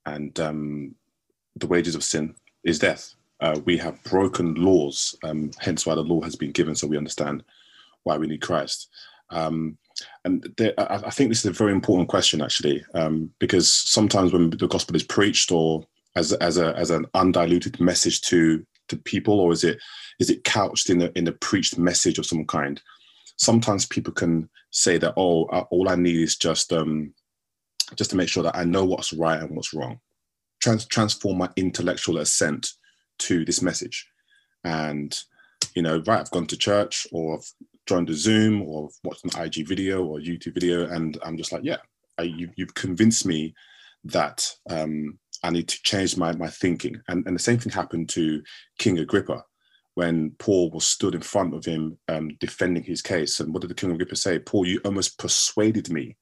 And 0.05 0.37
um, 0.39 0.95
the 1.55 1.67
wages 1.67 1.95
of 1.95 2.03
sin 2.03 2.35
is 2.63 2.79
death. 2.79 3.13
Uh, 3.39 3.59
we 3.65 3.77
have 3.77 4.03
broken 4.03 4.55
laws, 4.55 5.15
um, 5.23 5.51
hence 5.59 5.85
why 5.85 5.95
the 5.95 6.01
law 6.01 6.21
has 6.21 6.35
been 6.35 6.51
given, 6.51 6.75
so 6.75 6.87
we 6.87 6.97
understand 6.97 7.43
why 8.03 8.17
we 8.17 8.27
need 8.27 8.41
Christ. 8.41 8.89
Um, 9.29 9.77
and 10.25 10.45
there, 10.57 10.73
I, 10.77 11.09
think 11.09 11.29
this 11.29 11.39
is 11.39 11.45
a 11.45 11.51
very 11.51 11.71
important 11.71 12.09
question, 12.09 12.41
actually, 12.41 12.83
um, 12.93 13.31
because 13.39 13.71
sometimes 13.71 14.33
when 14.33 14.49
the 14.49 14.67
gospel 14.67 14.95
is 14.95 15.03
preached 15.03 15.51
or 15.51 15.85
as, 16.15 16.33
as, 16.33 16.57
a, 16.57 16.75
as 16.77 16.89
an 16.89 17.05
undiluted 17.13 17.79
message 17.79 18.21
to, 18.21 18.65
to 18.89 18.97
people, 18.97 19.39
or 19.39 19.51
is 19.51 19.63
it, 19.63 19.79
is 20.19 20.29
it 20.29 20.43
couched 20.43 20.89
in 20.89 21.01
a, 21.01 21.11
in 21.15 21.27
a 21.27 21.31
preached 21.31 21.77
message 21.77 22.17
of 22.19 22.25
some 22.25 22.45
kind? 22.45 22.81
Sometimes 23.37 23.85
people 23.85 24.13
can 24.13 24.49
say 24.71 24.97
that, 24.97 25.13
oh, 25.15 25.43
all 25.43 25.89
I 25.89 25.95
need 25.95 26.17
is 26.17 26.35
just, 26.35 26.73
um, 26.73 27.13
just 27.95 28.09
to 28.11 28.17
make 28.17 28.29
sure 28.29 28.43
that 28.43 28.55
I 28.55 28.63
know 28.63 28.85
what's 28.85 29.13
right 29.13 29.39
and 29.39 29.55
what's 29.55 29.73
wrong. 29.73 29.99
Trans- 30.59 30.85
transform 30.85 31.37
my 31.37 31.49
intellectual 31.55 32.17
assent 32.17 32.71
to 33.19 33.45
this 33.45 33.61
message. 33.61 34.07
And 34.63 35.17
you 35.75 35.81
know, 35.81 36.03
right, 36.05 36.19
I've 36.19 36.31
gone 36.31 36.47
to 36.47 36.57
church 36.57 37.07
or 37.11 37.37
I've 37.37 37.51
joined 37.85 38.09
a 38.09 38.13
Zoom 38.13 38.61
or 38.61 38.89
watched 39.03 39.25
an 39.25 39.41
IG 39.41 39.67
video 39.67 40.03
or 40.03 40.19
YouTube 40.19 40.53
video, 40.53 40.87
and 40.87 41.17
I'm 41.23 41.37
just 41.37 41.51
like, 41.51 41.63
yeah, 41.63 41.77
I, 42.17 42.23
you, 42.23 42.49
have 42.59 42.73
convinced 42.73 43.25
me 43.25 43.53
that 44.05 44.49
um, 44.69 45.17
I 45.43 45.49
need 45.49 45.67
to 45.69 45.81
change 45.83 46.17
my 46.17 46.33
my 46.33 46.47
thinking. 46.47 47.01
And 47.07 47.25
and 47.25 47.35
the 47.35 47.41
same 47.41 47.59
thing 47.59 47.71
happened 47.71 48.09
to 48.09 48.41
King 48.77 48.99
Agrippa 48.99 49.43
when 49.95 50.31
Paul 50.39 50.71
was 50.71 50.87
stood 50.87 51.15
in 51.15 51.21
front 51.21 51.53
of 51.53 51.65
him 51.65 51.97
um, 52.07 52.29
defending 52.39 52.83
his 52.83 53.01
case. 53.01 53.39
And 53.39 53.53
what 53.53 53.61
did 53.61 53.69
the 53.69 53.75
King 53.75 53.91
Agrippa 53.91 54.15
say? 54.15 54.39
Paul, 54.39 54.67
you 54.67 54.79
almost 54.83 55.19
persuaded 55.19 55.89
me 55.91 56.17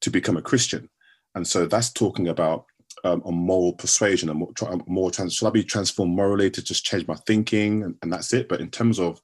to 0.00 0.10
become 0.10 0.36
a 0.36 0.42
Christian. 0.42 0.88
And 1.34 1.46
so 1.46 1.66
that's 1.66 1.92
talking 1.92 2.28
about 2.28 2.64
um, 3.04 3.22
a 3.24 3.30
moral 3.30 3.74
persuasion, 3.74 4.28
a 4.28 4.34
more, 4.34 4.52
more 4.86 5.10
trans- 5.10 5.34
shall 5.34 5.48
I 5.48 5.52
be 5.52 5.62
transformed 5.62 6.16
morally 6.16 6.50
to 6.50 6.62
just 6.62 6.84
change 6.84 7.06
my 7.06 7.14
thinking 7.26 7.84
and, 7.84 7.94
and 8.02 8.12
that's 8.12 8.32
it. 8.32 8.48
But 8.48 8.60
in 8.60 8.70
terms 8.70 8.98
of 8.98 9.20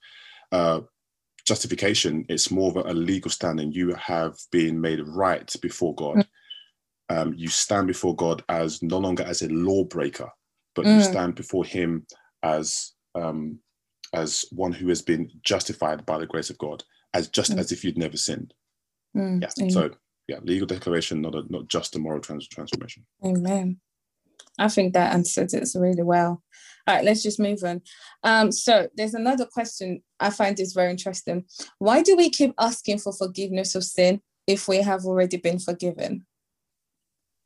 uh, 0.53 0.83
justification, 1.47 2.25
it's 2.29 2.51
more 2.51 2.71
of 2.71 2.87
a, 2.87 2.93
legal 2.93 3.31
standing. 3.31 3.73
You 3.73 3.95
have 3.95 4.37
been 4.51 4.81
made 4.81 5.01
right 5.07 5.53
before 5.61 5.95
God. 5.95 6.17
Mm. 6.17 6.27
Um, 7.09 7.35
you 7.37 7.49
stand 7.49 7.89
before 7.89 8.17
God 8.17 8.43
as 8.49 8.83
no 8.83 8.99
longer 8.99 9.25
as 9.25 9.43
a 9.43 9.49
lawbreaker, 9.49 10.31
but 10.75 10.87
mm. 10.87 10.97
you 10.97 11.03
stand 11.03 11.35
before 11.35 11.65
Him 11.65 12.07
as 12.43 12.93
um, 13.15 13.59
as 14.15 14.45
one 14.51 14.73
who 14.73 14.89
has 14.89 15.03
been 15.03 15.31
justified 15.43 16.05
by 16.07 16.19
the 16.19 16.27
grace 16.27 16.51
of 16.51 16.59
God, 16.59 16.85
as 17.15 17.29
just 17.29 17.53
mm. 17.53 17.59
as 17.59 17.73
if 17.73 17.85
you'd 17.85 17.99
never 17.99 18.17
sinned. 18.17 18.55
Mm. 19.17 19.43
Yeah. 19.43 19.69
So 19.69 19.91
yeah, 20.29 20.39
legal 20.43 20.67
declaration, 20.67 21.21
not 21.21 21.35
a, 21.35 21.43
not 21.49 21.69
just 21.69 21.97
a 21.97 21.99
moral 21.99 22.21
trans- 22.21 22.49
transformation. 22.49 23.05
Amen. 23.25 23.81
I 24.59 24.69
think 24.69 24.95
that 24.95 25.15
answers 25.15 25.55
it 25.55 25.69
really 25.79 26.03
well. 26.03 26.43
All 26.87 26.97
right, 26.97 27.05
let's 27.05 27.23
just 27.23 27.39
move 27.39 27.63
on. 27.65 27.81
Um, 28.25 28.51
so 28.51 28.89
there's 28.97 29.15
another 29.15 29.47
question 29.47 30.03
I 30.19 30.31
find 30.31 30.57
this 30.57 30.73
very 30.73 30.91
interesting. 30.91 31.45
Why 31.79 32.03
do 32.03 32.17
we 32.17 32.29
keep 32.29 32.55
asking 32.59 32.99
for 32.99 33.13
forgiveness 33.13 33.75
of 33.75 33.85
sin 33.85 34.21
if 34.47 34.67
we 34.67 34.79
have 34.79 35.05
already 35.05 35.37
been 35.37 35.61
forgiven? 35.61 36.27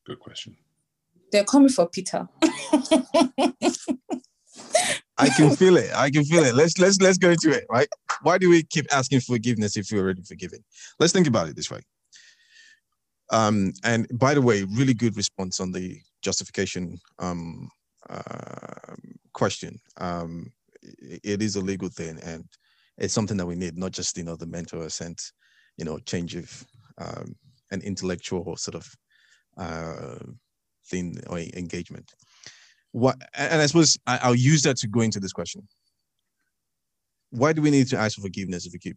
Good 0.06 0.20
question. 0.20 0.56
They're 1.32 1.44
coming 1.44 1.68
for 1.68 1.88
Peter. 1.88 2.28
I 5.18 5.30
can 5.30 5.56
feel 5.56 5.76
it. 5.76 5.90
I 5.94 6.10
can 6.10 6.24
feel 6.24 6.44
it. 6.44 6.54
Let's 6.54 6.78
let's 6.78 7.00
let's 7.00 7.18
go 7.18 7.30
into 7.30 7.50
it, 7.50 7.64
right? 7.70 7.88
Why 8.22 8.38
do 8.38 8.50
we 8.50 8.62
keep 8.62 8.86
asking 8.92 9.20
forgiveness 9.20 9.76
if 9.76 9.88
we're 9.90 10.02
already 10.02 10.22
forgiven? 10.22 10.60
Let's 11.00 11.12
think 11.12 11.26
about 11.26 11.48
it 11.48 11.56
this 11.56 11.70
way. 11.70 11.80
Um, 13.30 13.72
and 13.82 14.06
by 14.18 14.34
the 14.34 14.42
way, 14.42 14.64
really 14.64 14.94
good 14.94 15.16
response 15.16 15.58
on 15.58 15.72
the 15.72 15.98
justification 16.26 16.98
um, 17.20 17.68
uh, 18.10 18.94
question. 19.32 19.78
Um, 19.98 20.50
it, 20.82 21.20
it 21.22 21.42
is 21.42 21.54
a 21.54 21.60
legal 21.60 21.88
thing, 21.88 22.18
and 22.22 22.44
it's 22.98 23.14
something 23.14 23.36
that 23.36 23.46
we 23.46 23.54
need, 23.54 23.78
not 23.78 23.92
just 23.92 24.18
you 24.18 24.24
know 24.24 24.36
the 24.36 24.52
mental 24.58 24.82
assent, 24.82 25.20
you 25.78 25.84
know, 25.84 25.98
change 26.00 26.34
of 26.34 26.48
um, 26.98 27.36
an 27.70 27.80
intellectual 27.82 28.56
sort 28.56 28.74
of 28.74 28.86
uh, 29.56 30.18
thing 30.90 31.16
or 31.30 31.38
engagement. 31.38 32.12
What, 32.90 33.16
and 33.34 33.62
I 33.62 33.66
suppose 33.66 33.96
I, 34.06 34.18
I'll 34.22 34.42
use 34.52 34.62
that 34.62 34.78
to 34.78 34.88
go 34.88 35.02
into 35.02 35.20
this 35.20 35.32
question. 35.32 35.62
Why 37.30 37.52
do 37.52 37.62
we 37.62 37.70
need 37.70 37.88
to 37.88 37.98
ask 37.98 38.16
for 38.16 38.22
forgiveness 38.22 38.66
if 38.66 38.72
we 38.72 38.80
keep? 38.80 38.96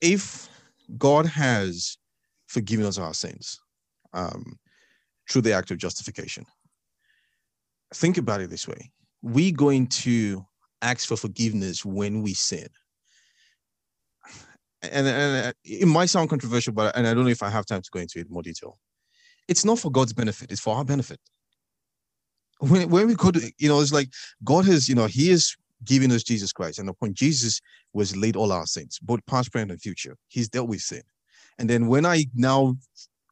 If 0.00 0.48
God 0.96 1.26
has 1.26 1.98
forgiven 2.46 2.86
us 2.86 2.98
our 2.98 3.14
sins 3.14 3.58
um, 4.14 4.58
through 5.28 5.42
the 5.42 5.52
act 5.52 5.70
of 5.70 5.78
justification, 5.78 6.44
think 7.92 8.18
about 8.18 8.40
it 8.40 8.50
this 8.50 8.68
way: 8.68 8.90
we 9.22 9.52
going 9.52 9.86
to 9.86 10.44
ask 10.82 11.08
for 11.08 11.16
forgiveness 11.16 11.84
when 11.84 12.22
we 12.22 12.34
sin. 12.34 12.68
And, 14.82 15.06
and 15.06 15.54
it 15.64 15.88
might 15.88 16.10
sound 16.10 16.28
controversial, 16.28 16.74
but 16.74 16.94
and 16.94 17.06
I 17.06 17.14
don't 17.14 17.24
know 17.24 17.30
if 17.30 17.42
I 17.42 17.48
have 17.48 17.64
time 17.64 17.80
to 17.80 17.90
go 17.90 18.00
into 18.00 18.18
it 18.18 18.26
in 18.26 18.32
more 18.32 18.42
detail. 18.42 18.78
It's 19.48 19.64
not 19.64 19.78
for 19.78 19.90
God's 19.90 20.12
benefit; 20.12 20.52
it's 20.52 20.60
for 20.60 20.76
our 20.76 20.84
benefit. 20.84 21.18
When, 22.58 22.88
when 22.90 23.08
we 23.08 23.14
could, 23.14 23.40
you 23.58 23.68
know, 23.68 23.80
it's 23.80 23.92
like 23.92 24.10
God 24.44 24.66
has, 24.66 24.88
you 24.88 24.94
know, 24.94 25.06
He 25.06 25.30
is 25.30 25.56
giving 25.84 26.12
us 26.12 26.22
Jesus 26.22 26.52
Christ, 26.52 26.78
and 26.78 26.88
upon 26.88 27.14
Jesus 27.14 27.60
was 27.94 28.14
laid 28.16 28.36
all 28.36 28.52
our 28.52 28.66
sins, 28.66 28.98
both 29.00 29.24
past, 29.26 29.52
present, 29.52 29.70
and 29.70 29.80
future. 29.80 30.16
He's 30.28 30.50
dealt 30.50 30.68
with 30.68 30.82
sin, 30.82 31.02
and 31.58 31.68
then 31.68 31.86
when 31.86 32.04
I 32.04 32.26
now 32.34 32.76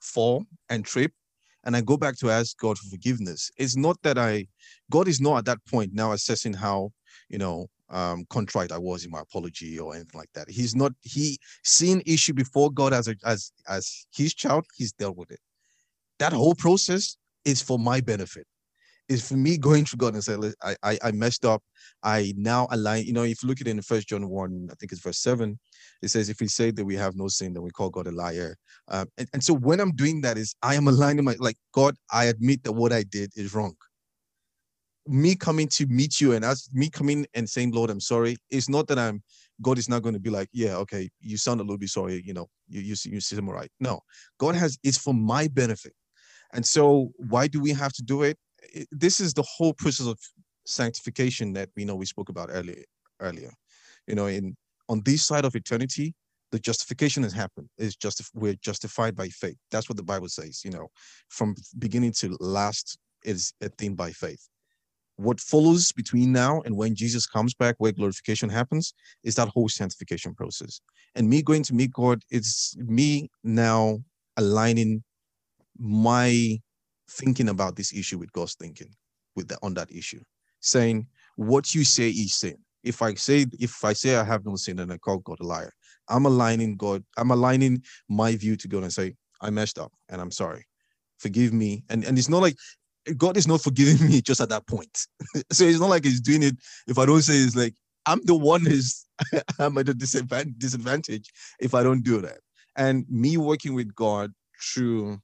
fall 0.01 0.47
and 0.70 0.86
trip, 0.86 1.12
and 1.64 1.76
I 1.76 1.80
go 1.80 1.96
back 1.96 2.16
to 2.18 2.30
ask 2.30 2.56
God 2.58 2.78
for 2.78 2.88
forgiveness, 2.88 3.50
it's 3.56 3.76
not 3.76 4.00
that 4.02 4.18
I, 4.18 4.46
God 4.90 5.08
is 5.08 5.20
not 5.20 5.38
at 5.38 5.44
that 5.46 5.64
point 5.66 5.92
now 5.94 6.12
assessing 6.12 6.52
how, 6.52 6.90
you 7.28 7.38
know, 7.38 7.68
um, 7.90 8.24
contrite 8.30 8.72
I 8.72 8.78
was 8.78 9.04
in 9.04 9.10
my 9.10 9.20
apology 9.20 9.78
or 9.78 9.94
anything 9.94 10.18
like 10.18 10.32
that. 10.34 10.48
He's 10.48 10.74
not, 10.74 10.92
he 11.02 11.38
seen 11.62 12.02
issue 12.06 12.32
before 12.32 12.70
God 12.70 12.92
as 12.92 13.08
a, 13.08 13.16
as, 13.24 13.52
as 13.68 14.06
his 14.14 14.34
child, 14.34 14.64
he's 14.74 14.92
dealt 14.92 15.16
with 15.16 15.30
it. 15.30 15.40
That 16.18 16.32
whole 16.32 16.54
process 16.54 17.16
is 17.44 17.60
for 17.60 17.78
my 17.78 18.00
benefit 18.00 18.46
is 19.09 19.26
for 19.26 19.34
me 19.34 19.59
going 19.59 19.84
to 19.84 19.96
God 19.96 20.14
and 20.14 20.24
say, 20.24 20.36
I, 20.62 20.76
I, 20.82 20.98
I 21.05 21.12
messed 21.12 21.44
up. 21.44 21.62
I 22.03 22.32
now 22.36 22.68
align, 22.70 23.05
you 23.05 23.12
know, 23.12 23.24
if 23.24 23.42
you 23.42 23.48
look 23.48 23.61
at 23.61 23.66
it 23.66 23.70
in 23.70 23.82
First 23.82 24.09
John 24.09 24.28
1, 24.28 24.68
I 24.70 24.74
think 24.74 24.92
it's 24.92 25.00
verse 25.00 25.18
7, 25.18 25.59
it 26.03 26.09
says, 26.09 26.28
if 26.28 26.40
we 26.40 26.48
say 26.48 26.70
that 26.70 26.84
we 26.84 26.96
have 26.96 27.16
no 27.16 27.28
sin, 27.28 27.53
then 27.53 27.62
we 27.62 27.70
call 27.70 27.90
God 27.90 28.07
a 28.07 28.12
liar. 28.12 28.57
Um, 28.88 29.09
and, 29.18 29.28
and 29.32 29.44
so 29.44 29.55
when 29.55 29.80
I'm 29.80 29.94
doing 29.94 30.20
that 30.22 30.38
is 30.38 30.55
I 30.62 30.74
am 30.74 30.88
aligning 30.88 31.24
my, 31.24 31.36
like, 31.38 31.57
God, 31.72 31.96
I 32.11 32.26
admit 32.26 32.64
that 32.64 32.72
what 32.72 32.92
I 32.92 33.03
did 33.03 33.32
is 33.36 33.55
wrong. 33.55 33.74
Me 35.07 35.34
coming 35.34 35.68
to 35.68 35.86
meet 35.86 36.20
you 36.20 36.32
and 36.32 36.44
as 36.44 36.68
me 36.72 36.88
coming 36.88 37.26
and 37.34 37.48
saying, 37.48 37.72
Lord, 37.72 37.90
I'm 37.90 38.00
sorry, 38.00 38.36
it's 38.50 38.68
not 38.68 38.86
that 38.88 38.98
I'm, 38.98 39.22
God 39.61 39.78
is 39.78 39.88
not 39.88 40.03
going 40.03 40.14
to 40.14 40.20
be 40.20 40.30
like, 40.30 40.48
yeah, 40.53 40.76
okay, 40.76 41.09
you 41.20 41.36
sound 41.36 41.61
a 41.61 41.64
little 41.64 41.78
bit 41.78 41.88
sorry, 41.88 42.22
you 42.24 42.34
know, 42.34 42.48
you, 42.68 42.80
you, 42.80 42.94
you 43.05 43.20
see 43.20 43.36
them 43.36 43.50
right. 43.50 43.70
No, 43.80 44.00
God 44.38 44.55
has, 44.55 44.78
it's 44.82 44.98
for 44.98 45.12
my 45.12 45.48
benefit. 45.48 45.92
And 46.53 46.64
so 46.64 47.12
why 47.16 47.46
do 47.48 47.61
we 47.61 47.70
have 47.70 47.92
to 47.94 48.03
do 48.03 48.22
it? 48.22 48.36
This 48.90 49.20
is 49.20 49.34
the 49.34 49.42
whole 49.42 49.74
process 49.74 50.06
of 50.06 50.18
sanctification 50.66 51.52
that 51.54 51.68
we 51.76 51.84
know 51.84 51.96
we 51.96 52.06
spoke 52.06 52.28
about 52.28 52.48
earlier 52.52 52.82
earlier. 53.20 53.52
You 54.06 54.14
know 54.14 54.26
in 54.26 54.56
on 54.88 55.02
this 55.04 55.26
side 55.26 55.44
of 55.44 55.54
eternity 55.54 56.14
the 56.50 56.58
justification 56.58 57.22
has 57.22 57.32
happened. 57.32 57.68
Is 57.78 57.96
just 57.96 58.22
we're 58.34 58.54
justified 58.54 59.16
by 59.16 59.28
faith. 59.28 59.56
That's 59.70 59.88
what 59.88 59.96
the 59.96 60.02
bible 60.02 60.28
says 60.28 60.62
you 60.64 60.70
know. 60.70 60.88
From 61.28 61.54
beginning 61.78 62.12
to 62.18 62.36
last 62.40 62.98
is 63.24 63.52
a 63.60 63.68
thing 63.68 63.94
by 63.94 64.10
faith. 64.10 64.48
What 65.16 65.40
follows 65.40 65.92
between 65.92 66.32
now 66.32 66.62
and 66.62 66.76
when 66.76 66.94
jesus 66.94 67.26
comes 67.26 67.54
back 67.54 67.76
where 67.78 67.92
glorification 67.92 68.48
happens 68.48 68.94
is 69.24 69.34
that 69.36 69.48
whole 69.48 69.68
sanctification 69.68 70.34
process. 70.34 70.80
And 71.14 71.28
me 71.28 71.42
going 71.42 71.62
to 71.64 71.74
meet 71.74 71.92
god 71.92 72.22
it's 72.30 72.76
me 72.78 73.30
now 73.44 73.98
aligning 74.36 75.02
my 75.78 76.58
thinking 77.12 77.48
about 77.48 77.76
this 77.76 77.92
issue 77.92 78.18
with 78.18 78.32
God's 78.32 78.54
thinking 78.54 78.94
with 79.36 79.48
the, 79.48 79.58
on 79.62 79.74
that 79.74 79.90
issue, 79.90 80.20
saying 80.60 81.06
what 81.36 81.74
you 81.74 81.84
say 81.84 82.08
is 82.08 82.34
sin. 82.34 82.56
If 82.82 83.00
I 83.00 83.14
say 83.14 83.46
if 83.60 83.84
I 83.84 83.92
say 83.92 84.16
I 84.16 84.24
have 84.24 84.44
no 84.44 84.56
sin 84.56 84.80
and 84.80 84.92
I 84.92 84.98
call 84.98 85.18
God 85.18 85.38
a 85.40 85.46
liar, 85.46 85.72
I'm 86.08 86.26
aligning 86.26 86.76
God. 86.76 87.04
I'm 87.16 87.30
aligning 87.30 87.82
my 88.08 88.34
view 88.36 88.56
to 88.56 88.68
God 88.68 88.82
and 88.82 88.92
say 88.92 89.14
I 89.40 89.50
messed 89.50 89.78
up 89.78 89.92
and 90.08 90.20
I'm 90.20 90.32
sorry. 90.32 90.66
Forgive 91.18 91.52
me. 91.52 91.84
And 91.90 92.04
and 92.04 92.18
it's 92.18 92.28
not 92.28 92.42
like 92.42 92.56
God 93.16 93.36
is 93.36 93.46
not 93.46 93.60
forgiving 93.60 94.06
me 94.10 94.20
just 94.20 94.40
at 94.40 94.48
that 94.48 94.66
point. 94.66 95.06
so 95.52 95.64
it's 95.64 95.80
not 95.80 95.90
like 95.90 96.04
He's 96.04 96.20
doing 96.20 96.42
it. 96.42 96.56
If 96.88 96.98
I 96.98 97.06
don't 97.06 97.22
say 97.22 97.34
it's 97.34 97.56
like 97.56 97.74
I'm 98.06 98.20
the 98.24 98.34
one 98.34 98.62
who's 98.64 99.06
I'm 99.58 99.78
at 99.78 99.88
a 99.88 99.94
disadvantage 99.94 101.30
if 101.60 101.74
I 101.74 101.82
don't 101.82 102.02
do 102.02 102.20
that. 102.20 102.38
And 102.76 103.04
me 103.08 103.36
working 103.36 103.74
with 103.74 103.94
God 103.94 104.32
through 104.60 105.20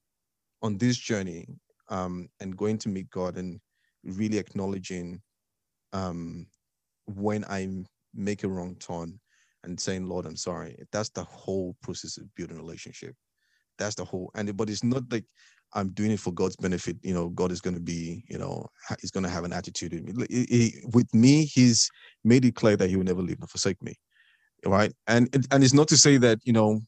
on 0.61 0.77
this 0.77 0.97
journey 0.97 1.47
um, 1.89 2.29
and 2.39 2.57
going 2.57 2.77
to 2.79 2.89
meet 2.89 3.09
God 3.09 3.37
and 3.37 3.59
really 4.03 4.37
acknowledging 4.37 5.21
um, 5.93 6.47
when 7.05 7.43
I 7.45 7.67
make 8.13 8.43
a 8.43 8.47
wrong 8.47 8.75
turn 8.75 9.19
and 9.63 9.79
saying, 9.79 10.07
Lord, 10.07 10.25
I'm 10.25 10.35
sorry. 10.35 10.77
That's 10.91 11.09
the 11.09 11.23
whole 11.23 11.75
process 11.81 12.17
of 12.17 12.33
building 12.35 12.57
a 12.57 12.61
relationship. 12.61 13.15
That's 13.77 13.95
the 13.95 14.05
whole, 14.05 14.31
and 14.35 14.55
but 14.55 14.69
it's 14.69 14.83
not 14.83 15.03
like 15.11 15.25
I'm 15.73 15.89
doing 15.89 16.11
it 16.11 16.19
for 16.19 16.33
God's 16.33 16.55
benefit. 16.55 16.97
You 17.01 17.13
know, 17.13 17.29
God 17.29 17.51
is 17.51 17.61
going 17.61 17.75
to 17.75 17.81
be, 17.81 18.23
you 18.27 18.37
know, 18.37 18.67
he's 18.99 19.11
going 19.11 19.23
to 19.23 19.29
have 19.29 19.43
an 19.43 19.53
attitude 19.53 19.93
me. 19.93 20.25
He, 20.29 20.45
he, 20.45 20.73
with 20.93 21.13
me, 21.13 21.45
he's 21.45 21.89
made 22.23 22.45
it 22.45 22.55
clear 22.55 22.75
that 22.75 22.89
he 22.89 22.95
will 22.95 23.03
never 23.03 23.21
leave 23.21 23.39
nor 23.39 23.47
forsake 23.47 23.81
me. 23.81 23.93
Right. 24.65 24.91
And, 25.07 25.29
and 25.51 25.63
it's 25.63 25.73
not 25.73 25.87
to 25.89 25.97
say 25.97 26.17
that, 26.17 26.39
you 26.43 26.51
know, 26.51 26.81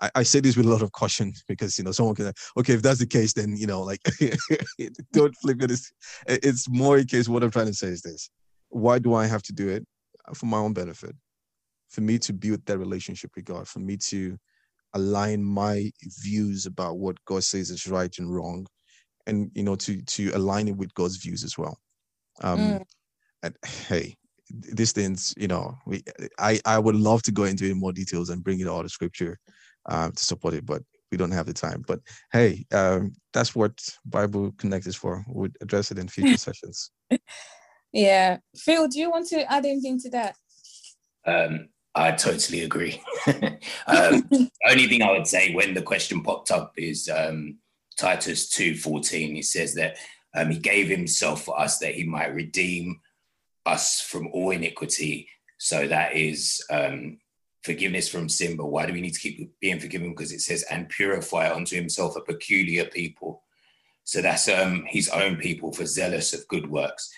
I, 0.00 0.10
I, 0.16 0.22
say 0.22 0.40
this 0.40 0.56
with 0.56 0.66
a 0.66 0.70
lot 0.70 0.82
of 0.82 0.92
caution 0.92 1.32
because 1.48 1.78
you 1.78 1.84
know 1.84 1.92
someone 1.92 2.14
can 2.14 2.32
okay 2.58 2.74
if 2.74 2.82
that's 2.82 3.00
the 3.00 3.06
case 3.06 3.32
then 3.32 3.56
you 3.56 3.66
know 3.66 3.82
like 3.82 4.00
don't 5.12 5.36
flip 5.36 5.62
it. 5.62 5.70
It's, 5.70 5.92
it's 6.26 6.68
more 6.68 6.98
in 6.98 7.06
case 7.06 7.28
what 7.28 7.42
I'm 7.42 7.50
trying 7.50 7.66
to 7.66 7.74
say 7.74 7.88
is 7.88 8.02
this: 8.02 8.30
why 8.68 8.98
do 8.98 9.14
I 9.14 9.26
have 9.26 9.42
to 9.44 9.52
do 9.52 9.68
it 9.68 9.84
for 10.34 10.46
my 10.46 10.58
own 10.58 10.72
benefit? 10.72 11.14
For 11.90 12.02
me 12.02 12.18
to 12.20 12.32
build 12.32 12.64
that 12.66 12.78
relationship 12.78 13.32
with 13.34 13.44
God, 13.44 13.66
for 13.66 13.80
me 13.80 13.96
to 14.08 14.38
align 14.94 15.42
my 15.42 15.90
views 16.22 16.66
about 16.66 16.98
what 16.98 17.22
God 17.24 17.42
says 17.42 17.70
is 17.70 17.86
right 17.86 18.14
and 18.18 18.32
wrong, 18.32 18.66
and 19.26 19.50
you 19.54 19.64
know 19.64 19.76
to 19.76 20.00
to 20.02 20.30
align 20.34 20.68
it 20.68 20.76
with 20.76 20.94
God's 20.94 21.16
views 21.16 21.44
as 21.44 21.58
well. 21.58 21.76
Um, 22.42 22.58
mm. 22.58 22.84
and 23.42 23.56
hey, 23.64 24.16
these 24.50 24.92
things, 24.92 25.34
you 25.36 25.48
know, 25.48 25.76
we 25.86 26.02
I 26.38 26.60
I 26.64 26.78
would 26.78 26.96
love 26.96 27.22
to 27.24 27.32
go 27.32 27.44
into 27.44 27.64
it 27.64 27.72
in 27.72 27.80
more 27.80 27.92
details 27.92 28.30
and 28.30 28.44
bring 28.44 28.60
it 28.60 28.68
all 28.68 28.82
to 28.82 28.88
scripture 28.88 29.38
uh, 29.90 30.10
to 30.10 30.24
support 30.24 30.54
it, 30.54 30.64
but 30.64 30.82
we 31.10 31.18
don't 31.18 31.32
have 31.32 31.46
the 31.46 31.52
time. 31.52 31.84
But 31.86 32.00
hey, 32.32 32.64
um, 32.72 33.12
that's 33.32 33.54
what 33.54 33.78
Bible 34.06 34.52
Connect 34.56 34.86
is 34.86 34.96
for. 34.96 35.24
We'll 35.28 35.50
address 35.60 35.90
it 35.90 35.98
in 35.98 36.08
future 36.08 36.36
sessions. 36.38 36.90
Yeah, 37.92 38.38
Phil, 38.56 38.88
do 38.88 38.98
you 38.98 39.10
want 39.10 39.28
to 39.28 39.50
add 39.52 39.66
anything 39.66 39.98
to 40.00 40.10
that? 40.10 40.36
Um, 41.26 41.68
I 41.94 42.12
totally 42.12 42.62
agree. 42.62 43.02
um, 43.86 44.28
only 44.68 44.86
thing 44.86 45.02
I 45.02 45.10
would 45.10 45.26
say 45.26 45.52
when 45.52 45.74
the 45.74 45.82
question 45.82 46.22
popped 46.22 46.52
up 46.52 46.72
is 46.76 47.08
um, 47.08 47.58
Titus 47.98 48.48
two 48.48 48.76
fourteen. 48.76 49.34
He 49.34 49.42
says 49.42 49.74
that 49.74 49.96
um, 50.36 50.50
he 50.50 50.58
gave 50.58 50.88
himself 50.88 51.42
for 51.42 51.58
us 51.58 51.78
that 51.78 51.94
he 51.94 52.04
might 52.04 52.34
redeem 52.34 53.00
us 53.66 54.00
from 54.00 54.28
all 54.28 54.50
iniquity. 54.50 55.28
So 55.58 55.86
that 55.88 56.16
is 56.16 56.64
um, 56.70 57.18
forgiveness 57.62 58.08
from 58.08 58.28
sin, 58.28 58.56
but 58.56 58.66
why 58.66 58.86
do 58.86 58.92
we 58.92 59.00
need 59.00 59.14
to 59.14 59.20
keep 59.20 59.58
being 59.60 59.80
forgiven? 59.80 60.10
Because 60.10 60.32
it 60.32 60.40
says, 60.40 60.62
and 60.64 60.88
purify 60.88 61.52
unto 61.52 61.76
himself 61.76 62.16
a 62.16 62.20
peculiar 62.20 62.86
people. 62.86 63.42
So 64.04 64.22
that's 64.22 64.48
um, 64.48 64.84
his 64.86 65.08
own 65.10 65.36
people 65.36 65.72
for 65.72 65.86
zealous 65.86 66.32
of 66.32 66.48
good 66.48 66.70
works. 66.70 67.12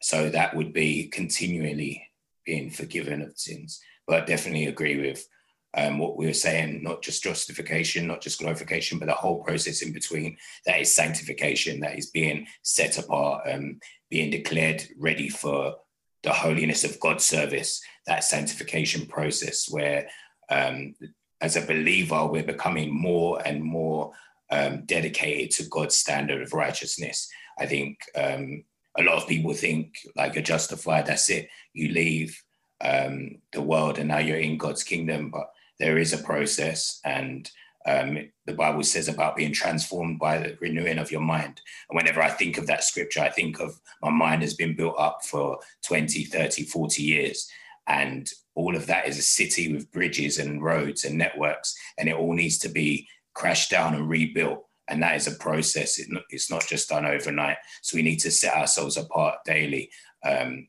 So 0.00 0.30
that 0.30 0.54
would 0.54 0.72
be 0.72 1.08
continually 1.08 2.08
being 2.44 2.70
forgiven 2.70 3.22
of 3.22 3.36
sins. 3.36 3.80
But 4.06 4.22
I 4.22 4.24
definitely 4.24 4.66
agree 4.66 5.00
with 5.00 5.28
um, 5.76 5.98
what 5.98 6.16
we 6.16 6.26
were 6.26 6.32
saying, 6.32 6.82
not 6.82 7.02
just 7.02 7.22
justification, 7.22 8.06
not 8.06 8.22
just 8.22 8.38
glorification, 8.38 8.98
but 8.98 9.06
the 9.06 9.12
whole 9.12 9.42
process 9.42 9.82
in 9.82 9.92
between. 9.92 10.38
That 10.64 10.80
is 10.80 10.94
sanctification, 10.94 11.80
that 11.80 11.98
is 11.98 12.10
being 12.10 12.46
set 12.62 12.98
apart, 12.98 13.46
um, 13.52 13.80
being 14.08 14.30
declared 14.30 14.84
ready 14.96 15.28
for 15.28 15.74
the 16.22 16.32
holiness 16.32 16.84
of 16.84 17.00
God's 17.00 17.24
service, 17.24 17.80
that 18.06 18.24
sanctification 18.24 19.06
process 19.06 19.68
where, 19.70 20.08
um, 20.50 20.94
as 21.40 21.56
a 21.56 21.66
believer, 21.66 22.26
we're 22.26 22.42
becoming 22.42 22.92
more 22.92 23.40
and 23.46 23.62
more 23.62 24.12
um, 24.50 24.84
dedicated 24.86 25.50
to 25.52 25.68
God's 25.68 25.96
standard 25.96 26.42
of 26.42 26.52
righteousness. 26.52 27.28
I 27.58 27.66
think 27.66 27.98
um, 28.16 28.64
a 28.98 29.02
lot 29.02 29.16
of 29.16 29.28
people 29.28 29.52
think 29.54 29.98
like 30.16 30.34
you're 30.34 30.42
justified, 30.42 31.06
that's 31.06 31.30
it, 31.30 31.48
you 31.72 31.90
leave 31.90 32.42
um, 32.80 33.38
the 33.52 33.62
world 33.62 33.98
and 33.98 34.08
now 34.08 34.18
you're 34.18 34.38
in 34.38 34.58
God's 34.58 34.82
kingdom, 34.82 35.30
but 35.30 35.50
there 35.78 35.98
is 35.98 36.12
a 36.12 36.18
process 36.18 37.00
and 37.04 37.50
Um, 37.88 38.18
the 38.44 38.52
Bible 38.52 38.82
says 38.82 39.08
about 39.08 39.34
being 39.34 39.52
transformed 39.52 40.18
by 40.18 40.36
the 40.38 40.58
renewing 40.60 40.98
of 40.98 41.10
your 41.10 41.22
mind. 41.22 41.62
And 41.88 41.96
whenever 41.96 42.20
I 42.20 42.28
think 42.28 42.58
of 42.58 42.66
that 42.66 42.84
scripture, 42.84 43.20
I 43.20 43.30
think 43.30 43.60
of 43.60 43.80
my 44.02 44.10
mind 44.10 44.42
has 44.42 44.52
been 44.52 44.76
built 44.76 44.96
up 44.98 45.20
for 45.24 45.58
20, 45.86 46.24
30, 46.24 46.64
40 46.64 47.02
years. 47.02 47.48
And 47.86 48.28
all 48.54 48.76
of 48.76 48.86
that 48.86 49.08
is 49.08 49.18
a 49.18 49.22
city 49.22 49.72
with 49.72 49.90
bridges 49.90 50.38
and 50.38 50.62
roads 50.62 51.04
and 51.04 51.16
networks, 51.16 51.74
and 51.96 52.08
it 52.08 52.16
all 52.16 52.34
needs 52.34 52.58
to 52.58 52.68
be 52.68 53.08
crashed 53.32 53.70
down 53.70 53.94
and 53.94 54.08
rebuilt. 54.08 54.66
And 54.88 55.02
that 55.02 55.16
is 55.16 55.26
a 55.26 55.36
process. 55.36 55.98
It, 55.98 56.08
it's 56.28 56.50
not 56.50 56.66
just 56.66 56.90
done 56.90 57.06
overnight. 57.06 57.56
So 57.82 57.96
we 57.96 58.02
need 58.02 58.18
to 58.20 58.30
set 58.30 58.54
ourselves 58.54 58.98
apart 58.98 59.36
daily, 59.46 59.90
um, 60.24 60.68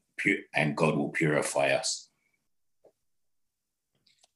and 0.56 0.78
God 0.78 0.96
will 0.96 1.10
purify 1.10 1.72
us. 1.72 2.10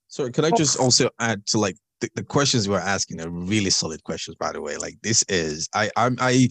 Sorry, 0.07 0.31
could 0.31 0.45
I 0.45 0.51
just 0.51 0.77
also 0.77 1.09
add 1.19 1.45
to 1.47 1.59
like 1.59 1.77
the, 2.03 2.09
the 2.15 2.23
questions 2.23 2.67
we're 2.67 2.79
asking 2.79 3.21
are 3.21 3.29
really 3.29 3.69
solid 3.69 4.03
questions, 4.03 4.35
by 4.35 4.51
the 4.51 4.61
way. 4.61 4.77
Like 4.77 4.97
this 5.01 5.23
is 5.29 5.69
I 5.73 5.89
I'm 5.95 6.17
I 6.19 6.49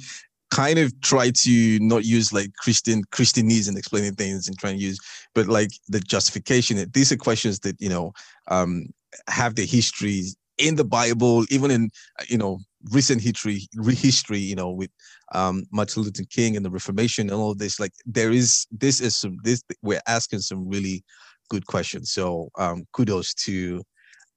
kind 0.50 0.78
of 0.78 0.98
try 1.00 1.30
to 1.30 1.78
not 1.80 2.04
use 2.04 2.32
like 2.32 2.54
Christian 2.56 3.04
Christianese 3.12 3.68
and 3.68 3.76
explaining 3.76 4.14
things 4.14 4.48
and 4.48 4.58
trying 4.58 4.78
to 4.78 4.82
use, 4.82 4.98
but 5.34 5.46
like 5.46 5.70
the 5.88 6.00
justification. 6.00 6.84
These 6.92 7.12
are 7.12 7.16
questions 7.16 7.60
that 7.60 7.76
you 7.80 7.90
know 7.90 8.12
um 8.48 8.86
have 9.28 9.54
the 9.54 9.66
histories 9.66 10.34
in 10.56 10.76
the 10.76 10.84
Bible, 10.84 11.44
even 11.50 11.70
in 11.70 11.90
you 12.28 12.38
know 12.38 12.58
recent 12.90 13.20
history, 13.20 13.68
history, 13.90 14.38
you 14.38 14.54
know, 14.54 14.70
with 14.70 14.90
um 15.34 15.64
Martin 15.70 16.02
Luther 16.02 16.24
King 16.30 16.56
and 16.56 16.64
the 16.64 16.70
Reformation 16.70 17.28
and 17.28 17.38
all 17.38 17.54
this. 17.54 17.78
Like 17.78 17.92
there 18.06 18.32
is 18.32 18.66
this 18.70 19.00
is 19.02 19.16
some 19.18 19.36
this 19.44 19.62
we're 19.82 20.06
asking 20.06 20.40
some 20.40 20.66
really 20.66 21.04
good 21.50 21.66
questions. 21.66 22.10
So 22.10 22.48
um 22.58 22.84
kudos 22.92 23.34
to 23.44 23.82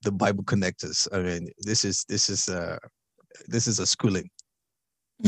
the 0.05 0.11
Bible 0.11 0.43
connectors. 0.43 1.07
I 1.11 1.19
mean, 1.19 1.49
this 1.59 1.83
is 1.83 2.05
this 2.07 2.29
is 2.29 2.47
uh 2.47 2.77
this 3.47 3.67
is 3.67 3.79
a 3.79 3.85
schooling. 3.85 4.29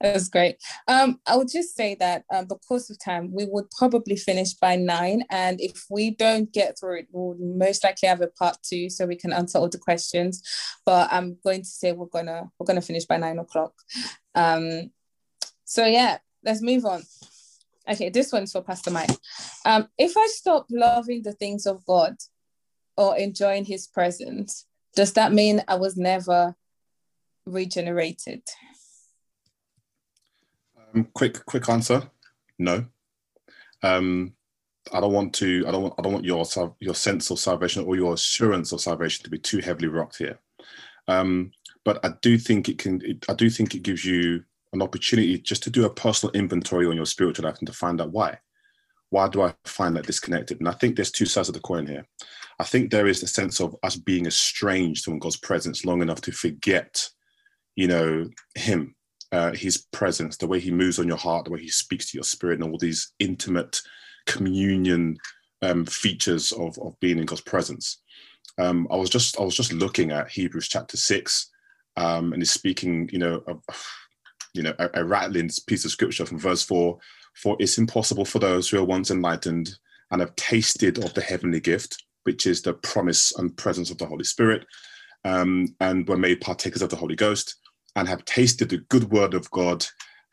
That's 0.00 0.28
great. 0.28 0.56
Um, 0.88 1.20
I 1.26 1.36
would 1.36 1.48
just 1.48 1.76
say 1.76 1.94
that 2.00 2.24
um, 2.34 2.46
because 2.46 2.90
of 2.90 2.98
time, 2.98 3.32
we 3.32 3.44
would 3.44 3.70
probably 3.70 4.16
finish 4.16 4.54
by 4.54 4.74
nine, 4.74 5.22
and 5.30 5.60
if 5.60 5.84
we 5.88 6.10
don't 6.10 6.52
get 6.52 6.78
through 6.78 7.00
it, 7.00 7.08
we'll 7.12 7.36
most 7.38 7.84
likely 7.84 8.08
have 8.08 8.20
a 8.20 8.26
part 8.26 8.56
two 8.62 8.90
so 8.90 9.06
we 9.06 9.16
can 9.16 9.32
answer 9.32 9.58
all 9.58 9.68
the 9.68 9.78
questions. 9.78 10.42
But 10.84 11.12
I'm 11.12 11.38
going 11.44 11.62
to 11.62 11.68
say 11.68 11.92
we're 11.92 12.06
gonna 12.06 12.50
we're 12.58 12.66
gonna 12.66 12.82
finish 12.82 13.04
by 13.04 13.16
nine 13.16 13.38
o'clock. 13.38 13.74
Um, 14.34 14.90
so 15.64 15.86
yeah, 15.86 16.18
let's 16.44 16.62
move 16.62 16.84
on. 16.84 17.02
Okay, 17.88 18.10
this 18.10 18.32
one's 18.32 18.52
for 18.52 18.62
Pastor 18.62 18.90
Mike. 18.90 19.10
Um, 19.64 19.88
if 19.98 20.16
I 20.16 20.26
stop 20.28 20.66
loving 20.70 21.22
the 21.22 21.32
things 21.32 21.66
of 21.66 21.84
God, 21.84 22.16
or 22.96 23.16
enjoying 23.16 23.64
his 23.64 23.86
presence, 23.86 24.66
does 24.94 25.12
that 25.14 25.32
mean 25.32 25.62
I 25.68 25.76
was 25.76 25.96
never 25.96 26.54
regenerated? 27.46 28.42
Um, 30.94 31.08
quick, 31.14 31.44
quick 31.46 31.68
answer: 31.68 32.02
No. 32.58 32.84
Um, 33.82 34.34
I 34.92 35.00
don't 35.00 35.12
want 35.12 35.34
to. 35.34 35.64
I 35.66 35.70
don't. 35.70 35.94
I 35.98 36.02
don't 36.02 36.12
want 36.12 36.24
your 36.24 36.44
your 36.80 36.94
sense 36.94 37.30
of 37.30 37.38
salvation 37.38 37.84
or 37.84 37.96
your 37.96 38.14
assurance 38.14 38.72
of 38.72 38.80
salvation 38.80 39.24
to 39.24 39.30
be 39.30 39.38
too 39.38 39.58
heavily 39.58 39.88
rocked 39.88 40.18
here. 40.18 40.38
Um, 41.08 41.52
but 41.84 42.04
I 42.04 42.14
do 42.20 42.38
think 42.38 42.68
it 42.68 42.78
can. 42.78 43.00
It, 43.04 43.24
I 43.28 43.34
do 43.34 43.48
think 43.48 43.74
it 43.74 43.82
gives 43.82 44.04
you 44.04 44.44
an 44.72 44.82
opportunity 44.82 45.38
just 45.38 45.62
to 45.64 45.70
do 45.70 45.84
a 45.84 45.90
personal 45.90 46.32
inventory 46.32 46.86
on 46.86 46.96
your 46.96 47.06
spiritual 47.06 47.44
life 47.44 47.58
and 47.58 47.66
to 47.66 47.72
find 47.72 48.00
out 48.00 48.12
why. 48.12 48.38
Why 49.10 49.28
do 49.28 49.42
I 49.42 49.54
find 49.64 49.94
that 49.96 50.06
disconnected? 50.06 50.58
And 50.58 50.68
I 50.68 50.72
think 50.72 50.96
there's 50.96 51.10
two 51.10 51.26
sides 51.26 51.48
of 51.48 51.54
the 51.54 51.60
coin 51.60 51.86
here. 51.86 52.06
I 52.62 52.64
think 52.64 52.92
there 52.92 53.08
is 53.08 53.20
the 53.20 53.26
sense 53.26 53.60
of 53.60 53.74
us 53.82 53.96
being 53.96 54.24
estranged 54.24 55.04
from 55.04 55.18
God's 55.18 55.36
presence 55.36 55.84
long 55.84 56.00
enough 56.00 56.20
to 56.20 56.30
forget, 56.30 57.04
you 57.74 57.88
know, 57.88 58.30
Him, 58.54 58.94
uh, 59.32 59.50
His 59.50 59.78
presence, 59.90 60.36
the 60.36 60.46
way 60.46 60.60
He 60.60 60.70
moves 60.70 61.00
on 61.00 61.08
your 61.08 61.16
heart, 61.16 61.44
the 61.44 61.50
way 61.50 61.60
He 61.60 61.70
speaks 61.70 62.08
to 62.12 62.16
your 62.16 62.22
spirit, 62.22 62.60
and 62.60 62.70
all 62.70 62.78
these 62.78 63.14
intimate 63.18 63.80
communion 64.26 65.16
um, 65.62 65.84
features 65.86 66.52
of, 66.52 66.78
of 66.78 66.94
being 67.00 67.18
in 67.18 67.26
God's 67.26 67.40
presence. 67.40 68.00
Um, 68.58 68.86
I 68.92 68.96
was 68.96 69.10
just 69.10 69.40
I 69.40 69.42
was 69.42 69.56
just 69.56 69.72
looking 69.72 70.12
at 70.12 70.30
Hebrews 70.30 70.68
chapter 70.68 70.96
six, 70.96 71.50
um, 71.96 72.32
and 72.32 72.40
he's 72.40 72.52
speaking, 72.52 73.10
you 73.12 73.18
know, 73.18 73.42
of, 73.48 73.60
you 74.54 74.62
know, 74.62 74.74
a, 74.78 74.88
a 75.00 75.04
rattling 75.04 75.50
piece 75.66 75.84
of 75.84 75.90
scripture 75.90 76.26
from 76.26 76.38
verse 76.38 76.62
four. 76.62 77.00
For 77.34 77.56
it's 77.58 77.78
impossible 77.78 78.24
for 78.24 78.38
those 78.38 78.68
who 78.68 78.78
are 78.78 78.84
once 78.84 79.10
enlightened 79.10 79.76
and 80.12 80.20
have 80.20 80.36
tasted 80.36 81.02
of 81.02 81.12
the 81.14 81.22
heavenly 81.22 81.58
gift 81.58 82.04
which 82.24 82.46
is 82.46 82.62
the 82.62 82.74
promise 82.74 83.36
and 83.36 83.56
presence 83.56 83.90
of 83.90 83.98
the 83.98 84.06
Holy 84.06 84.24
Spirit, 84.24 84.66
um, 85.24 85.74
and 85.80 86.08
were 86.08 86.18
made 86.18 86.40
partakers 86.40 86.82
of 86.82 86.90
the 86.90 86.96
Holy 86.96 87.16
Ghost, 87.16 87.56
and 87.96 88.08
have 88.08 88.24
tasted 88.24 88.68
the 88.68 88.78
good 88.78 89.10
word 89.10 89.34
of 89.34 89.50
God 89.50 89.84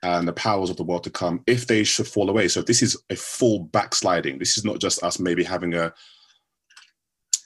and 0.01 0.27
the 0.27 0.33
powers 0.33 0.69
of 0.69 0.77
the 0.77 0.83
world 0.83 1.03
to 1.03 1.09
come, 1.09 1.43
if 1.45 1.67
they 1.67 1.83
should 1.83 2.07
fall 2.07 2.29
away. 2.29 2.47
So 2.47 2.61
this 2.61 2.81
is 2.81 2.97
a 3.09 3.15
full 3.15 3.65
backsliding. 3.65 4.39
This 4.39 4.57
is 4.57 4.63
not 4.63 4.79
just 4.79 5.03
us 5.03 5.19
maybe 5.19 5.43
having 5.43 5.73
a 5.73 5.93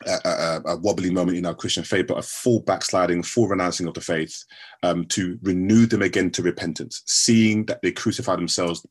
a, 0.05 0.19
a, 0.25 0.61
a, 0.73 0.77
wobbly 0.77 1.09
moment 1.09 1.37
in 1.37 1.45
our 1.45 1.53
Christian 1.53 1.83
faith, 1.83 2.07
but 2.07 2.17
a 2.17 2.23
full 2.23 2.59
backsliding, 2.61 3.23
full 3.23 3.47
renouncing 3.47 3.87
of 3.87 3.93
the 3.93 4.01
faith, 4.01 4.43
um, 4.81 5.05
to 5.05 5.39
renew 5.43 5.85
them 5.85 6.01
again 6.01 6.29
to 6.31 6.41
repentance, 6.41 7.03
seeing 7.05 7.65
that 7.65 7.81
they 7.81 7.91
crucify 7.91 8.35
themselves, 8.35 8.85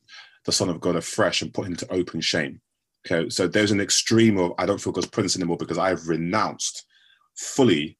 the 0.45 0.51
Son 0.51 0.69
of 0.69 0.79
God, 0.79 0.95
afresh 0.95 1.41
and 1.41 1.53
put 1.53 1.67
him 1.67 1.75
to 1.75 1.91
open 1.91 2.21
shame. 2.21 2.61
Okay, 3.05 3.29
so 3.29 3.47
there's 3.47 3.71
an 3.71 3.81
extreme 3.81 4.37
of 4.37 4.53
I 4.57 4.65
don't 4.65 4.79
feel 4.79 4.93
God's 4.93 5.07
presence 5.07 5.35
anymore 5.35 5.57
because 5.57 5.77
I've 5.77 6.07
renounced 6.07 6.85
fully 7.35 7.97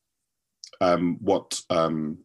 um, 0.80 1.18
what 1.20 1.60
um, 1.70 2.18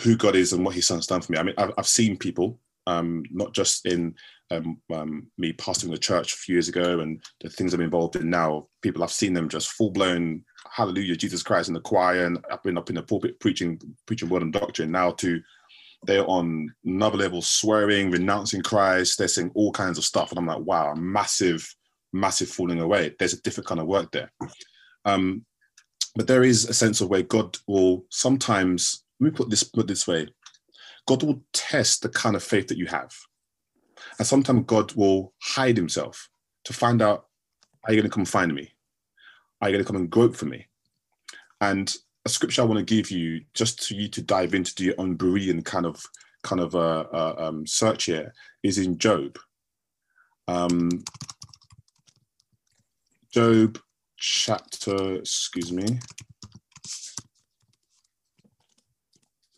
who 0.00 0.16
God 0.16 0.36
is 0.36 0.52
and 0.52 0.64
what 0.64 0.74
His 0.74 0.86
Son's 0.86 1.06
done 1.06 1.22
for 1.22 1.32
me. 1.32 1.38
I 1.38 1.42
mean, 1.42 1.54
I've, 1.56 1.72
I've 1.78 1.86
seen 1.86 2.16
people, 2.16 2.60
um, 2.86 3.24
not 3.30 3.54
just 3.54 3.86
in 3.86 4.14
um, 4.50 4.78
um, 4.92 5.26
me 5.38 5.52
pastoring 5.54 5.90
the 5.90 5.98
church 5.98 6.34
a 6.34 6.36
few 6.36 6.54
years 6.54 6.68
ago 6.68 7.00
and 7.00 7.22
the 7.40 7.48
things 7.48 7.74
I'm 7.74 7.80
involved 7.80 8.16
in 8.16 8.28
now. 8.30 8.68
People 8.82 9.02
I've 9.02 9.10
seen 9.10 9.32
them 9.32 9.48
just 9.48 9.70
full 9.70 9.90
blown 9.90 10.44
Hallelujah, 10.70 11.16
Jesus 11.16 11.42
Christ 11.42 11.68
in 11.68 11.74
the 11.74 11.80
choir, 11.80 12.26
and 12.26 12.44
I've 12.50 12.62
been 12.62 12.78
up 12.78 12.88
in 12.90 12.96
the 12.96 13.02
pulpit 13.02 13.40
preaching 13.40 13.80
preaching 14.06 14.28
word 14.28 14.42
and 14.42 14.52
doctrine. 14.52 14.90
Now 14.90 15.10
to 15.12 15.40
they're 16.02 16.28
on 16.28 16.72
another 16.84 17.16
level, 17.16 17.42
swearing, 17.42 18.10
renouncing 18.10 18.62
Christ. 18.62 19.18
They're 19.18 19.28
saying 19.28 19.52
all 19.54 19.72
kinds 19.72 19.98
of 19.98 20.04
stuff, 20.04 20.30
and 20.30 20.38
I'm 20.38 20.46
like, 20.46 20.60
wow, 20.60 20.94
massive 20.94 21.66
massive 22.12 22.48
falling 22.48 22.80
away. 22.80 23.14
There's 23.18 23.34
a 23.34 23.42
different 23.42 23.66
kind 23.66 23.80
of 23.80 23.86
work 23.86 24.12
there. 24.12 24.32
Um, 25.04 25.44
but 26.14 26.26
there 26.26 26.44
is 26.44 26.64
a 26.64 26.74
sense 26.74 27.00
of 27.00 27.08
where 27.08 27.22
God 27.22 27.56
will 27.66 28.04
sometimes, 28.10 29.04
let 29.20 29.32
me 29.32 29.36
put 29.36 29.50
this 29.50 29.62
put 29.62 29.86
this 29.86 30.06
way, 30.06 30.28
God 31.06 31.22
will 31.22 31.42
test 31.52 32.02
the 32.02 32.08
kind 32.08 32.34
of 32.34 32.42
faith 32.42 32.68
that 32.68 32.78
you 32.78 32.86
have. 32.86 33.12
And 34.18 34.26
sometimes 34.26 34.64
God 34.66 34.92
will 34.94 35.34
hide 35.42 35.76
himself 35.76 36.28
to 36.64 36.72
find 36.72 37.02
out, 37.02 37.26
are 37.84 37.92
you 37.92 38.00
going 38.00 38.10
to 38.10 38.14
come 38.14 38.24
find 38.24 38.54
me? 38.54 38.72
Are 39.60 39.68
you 39.68 39.74
going 39.74 39.84
to 39.84 39.86
come 39.86 40.00
and 40.00 40.10
grope 40.10 40.34
for 40.34 40.46
me? 40.46 40.66
And 41.60 41.94
a 42.24 42.28
scripture 42.28 42.62
I 42.62 42.64
want 42.64 42.78
to 42.78 42.94
give 42.94 43.10
you, 43.10 43.42
just 43.54 43.86
to 43.88 43.94
you 43.94 44.08
to 44.08 44.22
dive 44.22 44.54
into 44.54 44.74
the 44.74 44.94
own 44.98 45.16
Berean 45.16 45.64
kind 45.64 45.86
of 45.86 46.04
kind 46.42 46.60
of 46.60 46.74
uh, 46.74 47.04
uh, 47.12 47.34
um, 47.38 47.66
search 47.66 48.04
here, 48.04 48.32
is 48.62 48.78
in 48.78 48.98
Job. 48.98 49.38
Um, 50.48 51.04
Job 53.36 53.78
chapter, 54.16 55.16
excuse 55.16 55.70
me. 55.70 55.84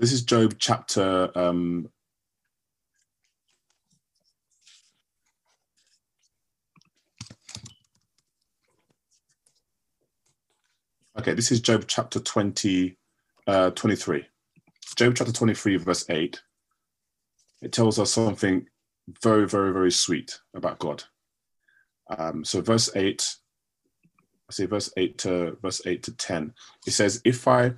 This 0.00 0.10
is 0.10 0.22
Job 0.22 0.56
chapter 0.58 1.30
um, 1.36 1.88
Okay, 11.16 11.34
this 11.34 11.52
is 11.52 11.60
Job 11.60 11.84
chapter 11.86 12.18
20, 12.18 12.98
uh, 13.46 13.70
23. 13.70 14.26
Job 14.96 15.14
chapter 15.14 15.32
23, 15.32 15.76
verse 15.76 16.04
8. 16.10 16.42
It 17.62 17.70
tells 17.70 18.00
us 18.00 18.10
something 18.10 18.66
very, 19.22 19.46
very, 19.46 19.72
very 19.72 19.92
sweet 19.92 20.40
about 20.52 20.80
God. 20.80 21.04
Um, 22.10 22.44
so, 22.44 22.60
verse 22.60 22.90
8 22.96 23.24
Say 24.50 24.66
verse 24.66 24.90
8 24.96 25.18
to 25.18 25.58
verse 25.62 25.82
8 25.84 26.02
to 26.04 26.12
10. 26.12 26.54
It 26.86 26.92
says, 26.92 27.20
if 27.24 27.46
I 27.46 27.74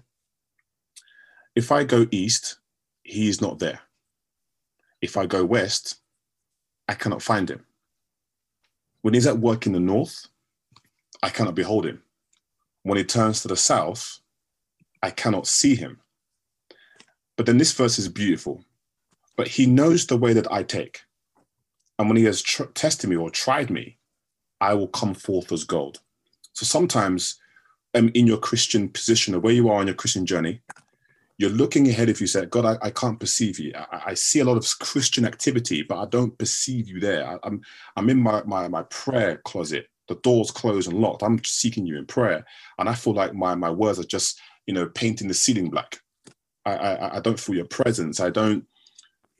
if 1.57 1.73
I 1.73 1.85
go 1.85 2.07
east, 2.11 2.59
he 3.03 3.29
is 3.29 3.41
not 3.41 3.59
there. 3.59 3.81
If 5.03 5.17
I 5.17 5.27
go 5.27 5.45
west, 5.45 5.97
I 6.89 6.95
cannot 6.95 7.23
find 7.23 7.51
him. 7.51 7.67
When 9.03 9.15
he's 9.15 9.27
at 9.27 9.39
work 9.39 9.67
in 9.67 9.73
the 9.73 9.81
north, 9.81 10.29
I 11.23 11.31
cannot 11.31 11.55
behold 11.55 11.87
him. 11.87 12.03
When 12.83 12.99
he 12.99 13.05
turns 13.05 13.43
to 13.43 13.49
the 13.49 13.57
south, 13.57 14.21
I 15.03 15.11
cannot 15.11 15.47
see 15.47 15.75
him. 15.75 16.01
But 17.37 17.47
then 17.47 17.59
this 17.59 17.73
verse 17.73 17.99
is 17.99 18.09
beautiful. 18.09 18.65
But 19.37 19.49
he 19.49 19.67
knows 19.67 20.07
the 20.07 20.17
way 20.17 20.33
that 20.35 20.51
I 20.53 20.63
take. 20.63 21.03
And 21.99 22.09
when 22.09 22.17
he 22.17 22.25
has 22.25 22.43
tr- 22.43 22.65
tested 22.75 23.11
me 23.11 23.17
or 23.17 23.31
tried 23.31 23.71
me, 23.71 23.99
I 24.61 24.75
will 24.75 24.89
come 24.89 25.15
forth 25.15 25.51
as 25.53 25.65
gold. 25.65 26.01
So 26.53 26.65
sometimes 26.65 27.39
um, 27.95 28.11
in 28.15 28.27
your 28.27 28.39
Christian 28.39 28.89
position 28.89 29.35
or 29.35 29.41
where 29.41 29.53
you 29.53 29.69
are 29.69 29.81
on 29.81 29.87
your 29.87 29.97
Christian 29.97 30.27
journey, 30.27 30.61
you're 31.39 31.51
looking 31.51 31.89
ahead 31.89 32.11
if 32.11 32.21
you 32.21 32.27
say, 32.27 32.45
God, 32.45 32.67
I, 32.67 32.87
I 32.87 32.91
can't 32.91 33.19
perceive 33.19 33.59
you. 33.59 33.73
I, 33.75 34.03
I, 34.09 34.15
see 34.15 34.41
a 34.41 34.45
lot 34.45 34.59
of 34.59 34.79
Christian 34.79 35.25
activity, 35.25 35.83
but 35.83 35.99
I 35.99 36.05
don't 36.05 36.37
perceive 36.37 36.87
you 36.87 37.01
there. 37.01 37.27
I, 37.27 37.33
am 37.33 37.41
I'm, 37.45 37.63
I'm 37.97 38.11
in 38.11 38.19
my, 38.19 38.43
my, 38.43 38.69
my 38.69 38.83
prayer 38.85 39.39
closet. 39.39 39.87
The 40.09 40.17
door's 40.17 40.51
closed 40.51 40.91
and 40.91 41.01
locked. 41.01 41.23
I'm 41.23 41.43
seeking 41.43 41.87
you 41.87 41.97
in 41.97 42.05
prayer. 42.05 42.45
And 42.79 42.91
I 42.91 42.95
feel 42.95 43.15
like 43.15 43.33
my, 43.33 43.55
my 43.55 43.71
words 43.71 43.99
are 43.99 44.05
just, 44.05 44.39
you 44.67 44.75
know, 44.75 44.87
painting 44.87 45.29
the 45.29 45.35
ceiling 45.35 45.71
black. 45.71 46.01
I, 46.67 46.75
I, 46.75 47.17
I 47.17 47.21
don't 47.21 47.41
feel 47.41 47.57
your 47.57 47.65
presence. 47.65 48.21
I 48.21 48.29
don't, 48.29 48.67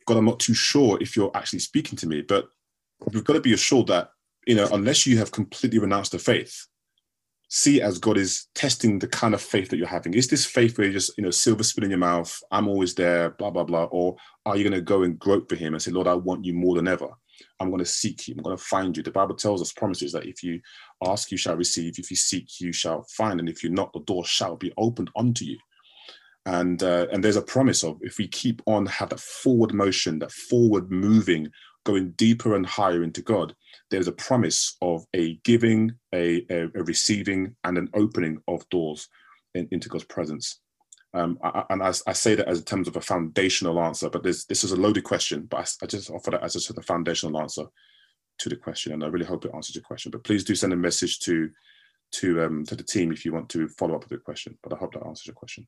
God, 0.07 0.17
I'm 0.17 0.25
not 0.25 0.41
too 0.41 0.55
sure 0.55 0.97
if 1.03 1.17
you're 1.17 1.31
actually 1.35 1.59
speaking 1.59 1.99
to 1.99 2.09
me, 2.09 2.23
but 2.23 2.49
we've 3.13 3.25
got 3.25 3.35
to 3.35 3.41
be 3.41 3.53
assured 3.53 3.89
that, 3.89 4.13
you 4.47 4.55
know, 4.55 4.69
unless 4.73 5.07
you 5.07 5.19
have 5.19 5.33
completely 5.33 5.79
renounced 5.79 6.13
the 6.13 6.19
faith, 6.19 6.67
see 7.51 7.83
as 7.83 7.99
God 7.99 8.17
is 8.17 8.47
testing 8.55 8.99
the 8.99 9.09
kind 9.09 9.35
of 9.35 9.43
faith 9.43 9.69
that 9.69 9.77
you're 9.77 9.87
having. 9.87 10.15
Is 10.15 10.29
this 10.29 10.47
faith 10.47 10.79
where 10.79 10.87
you 10.87 10.93
just, 10.93 11.13
you 11.19 11.25
know, 11.25 11.31
silver 11.31 11.65
spoon 11.65 11.85
in 11.85 11.91
your 11.91 11.99
mouth, 11.99 12.35
I'm 12.53 12.69
always 12.69 12.95
there, 12.95 13.31
blah, 13.31 13.51
blah, 13.51 13.65
blah? 13.65 13.85
Or 13.91 14.17
are 14.47 14.57
you 14.57 14.63
going 14.63 14.79
to 14.79 14.81
go 14.81 15.03
and 15.03 15.19
grope 15.19 15.49
for 15.49 15.57
him 15.57 15.75
and 15.75 15.83
say, 15.83 15.91
Lord, 15.91 16.07
I 16.07 16.15
want 16.15 16.45
you 16.45 16.55
more 16.55 16.77
than 16.77 16.87
ever? 16.87 17.09
I'm 17.59 17.69
going 17.69 17.81
to 17.81 17.85
seek 17.85 18.29
you. 18.29 18.35
I'm 18.37 18.43
going 18.45 18.57
to 18.57 18.63
find 18.63 18.97
you. 18.97 19.03
The 19.03 19.11
Bible 19.11 19.35
tells 19.35 19.61
us, 19.61 19.73
promises 19.73 20.13
that 20.13 20.27
if 20.27 20.45
you 20.45 20.61
ask, 21.05 21.33
you 21.33 21.37
shall 21.37 21.57
receive. 21.57 21.99
If 21.99 22.11
you 22.11 22.17
seek, 22.17 22.61
you 22.61 22.73
shall 22.73 23.05
find. 23.17 23.41
And 23.41 23.49
if 23.49 23.65
you 23.65 23.71
knock, 23.71 23.93
the 23.93 24.01
door 24.01 24.25
shall 24.25 24.57
be 24.57 24.73
opened 24.77 25.11
unto 25.17 25.45
you. 25.45 25.59
And 26.47 26.83
uh, 26.83 27.07
and 27.13 27.23
there's 27.23 27.37
a 27.37 27.43
promise 27.43 27.85
of 27.85 27.99
if 28.01 28.17
we 28.17 28.27
keep 28.27 28.63
on 28.67 28.87
have 28.87 29.11
that 29.11 29.21
forward 29.21 29.75
motion, 29.75 30.19
that 30.21 30.33
forward 30.33 30.91
moving, 30.91 31.49
going 31.85 32.11
deeper 32.13 32.55
and 32.55 32.67
higher 32.67 33.03
into 33.03 33.23
God, 33.23 33.55
there's 33.91 34.09
a 34.09 34.13
promise 34.13 34.77
of 34.83 35.05
a 35.15 35.35
giving, 35.45 35.93
a, 36.15 36.45
a, 36.51 36.65
a 36.75 36.85
receiving, 36.85 37.57
and 37.65 37.79
an 37.79 37.89
opening 37.95 38.43
of 38.49 38.69
doors 38.71 39.09
in, 39.55 39.69
into 39.71 39.89
God's 39.89 40.05
presence. 40.05 40.61
Um, 41.13 41.39
I, 41.43 41.65
and 41.71 41.83
I, 41.83 41.93
I, 42.07 42.13
say 42.13 42.37
that 42.37 42.47
as 42.47 42.59
in 42.59 42.65
terms 42.65 42.87
of 42.87 42.97
a 42.97 43.01
foundational 43.01 43.81
answer, 43.81 44.09
but 44.09 44.23
this 44.23 44.47
is 44.49 44.71
a 44.71 44.77
loaded 44.77 45.03
question, 45.03 45.47
but 45.51 45.57
I, 45.57 45.85
I 45.85 45.87
just 45.87 46.11
offer 46.11 46.31
that 46.31 46.45
as 46.45 46.55
a 46.55 46.61
sort 46.61 46.79
of 46.79 46.85
foundational 46.85 47.41
answer 47.41 47.65
to 48.39 48.49
the 48.49 48.57
question, 48.57 48.93
and 48.93 49.03
I 49.03 49.09
really 49.09 49.27
hope 49.27 49.45
it 49.45 49.51
answers 49.53 49.75
your 49.75 49.83
question. 49.83 50.13
But 50.13 50.23
please 50.23 50.45
do 50.45 50.55
send 50.55 50.73
a 50.73 50.77
message 50.77 51.19
to 51.21 51.51
to 52.13 52.45
um, 52.45 52.65
to 52.67 52.77
the 52.77 52.83
team 52.83 53.13
if 53.13 53.25
you 53.25 53.33
want 53.33 53.49
to 53.51 53.69
follow 53.69 53.95
up 53.97 54.03
with 54.03 54.11
the 54.11 54.19
question. 54.19 54.57
But 54.63 54.73
I 54.73 54.77
hope 54.77 54.95
that 54.95 55.07
answers 55.07 55.27
your 55.27 55.35
question. 55.35 55.67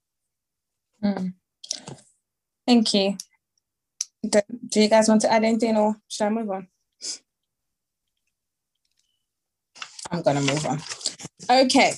Mm. 1.02 1.34
Thank 2.66 2.94
you. 2.94 3.16
Do, 4.28 4.40
do 4.68 4.80
you 4.82 4.88
guys 4.88 5.08
want 5.08 5.22
to 5.22 5.32
add 5.32 5.44
anything, 5.44 5.76
or 5.76 5.96
should 6.08 6.26
I 6.26 6.30
move 6.30 6.50
on? 6.50 6.68
I'm 10.10 10.22
gonna 10.22 10.40
move 10.40 10.66
on. 10.66 10.80
Okay. 11.50 11.94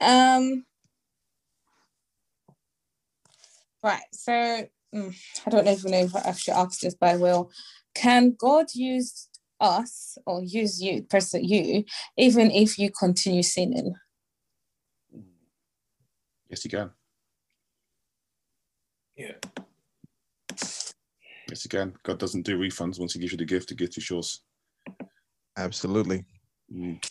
Um. 0.00 0.64
Right. 3.82 4.02
So 4.12 4.32
mm, 4.94 5.16
I 5.46 5.50
don't 5.50 5.68
even 5.68 5.90
know 5.92 5.98
if 5.98 6.16
I 6.16 6.32
should 6.32 6.54
ask 6.54 6.80
this, 6.80 6.94
but 6.94 7.10
I 7.10 7.16
will. 7.16 7.50
Can 7.94 8.36
God 8.38 8.66
use 8.74 9.28
us 9.60 10.16
or 10.26 10.42
use 10.42 10.82
you, 10.82 11.02
person 11.02 11.44
you, 11.44 11.84
even 12.16 12.50
if 12.50 12.78
you 12.78 12.90
continue 12.90 13.42
sinning? 13.42 13.94
Yes, 16.48 16.64
you 16.64 16.70
can. 16.70 16.90
Yeah. 19.16 19.32
Yes, 21.50 21.64
again, 21.64 21.94
God 22.04 22.18
doesn't 22.18 22.42
do 22.42 22.58
refunds. 22.58 23.00
Once 23.00 23.12
He 23.12 23.18
gives 23.18 23.32
you 23.32 23.38
the 23.38 23.44
gift, 23.44 23.68
the 23.68 23.74
gift 23.74 23.98
is 23.98 24.08
yours. 24.08 24.40
Absolutely. 25.58 26.24
Mm. 26.72 27.04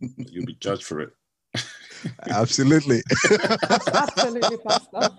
You'll 0.00 0.46
be 0.46 0.56
judged 0.60 0.84
for 0.84 1.00
it. 1.00 1.10
Absolutely. 2.30 3.02
Absolutely, 3.92 4.56
Pastor. 4.58 5.10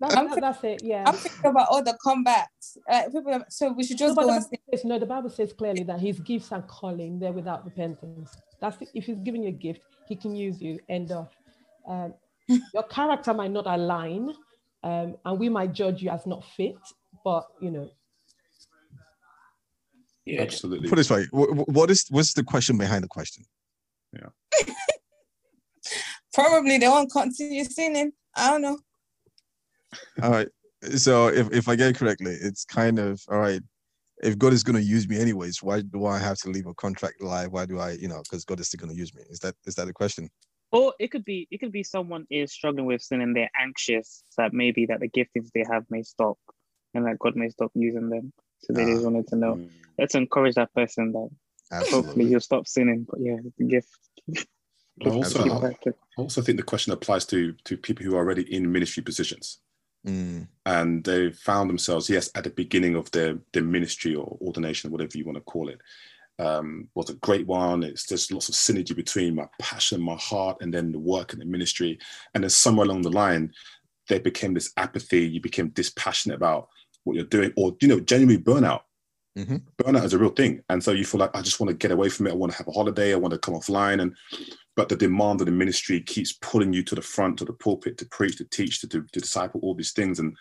That's, 0.00 0.40
that's, 0.40 0.64
it. 0.64 0.82
Yeah. 0.84 1.04
I'm 1.06 1.14
thinking 1.14 1.50
about 1.50 1.68
all 1.68 1.82
the 1.82 1.96
comebacks. 2.04 2.76
Uh, 2.88 3.04
people, 3.10 3.44
so 3.48 3.72
we 3.72 3.84
should 3.84 3.98
just 3.98 4.16
no, 4.16 4.24
go 4.24 4.34
and 4.34 4.44
says, 4.44 4.84
No, 4.84 4.98
the 4.98 5.06
Bible 5.06 5.30
says 5.30 5.52
clearly 5.52 5.82
that 5.84 6.00
His 6.00 6.20
gifts 6.20 6.52
and 6.52 6.66
calling 6.66 7.18
there 7.18 7.32
without 7.32 7.64
repentance. 7.64 8.36
That's 8.60 8.80
it. 8.82 8.88
if 8.94 9.06
He's 9.06 9.18
giving 9.18 9.42
you 9.42 9.48
a 9.48 9.52
gift, 9.52 9.80
He 10.06 10.16
can 10.16 10.36
use 10.36 10.60
you. 10.60 10.78
End 10.88 11.10
of. 11.10 11.28
Um, 11.88 12.14
your 12.48 12.84
character 12.84 13.32
might 13.34 13.50
not 13.50 13.66
align, 13.66 14.32
um, 14.84 15.16
and 15.24 15.40
we 15.40 15.48
might 15.48 15.72
judge 15.72 16.02
you 16.02 16.10
as 16.10 16.26
not 16.26 16.44
fit, 16.44 16.76
but 17.24 17.46
you 17.60 17.70
know. 17.70 17.90
Yeah, 20.26 20.42
absolutely. 20.42 20.88
Put 20.90 20.96
this 20.96 21.10
way: 21.10 21.26
what 21.32 21.90
is 21.90 22.06
what's 22.10 22.34
the 22.34 22.44
question 22.44 22.76
behind 22.76 23.02
the 23.02 23.08
question? 23.08 23.44
Yeah. 24.12 24.28
Probably 26.34 26.78
they 26.78 26.88
won't 26.88 27.10
continue 27.10 27.64
singing. 27.64 28.12
I 28.36 28.50
don't 28.50 28.62
know. 28.62 28.78
All 30.22 30.30
right. 30.30 30.48
So 30.96 31.28
if, 31.28 31.50
if 31.50 31.68
I 31.68 31.76
get 31.76 31.88
it 31.88 31.96
correctly, 31.96 32.36
it's 32.40 32.64
kind 32.64 32.98
of 32.98 33.22
all 33.30 33.38
right. 33.38 33.62
If 34.22 34.38
God 34.38 34.52
is 34.52 34.62
going 34.62 34.76
to 34.76 34.82
use 34.82 35.08
me 35.08 35.18
anyways, 35.18 35.62
why 35.62 35.80
do 35.80 36.06
I 36.06 36.18
have 36.18 36.38
to 36.38 36.50
leave 36.50 36.66
a 36.66 36.74
contract 36.74 37.22
live? 37.22 37.52
Why 37.52 37.66
do 37.66 37.78
I, 37.78 37.92
you 37.92 38.08
know, 38.08 38.22
because 38.22 38.44
God 38.44 38.60
is 38.60 38.68
still 38.68 38.78
going 38.78 38.94
to 38.94 38.98
use 38.98 39.14
me? 39.14 39.22
Is 39.30 39.38
that 39.40 39.54
is 39.64 39.74
that 39.76 39.86
the 39.86 39.92
question? 39.92 40.28
Or 40.74 40.92
it 40.98 41.12
could 41.12 41.24
be 41.24 41.46
it 41.52 41.58
could 41.58 41.70
be 41.70 41.84
someone 41.84 42.26
is 42.30 42.52
struggling 42.52 42.86
with 42.86 43.00
sin 43.00 43.20
and 43.20 43.34
they're 43.34 43.50
anxious 43.56 44.24
that 44.36 44.52
maybe 44.52 44.86
that 44.86 44.98
the 44.98 45.08
giftings 45.08 45.50
they 45.54 45.64
have 45.70 45.84
may 45.88 46.02
stop 46.02 46.36
and 46.94 47.06
that 47.06 47.20
God 47.20 47.36
may 47.36 47.48
stop 47.48 47.70
using 47.74 48.10
them. 48.10 48.32
So 48.58 48.72
they 48.72 48.84
just 48.84 49.02
ah. 49.02 49.04
wanted 49.04 49.28
to 49.28 49.36
know. 49.36 49.54
Mm. 49.54 49.68
Let's 49.98 50.16
encourage 50.16 50.56
that 50.56 50.74
person 50.74 51.12
that 51.12 51.28
Absolutely. 51.70 52.06
hopefully 52.06 52.24
you'll 52.26 52.40
stop 52.40 52.66
sinning. 52.66 53.06
But 53.08 53.20
yeah, 53.20 53.36
the 53.56 53.64
gift. 53.64 53.88
I 55.04 55.10
also, 55.10 55.60
I 55.62 55.74
also 56.16 56.42
think 56.42 56.56
the 56.56 56.64
question 56.64 56.92
applies 56.92 57.24
to 57.26 57.52
to 57.64 57.76
people 57.76 58.04
who 58.04 58.16
are 58.16 58.18
already 58.18 58.52
in 58.52 58.70
ministry 58.70 59.02
positions. 59.02 59.60
Mm. 60.04 60.48
And 60.66 61.04
they 61.04 61.30
found 61.30 61.70
themselves, 61.70 62.10
yes, 62.10 62.30
at 62.34 62.44
the 62.44 62.50
beginning 62.50 62.94
of 62.94 63.10
their, 63.12 63.38
their 63.54 63.62
ministry 63.62 64.14
or 64.14 64.36
ordination, 64.40 64.90
whatever 64.90 65.16
you 65.16 65.24
want 65.24 65.36
to 65.36 65.40
call 65.42 65.68
it 65.68 65.80
um, 66.38 66.88
was 66.94 67.10
a 67.10 67.14
great 67.14 67.46
one. 67.46 67.82
It's 67.82 68.06
just 68.06 68.32
lots 68.32 68.48
of 68.48 68.54
synergy 68.54 68.94
between 68.94 69.34
my 69.34 69.46
passion, 69.60 70.00
my 70.00 70.16
heart, 70.16 70.58
and 70.60 70.72
then 70.72 70.92
the 70.92 70.98
work 70.98 71.32
and 71.32 71.40
the 71.40 71.46
ministry. 71.46 71.98
And 72.34 72.42
then 72.42 72.50
somewhere 72.50 72.86
along 72.86 73.02
the 73.02 73.10
line, 73.10 73.52
there 74.08 74.20
became 74.20 74.54
this 74.54 74.72
apathy. 74.76 75.26
You 75.26 75.40
became 75.40 75.68
dispassionate 75.68 76.36
about 76.36 76.68
what 77.04 77.16
you're 77.16 77.24
doing, 77.24 77.52
or 77.56 77.76
you 77.80 77.88
know, 77.88 78.00
genuinely 78.00 78.42
burnout. 78.42 78.82
Mm-hmm. 79.38 79.56
Burnout 79.82 80.04
is 80.04 80.14
a 80.14 80.18
real 80.18 80.30
thing, 80.30 80.62
and 80.68 80.82
so 80.82 80.92
you 80.92 81.04
feel 81.04 81.20
like 81.20 81.34
I 81.34 81.42
just 81.42 81.58
want 81.58 81.68
to 81.68 81.76
get 81.76 81.90
away 81.90 82.08
from 82.08 82.26
it. 82.26 82.30
I 82.30 82.34
want 82.34 82.52
to 82.52 82.58
have 82.58 82.68
a 82.68 82.72
holiday. 82.72 83.12
I 83.12 83.16
want 83.16 83.32
to 83.32 83.38
come 83.38 83.54
offline, 83.54 84.00
and 84.00 84.14
but 84.76 84.88
the 84.88 84.96
demand 84.96 85.40
of 85.40 85.46
the 85.46 85.52
ministry 85.52 86.00
keeps 86.00 86.32
pulling 86.34 86.72
you 86.72 86.82
to 86.84 86.94
the 86.94 87.02
front 87.02 87.40
of 87.40 87.48
the 87.48 87.52
pulpit 87.52 87.98
to 87.98 88.06
preach, 88.06 88.38
to 88.38 88.44
teach, 88.44 88.80
to, 88.80 88.88
to, 88.88 89.02
to 89.02 89.20
disciple 89.20 89.60
all 89.62 89.74
these 89.74 89.92
things, 89.92 90.20
and 90.20 90.36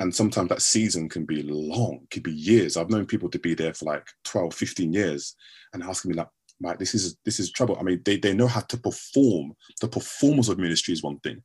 and 0.00 0.14
sometimes 0.14 0.48
that 0.48 0.62
season 0.62 1.08
can 1.08 1.24
be 1.24 1.42
long 1.42 2.00
could 2.10 2.22
be 2.22 2.32
years 2.32 2.76
i've 2.76 2.90
known 2.90 3.06
people 3.06 3.28
to 3.28 3.38
be 3.38 3.54
there 3.54 3.72
for 3.72 3.84
like 3.84 4.06
12 4.24 4.52
15 4.52 4.92
years 4.92 5.36
and 5.72 5.82
asking 5.82 6.10
me 6.10 6.16
like 6.16 6.28
Mike, 6.60 6.78
this 6.78 6.94
is 6.94 7.16
this 7.24 7.40
is 7.40 7.50
trouble. 7.50 7.76
I 7.80 7.82
mean, 7.82 8.02
they, 8.04 8.18
they 8.18 8.34
know 8.34 8.46
how 8.46 8.60
to 8.60 8.76
perform. 8.76 9.54
The 9.80 9.88
performance 9.88 10.48
of 10.48 10.58
ministry 10.58 10.92
is 10.92 11.02
one 11.02 11.18
thing, 11.20 11.42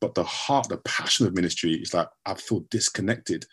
but 0.00 0.14
the 0.14 0.24
heart, 0.24 0.68
the 0.68 0.76
passion 0.78 1.26
of 1.26 1.34
ministry 1.34 1.72
is 1.74 1.94
like 1.94 2.08
I 2.26 2.34
feel 2.34 2.64
disconnected. 2.70 3.46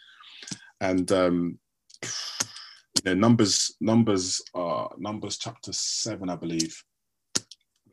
And 0.82 1.10
um, 1.12 1.60
you 2.04 2.10
know, 3.06 3.14
numbers, 3.14 3.76
numbers, 3.80 4.42
uh, 4.54 4.88
numbers 4.98 5.38
chapter 5.38 5.72
seven, 5.72 6.30
I 6.30 6.36
believe. 6.36 6.84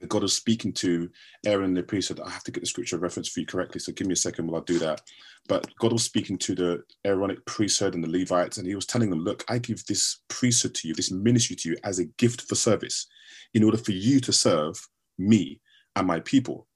God 0.08 0.22
was 0.22 0.36
speaking 0.36 0.72
to 0.74 1.10
Aaron 1.46 1.74
the 1.74 1.82
priest. 1.82 2.08
said, 2.08 2.20
I 2.20 2.30
have 2.30 2.44
to 2.44 2.50
get 2.50 2.60
the 2.60 2.66
scripture 2.66 2.98
reference 2.98 3.28
for 3.28 3.40
you 3.40 3.46
correctly, 3.46 3.80
so 3.80 3.92
give 3.92 4.06
me 4.06 4.12
a 4.12 4.16
second 4.16 4.46
while 4.46 4.60
I 4.60 4.64
do 4.64 4.78
that. 4.80 5.02
But 5.48 5.66
God 5.78 5.92
was 5.92 6.04
speaking 6.04 6.38
to 6.38 6.54
the 6.54 6.82
Aaronic 7.04 7.44
priesthood 7.46 7.94
and 7.94 8.02
the 8.02 8.10
Levites, 8.10 8.58
and 8.58 8.66
he 8.66 8.74
was 8.74 8.86
telling 8.86 9.10
them, 9.10 9.20
Look, 9.20 9.44
I 9.48 9.58
give 9.58 9.84
this 9.86 10.20
priesthood 10.28 10.74
to 10.76 10.88
you, 10.88 10.94
this 10.94 11.10
ministry 11.10 11.56
to 11.56 11.70
you 11.70 11.76
as 11.84 11.98
a 11.98 12.06
gift 12.18 12.42
for 12.42 12.54
service, 12.54 13.06
in 13.54 13.64
order 13.64 13.78
for 13.78 13.92
you 13.92 14.20
to 14.20 14.32
serve 14.32 14.80
me 15.18 15.60
and 15.96 16.06
my 16.06 16.20
people. 16.20 16.66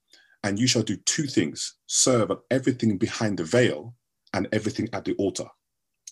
And 0.43 0.57
you 0.57 0.67
shall 0.67 0.83
do 0.83 0.95
two 1.05 1.25
things 1.25 1.75
serve 1.87 2.31
at 2.31 2.37
everything 2.49 2.97
behind 2.97 3.37
the 3.37 3.43
veil 3.43 3.93
and 4.33 4.47
everything 4.51 4.87
at 4.93 5.05
the 5.05 5.13
altar. 5.15 5.45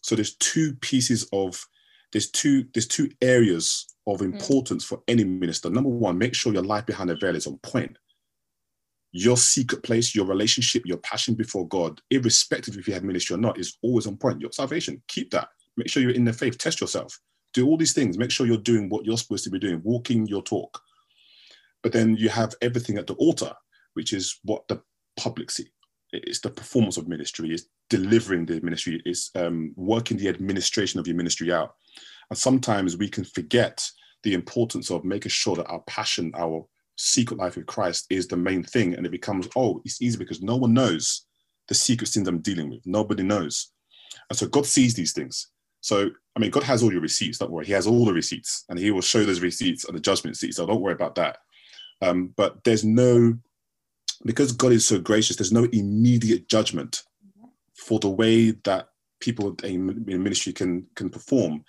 So 0.01 0.15
there's 0.15 0.35
two 0.35 0.75
pieces 0.75 1.27
of 1.31 1.65
there's 2.11 2.31
two 2.31 2.65
there's 2.73 2.87
two 2.87 3.09
areas 3.21 3.87
of 4.07 4.19
hmm. 4.19 4.33
importance 4.33 4.85
mm. 4.85 4.87
for 4.87 5.01
any 5.07 5.23
minister. 5.23 5.69
Number 5.69 5.89
one, 5.89 6.17
make 6.17 6.33
sure 6.33 6.53
your 6.53 6.63
life 6.63 6.85
behind 6.85 7.09
the 7.09 7.15
veil 7.15 7.35
is 7.35 7.45
on 7.45 7.57
point. 7.59 7.97
Your 9.11 9.37
secret 9.37 9.83
place, 9.83 10.15
your 10.15 10.25
relationship, 10.25 10.83
your 10.85 10.97
passion 10.97 11.35
before 11.35 11.67
God, 11.67 12.01
irrespective 12.09 12.77
if 12.77 12.87
you 12.87 12.93
have 12.93 13.03
ministry 13.03 13.35
or 13.35 13.39
not, 13.39 13.59
is 13.59 13.77
always 13.81 14.07
on 14.07 14.17
point. 14.17 14.41
Your 14.41 14.51
salvation, 14.51 15.01
keep 15.07 15.31
that. 15.31 15.49
Make 15.75 15.89
sure 15.89 16.01
you're 16.01 16.11
in 16.11 16.25
the 16.25 16.33
faith. 16.33 16.57
Test 16.57 16.81
yourself. 16.81 17.19
Do 17.53 17.67
all 17.67 17.77
these 17.77 17.93
things. 17.93 18.17
Make 18.17 18.31
sure 18.31 18.45
you're 18.45 18.57
doing 18.57 18.89
what 18.89 19.05
you're 19.05 19.17
supposed 19.17 19.43
to 19.45 19.49
be 19.49 19.59
doing, 19.59 19.81
walking 19.83 20.27
your 20.27 20.43
talk. 20.43 20.79
But 21.83 21.93
then 21.93 22.15
you 22.17 22.29
have 22.29 22.53
everything 22.61 22.97
at 22.97 23.07
the 23.07 23.13
altar, 23.15 23.53
which 23.93 24.13
is 24.13 24.39
what 24.43 24.67
the 24.67 24.81
public 25.17 25.51
see. 25.51 25.67
It's 26.11 26.39
the 26.39 26.49
performance 26.49 26.97
of 26.97 27.07
ministry, 27.07 27.51
it's 27.51 27.65
delivering 27.89 28.45
the 28.45 28.61
ministry, 28.61 29.01
it's 29.05 29.29
um, 29.35 29.73
working 29.75 30.17
the 30.17 30.29
administration 30.29 30.99
of 30.99 31.07
your 31.07 31.17
ministry 31.17 31.51
out. 31.51 31.75
And 32.29 32.37
sometimes 32.37 32.97
we 32.97 33.09
can 33.09 33.23
forget 33.23 33.89
the 34.23 34.33
importance 34.33 34.91
of 34.91 35.05
making 35.05 35.29
sure 35.29 35.55
that 35.55 35.67
our 35.67 35.81
passion, 35.87 36.31
our 36.35 36.65
secret 36.97 37.39
life 37.39 37.55
with 37.55 37.67
Christ 37.67 38.07
is 38.09 38.27
the 38.27 38.37
main 38.37 38.63
thing, 38.63 38.93
and 38.93 39.05
it 39.05 39.11
becomes 39.11 39.47
oh, 39.55 39.81
it's 39.85 40.01
easy 40.01 40.17
because 40.17 40.41
no 40.41 40.55
one 40.55 40.73
knows 40.73 41.25
the 41.67 41.75
secret 41.75 42.07
sins 42.07 42.27
I'm 42.27 42.39
dealing 42.39 42.69
with. 42.69 42.85
Nobody 42.85 43.23
knows, 43.23 43.71
and 44.29 44.37
so 44.37 44.47
God 44.47 44.65
sees 44.65 44.93
these 44.93 45.13
things. 45.13 45.47
So 45.81 46.09
I 46.35 46.39
mean, 46.39 46.51
God 46.51 46.63
has 46.63 46.83
all 46.83 46.91
your 46.91 47.01
receipts. 47.01 47.37
Don't 47.37 47.51
worry, 47.51 47.65
He 47.65 47.73
has 47.73 47.87
all 47.87 48.05
the 48.05 48.13
receipts, 48.13 48.65
and 48.69 48.77
He 48.77 48.91
will 48.91 49.01
show 49.01 49.23
those 49.23 49.41
receipts 49.41 49.85
on 49.85 49.95
the 49.95 50.01
judgment 50.01 50.37
seat. 50.37 50.55
So 50.55 50.65
don't 50.65 50.81
worry 50.81 50.93
about 50.93 51.15
that. 51.15 51.37
Um, 52.01 52.33
but 52.35 52.63
there's 52.63 52.83
no 52.83 53.37
because 54.25 54.51
God 54.51 54.71
is 54.71 54.85
so 54.85 54.99
gracious. 54.99 55.35
There's 55.35 55.51
no 55.51 55.65
immediate 55.71 56.49
judgment 56.49 57.03
for 57.75 57.99
the 57.99 58.09
way 58.09 58.51
that 58.51 58.89
people 59.19 59.55
in 59.63 60.03
ministry 60.05 60.53
can 60.53 60.87
can 60.95 61.09
perform. 61.09 61.63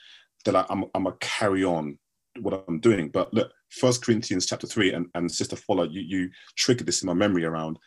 That 0.45 0.67
I'm 0.71 0.85
I'm 0.95 1.05
gonna 1.05 1.17
carry 1.21 1.65
on 1.65 1.99
what 2.41 2.65
I'm 2.69 2.81
doing. 2.81 3.09
But 3.09 3.33
look, 3.35 3.51
First 3.71 4.05
Corinthians 4.05 4.47
chapter 4.47 4.67
three, 4.67 4.93
and, 4.93 5.07
and 5.15 5.31
Sister 5.31 5.57
Fola, 5.57 5.91
you, 5.91 6.01
you 6.01 6.31
triggered 6.57 6.87
this 6.87 7.03
in 7.03 7.07
my 7.07 7.15
memory 7.15 7.45
around. 7.45 7.79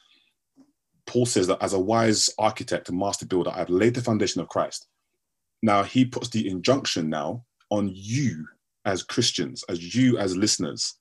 Paul 1.08 1.26
says 1.26 1.48
that 1.48 1.62
as 1.64 1.74
a 1.74 1.80
wise 1.80 2.30
architect 2.38 2.90
and 2.90 2.98
master 2.98 3.26
builder, 3.26 3.52
I've 3.54 3.70
laid 3.70 3.96
the 3.96 4.02
foundation 4.02 4.42
of 4.42 4.50
Christ. 4.50 4.88
Now 5.64 5.84
he 5.84 6.06
puts 6.06 6.30
the 6.30 6.48
injunction 6.48 7.10
now 7.10 7.44
on 7.70 7.90
you 7.94 8.48
as 8.86 9.04
Christians, 9.04 9.64
as 9.70 9.96
you 9.96 10.18
as 10.18 10.36
listeners, 10.36 10.98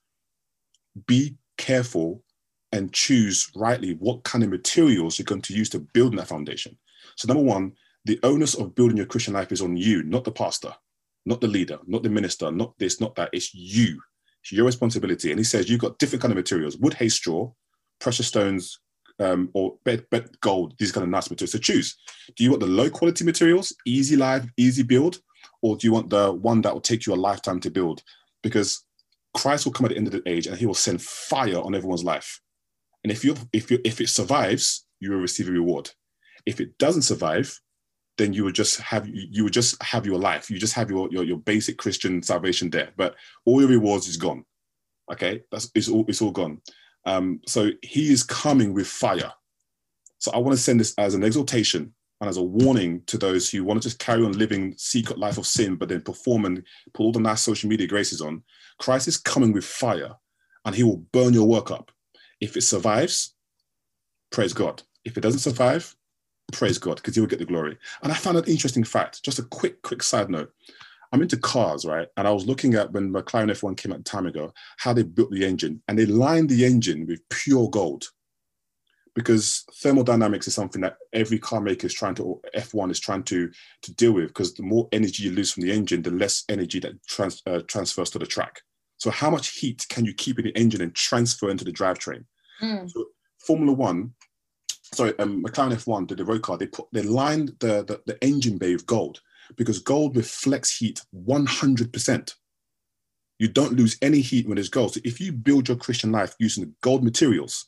be 1.07 1.35
careful 1.57 2.23
and 2.71 2.93
choose 2.93 3.51
rightly 3.55 3.93
what 3.95 4.23
kind 4.23 4.43
of 4.43 4.49
materials 4.49 5.19
you're 5.19 5.25
going 5.25 5.41
to 5.41 5.53
use 5.53 5.69
to 5.69 5.79
build 5.79 6.17
that 6.17 6.27
foundation. 6.27 6.77
So 7.15 7.27
number 7.27 7.43
one, 7.43 7.73
the 8.05 8.19
onus 8.23 8.55
of 8.55 8.75
building 8.75 8.97
your 8.97 9.05
Christian 9.05 9.33
life 9.33 9.51
is 9.51 9.61
on 9.61 9.75
you, 9.77 10.03
not 10.03 10.23
the 10.23 10.31
pastor, 10.31 10.73
not 11.25 11.41
the 11.41 11.47
leader, 11.47 11.79
not 11.85 12.03
the 12.03 12.09
minister, 12.09 12.51
not 12.51 12.77
this, 12.77 12.99
not 12.99 13.15
that. 13.15 13.29
It's 13.33 13.53
you. 13.53 14.01
It's 14.41 14.51
your 14.51 14.65
responsibility. 14.65 15.31
And 15.31 15.39
he 15.39 15.43
says 15.43 15.69
you've 15.69 15.81
got 15.81 15.99
different 15.99 16.21
kind 16.21 16.31
of 16.31 16.37
materials: 16.37 16.77
wood, 16.77 16.95
hay, 16.95 17.09
straw, 17.09 17.51
precious 17.99 18.27
stones, 18.27 18.79
um, 19.19 19.49
or 19.53 19.77
bed, 19.85 20.05
bed, 20.09 20.29
gold. 20.41 20.73
These 20.77 20.91
kind 20.91 21.03
of 21.03 21.09
nice 21.09 21.29
materials. 21.29 21.51
So 21.51 21.59
choose. 21.59 21.95
Do 22.35 22.43
you 22.43 22.49
want 22.49 22.61
the 22.61 22.67
low 22.67 22.89
quality 22.89 23.23
materials, 23.23 23.75
easy 23.85 24.15
life, 24.15 24.45
easy 24.57 24.83
build, 24.83 25.19
or 25.61 25.77
do 25.77 25.87
you 25.87 25.93
want 25.93 26.09
the 26.09 26.31
one 26.31 26.61
that 26.61 26.73
will 26.73 26.81
take 26.81 27.05
you 27.05 27.13
a 27.13 27.15
lifetime 27.15 27.59
to 27.61 27.71
build? 27.71 28.03
Because 28.41 28.83
Christ 29.33 29.65
will 29.65 29.73
come 29.73 29.85
at 29.85 29.91
the 29.91 29.97
end 29.97 30.07
of 30.07 30.13
the 30.13 30.29
age 30.29 30.47
and 30.47 30.57
he 30.57 30.65
will 30.65 30.73
send 30.73 31.01
fire 31.01 31.59
on 31.59 31.75
everyone's 31.75 32.03
life. 32.03 32.41
And 33.03 33.11
if 33.11 33.23
you 33.23 33.35
if 33.53 33.71
you 33.71 33.79
if 33.83 34.01
it 34.01 34.09
survives, 34.09 34.85
you 34.99 35.11
will 35.11 35.19
receive 35.19 35.47
a 35.47 35.51
reward. 35.51 35.91
If 36.45 36.59
it 36.59 36.77
doesn't 36.77 37.03
survive, 37.03 37.59
then 38.17 38.33
you 38.33 38.43
would 38.43 38.55
just 38.55 38.79
have 38.81 39.07
you 39.07 39.43
would 39.43 39.53
just 39.53 39.81
have 39.81 40.05
your 40.05 40.19
life. 40.19 40.49
You 40.49 40.59
just 40.59 40.73
have 40.73 40.89
your 40.89 41.09
your, 41.11 41.23
your 41.23 41.37
basic 41.37 41.77
Christian 41.77 42.21
salvation 42.21 42.69
there. 42.69 42.91
But 42.97 43.15
all 43.45 43.61
your 43.61 43.69
rewards 43.69 44.07
is 44.07 44.17
gone. 44.17 44.45
Okay, 45.11 45.43
that's 45.51 45.71
it's 45.75 45.89
all 45.89 46.05
it's 46.07 46.21
all 46.21 46.31
gone. 46.31 46.61
Um, 47.05 47.41
so 47.47 47.71
he 47.81 48.11
is 48.11 48.23
coming 48.23 48.73
with 48.73 48.87
fire. 48.87 49.31
So 50.19 50.31
I 50.31 50.37
want 50.37 50.55
to 50.55 50.61
send 50.61 50.79
this 50.79 50.93
as 50.97 51.15
an 51.15 51.23
exhortation 51.23 51.93
and 52.19 52.29
as 52.29 52.37
a 52.37 52.43
warning 52.43 53.01
to 53.07 53.17
those 53.17 53.49
who 53.49 53.63
want 53.63 53.81
to 53.81 53.87
just 53.89 53.97
carry 53.97 54.23
on 54.23 54.37
living 54.37 54.75
secret 54.77 55.17
life 55.17 55.39
of 55.39 55.47
sin, 55.47 55.75
but 55.75 55.89
then 55.89 56.01
perform 56.01 56.45
and 56.45 56.63
put 56.93 57.03
all 57.03 57.11
the 57.11 57.19
nice 57.19 57.41
social 57.41 57.67
media 57.67 57.87
graces 57.87 58.21
on. 58.21 58.43
Christ 58.77 59.07
is 59.07 59.17
coming 59.17 59.51
with 59.51 59.65
fire, 59.65 60.13
and 60.63 60.75
he 60.75 60.83
will 60.83 60.97
burn 61.11 61.33
your 61.33 61.47
work 61.47 61.71
up. 61.71 61.91
If 62.39 62.55
it 62.55 62.61
survives, 62.61 63.33
praise 64.31 64.53
God. 64.53 64.83
If 65.03 65.17
it 65.17 65.21
doesn't 65.21 65.39
survive, 65.39 65.95
praise 66.51 66.77
God, 66.77 66.97
because 66.97 67.15
he 67.15 67.21
will 67.21 67.27
get 67.27 67.39
the 67.39 67.45
glory. 67.45 67.77
And 68.03 68.11
I 68.11 68.15
found 68.15 68.37
an 68.37 68.45
interesting 68.45 68.83
fact, 68.83 69.23
just 69.23 69.39
a 69.39 69.43
quick, 69.43 69.81
quick 69.81 70.03
side 70.03 70.29
note. 70.29 70.51
I'm 71.11 71.21
into 71.21 71.37
cars, 71.37 71.85
right? 71.85 72.07
And 72.15 72.27
I 72.27 72.31
was 72.31 72.45
looking 72.45 72.73
at 72.75 72.91
when 72.91 73.11
McLaren 73.11 73.51
F1 73.51 73.75
came 73.77 73.91
out 73.91 74.05
time 74.05 74.27
ago, 74.27 74.53
how 74.77 74.93
they 74.93 75.03
built 75.03 75.31
the 75.31 75.45
engine 75.45 75.81
and 75.87 75.99
they 75.99 76.05
lined 76.05 76.49
the 76.49 76.65
engine 76.65 77.05
with 77.05 77.27
pure 77.29 77.69
gold. 77.69 78.05
Because 79.13 79.65
thermodynamics 79.81 80.47
is 80.47 80.55
something 80.55 80.81
that 80.83 80.95
every 81.11 81.37
car 81.37 81.59
maker 81.59 81.87
is 81.87 81.93
trying 81.93 82.15
to, 82.15 82.23
or 82.23 82.39
F1 82.55 82.91
is 82.91 82.99
trying 82.99 83.23
to, 83.23 83.51
to 83.81 83.93
deal 83.95 84.13
with, 84.13 84.27
because 84.27 84.53
the 84.53 84.63
more 84.63 84.87
energy 84.93 85.23
you 85.23 85.31
lose 85.31 85.51
from 85.51 85.63
the 85.63 85.71
engine, 85.71 86.01
the 86.01 86.11
less 86.11 86.45
energy 86.47 86.79
that 86.79 86.93
trans, 87.07 87.41
uh, 87.45 87.59
transfers 87.67 88.09
to 88.11 88.19
the 88.19 88.25
track. 88.25 88.61
So 88.95 89.09
how 89.11 89.29
much 89.29 89.49
heat 89.49 89.85
can 89.89 90.05
you 90.05 90.13
keep 90.13 90.39
in 90.39 90.45
the 90.45 90.57
engine 90.57 90.79
and 90.79 90.95
transfer 90.95 91.49
into 91.49 91.65
the 91.65 91.73
drivetrain? 91.73 92.23
Mm. 92.61 92.89
So 92.89 93.05
Formula 93.39 93.73
One, 93.73 94.13
sorry, 94.93 95.17
um, 95.19 95.43
McLaren 95.43 95.73
F1 95.73 96.07
did 96.07 96.17
the 96.17 96.25
road 96.25 96.41
car. 96.41 96.57
They 96.57 96.67
put 96.67 96.87
they 96.91 97.03
lined 97.03 97.55
the, 97.59 97.83
the, 97.83 98.01
the 98.05 98.23
engine 98.23 98.57
bay 98.57 98.73
with 98.73 98.85
gold 98.85 99.21
because 99.55 99.79
gold 99.79 100.15
reflects 100.15 100.77
heat 100.77 101.01
100%. 101.15 102.33
You 103.39 103.47
don't 103.47 103.73
lose 103.73 103.97
any 104.01 104.21
heat 104.21 104.47
when 104.47 104.55
there's 104.55 104.69
gold. 104.69 104.93
So 104.93 105.01
if 105.03 105.19
you 105.19 105.31
build 105.31 105.67
your 105.67 105.77
Christian 105.77 106.11
life 106.11 106.35
using 106.39 106.63
the 106.63 106.71
gold 106.81 107.03
materials, 107.03 107.67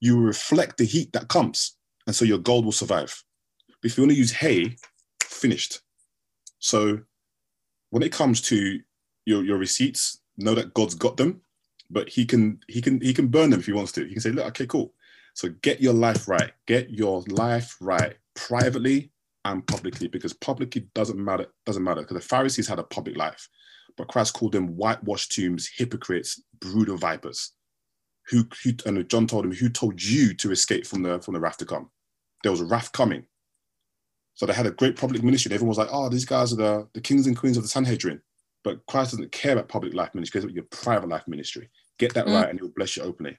you 0.00 0.18
reflect 0.18 0.78
the 0.78 0.84
heat 0.84 1.12
that 1.12 1.28
comes. 1.28 1.76
And 2.06 2.14
so 2.14 2.24
your 2.24 2.38
gold 2.38 2.64
will 2.64 2.72
survive. 2.72 3.22
But 3.82 3.90
if 3.90 3.98
you 3.98 4.04
only 4.04 4.14
use 4.14 4.32
hay, 4.32 4.76
finished. 5.22 5.80
So 6.58 7.00
when 7.90 8.02
it 8.02 8.12
comes 8.12 8.40
to 8.42 8.80
your, 9.26 9.44
your 9.44 9.58
receipts, 9.58 10.22
know 10.38 10.54
that 10.54 10.74
God's 10.74 10.94
got 10.94 11.16
them, 11.16 11.42
but 11.90 12.08
he 12.08 12.24
can 12.24 12.60
he 12.68 12.80
can 12.82 13.00
he 13.00 13.14
can 13.14 13.28
burn 13.28 13.50
them 13.50 13.60
if 13.60 13.66
he 13.66 13.72
wants 13.72 13.92
to. 13.92 14.04
He 14.04 14.12
can 14.12 14.20
say, 14.20 14.30
look, 14.30 14.46
okay, 14.46 14.66
cool. 14.66 14.92
So 15.36 15.50
get 15.60 15.82
your 15.82 15.92
life 15.92 16.28
right. 16.28 16.50
Get 16.66 16.88
your 16.90 17.22
life 17.28 17.76
right 17.78 18.16
privately 18.34 19.12
and 19.44 19.64
publicly 19.66 20.08
because 20.08 20.32
publicly 20.32 20.88
doesn't 20.94 21.22
matter, 21.22 21.46
doesn't 21.66 21.84
matter 21.84 22.00
because 22.00 22.16
the 22.16 22.26
Pharisees 22.26 22.66
had 22.66 22.78
a 22.78 22.82
public 22.84 23.18
life, 23.18 23.46
but 23.98 24.08
Christ 24.08 24.32
called 24.32 24.52
them 24.52 24.76
whitewashed 24.76 25.32
tombs, 25.32 25.68
hypocrites, 25.76 26.42
brood 26.58 26.88
of 26.88 27.00
vipers. 27.00 27.52
Who, 28.28 28.48
who 28.64 28.72
and 28.86 29.08
John 29.10 29.26
told 29.26 29.44
him, 29.44 29.52
who 29.52 29.68
told 29.68 30.02
you 30.02 30.32
to 30.34 30.52
escape 30.52 30.86
from 30.86 31.02
the 31.02 31.20
from 31.20 31.34
the 31.34 31.40
wrath 31.40 31.58
to 31.58 31.66
come? 31.66 31.90
There 32.42 32.50
was 32.50 32.62
a 32.62 32.66
wrath 32.66 32.90
coming. 32.92 33.26
So 34.36 34.46
they 34.46 34.54
had 34.54 34.66
a 34.66 34.70
great 34.70 34.96
public 34.96 35.22
ministry. 35.22 35.52
Everyone 35.52 35.68
was 35.68 35.78
like, 35.78 35.92
oh, 35.92 36.08
these 36.08 36.24
guys 36.24 36.54
are 36.54 36.56
the, 36.56 36.88
the 36.94 37.00
kings 37.02 37.26
and 37.26 37.36
queens 37.36 37.58
of 37.58 37.62
the 37.62 37.68
Sanhedrin. 37.68 38.22
But 38.64 38.84
Christ 38.86 39.10
doesn't 39.10 39.32
care 39.32 39.52
about 39.52 39.68
public 39.68 39.92
life 39.92 40.14
ministry, 40.14 40.38
cares 40.38 40.44
about 40.44 40.54
your 40.54 40.64
private 40.70 41.10
life 41.10 41.28
ministry. 41.28 41.68
Get 41.98 42.14
that 42.14 42.26
mm. 42.26 42.34
right 42.34 42.48
and 42.48 42.58
he'll 42.58 42.72
bless 42.74 42.96
you 42.96 43.02
openly. 43.02 43.36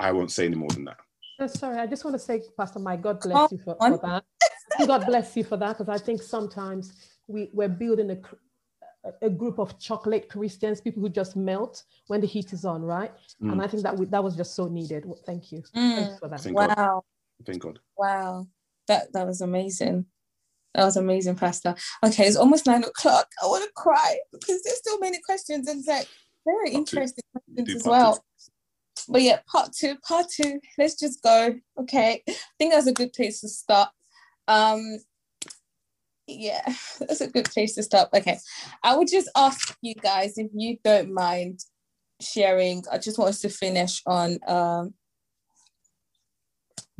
I 0.00 0.12
won't 0.12 0.32
say 0.32 0.46
any 0.46 0.56
more 0.56 0.70
than 0.70 0.86
that. 0.86 0.96
Oh, 1.38 1.46
sorry, 1.46 1.78
I 1.78 1.86
just 1.86 2.04
want 2.04 2.14
to 2.14 2.18
say, 2.18 2.42
Pastor 2.56 2.78
Mike, 2.78 3.02
God 3.02 3.20
bless 3.20 3.52
you 3.52 3.58
for, 3.58 3.76
for 3.78 3.98
that. 3.98 4.24
God 4.86 5.06
bless 5.06 5.36
you 5.36 5.44
for 5.44 5.56
that, 5.58 5.76
because 5.76 5.88
I 5.88 6.02
think 6.02 6.22
sometimes 6.22 6.92
we, 7.26 7.50
we're 7.52 7.68
building 7.68 8.10
a, 8.10 8.18
a 9.22 9.30
group 9.30 9.58
of 9.58 9.78
chocolate 9.78 10.28
Christians, 10.28 10.80
people 10.80 11.02
who 11.02 11.08
just 11.08 11.36
melt 11.36 11.82
when 12.06 12.20
the 12.20 12.26
heat 12.26 12.52
is 12.52 12.64
on, 12.64 12.82
right? 12.82 13.12
Mm. 13.42 13.52
And 13.52 13.62
I 13.62 13.66
think 13.66 13.82
that 13.82 13.96
we, 13.96 14.06
that 14.06 14.24
was 14.24 14.34
just 14.34 14.54
so 14.54 14.66
needed. 14.66 15.06
Thank 15.26 15.52
you. 15.52 15.62
Mm. 15.76 15.96
Thanks 15.96 16.18
for 16.18 16.28
that. 16.28 16.40
Thank 16.40 16.56
wow. 16.56 16.66
God. 16.74 17.02
Thank 17.44 17.62
God. 17.62 17.78
Wow. 17.98 18.46
That 18.88 19.12
that 19.12 19.26
was 19.26 19.40
amazing. 19.40 20.06
That 20.74 20.84
was 20.84 20.96
amazing, 20.96 21.36
Pastor. 21.36 21.74
Okay, 22.04 22.24
it's 22.24 22.36
almost 22.36 22.66
nine 22.66 22.84
o'clock. 22.84 23.28
I 23.42 23.46
want 23.46 23.64
to 23.64 23.70
cry 23.74 24.18
because 24.32 24.62
there's 24.62 24.78
still 24.78 24.98
many 25.00 25.18
questions 25.24 25.68
and 25.68 25.84
like 25.86 26.08
very 26.44 26.70
part 26.70 26.76
interesting 26.76 27.24
two. 27.34 27.40
questions 27.54 27.82
as 27.82 27.88
well. 27.88 28.24
But 29.08 29.22
yeah, 29.22 29.40
part 29.50 29.72
two, 29.72 29.96
part 30.06 30.26
two. 30.34 30.60
Let's 30.78 30.98
just 30.98 31.22
go. 31.22 31.54
Okay, 31.80 32.22
I 32.28 32.34
think 32.58 32.72
that's 32.72 32.86
a 32.86 32.92
good 32.92 33.12
place 33.12 33.40
to 33.40 33.48
start. 33.48 33.88
Um, 34.48 34.98
yeah, 36.26 36.62
that's 37.00 37.20
a 37.20 37.30
good 37.30 37.46
place 37.46 37.74
to 37.74 37.82
start. 37.82 38.08
Okay, 38.14 38.38
I 38.82 38.96
would 38.96 39.08
just 39.08 39.30
ask 39.36 39.76
you 39.82 39.94
guys 39.94 40.38
if 40.38 40.50
you 40.54 40.78
don't 40.84 41.12
mind 41.12 41.60
sharing. 42.20 42.84
I 42.90 42.98
just 42.98 43.18
want 43.18 43.30
us 43.30 43.40
to 43.42 43.48
finish 43.48 44.02
on 44.06 44.38
um, 44.46 44.94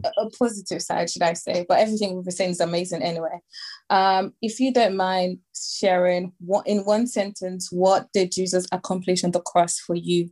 a 0.05 0.31
positive 0.39 0.83
side, 0.83 1.11
should 1.11 1.23
I 1.23 1.33
say? 1.33 1.65
But 1.69 1.79
everything 1.79 2.15
we've 2.15 2.25
been 2.25 2.33
saying 2.33 2.51
is 2.51 2.61
amazing 2.61 3.03
anyway. 3.03 3.41
Um, 3.91 4.35
if 4.43 4.61
you 4.61 4.73
don't 4.73 4.97
mind 4.97 5.39
sharing, 5.55 6.33
what 6.39 6.67
in 6.67 6.85
one 6.85 7.07
sentence, 7.07 7.71
what 7.73 8.09
did 8.13 8.33
Jesus 8.33 8.67
accomplish 8.73 9.25
on 9.25 9.31
the 9.31 9.41
cross 9.41 9.79
for 9.79 9.95
you? 9.95 10.31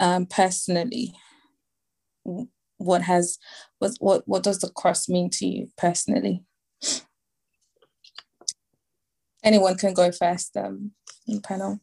Um, 0.00 0.26
personally 0.26 1.14
what 2.78 3.02
has 3.02 3.38
what, 3.78 3.92
what 4.00 4.22
what 4.26 4.42
does 4.42 4.58
the 4.58 4.68
cross 4.70 5.08
mean 5.08 5.30
to 5.30 5.46
you 5.46 5.68
personally? 5.76 6.44
Anyone 9.42 9.76
can 9.76 9.94
go 9.94 10.10
first 10.12 10.56
um 10.56 10.92
in 11.26 11.40
panel. 11.40 11.80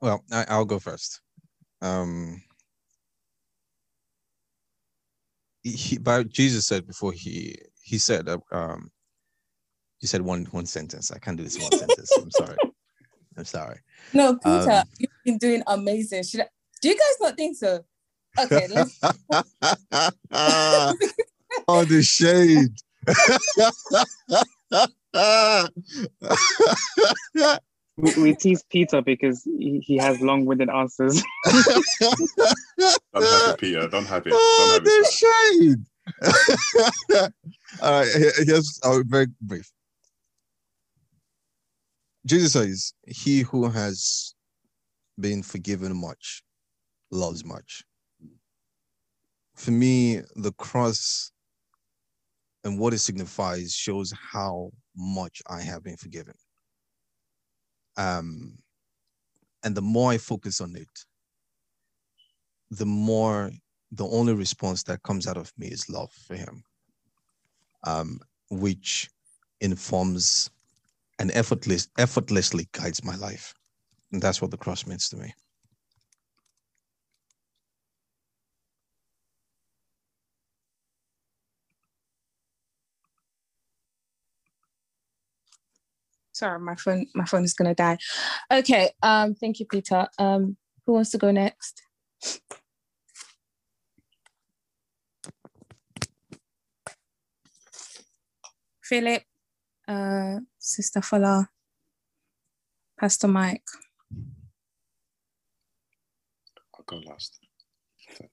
Well 0.00 0.24
I, 0.32 0.56
will 0.56 0.64
go 0.64 0.78
first. 0.78 1.20
Um 1.82 2.42
he, 5.62 5.98
but 5.98 6.30
jesus 6.30 6.64
said 6.66 6.86
before 6.86 7.12
he 7.12 7.54
he 7.82 7.98
said 7.98 8.26
um 8.50 8.90
you 10.00 10.08
said 10.08 10.22
one 10.22 10.46
one 10.46 10.66
sentence. 10.66 11.10
I 11.10 11.18
can't 11.18 11.36
do 11.36 11.42
this 11.44 11.58
one 11.58 11.72
sentence. 11.72 12.10
I'm 12.16 12.30
sorry. 12.30 12.56
I'm 13.36 13.44
sorry. 13.44 13.78
No, 14.12 14.36
Peter, 14.36 14.70
um, 14.72 14.84
you've 14.98 15.10
been 15.24 15.38
doing 15.38 15.62
amazing. 15.66 16.24
Should 16.24 16.40
I, 16.40 16.46
do 16.82 16.88
you 16.88 16.94
guys 16.94 17.16
not 17.20 17.36
think 17.36 17.56
so? 17.56 17.84
Okay, 18.38 18.66
let's. 18.70 19.00
oh, 21.68 21.84
the 21.84 22.02
shade. 22.02 22.70
We, 27.96 28.14
we 28.22 28.34
tease 28.34 28.62
Peter 28.70 29.02
because 29.02 29.42
he, 29.44 29.80
he 29.84 29.96
has 29.98 30.20
long-winded 30.20 30.70
answers. 30.70 31.22
Don't 31.46 31.68
have 33.12 33.50
it, 33.50 33.58
Peter. 33.58 33.86
Don't 33.88 34.06
have 34.06 34.26
it. 34.26 34.30
Don't 34.30 34.38
Oh, 34.40 34.70
have 34.74 34.84
the 34.84 34.90
it. 35.04 35.12
shade. 37.12 37.32
All 37.82 37.92
right, 38.00 38.08
here- 38.16 38.32
here's 38.46 38.80
uh, 38.82 39.00
very 39.06 39.26
brief. 39.42 39.70
Jesus 42.26 42.52
says, 42.52 42.92
He 43.06 43.40
who 43.40 43.68
has 43.68 44.34
been 45.18 45.42
forgiven 45.42 45.96
much 45.96 46.42
loves 47.10 47.44
much. 47.44 47.82
For 49.54 49.70
me, 49.70 50.22
the 50.36 50.52
cross 50.52 51.32
and 52.64 52.78
what 52.78 52.94
it 52.94 52.98
signifies 52.98 53.74
shows 53.74 54.12
how 54.12 54.70
much 54.96 55.42
I 55.48 55.60
have 55.62 55.82
been 55.82 55.96
forgiven. 55.96 56.34
Um, 57.96 58.58
and 59.62 59.74
the 59.74 59.82
more 59.82 60.12
I 60.12 60.18
focus 60.18 60.60
on 60.60 60.76
it, 60.76 60.88
the 62.70 62.86
more 62.86 63.50
the 63.92 64.06
only 64.06 64.34
response 64.34 64.82
that 64.84 65.02
comes 65.02 65.26
out 65.26 65.36
of 65.36 65.52
me 65.58 65.66
is 65.66 65.88
love 65.88 66.12
for 66.26 66.36
him, 66.36 66.62
um, 67.84 68.20
which 68.50 69.10
informs 69.60 70.50
and 71.20 71.30
effortless, 71.34 71.88
effortlessly 71.98 72.66
guides 72.72 73.04
my 73.04 73.14
life. 73.14 73.54
And 74.10 74.20
that's 74.20 74.40
what 74.42 74.50
the 74.50 74.56
cross 74.56 74.86
means 74.86 75.08
to 75.10 75.16
me. 75.16 75.32
Sorry, 86.32 86.58
my 86.58 86.74
phone 86.74 87.06
my 87.14 87.26
phone 87.26 87.44
is 87.44 87.52
gonna 87.52 87.74
die. 87.74 87.98
Okay, 88.50 88.90
um, 89.02 89.34
thank 89.34 89.60
you, 89.60 89.66
Peter. 89.66 90.08
Um, 90.18 90.56
who 90.86 90.94
wants 90.94 91.10
to 91.10 91.18
go 91.18 91.30
next? 91.30 91.82
Philip, 98.82 99.22
uh, 99.86 100.38
Sister 100.60 101.00
Fola, 101.00 101.46
Pastor 102.98 103.28
Mike. 103.28 103.64
I'll 106.76 106.84
go 106.86 106.96
last. 107.08 107.38
Okay, 108.12 108.28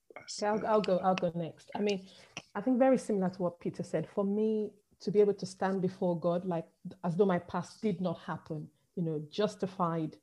I'll, 0.46 0.68
I'll 0.68 0.82
go. 0.82 0.98
I'll 0.98 1.16
go 1.16 1.32
next. 1.36 1.72
I 1.74 1.80
mean, 1.80 2.06
I 2.54 2.60
think 2.60 2.80
very 2.80 2.98
similar 2.98 3.30
to 3.30 3.42
what 3.42 3.62
Peter 3.62 3.82
said. 3.82 4.10
For 4.14 4.26
me, 4.26 4.72
to 5.00 5.12
be 5.12 5.22
able 5.22 5.36
to 5.36 5.46
stand 5.46 5.82
before 5.82 6.20
God, 6.20 6.44
like 6.46 6.66
as 7.06 7.16
though 7.16 7.26
my 7.26 7.40
past 7.40 7.82
did 7.82 8.02
not 8.02 8.20
happen, 8.20 8.68
you 8.96 9.04
know, 9.04 9.24
justified, 9.32 10.18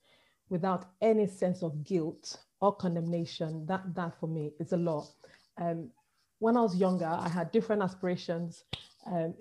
without 0.50 0.84
any 1.00 1.26
sense 1.26 1.62
of 1.62 1.84
guilt 1.84 2.36
or 2.60 2.76
condemnation. 2.76 3.64
That 3.64 3.94
that 3.94 4.20
for 4.20 4.28
me 4.28 4.52
is 4.60 4.72
a 4.72 4.76
lot. 4.76 5.06
Um, 5.56 5.90
when 6.38 6.58
I 6.58 6.60
was 6.60 6.76
younger, 6.76 7.06
I 7.06 7.30
had 7.30 7.50
different 7.50 7.82
aspirations. 7.82 8.64
Um, 9.06 9.34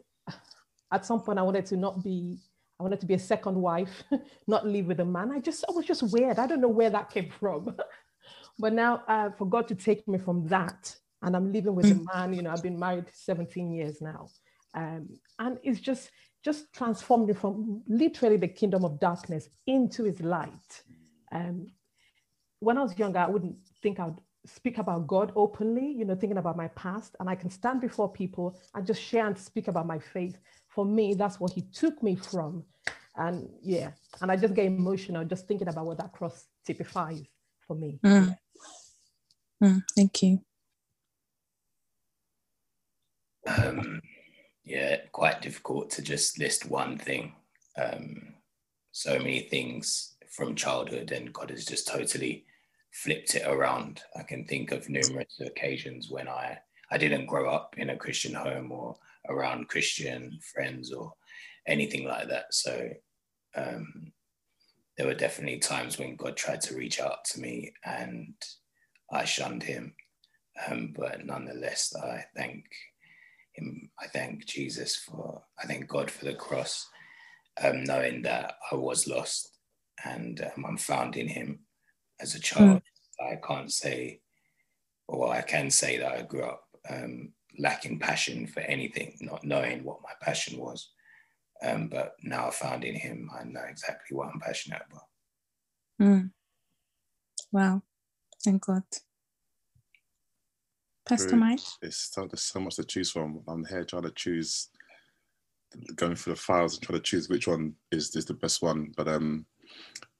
at 0.93 1.05
some 1.05 1.21
point, 1.21 1.39
I 1.39 1.43
wanted 1.43 1.65
to 1.65 1.75
not 1.75 2.01
be. 2.01 2.37
I 2.79 2.83
wanted 2.83 2.99
to 3.01 3.05
be 3.05 3.13
a 3.13 3.19
second 3.19 3.55
wife, 3.55 4.03
not 4.47 4.67
live 4.67 4.87
with 4.87 4.99
a 4.99 5.05
man. 5.05 5.31
I 5.31 5.39
just, 5.39 5.63
I 5.69 5.71
was 5.71 5.85
just 5.85 6.11
weird. 6.11 6.39
I 6.39 6.47
don't 6.47 6.61
know 6.61 6.67
where 6.67 6.89
that 6.89 7.09
came 7.09 7.29
from. 7.39 7.75
But 8.59 8.73
now, 8.73 9.03
uh, 9.07 9.31
for 9.31 9.45
God 9.45 9.67
to 9.69 9.75
take 9.75 10.07
me 10.07 10.19
from 10.19 10.47
that, 10.47 10.95
and 11.23 11.35
I'm 11.35 11.51
living 11.51 11.73
with 11.73 11.91
a 11.91 11.99
man, 12.13 12.33
you 12.33 12.41
know, 12.41 12.51
I've 12.51 12.61
been 12.61 12.77
married 12.77 13.05
17 13.11 13.71
years 13.71 13.99
now. 13.99 14.27
Um, 14.75 15.09
and 15.39 15.57
it's 15.63 15.79
just, 15.79 16.11
just 16.43 16.71
transformed 16.73 17.27
me 17.27 17.33
from 17.33 17.81
literally 17.87 18.37
the 18.37 18.47
kingdom 18.47 18.85
of 18.85 18.99
darkness 18.99 19.49
into 19.65 20.03
his 20.03 20.21
light. 20.21 20.83
Um, 21.31 21.67
when 22.59 22.77
I 22.77 22.81
was 22.81 22.97
younger, 22.97 23.19
I 23.19 23.27
wouldn't 23.27 23.55
think 23.81 23.99
I'd 23.99 24.19
speak 24.45 24.77
about 24.77 25.07
God 25.07 25.31
openly, 25.35 25.87
you 25.87 26.05
know, 26.05 26.15
thinking 26.15 26.37
about 26.37 26.57
my 26.57 26.67
past. 26.69 27.15
And 27.19 27.29
I 27.29 27.35
can 27.35 27.49
stand 27.49 27.81
before 27.81 28.11
people 28.11 28.59
and 28.75 28.85
just 28.85 29.01
share 29.01 29.25
and 29.25 29.37
speak 29.37 29.67
about 29.67 29.87
my 29.87 29.99
faith. 29.99 30.37
For 30.73 30.85
me, 30.85 31.13
that's 31.13 31.39
what 31.39 31.53
he 31.53 31.61
took 31.61 32.01
me 32.01 32.15
from. 32.15 32.63
And 33.15 33.47
yeah, 33.61 33.91
and 34.21 34.31
I 34.31 34.35
just 34.35 34.55
get 34.55 34.65
emotional 34.65 35.23
just 35.23 35.47
thinking 35.47 35.67
about 35.67 35.85
what 35.85 35.99
that 35.99 36.11
cross 36.11 36.45
typifies 36.65 37.21
for 37.67 37.75
me. 37.75 37.99
Mm. 38.03 38.37
Mm, 39.63 39.83
thank 39.95 40.23
you. 40.23 40.39
Um, 43.45 44.01
yeah, 44.63 44.97
quite 45.11 45.41
difficult 45.41 45.91
to 45.91 46.01
just 46.01 46.39
list 46.39 46.69
one 46.69 46.97
thing. 46.97 47.33
Um, 47.77 48.33
so 48.91 49.17
many 49.17 49.41
things 49.41 50.15
from 50.29 50.55
childhood, 50.55 51.11
and 51.11 51.33
God 51.33 51.51
has 51.51 51.65
just 51.65 51.87
totally 51.87 52.45
flipped 52.91 53.35
it 53.35 53.43
around. 53.45 54.01
I 54.17 54.23
can 54.23 54.45
think 54.45 54.71
of 54.71 54.89
numerous 54.89 55.39
occasions 55.39 56.09
when 56.09 56.27
I 56.27 56.57
I 56.91 56.97
didn't 56.97 57.27
grow 57.27 57.49
up 57.49 57.75
in 57.77 57.89
a 57.89 57.97
Christian 57.97 58.33
home 58.33 58.71
or 58.71 58.95
around 59.29 59.69
Christian 59.69 60.39
friends 60.53 60.91
or 60.91 61.13
anything 61.67 62.05
like 62.05 62.29
that. 62.29 62.53
So 62.53 62.89
um, 63.55 64.11
there 64.97 65.07
were 65.07 65.13
definitely 65.13 65.59
times 65.59 65.97
when 65.97 66.15
God 66.15 66.35
tried 66.35 66.61
to 66.61 66.75
reach 66.75 66.99
out 66.99 67.25
to 67.25 67.39
me 67.39 67.73
and 67.85 68.33
I 69.11 69.25
shunned 69.25 69.63
him. 69.63 69.95
Um, 70.67 70.93
but 70.95 71.25
nonetheless, 71.25 71.93
I 71.95 72.25
thank 72.35 72.65
him. 73.53 73.89
I 73.99 74.07
thank 74.07 74.45
Jesus 74.45 74.95
for, 74.95 75.43
I 75.61 75.65
thank 75.65 75.87
God 75.87 76.11
for 76.11 76.25
the 76.25 76.35
cross, 76.35 76.87
um, 77.63 77.83
knowing 77.83 78.21
that 78.23 78.55
I 78.71 78.75
was 78.75 79.07
lost 79.07 79.49
and 80.05 80.41
um, 80.41 80.65
I'm 80.65 80.77
found 80.77 81.15
in 81.15 81.27
him 81.27 81.59
as 82.19 82.35
a 82.35 82.39
child. 82.39 82.81
I 83.21 83.37
can't 83.45 83.71
say, 83.71 84.19
or 85.07 85.31
I 85.31 85.41
can 85.41 85.69
say 85.69 85.97
that 85.97 86.11
I 86.11 86.21
grew 86.23 86.43
up 86.43 86.63
um, 86.89 87.31
lacking 87.57 87.99
passion 87.99 88.47
for 88.47 88.61
anything, 88.61 89.17
not 89.21 89.43
knowing 89.43 89.83
what 89.83 90.01
my 90.01 90.11
passion 90.21 90.59
was. 90.59 90.89
Um, 91.63 91.87
but 91.87 92.15
now 92.23 92.47
I 92.47 92.51
found 92.51 92.83
in 92.83 92.95
him, 92.95 93.29
I 93.37 93.43
know 93.43 93.63
exactly 93.69 94.17
what 94.17 94.29
I'm 94.33 94.39
passionate 94.39 94.81
about. 94.89 95.07
Mm. 96.01 96.31
Wow. 97.51 97.81
Thank 98.43 98.65
God. 98.65 98.83
Pastor 101.05 101.35
Mike. 101.35 101.59
It's 101.81 102.11
so, 102.13 102.27
there's 102.27 102.41
so 102.41 102.59
much 102.59 102.75
to 102.77 102.83
choose 102.83 103.11
from. 103.11 103.41
I'm 103.47 103.65
here 103.65 103.83
trying 103.83 104.03
to 104.03 104.11
choose, 104.11 104.69
going 105.95 106.15
through 106.15 106.33
the 106.33 106.39
files 106.39 106.75
and 106.75 106.83
trying 106.83 106.99
to 106.99 107.03
choose 107.03 107.29
which 107.29 107.47
one 107.47 107.75
is, 107.91 108.15
is 108.15 108.25
the 108.25 108.33
best 108.33 108.61
one. 108.61 108.93
But 108.95 109.07
um, 109.07 109.45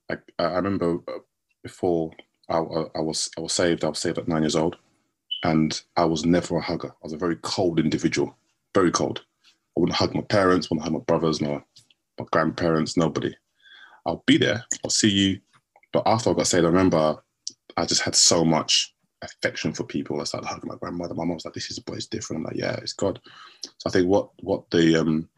I, 0.10 0.18
I 0.40 0.56
remember 0.56 1.00
uh, 1.08 1.20
before 1.64 2.12
I, 2.50 2.58
I, 2.58 2.84
I 2.96 3.00
was 3.00 3.30
I 3.38 3.42
was 3.42 3.54
saved. 3.54 3.84
I 3.84 3.90
was 3.90 4.00
saved 4.00 4.18
at 4.18 4.28
nine 4.28 4.44
years 4.44 4.56
old, 4.56 4.76
and 5.44 5.82
I 5.98 6.06
was 6.06 6.26
never 6.26 6.58
a 6.58 6.62
hugger. 6.62 6.90
I 6.90 7.04
was 7.04 7.14
a 7.14 7.18
very 7.18 7.36
cold 7.38 7.80
individual, 7.80 8.38
very 8.74 8.92
cold. 8.92 9.24
I 9.78 9.82
wouldn't 9.82 9.98
hug 9.98 10.16
my 10.16 10.22
parents, 10.22 10.70
wouldn't 10.70 10.84
hug 10.84 10.94
my 10.94 11.00
brothers, 11.00 11.42
my 11.42 11.62
my 12.20 12.26
grandparents, 12.32 12.96
nobody. 12.96 13.36
I'll 14.06 14.24
be 14.28 14.38
there. 14.38 14.64
I'll 14.84 14.92
see 14.92 15.10
you. 15.10 15.40
But 15.92 16.04
after 16.06 16.30
I 16.30 16.34
got 16.34 16.48
saved, 16.48 16.66
I 16.66 16.70
remember 16.70 17.18
I 17.76 17.86
just 17.86 18.02
had 18.02 18.16
so 18.16 18.46
much 18.46 18.94
affection 19.22 19.74
for 19.74 19.84
people. 19.84 20.20
I 20.20 20.26
started 20.26 20.48
hugging 20.48 20.70
my 20.70 20.76
grandmother. 20.76 21.16
My 21.16 21.26
mom 21.26 21.36
was 21.36 21.46
like, 21.46 21.54
"This 21.54 21.72
is 21.72 21.80
boy, 21.80 21.96
it's 21.96 22.08
different." 22.08 22.42
I'm 22.42 22.46
like, 22.46 22.58
"Yeah, 22.58 22.76
it's 22.76 22.94
God." 22.94 23.20
So 23.64 23.88
I 23.88 23.90
think 23.90 24.08
what 24.08 24.30
what 24.42 24.70
the 24.72 24.98
um 24.98 25.30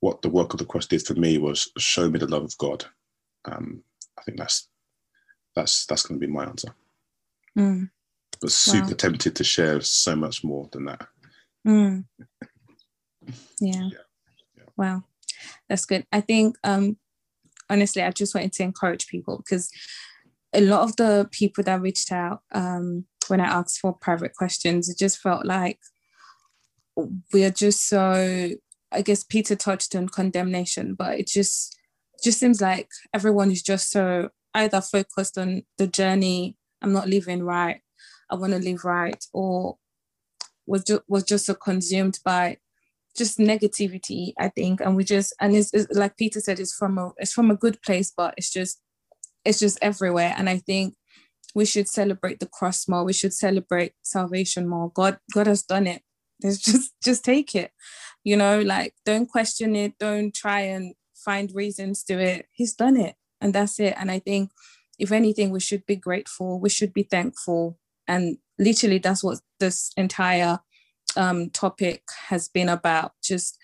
what 0.00 0.22
the 0.22 0.28
work 0.28 0.52
of 0.52 0.58
the 0.58 0.66
cross 0.66 0.86
did 0.86 1.04
for 1.06 1.14
me 1.14 1.38
was 1.38 1.70
show 1.78 2.08
me 2.08 2.18
the 2.18 2.26
love 2.26 2.44
of 2.44 2.58
God. 2.58 2.84
Um, 3.44 3.82
I 4.18 4.22
think 4.22 4.38
that's 4.38 4.68
that's 5.54 5.86
that's 5.86 6.02
going 6.02 6.20
to 6.20 6.26
be 6.26 6.32
my 6.32 6.44
answer. 6.44 6.74
Mm. 7.56 7.90
But 8.40 8.50
super 8.52 8.90
Wow. 8.90 8.96
tempted 8.96 9.36
to 9.36 9.44
share 9.44 9.80
so 9.80 10.16
much 10.16 10.42
more 10.44 10.68
than 10.72 10.86
that. 10.86 11.08
Mm. 11.66 12.06
Yeah. 13.60 13.88
Yeah. 13.92 14.64
Wow. 14.76 15.04
That's 15.68 15.84
good. 15.84 16.04
I 16.10 16.20
think 16.20 16.56
um 16.64 16.96
honestly 17.70 18.02
I 18.02 18.10
just 18.10 18.34
wanted 18.34 18.52
to 18.54 18.64
encourage 18.64 19.06
people 19.06 19.36
because 19.38 19.70
a 20.52 20.60
lot 20.60 20.82
of 20.82 20.96
the 20.96 21.28
people 21.30 21.62
that 21.64 21.80
reached 21.80 22.10
out 22.10 22.40
um 22.52 23.06
when 23.28 23.40
I 23.40 23.44
asked 23.44 23.78
for 23.78 23.92
private 23.92 24.34
questions, 24.34 24.88
it 24.88 24.98
just 24.98 25.18
felt 25.18 25.46
like 25.46 25.78
we 27.32 27.44
are 27.44 27.50
just 27.50 27.88
so 27.88 28.50
I 28.90 29.02
guess 29.02 29.22
Peter 29.22 29.54
touched 29.54 29.94
on 29.94 30.08
condemnation, 30.08 30.94
but 30.94 31.18
it 31.20 31.28
just 31.28 31.78
just 32.24 32.40
seems 32.40 32.60
like 32.60 32.88
everyone 33.14 33.52
is 33.52 33.62
just 33.62 33.90
so 33.92 34.30
either 34.54 34.80
focused 34.80 35.38
on 35.38 35.62
the 35.78 35.86
journey, 35.86 36.56
I'm 36.82 36.92
not 36.92 37.08
living 37.08 37.42
right, 37.44 37.80
I 38.32 38.36
want 38.36 38.52
to 38.54 38.58
live 38.58 38.84
right, 38.84 39.22
or 39.32 39.76
was 40.66 40.82
just 40.84 41.02
was 41.06 41.24
just 41.24 41.46
so 41.46 41.54
consumed 41.54 42.18
by 42.24 42.56
just 43.16 43.38
negativity, 43.38 44.32
I 44.38 44.48
think. 44.48 44.80
And 44.80 44.96
we 44.96 45.04
just 45.04 45.34
and 45.40 45.54
it's, 45.54 45.72
it's 45.74 45.92
like 45.96 46.16
Peter 46.16 46.40
said, 46.40 46.58
it's 46.58 46.74
from 46.74 46.98
a 46.98 47.12
it's 47.18 47.32
from 47.32 47.50
a 47.50 47.56
good 47.56 47.80
place, 47.82 48.12
but 48.16 48.34
it's 48.36 48.50
just 48.50 48.80
it's 49.44 49.58
just 49.58 49.78
everywhere. 49.82 50.34
And 50.36 50.48
I 50.48 50.58
think 50.58 50.94
we 51.54 51.66
should 51.66 51.88
celebrate 51.88 52.40
the 52.40 52.46
cross 52.46 52.88
more. 52.88 53.04
We 53.04 53.12
should 53.12 53.34
celebrate 53.34 53.92
salvation 54.02 54.68
more. 54.68 54.90
God 54.90 55.18
God 55.34 55.46
has 55.46 55.62
done 55.62 55.86
it. 55.86 56.02
Just 56.42 56.92
just 57.04 57.24
take 57.24 57.54
it. 57.54 57.70
You 58.24 58.36
know, 58.36 58.62
like 58.62 58.94
don't 59.04 59.28
question 59.28 59.76
it, 59.76 59.96
don't 60.00 60.34
try 60.34 60.62
and 60.62 60.94
find 61.14 61.52
reasons 61.54 62.02
to 62.04 62.14
it. 62.14 62.46
He's 62.50 62.74
done 62.74 62.96
it, 62.96 63.14
and 63.40 63.54
that's 63.54 63.78
it. 63.78 63.94
And 63.96 64.10
I 64.10 64.18
think, 64.18 64.50
if 64.98 65.12
anything, 65.12 65.50
we 65.50 65.60
should 65.60 65.86
be 65.86 65.94
grateful. 65.94 66.58
We 66.58 66.68
should 66.68 66.92
be 66.92 67.04
thankful, 67.04 67.78
and 68.06 68.38
literally, 68.58 68.98
that's 68.98 69.24
what 69.24 69.40
this 69.60 69.90
entire 69.96 70.60
um, 71.16 71.50
topic 71.50 72.02
has 72.28 72.48
been 72.48 72.68
about. 72.68 73.12
Just 73.22 73.58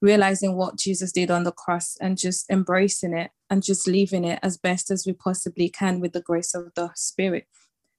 realizing 0.00 0.56
what 0.56 0.76
Jesus 0.76 1.12
did 1.12 1.30
on 1.30 1.44
the 1.44 1.52
cross 1.52 1.96
and 2.00 2.18
just 2.18 2.50
embracing 2.50 3.14
it 3.14 3.30
and 3.48 3.62
just 3.62 3.86
leaving 3.86 4.24
it 4.24 4.40
as 4.42 4.58
best 4.58 4.90
as 4.90 5.06
we 5.06 5.12
possibly 5.12 5.68
can 5.68 6.00
with 6.00 6.12
the 6.12 6.20
grace 6.20 6.54
of 6.54 6.72
the 6.74 6.90
Spirit, 6.94 7.46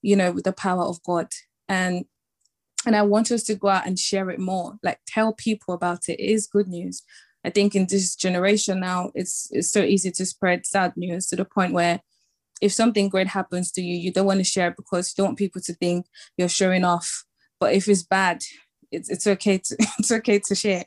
you 0.01 0.15
know, 0.15 0.31
with 0.31 0.43
the 0.43 0.53
power 0.53 0.83
of 0.83 1.01
God. 1.03 1.27
And 1.67 2.05
and 2.85 2.97
I 2.97 3.01
want 3.03 3.31
us 3.31 3.43
to 3.43 3.55
go 3.55 3.69
out 3.69 3.87
and 3.87 3.97
share 3.97 4.29
it 4.29 4.39
more, 4.39 4.75
like 4.83 4.99
tell 5.07 5.31
people 5.33 5.73
about 5.73 6.09
it. 6.09 6.19
It 6.19 6.31
is 6.31 6.47
good 6.47 6.67
news. 6.67 7.01
I 7.45 7.49
think 7.49 7.75
in 7.75 7.87
this 7.87 8.15
generation 8.15 8.81
now, 8.81 9.11
it's 9.15 9.47
it's 9.51 9.71
so 9.71 9.81
easy 9.81 10.11
to 10.11 10.25
spread 10.25 10.65
sad 10.65 10.93
news 10.97 11.27
to 11.27 11.35
the 11.35 11.45
point 11.45 11.73
where 11.73 12.01
if 12.63 12.71
something 12.71 13.09
great 13.09 13.27
happens 13.27 13.73
to 13.73 13.81
you, 13.81 13.93
you 13.93 14.09
don't 14.09 14.25
want 14.25 14.39
to 14.39 14.45
share 14.45 14.69
it 14.69 14.77
because 14.77 15.09
you 15.09 15.21
don't 15.21 15.31
want 15.31 15.37
people 15.37 15.61
to 15.61 15.73
think 15.73 16.05
you're 16.37 16.47
showing 16.47 16.85
off. 16.85 17.25
But 17.59 17.73
if 17.73 17.89
it's 17.89 18.03
bad, 18.03 18.41
it's 18.89 19.09
it's 19.09 19.27
okay 19.27 19.57
to 19.57 19.75
it's 19.99 20.13
okay 20.13 20.39
to 20.39 20.55
share. 20.55 20.85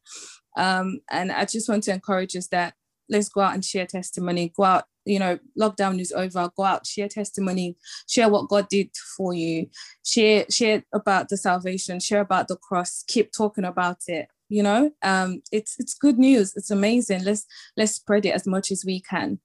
Um, 0.57 1.01
and 1.11 1.31
I 1.31 1.45
just 1.45 1.69
want 1.69 1.83
to 1.85 1.93
encourage 1.93 2.35
us 2.35 2.49
that 2.49 2.73
let's 3.11 3.29
go 3.29 3.43
out 3.43 3.53
and 3.53 3.63
share 3.63 3.85
testimony. 3.85 4.55
Go 4.57 4.65
out, 4.65 4.85
you 5.05 5.19
know, 5.19 5.39
lockdown 5.61 6.01
is 6.01 6.13
over. 6.13 6.51
Go 6.57 6.63
out, 6.63 6.87
share 6.87 7.09
testimony, 7.09 7.77
share 8.09 8.31
what 8.31 8.49
God 8.49 8.69
did 8.71 8.89
for 9.15 9.35
you, 9.35 9.69
share 10.03 10.47
share 10.51 10.83
about 10.95 11.29
the 11.29 11.37
salvation, 11.37 12.01
share 12.01 12.23
about 12.23 12.49
the 12.49 12.57
cross. 12.57 13.05
Keep 13.07 13.33
talking 13.33 13.65
about 13.65 13.99
it. 14.07 14.29
You 14.49 14.63
know, 14.63 14.93
um, 15.03 15.43
it's 15.53 15.77
it's 15.79 15.93
good 15.93 16.19
news. 16.19 16.55
It's 16.57 16.71
amazing. 16.71 17.23
Let's 17.25 17.45
let's 17.77 17.93
spread 17.93 18.25
it 18.25 18.35
as 18.35 18.47
much 18.47 18.71
as 18.71 18.83
we 18.87 19.03
can. 19.03 19.41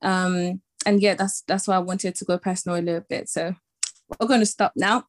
Um, 0.00 0.62
and 0.86 1.02
yeah, 1.02 1.14
that's 1.14 1.42
that's 1.42 1.68
why 1.68 1.76
I 1.76 1.80
wanted 1.80 2.14
to 2.14 2.24
go 2.24 2.38
personal 2.38 2.78
a 2.78 2.80
little 2.80 3.04
bit. 3.08 3.28
So 3.28 3.54
we're 4.18 4.28
going 4.28 4.40
to 4.40 4.46
stop 4.46 4.72
now. 4.76 5.04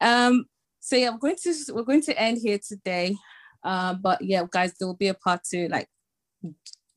Um, 0.00 0.46
so 0.80 0.96
yeah, 0.96 1.10
we're 1.10 1.18
going 1.18 1.36
to 1.42 1.54
we're 1.72 1.82
going 1.82 2.02
to 2.02 2.20
end 2.20 2.38
here 2.42 2.58
today. 2.58 3.16
Uh, 3.64 3.94
but 3.94 4.20
yeah, 4.20 4.44
guys, 4.50 4.74
there 4.74 4.86
will 4.86 4.96
be 4.96 5.08
a 5.08 5.14
part 5.14 5.40
two, 5.48 5.68
like 5.68 5.88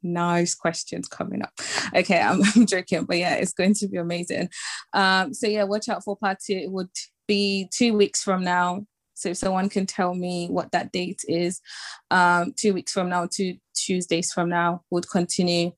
nice 0.04 0.56
questions 0.56 1.08
coming 1.08 1.42
up. 1.42 1.54
Okay, 1.96 2.20
I'm, 2.20 2.42
I'm, 2.56 2.66
joking, 2.66 3.06
but 3.06 3.18
yeah, 3.18 3.36
it's 3.36 3.54
going 3.54 3.74
to 3.76 3.88
be 3.88 3.98
amazing. 3.98 4.50
Um, 4.94 5.34
so 5.34 5.48
yeah, 5.48 5.64
watch 5.64 5.90
out 5.90 6.04
for 6.04 6.18
part 6.18 6.40
two. 6.46 6.54
It 6.54 6.72
would 6.72 6.90
be 7.28 7.70
two 7.72 7.96
weeks 7.96 8.24
from 8.24 8.44
now. 8.44 8.86
So 9.20 9.30
if 9.30 9.38
someone 9.38 9.70
can 9.70 9.86
tell 9.86 10.16
me 10.16 10.48
what 10.48 10.72
that 10.72 10.92
date 10.92 11.22
is, 11.28 11.62
um, 12.10 12.54
two 12.56 12.74
weeks 12.74 12.94
from 12.94 13.10
now, 13.10 13.28
two 13.32 13.56
Tuesdays 13.76 14.32
from 14.32 14.50
now, 14.50 14.82
would 14.92 15.10
continue, 15.10 15.72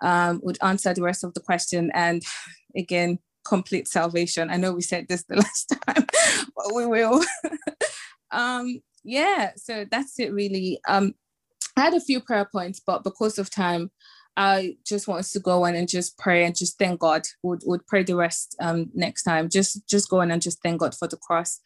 um, 0.00 0.40
would 0.44 0.58
answer 0.62 0.94
the 0.94 1.02
rest 1.02 1.24
of 1.24 1.34
the 1.34 1.40
question. 1.40 1.90
And 1.94 2.22
again, 2.76 3.18
complete 3.44 3.88
salvation. 3.88 4.48
I 4.48 4.56
know 4.56 4.72
we 4.72 4.82
said 4.82 5.06
this 5.08 5.24
the 5.28 5.36
last 5.36 5.74
time, 5.86 6.06
but 6.56 6.74
we 6.74 6.86
will. 6.86 7.22
um, 8.30 8.80
yeah, 9.02 9.50
so 9.56 9.84
that's 9.90 10.18
it 10.18 10.32
really. 10.32 10.80
Um, 10.88 11.14
I 11.76 11.80
had 11.80 11.94
a 11.94 12.00
few 12.00 12.20
prayer 12.20 12.48
points, 12.50 12.80
but 12.84 13.02
because 13.02 13.38
of 13.38 13.50
time, 13.50 13.90
I 14.36 14.76
just 14.84 15.06
want 15.06 15.20
us 15.20 15.32
to 15.32 15.40
go 15.40 15.64
on 15.64 15.74
and 15.74 15.88
just 15.88 16.18
pray 16.18 16.44
and 16.44 16.56
just 16.56 16.78
thank 16.78 17.00
God. 17.00 17.22
Would 17.42 17.62
would 17.64 17.86
pray 17.86 18.02
the 18.02 18.16
rest 18.16 18.56
um 18.60 18.90
next 18.94 19.22
time. 19.22 19.48
Just 19.48 19.88
just 19.88 20.08
go 20.08 20.20
on 20.20 20.30
and 20.30 20.42
just 20.42 20.62
thank 20.62 20.80
God 20.80 20.94
for 20.94 21.08
the 21.08 21.16
cross 21.16 21.60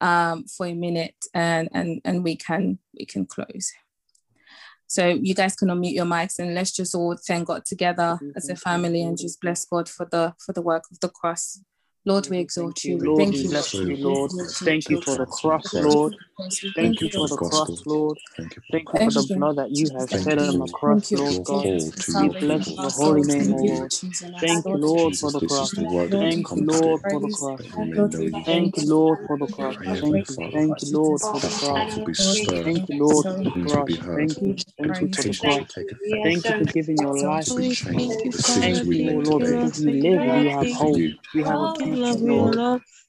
um 0.00 0.44
for 0.44 0.66
a 0.66 0.74
minute 0.74 1.16
and 1.34 1.68
and 1.72 2.00
and 2.04 2.24
we 2.24 2.36
can 2.36 2.78
we 2.98 3.04
can 3.04 3.26
close. 3.26 3.72
So 4.86 5.08
you 5.08 5.34
guys 5.34 5.56
can 5.56 5.68
unmute 5.68 5.94
your 5.94 6.06
mics 6.06 6.38
and 6.38 6.54
let's 6.54 6.72
just 6.72 6.94
all 6.94 7.16
thank 7.26 7.48
God 7.48 7.64
together 7.64 8.20
as 8.36 8.48
a 8.48 8.56
family 8.56 9.02
and 9.02 9.18
just 9.18 9.40
bless 9.40 9.64
God 9.64 9.88
for 9.88 10.06
the 10.06 10.34
for 10.44 10.52
the 10.52 10.62
work 10.62 10.84
of 10.90 11.00
the 11.00 11.08
cross. 11.08 11.60
Lord, 12.04 12.28
we 12.30 12.38
exalt 12.38 12.84
you. 12.84 12.98
Lord, 12.98 13.18
Thank 13.18 13.34
we 13.34 13.42
you. 13.42 13.48
bless 13.50 13.74
you, 13.74 13.96
Lord. 13.96 14.30
Thank 14.30 14.88
you 14.88 15.00
for 15.00 15.16
the 15.16 15.26
cross, 15.26 15.74
Lord. 15.74 16.14
Thank 16.74 17.00
you 17.02 17.10
for 17.10 17.28
the 17.28 17.38
cross, 17.38 17.82
Lord. 17.86 18.18
Thank 18.72 18.92
you 18.92 19.00
for 19.00 19.10
the 19.12 19.22
blood 19.22 19.56
that 19.56 19.70
you 19.72 19.90
have 19.98 20.10
shed 20.10 20.38
on 20.38 20.58
the 20.58 20.68
cross, 20.68 21.12
Lord 21.14 21.44
God. 21.44 21.64
We 22.08 22.30
bless 22.30 22.68
people. 22.68 22.84
your 22.84 22.90
holy 22.92 23.22
name, 23.24 23.52
O 23.52 23.56
Thank. 23.56 23.64
Lord. 23.64 23.92
Thank 24.40 24.66
you, 24.72 24.78
Lord, 24.80 25.14
for 25.14 25.30
the 25.32 25.40
cross. 25.40 25.72
is 25.72 25.78
the 25.78 25.84
word 25.84 26.10
that 26.12 26.18
Thank 26.20 26.50
you. 26.56 26.64
Lord, 26.66 27.02
for 27.10 27.20
the 27.20 27.28
cross. 27.28 27.60
That 27.62 27.78
we 27.78 27.84
may 27.86 28.04
know 28.04 28.20
you. 28.26 28.42
Thank 28.44 28.76
you, 28.76 28.86
Lord, 28.88 29.18
for 29.26 29.38
the 29.38 29.46
cross. 29.48 29.76
Thank 29.84 30.28
you. 30.28 30.36
Thank 30.52 30.82
you, 30.82 30.92
Lord, 30.92 31.20
for 31.22 31.40
the 31.40 31.48
cross. 31.48 31.60
hearts 31.60 31.96
will 31.96 32.04
be 32.04 32.14
stirred, 32.14 32.64
Thank 32.64 32.88
you, 32.90 32.98
Lord, 32.98 33.26
for 33.26 33.42
the 33.44 33.50
cross. 33.50 33.90
Thank 34.14 34.40
you. 34.42 34.56
Thank 34.78 35.00
you 35.00 35.08
for 35.08 35.22
the 35.24 35.34
cross. 35.34 35.58
will 35.60 35.66
take 35.66 35.92
effect. 35.92 36.22
Thank 36.24 36.48
you 36.48 36.54
for 36.58 36.64
giving 36.72 36.98
your 36.98 37.14
life. 37.16 37.48
We 37.56 37.68
change 37.68 37.96
Thank 37.96 38.24
you, 38.24 38.32
we 38.32 38.38
Thank 38.60 38.84
you, 38.84 39.08
O 39.08 39.12
make 39.14 39.24
Lord, 39.24 39.42
today. 39.42 39.56
because 39.56 39.78
we 39.78 39.92
live, 40.02 40.22
we 40.22 40.46
have 40.46 40.68
hope, 40.70 40.96
you. 40.96 41.14
we 41.34 41.42
have 41.44 41.60
a 41.62 41.68
We 41.78 41.82
future, 41.82 42.14
love 42.14 42.20
Lord. 42.20 42.60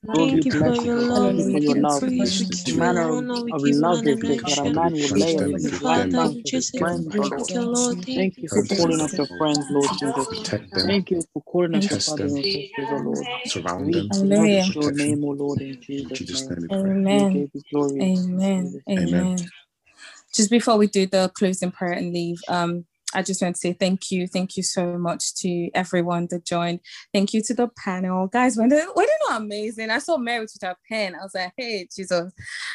Lord. 0.03 0.32
Lord, 0.32 0.32
Thank 0.32 0.45
you 0.45 0.53
for 0.53 0.69
bless 0.69 0.84
you. 0.86 0.90
your 0.90 0.98
Thank 1.15 1.36
love. 1.36 1.38
you 1.38 1.45
We 1.45 1.53
for 1.53 1.60
give 1.60 1.76
your 1.76 1.76
you 1.76 1.88
love. 1.88 2.03
praise. 2.03 2.38
We 2.40 2.45
Listen 2.45 2.60
give 2.65 2.65
to 2.65 2.72
you 2.76 2.84
you. 2.84 2.84
Manner 2.84 3.11
of, 3.11 3.19
honor. 3.19 3.44
We 3.44 3.53
of 3.53 3.64
give 3.64 3.78
you 3.80 3.86
love 3.86 4.06
is 4.06 4.19
this 4.22 4.41
that 4.45 4.60
a 4.60 4.65
adoration. 4.65 4.76
man 4.76 4.99
would 4.99 5.11
lay 5.15 5.38
on 5.38 5.53
his 5.53 5.64
Understanding, 5.64 5.80
give 5.82 5.82
life 5.82 6.10
them 6.10 6.15
Father, 6.15 6.24
down 6.24 6.36
we 6.36 6.44
for 6.44 6.52
his 6.52 6.65
just 6.65 6.74
say 6.74 6.86
give 6.86 6.90
them 6.90 7.03
friends, 7.03 7.15
thank 7.18 7.36
Lord. 7.36 7.44
you, 7.49 7.61
Lord. 7.61 7.98
guidance, 7.98 8.06
Thank 8.06 8.15
Thank 8.15 8.38
you 8.38 8.44
you 8.44 8.49
for 8.49 8.56
for 8.56 8.64
help 8.64 8.69
them, 8.69 8.78
calling 8.78 9.02
us 9.02 9.18
everything. 9.18 9.19
your 9.19 9.28
friends, 9.38 9.68
Lord 9.69 9.91
Jesus. 9.98 10.28
protect 10.30 10.74
them, 10.74 10.88
Thank 10.88 11.11
you 11.11 11.24
for 11.34 11.41
calling 11.44 11.76
us 11.76 11.90
your 11.91 11.99
test 11.99 12.06
brothers 12.06 12.34
them, 12.34 12.36
and 12.36 12.45
sisters, 12.48 12.90
Lord. 12.91 13.30
surround 13.45 13.94
We 13.94 13.94
them 13.94 14.15
bless 14.22 14.52
Hallelujah. 14.52 14.76
your 14.76 14.91
protection. 14.91 14.94
name, 14.94 15.24
oh 15.26 15.30
Lord, 15.32 15.61
in 15.61 15.80
In 15.98 16.11
Jesus' 16.11 16.14
Jesus' 16.14 16.49
name. 16.49 16.49
name 16.49 16.64
we 16.64 16.69
pray. 16.82 16.94
We 17.10 17.26
Amen. 17.26 17.34
give 17.34 17.49
you 17.53 17.64
glory. 17.72 18.02
in 18.02 18.14
Amen. 18.14 18.64
Jesus' 18.64 18.84
name. 18.95 19.15
Amen. 19.15 19.32
Amen. 19.36 19.52
Just 20.34 20.52
before 20.52 20.78
we 20.78 20.88
do 20.88 21.07
the 21.07 21.32
closing 21.36 21.72
prayer 21.72 21.94
and 21.94 22.14
leave, 22.14 22.41
um, 22.49 22.86
I 23.14 23.22
just 23.22 23.42
want 23.42 23.56
to 23.56 23.60
say 23.60 23.74
thank 23.74 24.12
you. 24.12 24.28
Thank 24.28 24.58
you 24.58 24.64
so 24.64 24.98
much 24.98 25.34
to 25.36 25.70
everyone 25.74 26.28
that 26.30 26.46
joined. 26.46 26.82
Thank 27.14 27.34
you 27.34 27.42
to 27.44 27.54
the 27.54 27.70
panel. 27.70 28.28
Guys, 28.28 28.58
were 28.58 28.68
they 28.70 28.84
not 29.30 29.42
amazing? 29.42 29.90
I 29.90 30.00
saw 30.00 30.18
Mary 30.18 30.42
with 30.42 30.58
her 30.62 30.76
pen. 30.90 31.16
I 31.16 31.24
was 31.24 31.34
like, 31.34 31.54
hey, 31.56 31.88
Jesus, 31.96 32.34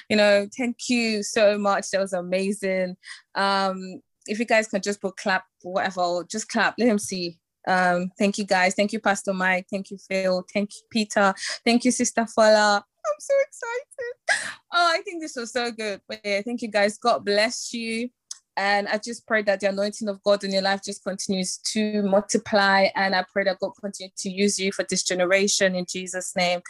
you 0.08 0.16
know, 0.16 0.48
thank 0.56 0.88
you 0.88 1.22
so 1.22 1.58
much. 1.58 1.90
That 1.90 2.00
was 2.00 2.14
amazing. 2.14 2.96
Um, 3.34 4.00
if 4.26 4.38
you 4.38 4.46
guys 4.46 4.68
can 4.68 4.80
just 4.80 5.02
put 5.02 5.16
clap 5.16 5.44
whatever, 5.62 6.24
just 6.30 6.48
clap, 6.48 6.74
let 6.78 6.88
him 6.88 6.98
see. 6.98 7.38
Um, 7.68 8.10
thank 8.18 8.38
you 8.38 8.44
guys. 8.44 8.74
Thank 8.74 8.92
you, 8.92 9.00
Pastor 9.00 9.32
Mike. 9.34 9.66
Thank 9.70 9.90
you, 9.90 9.98
Phil. 9.98 10.44
Thank 10.52 10.70
you, 10.74 10.80
Peter. 10.90 11.34
Thank 11.64 11.84
you, 11.84 11.90
Sister 11.90 12.22
Fola. 12.22 12.76
I'm 12.78 13.20
so 13.20 13.34
excited. 13.46 14.54
Oh, 14.72 14.90
I 14.94 15.02
think 15.02 15.20
this 15.20 15.36
was 15.36 15.52
so 15.52 15.70
good. 15.70 16.00
But 16.08 16.20
yeah, 16.24 16.40
thank 16.42 16.62
you 16.62 16.68
guys. 16.68 16.98
God 16.98 17.24
bless 17.24 17.74
you. 17.74 18.08
And 18.56 18.88
I 18.88 18.98
just 18.98 19.26
pray 19.26 19.42
that 19.42 19.60
the 19.60 19.68
anointing 19.68 20.08
of 20.08 20.22
God 20.22 20.44
in 20.44 20.52
your 20.52 20.62
life 20.62 20.82
just 20.84 21.02
continues 21.02 21.58
to 21.72 22.02
multiply. 22.02 22.88
And 22.94 23.14
I 23.14 23.24
pray 23.32 23.44
that 23.44 23.60
God 23.60 23.72
continue 23.80 24.12
to 24.16 24.30
use 24.30 24.58
you 24.58 24.72
for 24.72 24.84
this 24.88 25.02
generation 25.02 25.74
in 25.74 25.86
Jesus' 25.88 26.34
name. 26.36 26.60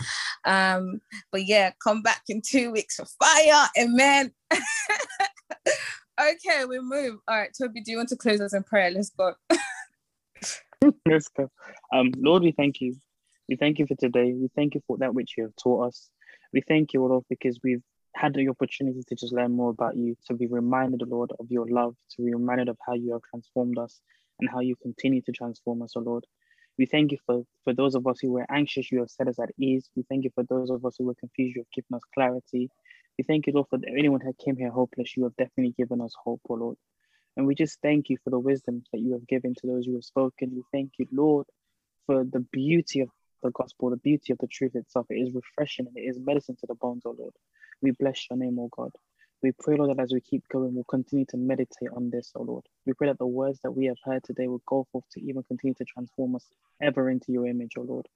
Um, 0.45 1.01
but 1.33 1.47
yeah, 1.47 1.73
come 1.83 2.03
back 2.03 2.23
in 2.29 2.41
two 2.41 2.71
weeks 2.71 2.97
for 2.97 3.07
fire. 3.07 3.69
Amen. 3.79 4.33
okay, 4.53 6.65
we 6.69 6.79
move. 6.79 7.19
All 7.27 7.37
right, 7.37 7.51
Toby, 7.57 7.81
do 7.81 7.91
you 7.91 7.97
want 7.97 8.11
to 8.11 8.17
close 8.17 8.41
us 8.41 8.55
in 8.55 8.63
prayer? 8.63 8.91
Let's 8.91 9.11
go. 9.11 9.35
Let's 11.07 11.29
go. 11.29 11.51
Um, 11.93 12.13
Lord, 12.17 12.43
we 12.43 12.53
thank 12.53 12.81
you. 12.81 12.97
We 13.49 13.57
thank 13.57 13.79
you 13.79 13.87
for 13.87 13.97
today. 13.97 14.33
We 14.33 14.49
thank 14.55 14.75
you 14.75 14.83
for 14.87 14.99
that 14.99 15.15
which 15.15 15.35
you 15.37 15.45
have 15.45 15.57
taught 15.57 15.89
us. 15.89 16.11
We 16.53 16.61
thank 16.61 16.93
you, 16.93 17.05
Lord, 17.05 17.25
because 17.29 17.59
we've 17.63 17.83
had 18.15 18.35
the 18.35 18.49
opportunity 18.49 19.03
to 19.09 19.15
just 19.15 19.33
learn 19.33 19.53
more 19.53 19.71
about 19.71 19.97
you, 19.97 20.17
to 20.27 20.35
be 20.35 20.47
reminded, 20.47 21.07
Lord, 21.09 21.33
of 21.39 21.51
your 21.51 21.67
love, 21.67 21.97
to 22.17 22.23
be 22.23 22.33
reminded 22.33 22.69
of 22.69 22.79
how 22.87 22.95
you 22.95 23.13
have 23.13 23.23
transformed 23.23 23.79
us 23.79 24.01
and 24.41 24.49
how 24.49 24.61
you 24.61 24.77
continue 24.77 25.23
to 25.23 25.33
transform 25.33 25.83
us, 25.83 25.93
O 25.97 26.01
Lord. 26.01 26.27
We 26.79 26.87
thank 26.87 27.13
you 27.13 27.19
for, 27.27 27.45
for 27.65 27.75
those 27.75 27.95
of 27.95 28.07
us 28.07 28.21
who 28.21 28.33
were 28.33 28.47
anxious, 28.51 28.91
you 28.91 29.01
have 29.01 29.11
set 29.11 29.29
us 29.29 29.39
at 29.39 29.51
ease. 29.59 29.89
We 29.95 30.05
thank 30.09 30.25
you 30.25 30.31
for 30.35 30.45
those 30.45 30.71
of 30.71 30.85
us 30.85 30.97
who 30.99 31.05
were 31.05 31.15
confused, 31.15 31.57
you 31.57 31.63
have 31.63 31.73
given 31.73 31.95
us 31.97 32.03
clarity. 32.15 32.71
We 33.19 33.25
thank 33.25 33.47
you, 33.47 33.53
Lord, 33.53 33.69
for 33.69 33.79
anyone 33.87 34.21
who 34.21 34.33
came 34.43 34.57
here 34.57 34.71
hopeless, 34.71 35.17
you 35.17 35.25
have 35.25 35.37
definitely 35.37 35.75
given 35.77 36.01
us 36.01 36.15
hope, 36.25 36.41
O 36.49 36.55
Lord. 36.55 36.77
And 37.37 37.47
we 37.47 37.55
just 37.55 37.79
thank 37.83 38.11
you 38.11 38.19
for 38.23 38.31
the 38.31 38.39
wisdom 38.39 38.85
that 38.93 39.01
you 39.01 39.13
have 39.13 39.27
given 39.27 39.55
to 39.55 39.67
those 39.67 39.87
who 39.87 39.95
have 39.95 40.05
spoken. 40.05 40.53
We 40.55 40.63
thank 40.71 40.93
you, 40.99 41.07
Lord, 41.13 41.47
for 42.07 42.25
the 42.25 42.41
beauty 42.41 43.01
of 43.01 43.09
the 43.43 43.51
gospel, 43.51 43.91
the 43.91 43.97
beauty 43.97 44.33
of 44.33 44.39
the 44.39 44.47
truth 44.47 44.75
itself. 44.75 45.07
It 45.11 45.15
is 45.15 45.35
refreshing 45.35 45.87
and 45.87 45.97
it 45.97 46.03
is 46.03 46.19
medicine 46.19 46.57
to 46.61 46.67
the 46.67 46.75
bones, 46.75 47.03
O 47.07 47.15
Lord. 47.19 47.33
We 47.83 47.91
bless 47.91 48.31
your 48.31 48.39
name, 48.39 48.61
O 48.61 48.69
God. 48.71 48.93
We 49.43 49.51
pray, 49.59 49.77
Lord, 49.77 49.91
that 49.91 50.01
as 50.01 50.13
we 50.13 50.21
keep 50.21 50.47
going, 50.49 50.73
we'll 50.73 50.85
continue 50.85 51.27
to 51.31 51.37
meditate 51.37 51.89
on 51.97 52.11
this, 52.11 52.31
O 52.37 52.43
Lord. 52.43 52.65
We 52.87 52.93
pray 52.93 53.09
that 53.09 53.19
the 53.19 53.27
words 53.27 53.59
that 53.65 53.73
we 53.73 53.87
have 53.87 53.97
heard 54.05 54.23
today 54.23 54.47
will 54.47 54.63
go 54.67 54.87
forth 54.93 55.05
to 55.13 55.21
even 55.21 55.43
continue 55.43 55.75
to 55.75 55.85
transform 55.85 56.37
us 56.37 56.47
ever 56.81 57.11
into 57.11 57.33
your 57.33 57.49
image, 57.49 57.73
O 57.77 57.83
Lord. 57.83 58.07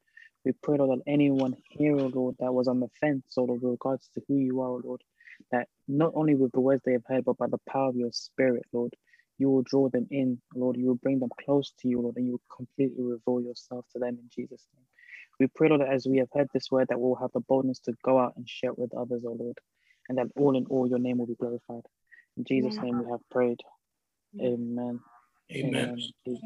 We 0.44 0.52
pray, 0.52 0.78
Lord, 0.78 1.00
that 1.00 1.10
anyone 1.10 1.56
here, 1.68 1.96
O 1.96 2.06
Lord, 2.06 2.36
that 2.38 2.54
was 2.54 2.68
on 2.68 2.78
the 2.78 2.88
fence, 3.00 3.34
O 3.36 3.42
Lord, 3.42 3.60
with 3.60 3.72
regards 3.72 4.08
to 4.14 4.22
who 4.28 4.36
you 4.36 4.60
are, 4.60 4.68
O 4.68 4.80
Lord, 4.84 5.02
that 5.50 5.66
not 5.88 6.12
only 6.14 6.36
with 6.36 6.52
the 6.52 6.60
words 6.60 6.82
they 6.84 6.92
have 6.92 7.06
heard, 7.08 7.24
but 7.24 7.36
by 7.36 7.48
the 7.48 7.58
power 7.68 7.88
of 7.88 7.96
your 7.96 8.12
spirit, 8.12 8.62
Lord, 8.72 8.94
you 9.38 9.50
will 9.50 9.62
draw 9.62 9.88
them 9.88 10.06
in, 10.12 10.40
Lord. 10.54 10.76
You 10.76 10.86
will 10.86 10.94
bring 10.94 11.18
them 11.18 11.30
close 11.44 11.72
to 11.80 11.88
you, 11.88 12.00
Lord, 12.00 12.16
and 12.16 12.26
you 12.26 12.32
will 12.32 12.56
completely 12.56 13.02
reveal 13.02 13.40
yourself 13.40 13.84
to 13.92 13.98
them 13.98 14.16
in 14.20 14.30
Jesus' 14.32 14.66
name. 14.74 14.85
We 15.38 15.48
pray, 15.48 15.68
Lord, 15.68 15.82
that 15.82 15.92
as 15.92 16.06
we 16.06 16.18
have 16.18 16.28
heard 16.32 16.48
this 16.52 16.70
word, 16.70 16.88
that 16.88 16.98
we'll 16.98 17.14
have 17.16 17.32
the 17.32 17.40
boldness 17.40 17.80
to 17.80 17.92
go 18.02 18.18
out 18.18 18.34
and 18.36 18.48
share 18.48 18.70
it 18.70 18.78
with 18.78 18.94
others, 18.94 19.22
O 19.26 19.32
Lord, 19.32 19.58
and 20.08 20.18
that 20.18 20.28
all 20.36 20.56
in 20.56 20.66
all, 20.66 20.88
your 20.88 20.98
name 20.98 21.18
will 21.18 21.26
be 21.26 21.34
glorified. 21.34 21.82
In 22.36 22.44
Jesus' 22.44 22.78
name 22.82 22.98
we 22.98 23.10
have 23.10 23.20
prayed. 23.30 23.60
Amen. 24.40 25.00
Amen. 25.54 25.98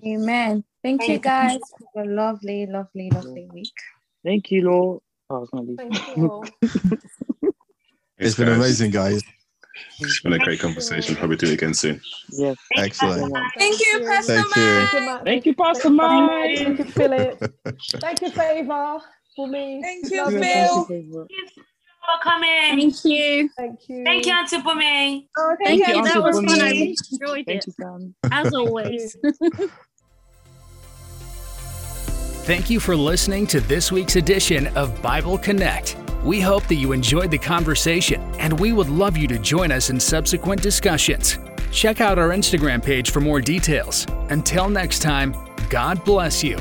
Amen. 0.04 0.64
Thank 0.82 1.08
you 1.08 1.18
guys 1.18 1.60
for 1.92 2.02
a 2.02 2.06
lovely, 2.06 2.66
lovely, 2.66 3.10
lovely 3.10 3.48
week. 3.52 3.72
Thank 4.24 4.50
you, 4.50 4.62
Lord. 4.62 5.02
Oh, 5.28 5.36
I 5.36 5.38
was 5.38 5.50
gonna 5.50 5.64
leave. 5.64 5.78
Thank 5.78 6.16
you 6.16 6.28
all. 6.28 6.48
It's 8.18 8.34
been 8.34 8.48
amazing, 8.48 8.90
guys. 8.90 9.22
It's 10.00 10.20
been 10.20 10.32
a 10.32 10.38
great 10.38 10.60
conversation. 10.60 11.16
Probably 11.16 11.36
do 11.36 11.46
it 11.46 11.52
again 11.54 11.74
soon. 11.74 12.00
Yes. 12.30 12.56
Excellent. 12.76 13.34
Thank 13.58 13.80
you, 13.80 14.04
Pastor 14.06 14.42
Thank 14.42 14.56
you. 14.56 14.62
Mike. 14.62 14.90
Thank 14.90 14.92
you, 14.92 15.00
Matt. 15.00 15.24
Thank 15.24 15.46
you, 15.46 15.54
Pastor 15.54 15.90
Mike. 15.90 16.58
Thank 16.58 16.78
you, 16.78 16.84
Philip. 16.84 17.54
Thank 18.00 18.22
you, 18.22 18.30
Favor, 18.30 18.98
for 19.36 19.46
me. 19.48 19.80
Thank 19.82 20.10
you, 20.10 20.24
Love 20.24 20.32
Phil. 20.32 20.84
for 20.84 21.26
coming. 22.22 22.48
Thank 22.48 23.04
you. 23.04 23.50
Thank 23.56 23.88
you. 23.88 24.04
Thank 24.04 24.26
you, 24.26 24.32
Auntie 24.32 24.58
Bumi. 24.58 25.28
Oh, 25.36 25.56
Thank 25.62 25.86
you, 25.86 25.94
you. 25.94 26.04
That 26.04 26.22
was 26.22 26.36
fun. 26.36 26.48
I 26.48 26.70
really 26.70 26.96
enjoyed 27.12 27.46
Thank 27.46 27.48
it, 27.48 27.66
you, 27.66 27.72
Sam. 27.78 28.14
as 28.32 28.54
always. 28.54 29.16
Thank 32.44 32.70
you 32.70 32.80
for 32.80 32.96
listening 32.96 33.46
to 33.48 33.60
this 33.60 33.92
week's 33.92 34.16
edition 34.16 34.66
of 34.68 35.00
Bible 35.02 35.38
Connect. 35.38 35.94
We 36.22 36.40
hope 36.40 36.66
that 36.66 36.74
you 36.74 36.92
enjoyed 36.92 37.30
the 37.30 37.38
conversation, 37.38 38.20
and 38.38 38.58
we 38.60 38.72
would 38.72 38.88
love 38.88 39.16
you 39.16 39.26
to 39.28 39.38
join 39.38 39.72
us 39.72 39.88
in 39.88 39.98
subsequent 39.98 40.60
discussions. 40.60 41.38
Check 41.72 42.00
out 42.00 42.18
our 42.18 42.30
Instagram 42.30 42.84
page 42.84 43.10
for 43.10 43.20
more 43.20 43.40
details. 43.40 44.06
Until 44.28 44.68
next 44.68 45.00
time, 45.00 45.34
God 45.70 46.04
bless 46.04 46.44
you. 46.44 46.58